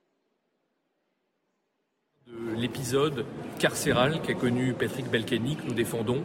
l'épisode 2.55 3.25
carcéral 3.59 4.21
qu'a 4.21 4.33
connu 4.33 4.73
Patrick 4.73 5.09
Balkany 5.09 5.57
que 5.57 5.67
nous 5.67 5.73
défendons. 5.73 6.23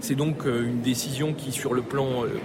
C'est 0.00 0.14
donc 0.14 0.46
euh, 0.46 0.62
une 0.62 0.82
décision 0.82 1.34
qui, 1.34 1.50
sur 1.50 1.74
le 1.74 1.82
plan 1.82 2.24
euh, 2.24 2.38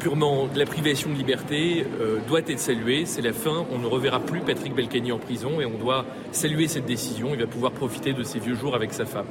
purement 0.00 0.48
de 0.48 0.58
la 0.58 0.64
privation 0.64 1.10
de 1.10 1.14
liberté, 1.14 1.86
euh, 2.00 2.18
doit 2.26 2.40
être 2.40 2.58
saluée. 2.58 3.04
C'est 3.06 3.22
la 3.22 3.32
fin. 3.32 3.64
On 3.70 3.78
ne 3.78 3.86
reverra 3.86 4.18
plus 4.18 4.40
Patrick 4.40 4.74
Balkany 4.74 5.12
en 5.12 5.18
prison 5.18 5.60
et 5.60 5.66
on 5.66 5.78
doit 5.78 6.06
saluer 6.32 6.66
cette 6.66 6.86
décision. 6.86 7.28
Il 7.34 7.40
va 7.40 7.46
pouvoir 7.46 7.72
profiter 7.72 8.12
de 8.12 8.24
ses 8.24 8.40
vieux 8.40 8.54
jours 8.54 8.74
avec 8.74 8.92
sa 8.92 9.04
femme. 9.04 9.28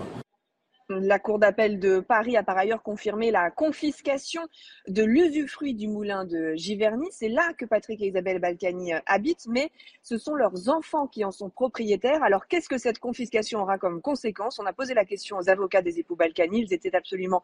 La 0.91 1.19
Cour 1.19 1.37
d'appel 1.37 1.79
de 1.79 1.99
Paris 1.99 2.35
a 2.35 2.41
par 2.41 2.57
ailleurs 2.57 2.81
confirmé 2.81 3.29
la 3.29 3.51
confiscation 3.51 4.41
de 4.87 5.03
l'usufruit 5.03 5.75
du 5.75 5.87
moulin 5.87 6.25
de 6.25 6.55
Giverny. 6.55 7.05
C'est 7.11 7.29
là 7.29 7.53
que 7.53 7.65
Patrick 7.65 8.01
et 8.01 8.07
Isabelle 8.07 8.39
Balkany 8.39 8.95
euh, 8.95 8.99
habitent, 9.05 9.45
mais 9.47 9.69
ce 10.01 10.17
sont 10.17 10.33
leurs 10.33 10.67
enfants 10.67 11.05
qui 11.05 11.23
en 11.23 11.31
sont 11.31 11.51
propriétaires. 11.51 12.23
Alors 12.23 12.47
qu'est-ce 12.47 12.67
que 12.67 12.79
cette 12.79 12.97
confiscation 12.97 13.61
aura 13.61 13.77
comme 13.77 14.01
conséquence? 14.01 14.57
On 14.57 14.65
a 14.65 14.73
posé 14.73 14.95
la 14.95 15.05
question 15.05 15.37
aux 15.37 15.47
avocats 15.47 15.83
des 15.83 15.99
époux 15.99 16.15
Balkany. 16.15 16.61
Ils 16.61 16.73
étaient 16.73 16.95
absolument 16.95 17.43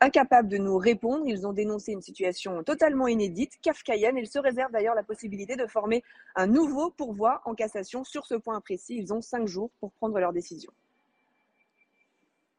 incapables 0.00 0.48
de 0.48 0.58
nous 0.58 0.78
répondre. 0.78 1.24
Ils 1.26 1.48
ont 1.48 1.52
dénoncé 1.52 1.90
une 1.90 2.02
situation 2.02 2.62
totalement 2.62 3.08
inédite, 3.08 3.54
kafkaïenne. 3.62 4.16
Ils 4.16 4.28
se 4.28 4.38
réservent 4.38 4.70
d'ailleurs 4.70 4.94
la 4.94 5.02
possibilité 5.02 5.56
de 5.56 5.66
former 5.66 6.04
un 6.36 6.46
nouveau 6.46 6.90
pourvoi 6.90 7.42
en 7.46 7.56
cassation 7.56 8.04
sur 8.04 8.26
ce 8.26 8.36
point 8.36 8.60
précis. 8.60 8.94
Ils 8.96 9.12
ont 9.12 9.22
cinq 9.22 9.48
jours 9.48 9.72
pour 9.80 9.90
prendre 9.90 10.16
leur 10.20 10.32
décision. 10.32 10.70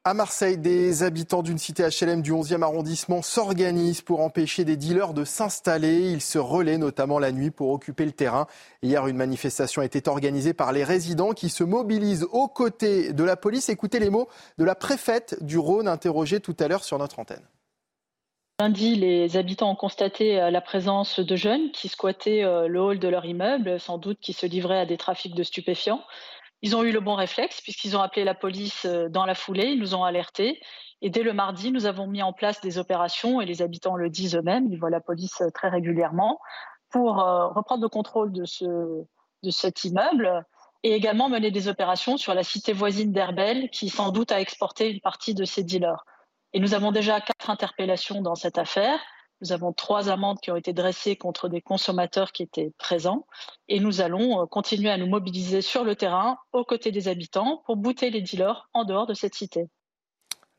À 0.04 0.16
Marseille, 0.16 0.58
des 0.58 1.04
habitants 1.04 1.44
d'une 1.44 1.60
cité 1.60 1.84
HLM 1.84 2.24
du 2.24 2.32
11e 2.32 2.64
arrondissement 2.64 3.22
s'organisent 3.22 4.02
pour 4.02 4.22
empêcher 4.22 4.66
des 4.66 4.76
dealers 4.76 5.14
de 5.14 5.24
s'installer. 5.24 6.10
Ils 6.12 6.22
se 6.22 6.40
relaient 6.40 6.80
notamment 6.80 7.20
la 7.20 7.32
nuit 7.32 7.52
pour 7.52 7.70
occuper 7.70 8.06
le 8.06 8.12
terrain. 8.12 8.48
Hier, 8.82 9.06
une 9.06 9.18
manifestation 9.18 9.84
été 9.84 10.02
organisée 10.10 10.56
par 10.56 10.72
les 10.72 10.84
résidents 10.84 11.34
qui 11.34 11.50
se 11.50 11.64
mobilisent 11.64 12.28
aux 12.32 12.48
côtés 12.48 13.14
de 13.14 13.24
la 13.24 13.36
police. 13.36 13.70
Écoutez 13.70 14.00
les 14.00 14.10
mots 14.10 14.28
de 14.58 14.64
la 14.66 14.74
préfète 14.74 15.38
du 15.44 15.60
Rhône 15.60 15.88
interrogée 15.88 16.40
tout 16.40 16.58
à 16.60 16.68
l'heure 16.68 16.84
sur 16.84 16.98
notre 16.98 17.20
antenne. 17.20 17.46
Lundi, 18.60 18.96
les 18.96 19.38
habitants 19.38 19.70
ont 19.70 19.76
constaté 19.76 20.42
euh, 20.42 20.50
la 20.50 20.62
présence 20.62 21.20
de 21.20 21.36
jeunes 21.36 21.72
qui 21.72 21.90
squattaient 21.90 22.44
euh, 22.44 22.68
le 22.68 22.80
hall 22.82 22.98
de 22.98 23.08
leur 23.08 23.26
immeuble, 23.26 23.80
sans 23.80 24.00
doute 24.00 24.18
qui 24.20 24.34
se 24.34 24.48
livraient 24.48 24.80
à 24.80 24.86
des 24.88 24.98
trafics 24.98 25.36
de 25.36 25.44
stupéfiants. 25.44 26.02
Ils 26.62 26.76
ont 26.76 26.84
eu 26.84 26.92
le 26.92 27.00
bon 27.00 27.16
réflexe 27.16 27.62
puisqu'ils 27.62 27.98
ont 27.98 28.02
appelé 28.02 28.24
la 28.24 28.36
police 28.36 28.86
euh, 28.86 29.10
dans 29.10 29.26
la 29.26 29.36
foulée, 29.36 29.72
ils 29.72 29.80
nous 29.80 29.96
ont 29.96 30.04
alertés. 30.04 30.62
Et 31.02 31.10
dès 31.10 31.24
le 31.24 31.34
mardi, 31.34 31.72
nous 31.72 31.86
avons 31.86 32.06
mis 32.08 32.22
en 32.22 32.32
place 32.32 32.62
des 32.62 32.78
opérations, 32.78 33.42
et 33.42 33.46
les 33.46 33.64
habitants 33.64 33.96
le 33.96 34.10
disent 34.10 34.36
eux-mêmes, 34.36 34.68
ils 34.72 34.78
voient 34.78 34.92
la 34.92 35.02
police 35.02 35.42
euh, 35.42 35.50
très 35.50 35.70
régulièrement, 35.70 36.40
pour 36.90 37.20
euh, 37.20 37.48
reprendre 37.48 37.82
le 37.82 37.90
contrôle 37.90 38.32
de, 38.32 38.46
ce, 38.46 38.66
de 38.66 39.50
cet 39.50 39.84
immeuble 39.84 40.46
et 40.84 40.94
également 40.94 41.30
mener 41.30 41.52
des 41.52 41.68
opérations 41.68 42.18
sur 42.18 42.34
la 42.34 42.44
cité 42.44 42.74
voisine 42.74 43.12
d'Herbel, 43.12 43.70
qui 43.70 43.90
sans 43.90 44.12
doute 44.12 44.32
a 44.32 44.40
exporté 44.40 44.90
une 44.92 45.00
partie 45.00 45.34
de 45.34 45.46
ses 45.46 45.64
dealers. 45.64 46.06
Et 46.54 46.60
nous 46.60 46.74
avons 46.74 46.92
déjà 46.92 47.22
quatre 47.22 47.50
interpellations 47.50 48.22
dans 48.22 48.36
cette 48.36 48.58
affaire. 48.58 49.00
Nous 49.42 49.52
avons 49.52 49.74
trois 49.74 50.10
amendes 50.10 50.40
qui 50.40 50.52
ont 50.52 50.56
été 50.56 50.72
dressées 50.72 51.16
contre 51.16 51.50
des 51.50 51.62
consommateurs 51.62 52.32
qui 52.32 52.44
étaient 52.44 52.72
présents 52.78 53.26
et 53.68 53.80
nous 53.80 54.02
allons 54.02 54.42
euh, 54.42 54.46
continuer 54.46 54.92
à 54.92 54.98
nous 54.98 55.08
mobiliser 55.08 55.62
sur 55.62 55.84
le 55.84 55.96
terrain 55.96 56.38
aux 56.54 56.64
côtés 56.64 56.92
des 56.92 57.08
habitants 57.08 57.64
pour 57.66 57.76
bouter 57.76 58.12
les 58.12 58.22
dealers 58.22 58.70
en 58.74 58.86
dehors 58.86 59.08
de 59.08 59.16
cette 59.16 59.34
cité. 59.34 59.68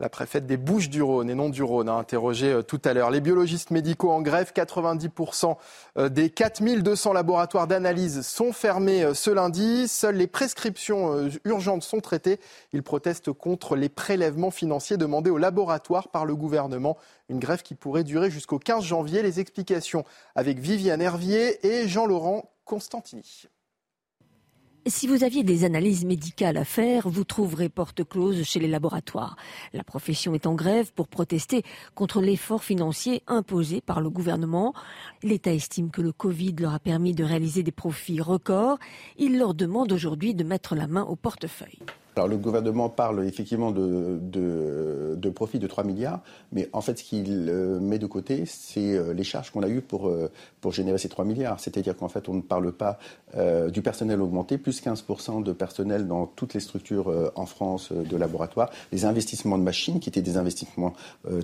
La 0.03 0.09
préfète 0.09 0.47
des 0.47 0.57
Bouches-du-Rhône 0.57 1.31
et 1.31 1.37
non 1.37 1.49
du 1.49 1.63
Rhône 1.63 1.89
a 1.89 1.93
interrogé 1.93 2.53
euh, 2.53 2.63
tout 2.63 2.81
à 2.85 2.93
l'heure. 2.93 3.13
Les 3.13 3.21
biologistes 3.21 3.71
médicaux 3.71 4.11
en 4.11 4.21
grève, 4.21 4.51
90% 4.53 5.57
euh, 5.97 6.09
des 6.09 6.29
4200 6.29 7.13
laboratoires 7.13 7.69
d'analyse 7.69 8.23
sont 8.23 8.53
fermés 8.53 9.05
euh, 9.05 9.15
ce 9.15 9.31
lundi. 9.31 9.87
Seules 9.87 10.17
les 10.17 10.27
prescriptions 10.27 11.29
urgentes 11.45 11.85
sont 11.85 12.01
traitées. 12.01 12.41
Ils 12.73 12.83
protestent 12.83 13.31
contre 13.31 13.77
les 13.77 13.89
prélèvements 13.89 14.51
financiers 14.51 14.97
demandés 14.97 15.31
aux 15.31 15.39
laboratoires 15.39 16.09
par 16.09 16.25
le 16.25 16.35
gouvernement. 16.35 16.97
Une 17.29 17.39
grève 17.39 17.63
qui 17.63 17.77
pourrait 17.77 18.03
durer 18.03 18.29
jusqu'au 18.29 18.59
15 18.59 18.83
janvier. 18.83 19.23
Les 19.23 19.39
explications 19.39 20.05
avec 20.35 20.59
Viviane 20.59 21.01
Hervier 21.01 21.65
et 21.65 21.87
Jean-Laurent 21.87 22.51
Constantini. 22.65 23.47
Si 24.87 25.07
vous 25.07 25.22
aviez 25.22 25.45
des 25.45 25.62
analyses 25.62 26.05
médicales 26.05 26.57
à 26.57 26.64
faire, 26.64 27.09
vous 27.09 27.22
trouverez 27.22 27.68
porte 27.68 28.03
close 28.03 28.43
chez 28.43 28.59
les 28.59 28.66
laboratoires. 28.66 29.37
La 29.72 29.85
profession 29.85 30.35
est 30.35 30.45
en 30.45 30.55
grève 30.55 30.93
pour 30.93 31.07
protester 31.07 31.62
contre 31.95 32.20
l'effort 32.20 32.64
financier 32.64 33.22
imposé 33.28 33.80
par 33.80 34.01
le 34.01 34.11
gouvernement. 34.11 34.74
L'État 35.22 35.53
estime 35.53 35.93
que 35.93 36.03
le 36.03 36.11
Covid 36.11 36.57
leur 36.59 36.74
a 36.74 36.80
permis 36.80 37.14
de 37.14 37.22
réaliser 37.22 37.62
des 37.62 37.70
profits 37.70 38.20
records. 38.20 38.78
Il 39.18 39.39
leur 39.39 39.55
demande 39.55 39.93
aujourd'hui 39.93 40.35
de 40.35 40.43
mettre 40.43 40.74
la 40.74 40.89
main 40.89 41.05
au 41.05 41.14
portefeuille. 41.14 41.78
Le 42.16 42.37
gouvernement 42.37 42.89
parle 42.91 43.24
effectivement 43.24 43.70
de 45.23 45.31
profit 45.31 45.59
de 45.59 45.66
3 45.66 45.85
milliards, 45.85 46.20
mais 46.53 46.68
en 46.75 46.83
fait 46.83 46.99
ce 46.99 47.05
qu'il 47.05 47.49
euh, 47.49 47.81
met 47.81 47.99
de 47.99 48.07
côté, 48.07 48.45
c'est 48.45 48.95
euh, 48.95 49.14
les 49.14 49.25
charges 49.25 49.51
qu'on 49.51 49.62
a 49.62 49.68
eues 49.68 49.81
pour, 49.81 50.09
euh, 50.09 50.31
pour 50.61 50.73
générer 50.73 50.99
ces 50.99 51.09
3 51.09 51.25
milliards. 51.25 51.61
C'est-à-dire 51.61 51.97
qu'en 51.97 52.09
fait 52.09 52.29
on 52.29 52.35
ne 52.35 52.43
parle 52.43 52.73
pas 52.73 52.99
du 53.73 53.81
personnel 53.81 54.20
augmenté, 54.20 54.59
plus 54.59 54.83
15% 54.83 55.43
de 55.43 55.53
personnel 55.53 56.07
dans 56.07 56.27
toutes 56.27 56.53
les 56.53 56.61
structures 56.61 57.33
en 57.35 57.47
France 57.47 57.91
de 57.91 58.16
laboratoires, 58.18 58.68
les 58.93 59.07
investissements 59.07 59.57
de 59.57 59.62
machines 59.62 60.01
qui 60.01 60.11
étaient 60.11 60.20
des 60.20 60.37
investissements 60.37 60.93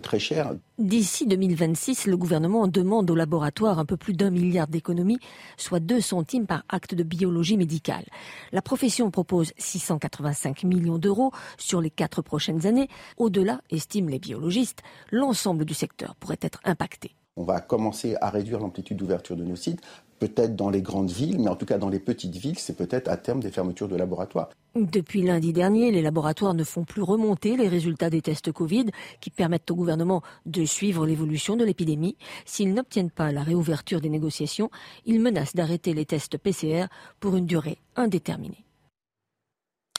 très 0.02 0.18
chers. 0.18 0.54
D'ici 0.78 1.26
2026, 1.26 2.06
le 2.06 2.16
gouvernement 2.18 2.68
demande 2.68 3.10
aux 3.10 3.14
laboratoires 3.14 3.78
un 3.78 3.86
peu 3.86 3.96
plus 3.96 4.12
d'un 4.12 4.30
milliard 4.30 4.68
d'économies, 4.68 5.18
soit 5.56 5.80
2 5.80 6.00
centimes 6.02 6.46
par 6.46 6.64
acte 6.68 6.94
de 6.94 7.02
biologie 7.02 7.56
médicale. 7.56 8.04
La 8.52 8.60
profession 8.60 9.10
propose 9.10 9.52
685 9.56 10.64
millions 10.64 10.98
d'euros 10.98 11.32
sur 11.56 11.80
les 11.80 11.90
quatre 11.90 12.22
prochaines 12.22 12.66
années. 12.66 12.88
Au-delà, 13.16 13.60
estiment 13.70 14.08
les 14.08 14.18
biologistes, 14.18 14.82
l'ensemble 15.10 15.64
du 15.64 15.74
secteur 15.74 16.14
pourrait 16.16 16.38
être 16.40 16.60
impacté. 16.64 17.14
On 17.36 17.44
va 17.44 17.60
commencer 17.60 18.16
à 18.20 18.30
réduire 18.30 18.58
l'amplitude 18.58 18.96
d'ouverture 18.96 19.36
de 19.36 19.44
nos 19.44 19.54
sites, 19.54 19.80
peut-être 20.18 20.56
dans 20.56 20.70
les 20.70 20.82
grandes 20.82 21.10
villes, 21.10 21.38
mais 21.38 21.48
en 21.48 21.56
tout 21.56 21.66
cas 21.66 21.78
dans 21.78 21.88
les 21.88 22.00
petites 22.00 22.34
villes, 22.34 22.58
c'est 22.58 22.76
peut-être 22.76 23.08
à 23.08 23.16
terme 23.16 23.40
des 23.40 23.50
fermetures 23.50 23.88
de 23.88 23.96
laboratoires. 23.96 24.50
Depuis 24.74 25.22
lundi 25.22 25.52
dernier, 25.52 25.90
les 25.90 26.02
laboratoires 26.02 26.54
ne 26.54 26.64
font 26.64 26.84
plus 26.84 27.02
remonter 27.02 27.56
les 27.56 27.68
résultats 27.68 28.10
des 28.10 28.22
tests 28.22 28.52
Covid 28.52 28.86
qui 29.20 29.30
permettent 29.30 29.70
au 29.70 29.76
gouvernement 29.76 30.22
de 30.46 30.64
suivre 30.64 31.06
l'évolution 31.06 31.56
de 31.56 31.64
l'épidémie. 31.64 32.16
S'ils 32.44 32.74
n'obtiennent 32.74 33.10
pas 33.10 33.32
la 33.32 33.42
réouverture 33.42 34.00
des 34.00 34.10
négociations, 34.10 34.70
ils 35.06 35.20
menacent 35.20 35.54
d'arrêter 35.54 35.94
les 35.94 36.06
tests 36.06 36.38
PCR 36.38 36.86
pour 37.20 37.36
une 37.36 37.46
durée 37.46 37.78
indéterminée. 37.96 38.64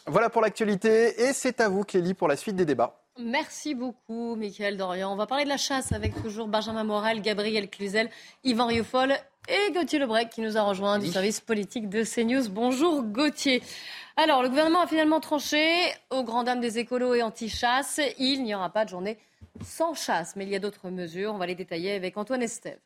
Voilà 0.08 0.30
pour 0.30 0.42
l'actualité 0.42 1.22
et 1.22 1.34
c'est 1.34 1.62
à 1.62 1.70
vous 1.70 1.84
Clélie 1.84 2.14
pour 2.14 2.28
la 2.28 2.36
suite 2.36 2.56
des 2.56 2.66
débats. 2.66 2.99
Merci 3.22 3.76
beaucoup, 3.76 4.36
Michael 4.38 4.78
Dorian. 4.78 5.12
On 5.12 5.18
va 5.18 5.28
parler 5.28 5.44
de 5.44 5.50
la 5.50 5.58
chasse 5.58 5.92
avec 5.92 6.16
toujours 6.22 6.48
Benjamin 6.48 6.86
Morel, 6.86 7.22
Gabriel 7.22 7.70
Cluzel, 7.70 8.10
Yvan 8.46 8.68
Rioufol 8.68 9.12
et 9.50 9.74
Gauthier 9.74 10.00
Lebrec 10.00 10.30
qui 10.30 10.40
nous 10.40 10.58
a 10.58 10.62
rejoint 10.62 11.00
du 11.00 11.08
service 11.08 11.42
politique 11.42 11.90
de 11.90 12.06
CNews. 12.06 12.50
Bonjour 12.50 13.04
Gauthier. 13.04 13.62
Alors, 14.16 14.42
le 14.42 14.48
gouvernement 14.48 14.84
a 14.84 14.88
finalement 14.88 15.20
tranché 15.20 15.92
aux 16.12 16.24
grandes 16.24 16.46
dames 16.46 16.62
des 16.62 16.80
écolos 16.80 17.14
et 17.14 17.22
anti-chasse. 17.22 18.00
Il 18.20 18.44
n'y 18.44 18.56
aura 18.56 18.70
pas 18.70 18.86
de 18.86 18.90
journée 18.90 19.18
sans 19.66 19.94
chasse, 19.94 20.38
mais 20.38 20.46
il 20.46 20.50
y 20.50 20.56
a 20.56 20.60
d'autres 20.60 20.90
mesures. 20.90 21.34
On 21.34 21.38
va 21.38 21.46
les 21.46 21.56
détailler 21.56 21.92
avec 21.92 22.16
Antoine 22.16 22.42
Estève. 22.42 22.80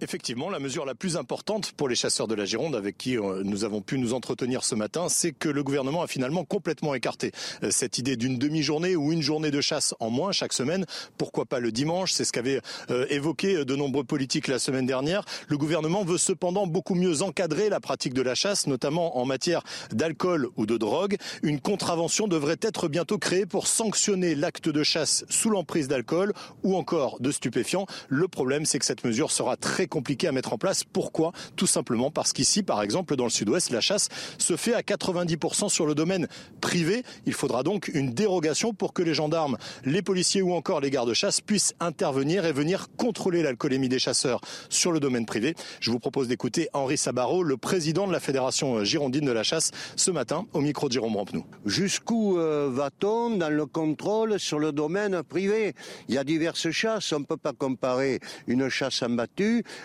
Effectivement, 0.00 0.50
la 0.50 0.58
mesure 0.58 0.84
la 0.84 0.96
plus 0.96 1.16
importante 1.16 1.72
pour 1.72 1.88
les 1.88 1.94
chasseurs 1.94 2.26
de 2.26 2.34
la 2.34 2.44
Gironde 2.44 2.74
avec 2.74 2.98
qui 2.98 3.16
euh, 3.16 3.42
nous 3.44 3.64
avons 3.64 3.80
pu 3.80 3.96
nous 3.96 4.12
entretenir 4.12 4.64
ce 4.64 4.74
matin, 4.74 5.08
c'est 5.08 5.30
que 5.30 5.48
le 5.48 5.62
gouvernement 5.62 6.02
a 6.02 6.08
finalement 6.08 6.44
complètement 6.44 6.94
écarté 6.94 7.30
euh, 7.62 7.70
cette 7.70 7.98
idée 7.98 8.16
d'une 8.16 8.36
demi-journée 8.36 8.96
ou 8.96 9.12
une 9.12 9.22
journée 9.22 9.52
de 9.52 9.60
chasse 9.60 9.94
en 10.00 10.10
moins 10.10 10.32
chaque 10.32 10.52
semaine. 10.52 10.84
Pourquoi 11.16 11.46
pas 11.46 11.60
le 11.60 11.70
dimanche? 11.70 12.12
C'est 12.12 12.24
ce 12.24 12.32
qu'avaient 12.32 12.60
euh, 12.90 13.06
évoqué 13.08 13.64
de 13.64 13.76
nombreux 13.76 14.02
politiques 14.02 14.48
la 14.48 14.58
semaine 14.58 14.84
dernière. 14.84 15.24
Le 15.46 15.56
gouvernement 15.56 16.04
veut 16.04 16.18
cependant 16.18 16.66
beaucoup 16.66 16.96
mieux 16.96 17.22
encadrer 17.22 17.68
la 17.68 17.78
pratique 17.78 18.14
de 18.14 18.22
la 18.22 18.34
chasse, 18.34 18.66
notamment 18.66 19.18
en 19.18 19.24
matière 19.24 19.62
d'alcool 19.92 20.48
ou 20.56 20.66
de 20.66 20.76
drogue. 20.76 21.16
Une 21.44 21.60
contravention 21.60 22.26
devrait 22.26 22.58
être 22.62 22.88
bientôt 22.88 23.18
créée 23.18 23.46
pour 23.46 23.68
sanctionner 23.68 24.34
l'acte 24.34 24.68
de 24.68 24.82
chasse 24.82 25.24
sous 25.28 25.50
l'emprise 25.50 25.86
d'alcool 25.86 26.32
ou 26.64 26.74
encore 26.74 27.20
de 27.20 27.30
stupéfiants. 27.30 27.86
Le 28.08 28.26
problème, 28.26 28.66
c'est 28.66 28.80
que 28.80 28.84
cette 28.84 29.04
mesure 29.04 29.30
sera 29.30 29.56
très 29.56 29.83
compliqué 29.86 30.28
à 30.28 30.32
mettre 30.32 30.52
en 30.52 30.58
place. 30.58 30.84
Pourquoi? 30.84 31.32
Tout 31.56 31.66
simplement 31.66 32.10
parce 32.10 32.32
qu'ici, 32.32 32.62
par 32.62 32.82
exemple, 32.82 33.16
dans 33.16 33.24
le 33.24 33.30
sud-ouest, 33.30 33.70
la 33.70 33.80
chasse 33.80 34.08
se 34.38 34.56
fait 34.56 34.74
à 34.74 34.80
90% 34.80 35.68
sur 35.68 35.86
le 35.86 35.94
domaine 35.94 36.28
privé. 36.60 37.02
Il 37.26 37.32
faudra 37.32 37.62
donc 37.62 37.88
une 37.88 38.12
dérogation 38.12 38.74
pour 38.74 38.92
que 38.92 39.02
les 39.02 39.14
gendarmes, 39.14 39.56
les 39.84 40.02
policiers 40.02 40.42
ou 40.42 40.52
encore 40.52 40.80
les 40.80 40.90
gardes-chasse 40.90 41.40
puissent 41.40 41.74
intervenir 41.80 42.44
et 42.44 42.52
venir 42.52 42.88
contrôler 42.96 43.42
l'alcoolémie 43.42 43.88
des 43.88 43.98
chasseurs 43.98 44.40
sur 44.68 44.92
le 44.92 45.00
domaine 45.00 45.26
privé. 45.26 45.54
Je 45.80 45.90
vous 45.90 45.98
propose 45.98 46.28
d'écouter 46.28 46.68
Henri 46.72 46.96
Sabaro, 46.96 47.42
le 47.42 47.56
président 47.56 48.06
de 48.06 48.12
la 48.12 48.20
Fédération 48.20 48.84
girondine 48.84 49.24
de 49.24 49.32
la 49.32 49.42
chasse, 49.42 49.70
ce 49.96 50.10
matin 50.10 50.46
au 50.52 50.60
micro 50.60 50.88
de 50.88 50.94
Jérôme 50.94 51.16
Rampenou. 51.16 51.44
Jusqu'où 51.64 52.38
euh, 52.38 52.70
va-t-on 52.72 53.36
dans 53.36 53.50
le 53.50 53.66
contrôle 53.66 54.38
sur 54.38 54.58
le 54.58 54.72
domaine 54.72 55.22
privé? 55.22 55.74
Il 56.08 56.14
y 56.14 56.18
a 56.18 56.24
diverses 56.24 56.70
chasses. 56.70 57.12
On 57.12 57.20
ne 57.20 57.24
peut 57.24 57.36
pas 57.36 57.52
comparer 57.52 58.20
une 58.46 58.68
chasse 58.68 59.02
en 59.02 59.08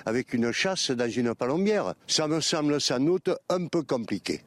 avec 0.05 0.33
une 0.33 0.51
chasse 0.51 0.91
dans 0.91 1.09
une 1.09 1.35
palombière. 1.35 1.93
Ça 2.07 2.27
me 2.27 2.41
semble 2.41 2.79
sans 2.81 2.99
doute 2.99 3.29
un 3.49 3.67
peu 3.67 3.83
compliqué. 3.83 4.41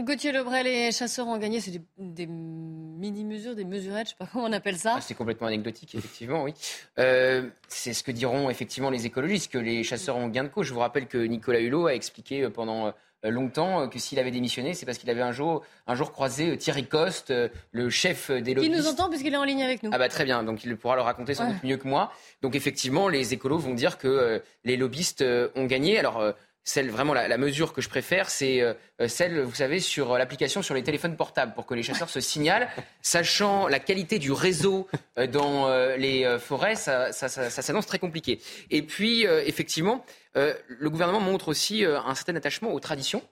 Gauthier 0.00 0.32
Lebray, 0.32 0.64
les 0.64 0.92
chasseurs 0.92 1.28
ont 1.28 1.38
gagné, 1.38 1.60
c'est 1.60 1.80
des, 1.96 2.26
mini-mesures, 2.26 3.54
des 3.54 3.64
mesurettes, 3.64 4.08
je 4.08 4.14
ne 4.14 4.16
sais 4.16 4.16
pas 4.18 4.26
comment 4.26 4.46
on 4.46 4.52
appelle 4.52 4.76
ça. 4.76 4.94
Ah, 4.96 5.00
c'est 5.00 5.14
complètement 5.14 5.46
anecdotique, 5.46 5.94
effectivement, 5.94 6.42
oui. 6.42 6.54
Euh, 6.98 7.48
c'est 7.68 7.92
ce 7.92 8.02
que 8.02 8.10
diront 8.10 8.50
effectivement 8.50 8.90
les 8.90 9.06
écologistes, 9.06 9.52
que 9.52 9.58
les 9.58 9.84
chasseurs 9.84 10.16
ont 10.16 10.28
gain 10.28 10.42
de 10.42 10.48
cause. 10.48 10.66
Je 10.66 10.74
vous 10.74 10.80
rappelle 10.80 11.06
que 11.06 11.18
Nicolas 11.18 11.60
Hulot 11.60 11.86
a 11.86 11.94
expliqué 11.94 12.48
pendant 12.50 12.88
euh, 12.88 12.90
longtemps 13.22 13.88
que 13.88 13.98
s'il 13.98 14.18
avait 14.18 14.30
démissionné, 14.30 14.74
c'est 14.74 14.86
parce 14.86 14.98
qu'il 14.98 15.10
avait 15.10 15.22
un 15.22 15.32
jour, 15.32 15.62
un 15.86 15.94
jour 15.94 16.12
croisé 16.12 16.56
Thierry 16.56 16.86
Coste, 16.86 17.32
le 17.72 17.90
chef 17.90 18.30
des 18.30 18.54
lobbyistes. 18.54 18.74
Qui 18.74 18.82
nous 18.82 18.88
entend 18.88 19.08
puisqu'il 19.08 19.34
est 19.34 19.36
en 19.36 19.44
ligne 19.44 19.62
avec 19.62 19.82
nous. 19.82 19.90
Ah 19.92 19.98
bah 19.98 20.08
très 20.08 20.24
bien, 20.24 20.42
donc 20.42 20.64
il 20.64 20.76
pourra 20.76 20.96
le 20.96 21.02
raconter 21.02 21.34
sans 21.34 21.48
doute 21.48 21.62
mieux 21.62 21.76
que 21.76 21.88
moi. 21.88 22.12
Donc 22.42 22.54
effectivement, 22.54 23.08
les 23.08 23.34
écolos 23.34 23.58
vont 23.58 23.74
dire 23.74 23.98
que 23.98 24.42
les 24.64 24.76
lobbyistes 24.76 25.24
ont 25.54 25.66
gagné. 25.66 25.98
Alors 25.98 26.34
celle 26.64 26.90
vraiment 26.90 27.14
la, 27.14 27.38
mesure 27.38 27.72
que 27.72 27.80
je 27.80 27.88
préfère, 27.88 28.30
c'est 28.30 28.60
euh, 28.60 28.74
celle, 29.08 29.40
vous 29.40 29.54
savez, 29.54 29.80
sur 29.80 30.18
l'application 30.18 30.62
sur 30.62 30.74
les 30.74 30.82
téléphones 30.82 31.16
portables 31.16 31.54
pour 31.54 31.66
que 31.66 31.74
les 31.74 31.82
chasseurs 31.82 32.10
se 32.10 32.20
signalent, 32.20 32.68
sachant 33.02 33.66
la 33.66 33.78
qualité 33.78 34.18
du 34.18 34.30
réseau 34.30 34.86
euh, 35.18 35.26
dans 35.26 35.68
euh, 35.68 35.96
les 35.96 36.38
forêts, 36.38 36.76
ça, 36.76 37.12
ça, 37.12 37.28
ça, 37.28 37.50
ça 37.50 37.62
s'annonce 37.62 37.86
très 37.86 37.98
compliqué. 37.98 38.40
Et 38.70 38.82
puis, 38.82 39.22
effectivement, 39.24 40.04
le 40.34 40.90
gouvernement 40.90 41.20
montre 41.20 41.48
aussi 41.48 41.84
un 41.84 42.14
certain 42.14 42.36
attachement 42.36 42.72
aux 42.72 42.80
traditions 42.80 43.22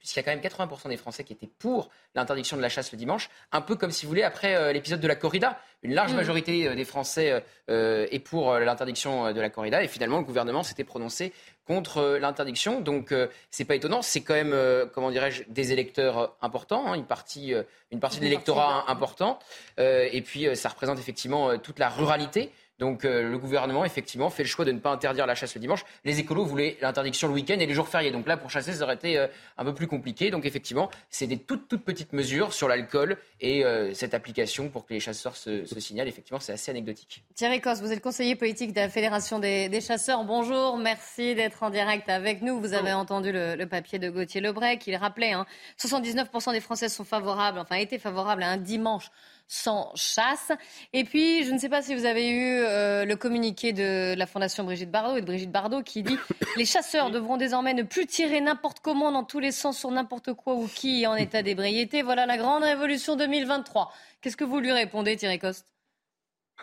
puisqu'il 0.00 0.18
y 0.18 0.20
a 0.20 0.22
quand 0.24 0.30
même 0.32 0.40
80% 0.40 0.88
des 0.88 0.96
Français 0.96 1.22
qui 1.22 1.32
étaient 1.32 1.50
pour 1.58 1.90
l'interdiction 2.14 2.56
de 2.56 2.62
la 2.62 2.68
chasse 2.68 2.90
le 2.90 2.98
dimanche, 2.98 3.30
un 3.52 3.60
peu 3.60 3.76
comme 3.76 3.92
si 3.92 4.06
vous 4.06 4.10
voulez 4.10 4.22
après 4.22 4.56
euh, 4.56 4.72
l'épisode 4.72 5.00
de 5.00 5.06
la 5.06 5.14
corrida. 5.14 5.58
Une 5.82 5.94
large 5.94 6.12
mm. 6.12 6.16
majorité 6.16 6.66
euh, 6.66 6.74
des 6.74 6.84
Français 6.84 7.44
euh, 7.70 8.06
est 8.10 8.18
pour 8.18 8.58
l'interdiction 8.58 9.32
de 9.32 9.40
la 9.40 9.50
corrida 9.50 9.84
et 9.84 9.88
finalement 9.88 10.18
le 10.18 10.24
gouvernement 10.24 10.62
s'était 10.62 10.84
prononcé 10.84 11.32
contre 11.66 12.18
l'interdiction. 12.20 12.80
Donc 12.80 13.14
c'est 13.50 13.64
pas 13.64 13.76
étonnant, 13.76 14.02
c'est 14.02 14.22
quand 14.22 14.34
même 14.34 14.56
comment 14.92 15.12
dirais-je 15.12 15.44
des 15.46 15.72
électeurs 15.72 16.36
importants, 16.42 16.88
hein, 16.88 16.94
une 16.94 17.04
partie 17.04 17.54
une 17.92 18.00
partie 18.00 18.18
de 18.18 18.24
l'électorat 18.24 18.90
important 18.90 19.38
et 19.78 20.20
puis 20.22 20.56
ça 20.56 20.70
représente 20.70 20.98
effectivement 20.98 21.56
toute 21.58 21.78
la 21.78 21.88
ruralité. 21.88 22.50
Donc 22.80 23.04
euh, 23.04 23.30
le 23.30 23.38
gouvernement, 23.38 23.84
effectivement, 23.84 24.30
fait 24.30 24.42
le 24.42 24.48
choix 24.48 24.64
de 24.64 24.72
ne 24.72 24.78
pas 24.78 24.90
interdire 24.90 25.26
la 25.26 25.34
chasse 25.34 25.54
le 25.54 25.60
dimanche. 25.60 25.84
Les 26.04 26.18
écolos 26.18 26.46
voulaient 26.46 26.78
l'interdiction 26.80 27.28
le 27.28 27.34
week-end 27.34 27.58
et 27.60 27.66
les 27.66 27.74
jours 27.74 27.88
fériés. 27.88 28.10
Donc 28.10 28.26
là, 28.26 28.38
pour 28.38 28.50
chasser, 28.50 28.72
ça 28.72 28.84
aurait 28.84 28.94
été 28.94 29.18
euh, 29.18 29.26
un 29.58 29.64
peu 29.64 29.74
plus 29.74 29.86
compliqué. 29.86 30.30
Donc 30.30 30.46
effectivement, 30.46 30.90
c'est 31.10 31.26
des 31.26 31.36
toutes, 31.36 31.68
toutes 31.68 31.84
petites 31.84 32.14
mesures 32.14 32.54
sur 32.54 32.68
l'alcool 32.68 33.18
et 33.40 33.64
euh, 33.66 33.92
cette 33.92 34.14
application 34.14 34.70
pour 34.70 34.86
que 34.86 34.94
les 34.94 35.00
chasseurs 35.00 35.36
se, 35.36 35.64
signalent. 35.78 36.08
Effectivement, 36.08 36.40
c'est 36.40 36.54
assez 36.54 36.70
anecdotique. 36.70 37.22
Thierry 37.34 37.60
Cos, 37.60 37.74
vous 37.82 37.92
êtes 37.92 38.02
conseiller 38.02 38.34
politique 38.34 38.72
de 38.72 38.80
la 38.80 38.88
Fédération 38.88 39.38
des, 39.38 39.80
chasseurs. 39.82 40.24
Bonjour, 40.24 40.78
merci 40.78 41.34
d'être 41.34 41.62
en 41.62 41.68
direct 41.68 42.08
avec 42.08 42.40
nous. 42.40 42.60
Vous 42.60 42.72
avez 42.72 42.94
entendu 42.94 43.30
le, 43.30 43.64
papier 43.66 43.98
de 43.98 44.08
Gauthier 44.08 44.40
Lebray 44.40 44.78
qui 44.78 44.96
rappelait 44.96 45.32
hein, 45.32 45.44
79% 45.78 46.52
des 46.52 46.60
Français 46.60 46.88
sont 46.88 47.04
favorables, 47.04 47.58
enfin 47.58 47.76
étaient 47.76 47.98
favorables 47.98 48.42
à 48.42 48.48
un 48.48 48.56
dimanche 48.56 49.10
sans 49.50 49.92
chasse. 49.96 50.52
Et 50.92 51.02
puis, 51.02 51.44
je 51.44 51.50
ne 51.50 51.58
sais 51.58 51.68
pas 51.68 51.82
si 51.82 51.96
vous 51.96 52.04
avez 52.04 52.30
eu 52.30 52.60
euh, 52.60 53.04
le 53.04 53.16
communiqué 53.16 53.72
de 53.72 54.14
la 54.16 54.26
Fondation 54.26 54.62
Brigitte 54.62 54.92
Bardot 54.92 55.16
et 55.16 55.22
de 55.22 55.26
Brigitte 55.26 55.50
Bardot 55.50 55.82
qui 55.82 56.04
dit 56.04 56.16
les 56.56 56.64
chasseurs 56.64 57.10
devront 57.10 57.36
désormais 57.36 57.74
ne 57.74 57.82
plus 57.82 58.06
tirer 58.06 58.40
n'importe 58.40 58.78
comment 58.78 59.10
dans 59.10 59.24
tous 59.24 59.40
les 59.40 59.50
sens 59.50 59.76
sur 59.76 59.90
n'importe 59.90 60.34
quoi 60.34 60.54
ou 60.54 60.68
qui 60.68 61.02
est 61.02 61.06
en 61.06 61.16
état 61.16 61.42
d'ébriété. 61.42 62.02
Voilà 62.02 62.26
la 62.26 62.36
grande 62.36 62.62
révolution 62.62 63.16
2023. 63.16 63.92
Qu'est-ce 64.20 64.36
que 64.36 64.44
vous 64.44 64.60
lui 64.60 64.70
répondez, 64.70 65.16
Thierry 65.16 65.40
Coste? 65.40 65.66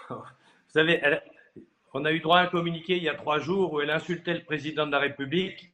Vous 0.09 0.81
savez, 0.81 1.01
on 1.93 2.05
a 2.05 2.11
eu 2.11 2.19
droit 2.19 2.39
à 2.39 2.43
un 2.43 2.47
communiqué 2.47 2.97
il 2.97 3.03
y 3.03 3.09
a 3.09 3.15
trois 3.15 3.39
jours 3.39 3.73
où 3.73 3.81
elle 3.81 3.89
insultait 3.89 4.33
le 4.35 4.43
président 4.43 4.85
de 4.85 4.91
la 4.91 4.99
République 4.99 5.71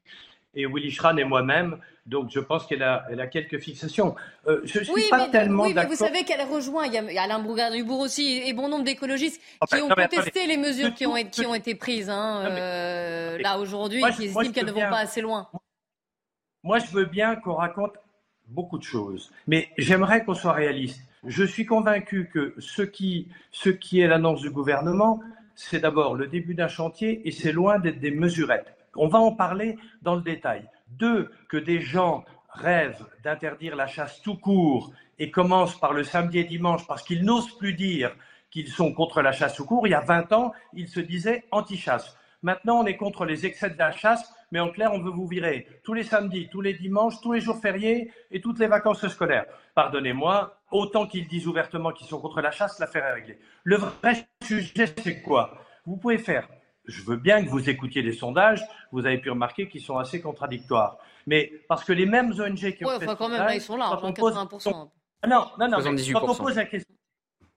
et 0.56 0.66
Willy 0.66 0.92
Schran 0.92 1.18
et 1.18 1.24
moi-même. 1.24 1.78
Donc 2.06 2.30
je 2.32 2.40
pense 2.40 2.66
qu'elle 2.66 2.84
a, 2.84 3.06
elle 3.10 3.22
a 3.22 3.28
quelques 3.28 3.60
fixations. 3.60 4.16
Euh, 4.48 4.62
je 4.66 4.84
suis 4.84 4.94
oui, 4.94 5.04
pas 5.10 5.18
mais, 5.18 5.32
tellement 5.32 5.64
oui, 5.64 5.74
mais 5.74 5.86
vous 5.86 5.96
savez 5.96 6.24
qu'elle 6.24 6.42
rejoint, 6.42 6.86
il 6.86 6.94
y 6.94 6.98
a 6.98 7.24
Alain 7.24 7.40
Bourgard-Dubourg 7.40 8.00
aussi 8.00 8.42
et 8.46 8.54
bon 8.54 8.68
nombre 8.68 8.84
d'écologistes 8.84 9.42
ah, 9.62 9.66
qui 9.66 9.82
ont 9.82 9.88
contesté 9.88 10.46
les 10.46 10.58
mesures 10.58 10.94
qui 10.94 11.06
ont, 11.06 11.16
qui 11.32 11.46
ont 11.46 11.56
été 11.56 11.76
prises 11.76 12.10
hein, 12.10 12.46
euh, 12.46 13.38
là 13.40 13.58
aujourd'hui 13.58 14.04
qui 14.16 14.26
estiment 14.26 14.52
qu'elles 14.52 14.66
ne 14.66 14.72
vont 14.72 14.82
pas 14.82 15.00
assez 15.00 15.22
loin. 15.22 15.48
Moi, 16.64 16.80
je 16.80 16.92
veux 16.92 17.06
bien 17.06 17.36
qu'on 17.36 17.56
raconte 17.56 17.94
beaucoup 18.48 18.78
de 18.78 18.84
choses, 18.84 19.32
mais 19.48 19.70
j'aimerais 19.78 20.24
qu'on 20.24 20.34
soit 20.34 20.54
réaliste. 20.54 21.02
Je 21.26 21.44
suis 21.44 21.66
convaincu 21.66 22.30
que 22.34 22.54
ce 22.58 22.82
qui, 22.82 23.30
ce 23.52 23.70
qui 23.70 24.02
est 24.02 24.08
l'annonce 24.08 24.42
du 24.42 24.50
gouvernement, 24.50 25.22
c'est 25.56 25.80
d'abord 25.80 26.16
le 26.16 26.28
début 26.28 26.54
d'un 26.54 26.68
chantier 26.68 27.26
et 27.26 27.32
c'est 27.32 27.52
loin 27.52 27.80
d'être 27.80 28.00
des 28.00 28.12
mesurettes. 28.12 28.76
On 28.96 29.08
va 29.08 29.20
en 29.20 29.32
parler 29.32 29.78
dans 30.02 30.16
le 30.16 30.22
détail. 30.22 30.70
Deux, 30.88 31.32
que 31.50 31.58
des 31.58 31.80
gens 31.80 32.24
rêvent 32.50 33.06
d'interdire 33.24 33.76
la 33.76 33.88
chasse 33.88 34.22
tout 34.22 34.38
court 34.38 34.92
et 35.20 35.32
commencent 35.32 35.80
par 35.80 35.94
le 35.94 36.04
samedi 36.04 36.40
et 36.40 36.44
dimanche 36.44 36.86
parce 36.88 37.04
qu'ils 37.04 37.24
n'osent 37.24 37.58
plus 37.58 37.74
dire 37.74 38.16
qu'ils 38.52 38.68
sont 38.68 38.94
contre 38.94 39.22
la 39.22 39.32
chasse 39.32 39.56
tout 39.56 39.66
court. 39.66 39.88
Il 39.88 39.92
y 39.92 39.96
a 39.96 40.02
20 40.02 40.32
ans, 40.34 40.54
ils 40.74 40.88
se 40.88 41.00
disaient 41.00 41.44
anti-chasse. 41.52 42.16
Maintenant, 42.44 42.82
on 42.82 42.86
est 42.86 42.98
contre 42.98 43.26
les 43.26 43.46
excès 43.46 43.70
de 43.70 43.78
la 43.78 43.92
chasse, 43.92 44.32
mais 44.52 44.60
en 44.60 44.70
clair, 44.70 44.94
on 44.94 45.00
veut 45.00 45.10
vous 45.10 45.26
virer 45.26 45.66
tous 45.84 45.94
les 45.94 46.04
samedis, 46.04 46.50
tous 46.50 46.62
les 46.62 46.74
dimanches, 46.74 47.20
tous 47.22 47.32
les 47.32 47.40
jours 47.40 47.60
fériés 47.60 48.12
et 48.30 48.42
toutes 48.42 48.60
les 48.60 48.68
vacances 48.68 49.08
scolaires. 49.08 49.46
Pardonnez-moi, 49.74 50.56
autant 50.70 51.08
qu'ils 51.08 51.28
disent 51.28 51.48
ouvertement 51.48 51.92
qu'ils 51.92 52.06
sont 52.06 52.20
contre 52.20 52.42
la 52.42 52.52
chasse, 52.52 52.80
l'affaire 52.80 53.06
est 53.06 53.14
réglée. 53.14 53.40
Le 53.64 53.78
vrai 53.78 54.28
sujet, 54.44 54.94
c'est 55.02 55.22
quoi? 55.22 55.58
Vous 55.86 55.98
pouvez 55.98 56.18
faire 56.18 56.48
je 56.86 57.04
veux 57.04 57.18
bien 57.18 57.44
que 57.44 57.50
vous 57.50 57.70
écoutiez 57.70 58.02
les 58.02 58.14
sondages, 58.14 58.64
vous 58.92 59.06
avez 59.06 59.18
pu 59.18 59.30
remarquer 59.30 59.68
qu'ils 59.68 59.82
sont 59.82 59.98
assez 59.98 60.22
contradictoires. 60.22 60.98
Mais 61.28 61.52
parce 61.68 61.84
que 61.84 61.94
les 61.94 62.06
mêmes 62.06 62.34
ONG 62.40 62.76
qui 62.76 62.86
ont 62.86 63.00
fait 63.00 63.06
quand 63.18 63.30
même, 63.30 63.48
ils 63.54 63.62
sont 63.62 63.78
là, 63.78 63.86
80%. 63.86 64.90
Ah 65.22 65.28
non, 65.28 65.46
non, 65.58 65.70
non, 65.70 65.78
quand 65.80 66.30
on 66.30 66.36
pose 66.36 66.58
la 66.58 66.66
question, 66.66 66.94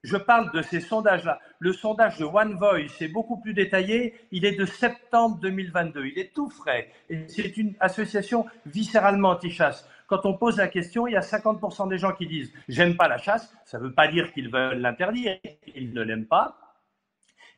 je 0.07 0.17
parle 0.17 0.53
de 0.53 0.63
ces 0.63 0.79
sondages-là. 0.79 1.41
Le 1.59 1.73
sondage 1.73 2.19
de 2.19 2.25
One 2.25 2.55
Voice 2.55 3.01
est 3.01 3.09
beaucoup 3.09 3.41
plus 3.41 3.55
détaillé. 3.55 4.15
Il 4.31 4.45
est 4.45 4.57
de 4.57 4.65
septembre 4.65 5.39
2022. 5.41 6.07
Il 6.07 6.19
est 6.19 6.33
tout 6.33 6.49
frais. 6.49 6.93
Et 7.11 7.27
c'est 7.27 7.57
une 7.57 7.75
association 7.81 8.47
viscéralement 8.67 9.31
anti-chasse. 9.31 9.89
Quand 10.07 10.25
on 10.25 10.35
pose 10.35 10.59
la 10.59 10.69
question, 10.69 11.09
il 11.09 11.15
y 11.15 11.17
a 11.17 11.21
50% 11.21 11.89
des 11.89 11.99
gens 11.99 12.13
qui 12.13 12.29
disent 12.29 12.53
J'aime 12.69 12.97
pas 12.97 13.09
la 13.09 13.19
chasse. 13.19 13.53
Ça 13.65 13.79
ne 13.79 13.85
veut 13.85 13.93
pas 13.93 14.07
dire 14.07 14.33
qu'ils 14.33 14.49
veulent 14.49 14.79
l'interdire. 14.79 15.39
Ils 15.75 15.93
ne 15.93 16.03
l'aiment 16.03 16.27
pas. 16.27 16.66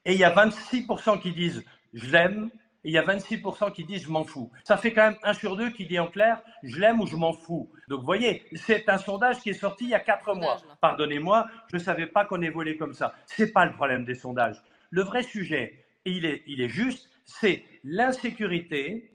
Et 0.08 0.14
il 0.14 0.18
y 0.18 0.24
a 0.24 0.34
26% 0.34 1.20
qui 1.20 1.32
disent 1.32 1.62
je 1.92 2.10
l'aime. 2.10 2.50
il 2.82 2.92
y 2.92 2.98
a 2.98 3.04
26% 3.04 3.72
qui 3.72 3.84
disent 3.84 4.04
je 4.04 4.10
m'en 4.10 4.24
fous. 4.24 4.50
Ça 4.64 4.78
fait 4.78 4.94
quand 4.94 5.02
même 5.02 5.18
un 5.22 5.34
sur 5.34 5.54
deux 5.54 5.68
qui 5.68 5.86
dit 5.86 5.98
en 5.98 6.06
clair 6.06 6.40
je 6.62 6.80
l'aime 6.80 6.98
ou 7.00 7.06
je 7.06 7.14
m'en 7.14 7.34
fous. 7.34 7.70
Donc 7.88 8.00
vous 8.00 8.06
voyez, 8.06 8.46
c'est 8.54 8.88
un 8.88 8.96
sondage 8.96 9.40
qui 9.40 9.50
est 9.50 9.60
sorti 9.60 9.84
il 9.84 9.90
y 9.90 9.94
a 9.94 10.00
quatre 10.00 10.34
mois. 10.34 10.62
Pardonnez-moi, 10.80 11.46
je 11.70 11.76
ne 11.76 11.82
savais 11.82 12.06
pas 12.06 12.24
qu'on 12.24 12.40
évoluait 12.40 12.78
comme 12.78 12.94
ça. 12.94 13.14
Ce 13.26 13.42
n'est 13.42 13.50
pas 13.50 13.66
le 13.66 13.74
problème 13.74 14.06
des 14.06 14.14
sondages. 14.14 14.56
Le 14.88 15.02
vrai 15.02 15.22
sujet, 15.22 15.84
et 16.06 16.12
il 16.12 16.24
est, 16.24 16.42
il 16.46 16.62
est 16.62 16.70
juste, 16.70 17.10
c'est 17.26 17.62
l'insécurité 17.84 19.14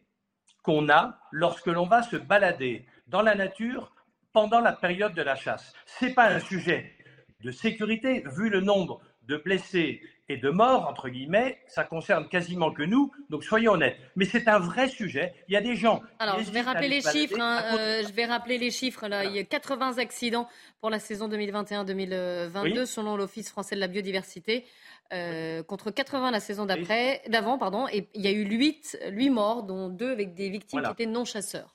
qu'on 0.61 0.89
a 0.89 1.17
lorsque 1.31 1.65
l'on 1.65 1.87
va 1.87 2.03
se 2.03 2.17
balader 2.17 2.85
dans 3.07 3.23
la 3.23 3.33
nature 3.33 3.91
pendant 4.31 4.59
la 4.59 4.73
période 4.73 5.15
de 5.15 5.23
la 5.23 5.35
chasse. 5.35 5.73
Ce 5.87 6.05
n'est 6.05 6.13
pas 6.13 6.29
un 6.29 6.39
sujet 6.39 6.93
de 7.39 7.49
sécurité, 7.49 8.23
vu 8.37 8.49
le 8.49 8.61
nombre 8.61 9.01
de 9.23 9.37
blessés 9.37 10.01
et 10.29 10.37
de 10.37 10.49
morts, 10.49 10.87
entre 10.87 11.09
guillemets, 11.09 11.59
ça 11.67 11.83
concerne 11.83 12.27
quasiment 12.29 12.71
que 12.71 12.83
nous, 12.83 13.11
donc 13.29 13.43
soyons 13.43 13.73
honnêtes. 13.73 13.97
Mais 14.15 14.25
c'est 14.25 14.47
un 14.47 14.59
vrai 14.59 14.87
sujet. 14.87 15.33
Il 15.49 15.53
y 15.53 15.57
a 15.57 15.61
des 15.61 15.75
gens. 15.75 16.01
Alors, 16.19 16.39
je 16.39 16.49
vais 16.49 16.61
rappeler 16.61 16.87
les 16.87 17.01
chiffres. 17.01 17.39
Hein, 17.39 17.61
euh, 17.77 18.03
je 18.07 18.13
vais 18.13 18.25
rappeler 18.25 18.57
les 18.57 18.71
chiffres. 18.71 19.07
Là. 19.07 19.25
Il 19.25 19.35
y 19.35 19.39
a 19.39 19.43
80 19.43 19.97
accidents 19.97 20.47
pour 20.79 20.89
la 20.89 20.99
saison 20.99 21.27
2021-2022, 21.27 22.85
selon 22.85 23.17
l'Office 23.17 23.49
français 23.49 23.75
de 23.75 23.81
la 23.81 23.87
biodiversité. 23.87 24.65
Euh, 25.11 25.61
contre 25.61 25.91
80 25.91 26.31
la 26.31 26.39
saison 26.39 26.65
d'après, 26.65 27.21
d'avant, 27.27 27.57
pardon, 27.57 27.87
et 27.91 28.07
il 28.15 28.21
y 28.21 28.27
a 28.27 28.31
eu 28.31 28.45
8, 28.45 28.99
8 29.11 29.29
morts, 29.29 29.63
dont 29.63 29.89
2 29.89 30.11
avec 30.11 30.33
des 30.33 30.49
victimes 30.49 30.81
qui 30.81 30.91
étaient 30.91 31.05
non 31.05 31.25
chasseurs. 31.25 31.72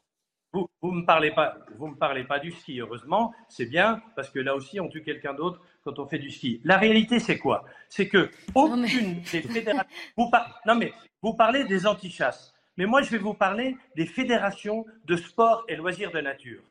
Vous 0.52 0.68
ne 0.82 1.00
me, 1.00 1.04
parlez 1.04 1.30
pas, 1.30 1.58
vous 1.76 1.88
me 1.88 1.96
parlez 1.96 2.24
pas 2.24 2.38
du 2.38 2.52
ski, 2.52 2.80
heureusement, 2.80 3.34
c'est 3.48 3.66
bien, 3.66 4.00
parce 4.16 4.30
que 4.30 4.38
là 4.38 4.54
aussi, 4.54 4.80
on 4.80 4.88
tue 4.88 5.02
quelqu'un 5.02 5.34
d'autre 5.34 5.60
quand 5.84 5.98
on 5.98 6.06
fait 6.06 6.18
du 6.18 6.30
ski. 6.30 6.60
La 6.64 6.78
réalité, 6.78 7.18
c'est 7.18 7.38
quoi? 7.38 7.64
C'est 7.88 8.08
que 8.08 8.30
aucune 8.54 9.20
des 9.20 9.42
fédérations. 9.42 9.90
Vous 10.16 10.30
Non, 10.64 10.74
mais 10.74 10.92
vous 11.20 11.34
parlez 11.34 11.64
des 11.64 11.86
antichasses. 11.86 12.54
Mais 12.78 12.86
moi, 12.86 13.02
je 13.02 13.10
vais 13.10 13.18
vous 13.18 13.34
parler 13.34 13.76
des 13.94 14.06
fédérations 14.06 14.86
de 15.04 15.16
sport 15.16 15.64
et 15.68 15.76
loisirs 15.76 16.12
de 16.12 16.20
nature. 16.20 16.62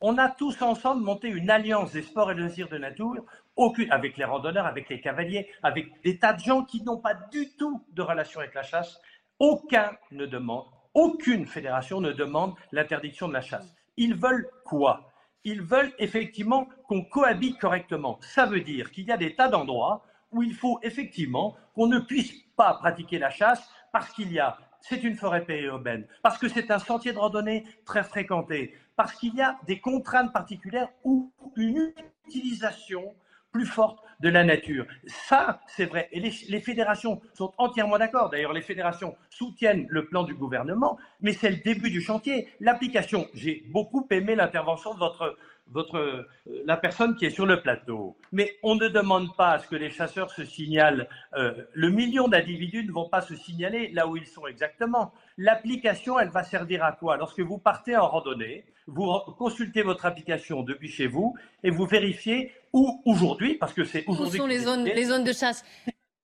On 0.00 0.18
a 0.18 0.28
tous 0.28 0.60
ensemble 0.62 1.02
monté 1.02 1.28
une 1.28 1.50
alliance 1.50 1.92
des 1.92 2.02
sports 2.02 2.30
et 2.30 2.34
loisirs 2.34 2.68
de 2.68 2.78
nature, 2.78 3.24
aucune, 3.56 3.90
avec 3.90 4.18
les 4.18 4.24
randonneurs, 4.24 4.66
avec 4.66 4.88
les 4.88 5.00
cavaliers, 5.00 5.50
avec 5.62 6.00
des 6.02 6.18
tas 6.18 6.34
de 6.34 6.40
gens 6.40 6.62
qui 6.62 6.82
n'ont 6.82 6.98
pas 6.98 7.14
du 7.14 7.50
tout 7.58 7.82
de 7.92 8.02
relation 8.02 8.40
avec 8.40 8.54
la 8.54 8.62
chasse. 8.62 9.00
Aucun 9.38 9.96
ne 10.12 10.26
demande 10.26 10.66
aucune 10.96 11.46
fédération 11.46 12.00
ne 12.00 12.10
demande 12.10 12.54
l'interdiction 12.72 13.28
de 13.28 13.34
la 13.34 13.42
chasse. 13.42 13.74
Ils 13.98 14.14
veulent 14.14 14.48
quoi? 14.64 15.12
Ils 15.44 15.60
veulent 15.60 15.92
effectivement 15.98 16.68
qu'on 16.88 17.04
cohabite 17.04 17.58
correctement. 17.58 18.18
Ça 18.22 18.46
veut 18.46 18.62
dire 18.62 18.90
qu'il 18.90 19.04
y 19.04 19.12
a 19.12 19.18
des 19.18 19.36
tas 19.36 19.48
d'endroits 19.48 20.02
où 20.32 20.42
il 20.42 20.54
faut 20.54 20.80
effectivement 20.82 21.54
qu'on 21.74 21.86
ne 21.86 21.98
puisse 21.98 22.32
pas 22.56 22.74
pratiquer 22.74 23.18
la 23.18 23.28
chasse 23.28 23.70
parce 23.92 24.10
qu'il 24.10 24.32
y 24.32 24.38
a, 24.38 24.56
c'est 24.80 25.04
une 25.04 25.16
forêt 25.16 25.44
périurbaine, 25.44 26.06
parce 26.22 26.38
que 26.38 26.48
c'est 26.48 26.70
un 26.70 26.78
sentier 26.78 27.12
de 27.12 27.18
randonnée 27.18 27.64
très 27.84 28.02
fréquenté, 28.02 28.74
parce 28.96 29.12
qu'il 29.12 29.34
y 29.34 29.42
a 29.42 29.58
des 29.66 29.80
contraintes 29.80 30.32
particulières 30.32 30.88
ou 31.04 31.30
une 31.56 31.92
utilisation 32.26 33.14
plus 33.56 33.64
forte 33.64 34.00
de 34.20 34.28
la 34.28 34.44
nature. 34.44 34.84
Ça, 35.06 35.60
c'est 35.66 35.86
vrai. 35.86 36.08
Et 36.12 36.20
les, 36.20 36.60
fédérations 36.60 37.22
sont 37.32 37.54
entièrement 37.56 37.96
d'accord. 37.96 38.28
D'ailleurs, 38.28 38.52
les 38.52 38.60
fédérations 38.60 39.16
soutiennent 39.30 39.86
le 39.88 40.04
plan 40.04 40.24
du 40.24 40.34
gouvernement, 40.34 40.98
mais 41.22 41.32
c'est 41.32 41.48
le 41.48 41.56
début 41.56 41.90
du 41.90 42.02
chantier. 42.02 42.48
L'application, 42.60 43.26
j'ai 43.32 43.64
beaucoup 43.68 44.06
aimé 44.10 44.34
l'intervention 44.34 44.92
de 44.92 44.98
votre, 44.98 45.38
votre, 45.70 45.96
euh, 45.98 46.28
la 46.64 46.76
personne 46.76 47.16
qui 47.16 47.26
est 47.26 47.30
sur 47.30 47.46
le 47.46 47.60
plateau. 47.60 48.16
Mais 48.32 48.56
on 48.62 48.74
ne 48.76 48.88
demande 48.88 49.34
pas 49.36 49.52
à 49.52 49.58
ce 49.58 49.66
que 49.66 49.76
les 49.76 49.90
chasseurs 49.90 50.30
se 50.30 50.44
signalent. 50.44 51.08
Euh, 51.34 51.54
le 51.72 51.90
million 51.90 52.28
d'individus 52.28 52.84
ne 52.84 52.92
vont 52.92 53.08
pas 53.08 53.20
se 53.20 53.34
signaler 53.34 53.88
là 53.92 54.06
où 54.06 54.16
ils 54.16 54.26
sont 54.26 54.46
exactement. 54.46 55.12
L'application, 55.38 56.18
elle 56.18 56.30
va 56.30 56.44
servir 56.44 56.84
à 56.84 56.92
quoi? 56.92 57.16
Lorsque 57.16 57.40
vous 57.40 57.58
partez 57.58 57.96
en 57.96 58.08
randonnée, 58.08 58.64
vous 58.86 59.12
consultez 59.36 59.82
votre 59.82 60.06
application 60.06 60.62
depuis 60.62 60.88
chez 60.88 61.06
vous 61.06 61.34
et 61.64 61.70
vous 61.70 61.86
vérifiez 61.86 62.52
où 62.72 63.02
aujourd'hui, 63.04 63.54
parce 63.54 63.72
que 63.72 63.84
c'est 63.84 64.04
aujourd'hui. 64.06 64.38
Où 64.38 64.42
sont 64.42 64.46
les 64.46 64.58
zones, 64.60 64.84
les 64.84 65.04
zones 65.04 65.24
de 65.24 65.32
chasse? 65.32 65.64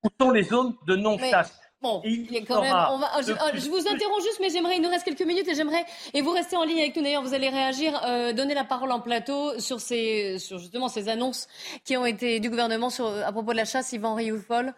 Où 0.05 0.09
sont 0.20 0.30
les 0.30 0.45
zones 0.45 0.74
de 0.86 0.97
non-chasse? 0.97 1.61
Bon, 1.83 2.01
il 2.05 2.45
quand 2.47 2.62
même, 2.62 2.76
on 2.93 2.99
va, 2.99 3.11
je, 3.22 3.68
vous 3.68 3.89
interromps 3.89 4.22
juste, 4.22 4.39
mais 4.41 4.51
j'aimerais, 4.51 4.76
il 4.76 4.83
nous 4.83 4.89
reste 4.89 5.05
quelques 5.05 5.26
minutes 5.26 5.49
et 5.49 5.55
j'aimerais, 5.57 5.85
et 6.14 6.22
vous 6.22 6.30
restez 6.30 6.57
en 6.57 6.64
ligne 6.64 6.78
avec 6.78 6.95
nous 6.95 7.03
d'ailleurs, 7.03 7.24
vous 7.24 7.35
allez 7.35 7.49
réagir, 7.49 8.01
euh, 8.05 8.33
donner 8.33 8.55
la 8.55 8.62
parole 8.62 8.93
en 8.93 9.01
plateau 9.01 9.59
sur 9.59 9.80
ces, 9.80 10.39
sur 10.39 10.59
justement 10.59 10.87
ces 10.87 11.09
annonces 11.09 11.49
qui 11.85 11.97
ont 11.97 12.07
été 12.07 12.39
du 12.39 12.51
gouvernement 12.51 12.89
sur, 12.89 13.07
à 13.07 13.33
propos 13.33 13.51
de 13.51 13.57
la 13.57 13.64
chasse, 13.64 13.93
Yvan 13.93 14.14
Rioufol. 14.14 14.72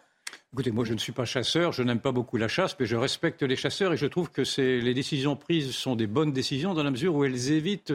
Écoutez, 0.54 0.70
moi 0.70 0.84
je 0.84 0.94
ne 0.94 0.98
suis 0.98 1.12
pas 1.12 1.26
chasseur, 1.26 1.72
je 1.72 1.82
n'aime 1.82 2.00
pas 2.00 2.12
beaucoup 2.12 2.38
la 2.38 2.48
chasse, 2.48 2.74
mais 2.80 2.86
je 2.86 2.96
respecte 2.96 3.42
les 3.42 3.56
chasseurs 3.56 3.92
et 3.92 3.96
je 3.96 4.06
trouve 4.06 4.30
que 4.30 4.42
les 4.58 4.94
décisions 4.94 5.36
prises 5.36 5.72
sont 5.72 5.96
des 5.96 6.06
bonnes 6.06 6.32
décisions 6.32 6.74
dans 6.74 6.84
la 6.84 6.90
mesure 6.90 7.14
où 7.14 7.24
elles 7.24 7.52
évitent 7.52 7.92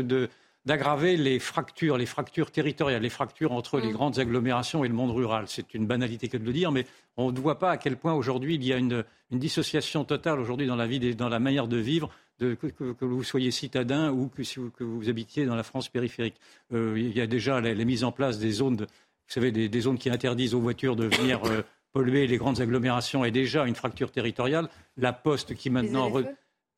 d'aggraver 0.66 1.18
les 1.18 1.40
fractures, 1.40 1.98
les 1.98 2.06
fractures 2.06 2.52
territoriales, 2.52 3.02
les 3.02 3.10
fractures 3.10 3.52
entre 3.52 3.80
les 3.80 3.90
mm. 3.90 3.94
grandes 3.94 4.20
agglomérations 4.20 4.84
et 4.84 4.88
le 4.88 4.94
monde 4.94 5.12
rural. 5.12 5.46
C'est 5.48 5.74
une 5.74 5.88
banalité 5.88 6.28
que 6.28 6.38
de 6.38 6.46
le 6.46 6.54
dire, 6.54 6.72
mais 6.72 6.86
on 7.18 7.32
ne 7.32 7.40
voit 7.40 7.60
pas 7.60 7.72
à 7.72 7.78
quel 7.78 7.98
point 7.98 8.14
aujourd'hui 8.14 8.56
il 8.56 8.64
y 8.64 8.74
a 8.74 8.78
une, 8.78 9.04
dissociation 9.32 10.06
totale 10.06 10.40
aujourd'hui 10.40 10.68
dans 10.68 10.76
la 10.76 10.88
vie, 10.88 11.16
dans 11.16 11.30
la 11.30 11.40
manière 11.40 11.68
de 11.68 11.78
vivre, 11.78 12.10
que, 12.40 13.06
vous 13.06 13.24
soyez 13.24 13.52
citadin 13.52 14.12
ou 14.12 14.28
que, 14.28 14.42
que, 14.70 14.84
vous 14.84 15.10
habitiez 15.10 15.46
dans 15.46 15.56
la 15.56 15.64
France 15.64 15.90
périphérique. 15.90 16.36
Euh, 16.74 16.96
il 16.98 17.16
y 17.16 17.22
a 17.22 17.28
déjà 17.28 17.62
les, 17.62 17.86
mises 17.86 18.04
en 18.04 18.12
place 18.12 18.40
des 18.40 18.52
zones, 18.52 18.78
vous 18.78 18.86
savez, 19.28 19.52
des, 19.52 19.82
zones 19.82 19.98
qui 19.98 20.10
interdisent 20.10 20.56
aux 20.56 20.62
voitures 20.62 20.96
de 20.96 21.06
venir. 21.06 21.42
Euh, 21.46 21.62
polluer 21.92 22.28
les 22.28 22.38
grandes 22.38 22.62
agglomérations 22.62 23.26
est 23.26 23.32
déjà 23.32 23.66
une 23.66 23.76
fracture 23.76 24.12
territoriale. 24.12 24.70
La 24.98 25.14
Poste 25.14 25.56
qui 25.56 25.70
maintenant... 25.70 26.12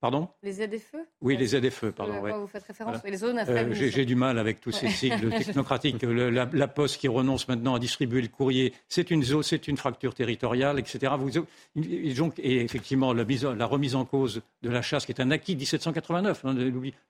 Pardon? 0.02 0.28
Les 0.42 0.54
ZFE 0.54 0.96
Oui, 1.22 1.38
les 1.38 1.46
ZFE, 1.46 1.92
pardon. 1.92 2.14
vous 2.40 2.48
faites 2.48 2.64
référence 2.64 2.98
Les 3.06 3.18
zones 3.18 3.38
à 3.38 3.48
euh, 3.48 3.72
J'ai 3.72 4.04
du 4.04 4.16
mal 4.16 4.40
avec 4.40 4.60
tous 4.60 4.72
ces 4.72 4.90
sigles 4.90 5.30
technocratiques. 5.38 6.02
la, 6.02 6.68
Poste 6.68 6.98
qui 7.00 7.08
renonce 7.08 7.48
maintenant 7.48 7.76
à 7.76 7.80
distribuer 7.80 8.24
le 8.24 8.28
courrier, 8.28 8.74
c'est 8.90 9.12
une, 9.12 9.24
c'est 9.44 9.68
une 9.68 9.78
fracture 9.78 10.16
territoriale, 10.16 10.80
etc. 10.80 11.14
et 11.76 12.62
effectivement, 12.62 13.14
la, 13.14 13.24
la, 13.56 13.66
remise 13.68 13.94
en 13.94 14.04
cause 14.04 14.42
de 14.64 14.70
la 14.72 14.82
chasse, 14.82 15.06
qui 15.06 15.12
est 15.12 15.22
un 15.22 15.30
acquis 15.30 15.54
de 15.54 15.60
1789. 15.60 16.46
Hein, 16.46 16.56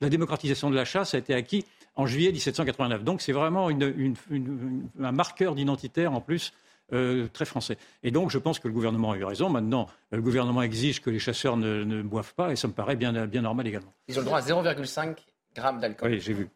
la 0.02 0.10
démocratisation 0.10 0.70
de 0.70 0.76
la 0.76 0.84
chasse 0.84 1.14
a 1.14 1.18
été 1.18 1.34
acquis 1.34 1.64
en 1.96 2.06
juillet 2.08 2.34
1789. 2.34 3.06
Donc 3.06 3.22
c'est 3.22 3.32
vraiment 3.32 3.70
un 3.70 5.12
marqueur 5.14 5.56
d'identitaire 5.56 6.12
en 6.12 6.20
plus 6.20 6.52
euh, 6.94 7.28
très 7.32 7.46
français. 7.46 7.78
Et 8.04 8.12
donc, 8.12 8.32
je 8.32 8.38
pense 8.38 8.60
que 8.60 8.68
le 8.68 8.74
gouvernement 8.74 9.12
a 9.12 9.18
eu 9.18 9.24
raison. 9.24 9.50
Maintenant, 9.50 9.88
le 10.12 10.22
gouvernement 10.22 10.62
exige 10.62 11.02
que 11.02 11.10
les 11.10 11.20
chasseurs 11.20 11.58
ne, 11.58 12.02
boivent 12.02 12.34
pas, 12.34 12.52
et 12.52 12.56
ça 12.56 12.68
me 12.68 12.74
paraît 12.74 12.96
bien, 12.96 13.28
bien 13.28 13.42
normal 13.42 13.68
également. 13.68 13.94
Ils 14.08 14.18
ont 14.18 14.22
le 14.22 14.26
droit 14.26 14.40
à 14.40 14.42
0,5 14.42 15.16
grammes 15.56 15.80
d'alcool. 15.80 16.12
Oui, 16.12 16.20
j'ai 16.20 16.34
vu. 16.34 16.50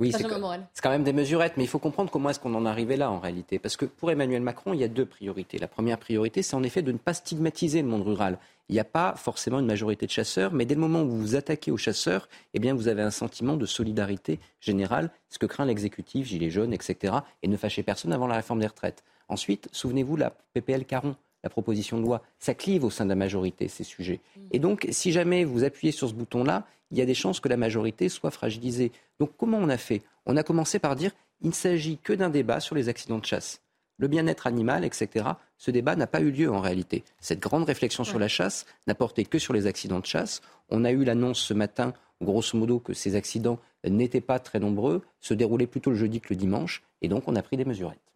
Oui, 0.00 0.10
c'est 0.10 0.82
quand 0.82 0.90
même 0.90 1.04
des 1.04 1.12
mesurettes, 1.12 1.52
mais 1.56 1.62
il 1.62 1.68
faut 1.68 1.78
comprendre 1.78 2.10
comment 2.10 2.30
est-ce 2.30 2.40
qu'on 2.40 2.54
en 2.54 2.66
est 2.66 2.68
arrivé 2.68 2.96
là 2.96 3.10
en 3.10 3.20
réalité. 3.20 3.60
Parce 3.60 3.76
que 3.76 3.84
pour 3.84 4.10
Emmanuel 4.10 4.42
Macron, 4.42 4.72
il 4.72 4.80
y 4.80 4.84
a 4.84 4.88
deux 4.88 5.06
priorités. 5.06 5.58
La 5.58 5.68
première 5.68 5.98
priorité, 5.98 6.42
c'est 6.42 6.56
en 6.56 6.62
effet 6.64 6.82
de 6.82 6.90
ne 6.90 6.98
pas 6.98 7.14
stigmatiser 7.14 7.82
le 7.82 7.88
monde 7.88 8.02
rural. 8.02 8.38
Il 8.68 8.72
n'y 8.72 8.80
a 8.80 8.84
pas 8.84 9.14
forcément 9.16 9.60
une 9.60 9.66
majorité 9.66 10.06
de 10.06 10.10
chasseurs, 10.10 10.52
mais 10.52 10.64
dès 10.64 10.74
le 10.74 10.80
moment 10.80 11.02
où 11.02 11.08
vous 11.08 11.20
vous 11.20 11.36
attaquez 11.36 11.70
aux 11.70 11.76
chasseurs, 11.76 12.28
eh 12.52 12.58
bien 12.58 12.74
vous 12.74 12.88
avez 12.88 13.02
un 13.02 13.10
sentiment 13.12 13.56
de 13.56 13.66
solidarité 13.66 14.40
générale, 14.60 15.10
ce 15.28 15.38
que 15.38 15.46
craint 15.46 15.66
l'exécutif, 15.66 16.26
Gilets 16.26 16.50
jaunes, 16.50 16.72
etc. 16.72 17.14
Et 17.44 17.48
ne 17.48 17.56
fâchez 17.56 17.84
personne 17.84 18.12
avant 18.12 18.26
la 18.26 18.36
réforme 18.36 18.60
des 18.60 18.66
retraites. 18.66 19.04
Ensuite, 19.32 19.70
souvenez-vous, 19.72 20.16
la 20.16 20.34
PPL 20.52 20.84
Caron, 20.84 21.16
la 21.42 21.48
proposition 21.48 21.96
de 21.96 22.02
loi, 22.02 22.20
ça 22.38 22.52
clive 22.52 22.84
au 22.84 22.90
sein 22.90 23.04
de 23.04 23.08
la 23.08 23.16
majorité, 23.16 23.66
ces 23.66 23.82
sujets. 23.82 24.20
Et 24.50 24.58
donc, 24.58 24.86
si 24.90 25.10
jamais 25.10 25.44
vous 25.44 25.64
appuyez 25.64 25.90
sur 25.90 26.06
ce 26.06 26.12
bouton-là, 26.12 26.66
il 26.90 26.98
y 26.98 27.00
a 27.00 27.06
des 27.06 27.14
chances 27.14 27.40
que 27.40 27.48
la 27.48 27.56
majorité 27.56 28.10
soit 28.10 28.30
fragilisée. 28.30 28.92
Donc, 29.18 29.30
comment 29.38 29.56
on 29.56 29.70
a 29.70 29.78
fait? 29.78 30.02
On 30.26 30.36
a 30.36 30.42
commencé 30.42 30.78
par 30.78 30.96
dire 30.96 31.12
il 31.40 31.48
ne 31.48 31.54
s'agit 31.54 31.96
que 31.96 32.12
d'un 32.12 32.28
débat 32.28 32.60
sur 32.60 32.74
les 32.74 32.90
accidents 32.90 33.18
de 33.18 33.24
chasse. 33.24 33.62
Le 33.96 34.06
bien-être 34.06 34.46
animal, 34.46 34.84
etc. 34.84 35.24
Ce 35.56 35.70
débat 35.70 35.96
n'a 35.96 36.06
pas 36.06 36.20
eu 36.20 36.30
lieu 36.30 36.52
en 36.52 36.60
réalité. 36.60 37.02
Cette 37.18 37.40
grande 37.40 37.64
réflexion 37.64 38.04
sur 38.04 38.18
la 38.18 38.28
chasse 38.28 38.66
n'a 38.86 38.94
porté 38.94 39.24
que 39.24 39.38
sur 39.38 39.54
les 39.54 39.66
accidents 39.66 40.00
de 40.00 40.04
chasse. 40.04 40.42
On 40.68 40.84
a 40.84 40.90
eu 40.90 41.04
l'annonce 41.04 41.38
ce 41.38 41.54
matin, 41.54 41.94
grosso 42.20 42.58
modo, 42.58 42.80
que 42.80 42.92
ces 42.92 43.16
accidents 43.16 43.58
n'étaient 43.82 44.20
pas 44.20 44.38
très 44.38 44.60
nombreux, 44.60 45.00
se 45.20 45.32
déroulaient 45.32 45.66
plutôt 45.66 45.88
le 45.88 45.96
jeudi 45.96 46.20
que 46.20 46.34
le 46.34 46.36
dimanche, 46.36 46.82
et 47.00 47.08
donc 47.08 47.24
on 47.28 47.34
a 47.34 47.42
pris 47.42 47.56
des 47.56 47.64
mesurettes. 47.64 48.11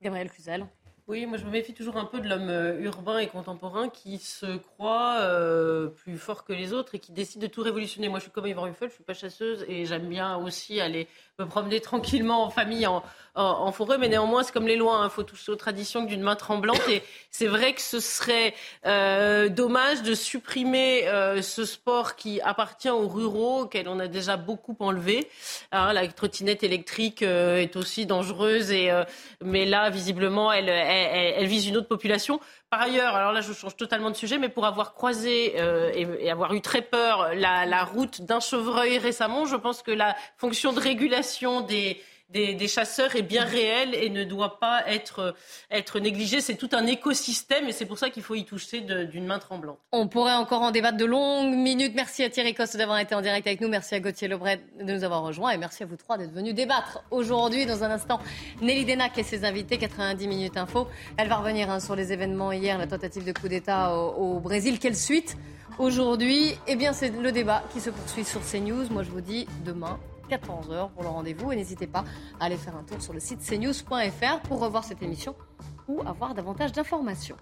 Gabriel 0.00 0.30
Cluzel. 0.30 0.68
Oui, 1.10 1.26
moi 1.26 1.38
je 1.38 1.44
me 1.44 1.50
méfie 1.50 1.74
toujours 1.74 1.96
un 1.96 2.04
peu 2.04 2.20
de 2.20 2.28
l'homme 2.28 2.50
euh, 2.50 2.78
urbain 2.82 3.18
et 3.18 3.26
contemporain 3.26 3.88
qui 3.88 4.18
se 4.18 4.46
croit 4.58 5.16
euh, 5.18 5.88
plus 5.88 6.16
fort 6.16 6.44
que 6.44 6.52
les 6.52 6.72
autres 6.72 6.94
et 6.94 7.00
qui 7.00 7.10
décide 7.10 7.40
de 7.40 7.48
tout 7.48 7.62
révolutionner. 7.62 8.08
Moi 8.08 8.20
je 8.20 8.26
suis 8.26 8.30
comme 8.30 8.46
Yvan 8.46 8.62
Ruffel, 8.62 8.90
je 8.90 8.94
suis 8.94 9.02
pas 9.02 9.12
chasseuse 9.12 9.64
et 9.66 9.86
j'aime 9.86 10.08
bien 10.08 10.36
aussi 10.36 10.80
aller 10.80 11.08
me 11.40 11.46
promener 11.46 11.80
tranquillement 11.80 12.44
en 12.44 12.50
famille, 12.50 12.86
en, 12.86 13.72
forêt, 13.72 13.98
mais 13.98 14.08
néanmoins, 14.08 14.44
c'est 14.44 14.52
comme 14.52 14.68
les 14.68 14.76
lois, 14.76 14.98
il 15.00 15.06
hein. 15.06 15.08
faut 15.08 15.22
toucher 15.24 15.50
aux 15.50 15.56
traditions 15.56 16.04
d'une 16.04 16.20
main 16.20 16.36
tremblante. 16.36 16.82
Et 16.88 17.02
c'est 17.30 17.46
vrai 17.46 17.72
que 17.72 17.80
ce 17.80 17.98
serait 17.98 18.54
euh, 18.86 19.48
dommage 19.48 20.02
de 20.02 20.14
supprimer 20.14 21.06
ce 21.40 21.64
sport 21.64 22.16
qui 22.16 22.40
appartient 22.42 22.90
aux 22.90 23.08
ruraux, 23.08 23.62
auquel 23.62 23.88
on 23.88 23.98
a 23.98 24.08
déjà 24.08 24.36
beaucoup 24.36 24.76
enlevé. 24.80 25.26
Hein, 25.72 25.92
la 25.92 26.06
trottinette 26.08 26.62
électrique 26.62 27.22
est 27.22 27.74
aussi 27.76 28.04
dangereuse, 28.04 28.72
et, 28.72 28.92
mais 29.42 29.64
là, 29.64 29.88
visiblement, 29.88 30.52
elle, 30.52 30.68
vise 31.46 31.66
une 31.66 31.76
autre 31.76 31.88
population. 31.88 32.40
Par 32.70 32.82
ailleurs, 32.82 33.14
alors 33.14 33.32
là 33.32 33.40
je 33.40 33.52
change 33.52 33.76
totalement 33.76 34.10
de 34.10 34.16
sujet, 34.16 34.38
mais 34.38 34.48
pour 34.48 34.66
avoir 34.66 34.94
croisé 34.94 35.54
euh, 35.56 35.90
et, 35.94 36.30
avoir 36.30 36.54
eu 36.54 36.60
très 36.60 36.82
peur 36.82 37.34
la, 37.34 37.66
la 37.66 37.84
route 37.84 38.22
d'un 38.22 38.40
chevreuil 38.40 38.98
récemment, 38.98 39.44
je 39.44 39.56
pense 39.56 39.82
que 39.82 39.90
la 39.90 40.16
fonction 40.36 40.72
de 40.72 40.80
régulation 40.80 41.60
des, 42.32 42.68
chasseurs 42.68 43.16
est 43.16 43.22
bien 43.22 43.44
réel 43.44 43.94
et 43.94 44.08
ne 44.08 44.24
doit 44.24 44.60
pas 44.60 44.84
être, 44.86 45.34
être 45.70 45.98
négligé. 45.98 46.40
C'est 46.40 46.54
tout 46.54 46.68
un 46.72 46.86
écosystème 46.86 47.66
et 47.66 47.72
c'est 47.72 47.86
pour 47.86 47.98
ça 47.98 48.10
qu'il 48.10 48.22
faut 48.22 48.34
y 48.34 48.44
toucher 48.44 48.80
d'une 48.80 49.26
main 49.26 49.38
tremblante. 49.38 49.78
On 49.92 50.08
pourrait 50.08 50.34
encore 50.34 50.62
en 50.62 50.70
débattre 50.70 50.96
de 50.96 51.04
longues 51.04 51.54
minutes. 51.54 51.92
Merci 51.94 52.22
à 52.22 52.30
Thierry 52.30 52.54
Coste 52.54 52.76
d'avoir 52.76 52.98
été 52.98 53.14
en 53.14 53.20
direct 53.20 53.46
avec 53.46 53.60
nous. 53.60 53.68
Merci 53.68 53.94
à 53.94 54.00
Gauthier 54.00 54.28
Lebret 54.28 54.60
de 54.80 54.92
nous 54.92 55.04
avoir 55.04 55.22
rejoints 55.22 55.50
et 55.50 55.58
merci 55.58 55.82
à 55.82 55.86
vous 55.86 55.96
trois 55.96 56.18
d'être 56.18 56.32
venus 56.32 56.54
débattre 56.54 57.02
aujourd'hui. 57.10 57.66
Dans 57.66 57.82
un 57.82 57.90
instant, 57.90 58.20
Nelly 58.60 58.84
Denac 58.84 59.18
et 59.18 59.22
ses 59.22 59.44
invités, 59.44 59.78
90 59.78 60.28
minutes 60.28 60.56
info. 60.56 60.86
Elle 61.16 61.28
va 61.28 61.36
revenir 61.36 61.70
hein, 61.70 61.80
sur 61.80 61.96
les 61.96 62.12
événements 62.12 62.52
hier, 62.52 62.78
la 62.78 62.86
tentative 62.86 63.24
de 63.24 63.32
coup 63.32 63.48
d'État 63.48 63.96
au, 63.96 64.36
au 64.36 64.40
Brésil. 64.40 64.78
Quelle 64.78 64.96
suite 64.96 65.36
aujourd'hui? 65.78 66.54
Eh 66.68 66.76
bien, 66.76 66.92
c'est 66.92 67.10
le 67.10 67.32
débat 67.32 67.64
qui 67.72 67.80
se 67.80 67.90
poursuit 67.90 68.24
sur 68.24 68.40
CNews. 68.40 68.88
Moi, 68.90 69.02
je 69.02 69.10
vous 69.10 69.20
dis 69.20 69.46
demain 69.64 69.98
14h 70.30 70.90
pour 70.90 71.02
le 71.02 71.08
rendez-vous. 71.08 71.52
Et 71.52 71.56
n'hésitez 71.56 71.86
pas 71.86 72.04
à 72.38 72.44
aller 72.44 72.56
faire 72.56 72.76
un 72.76 72.84
tour 72.84 73.02
sur 73.02 73.12
le 73.12 73.20
site 73.20 73.40
cnews.fr 73.40 74.40
pour 74.48 74.60
revoir 74.60 74.84
cette 74.84 75.02
émission 75.02 75.34
ou 75.88 76.00
avoir 76.06 76.34
davantage 76.34 76.72
d'informations. 76.72 77.36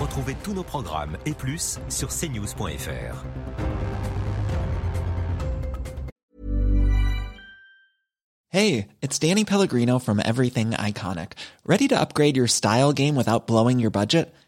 Retrouvez 0.00 0.36
tous 0.44 0.52
nos 0.52 0.62
programmes 0.62 1.16
et 1.26 1.32
plus 1.32 1.80
sur 1.88 2.08
cnews.fr. 2.08 3.24
Hey, 8.50 8.88
it's 9.02 9.18
Danny 9.18 9.44
Pellegrino 9.44 9.98
from 9.98 10.22
Everything 10.24 10.70
Iconic. 10.70 11.32
Ready 11.66 11.86
to 11.88 12.00
upgrade 12.00 12.36
your 12.36 12.46
style 12.46 12.94
game 12.94 13.14
without 13.14 13.46
blowing 13.46 13.78
your 13.78 13.90
budget? 13.90 14.34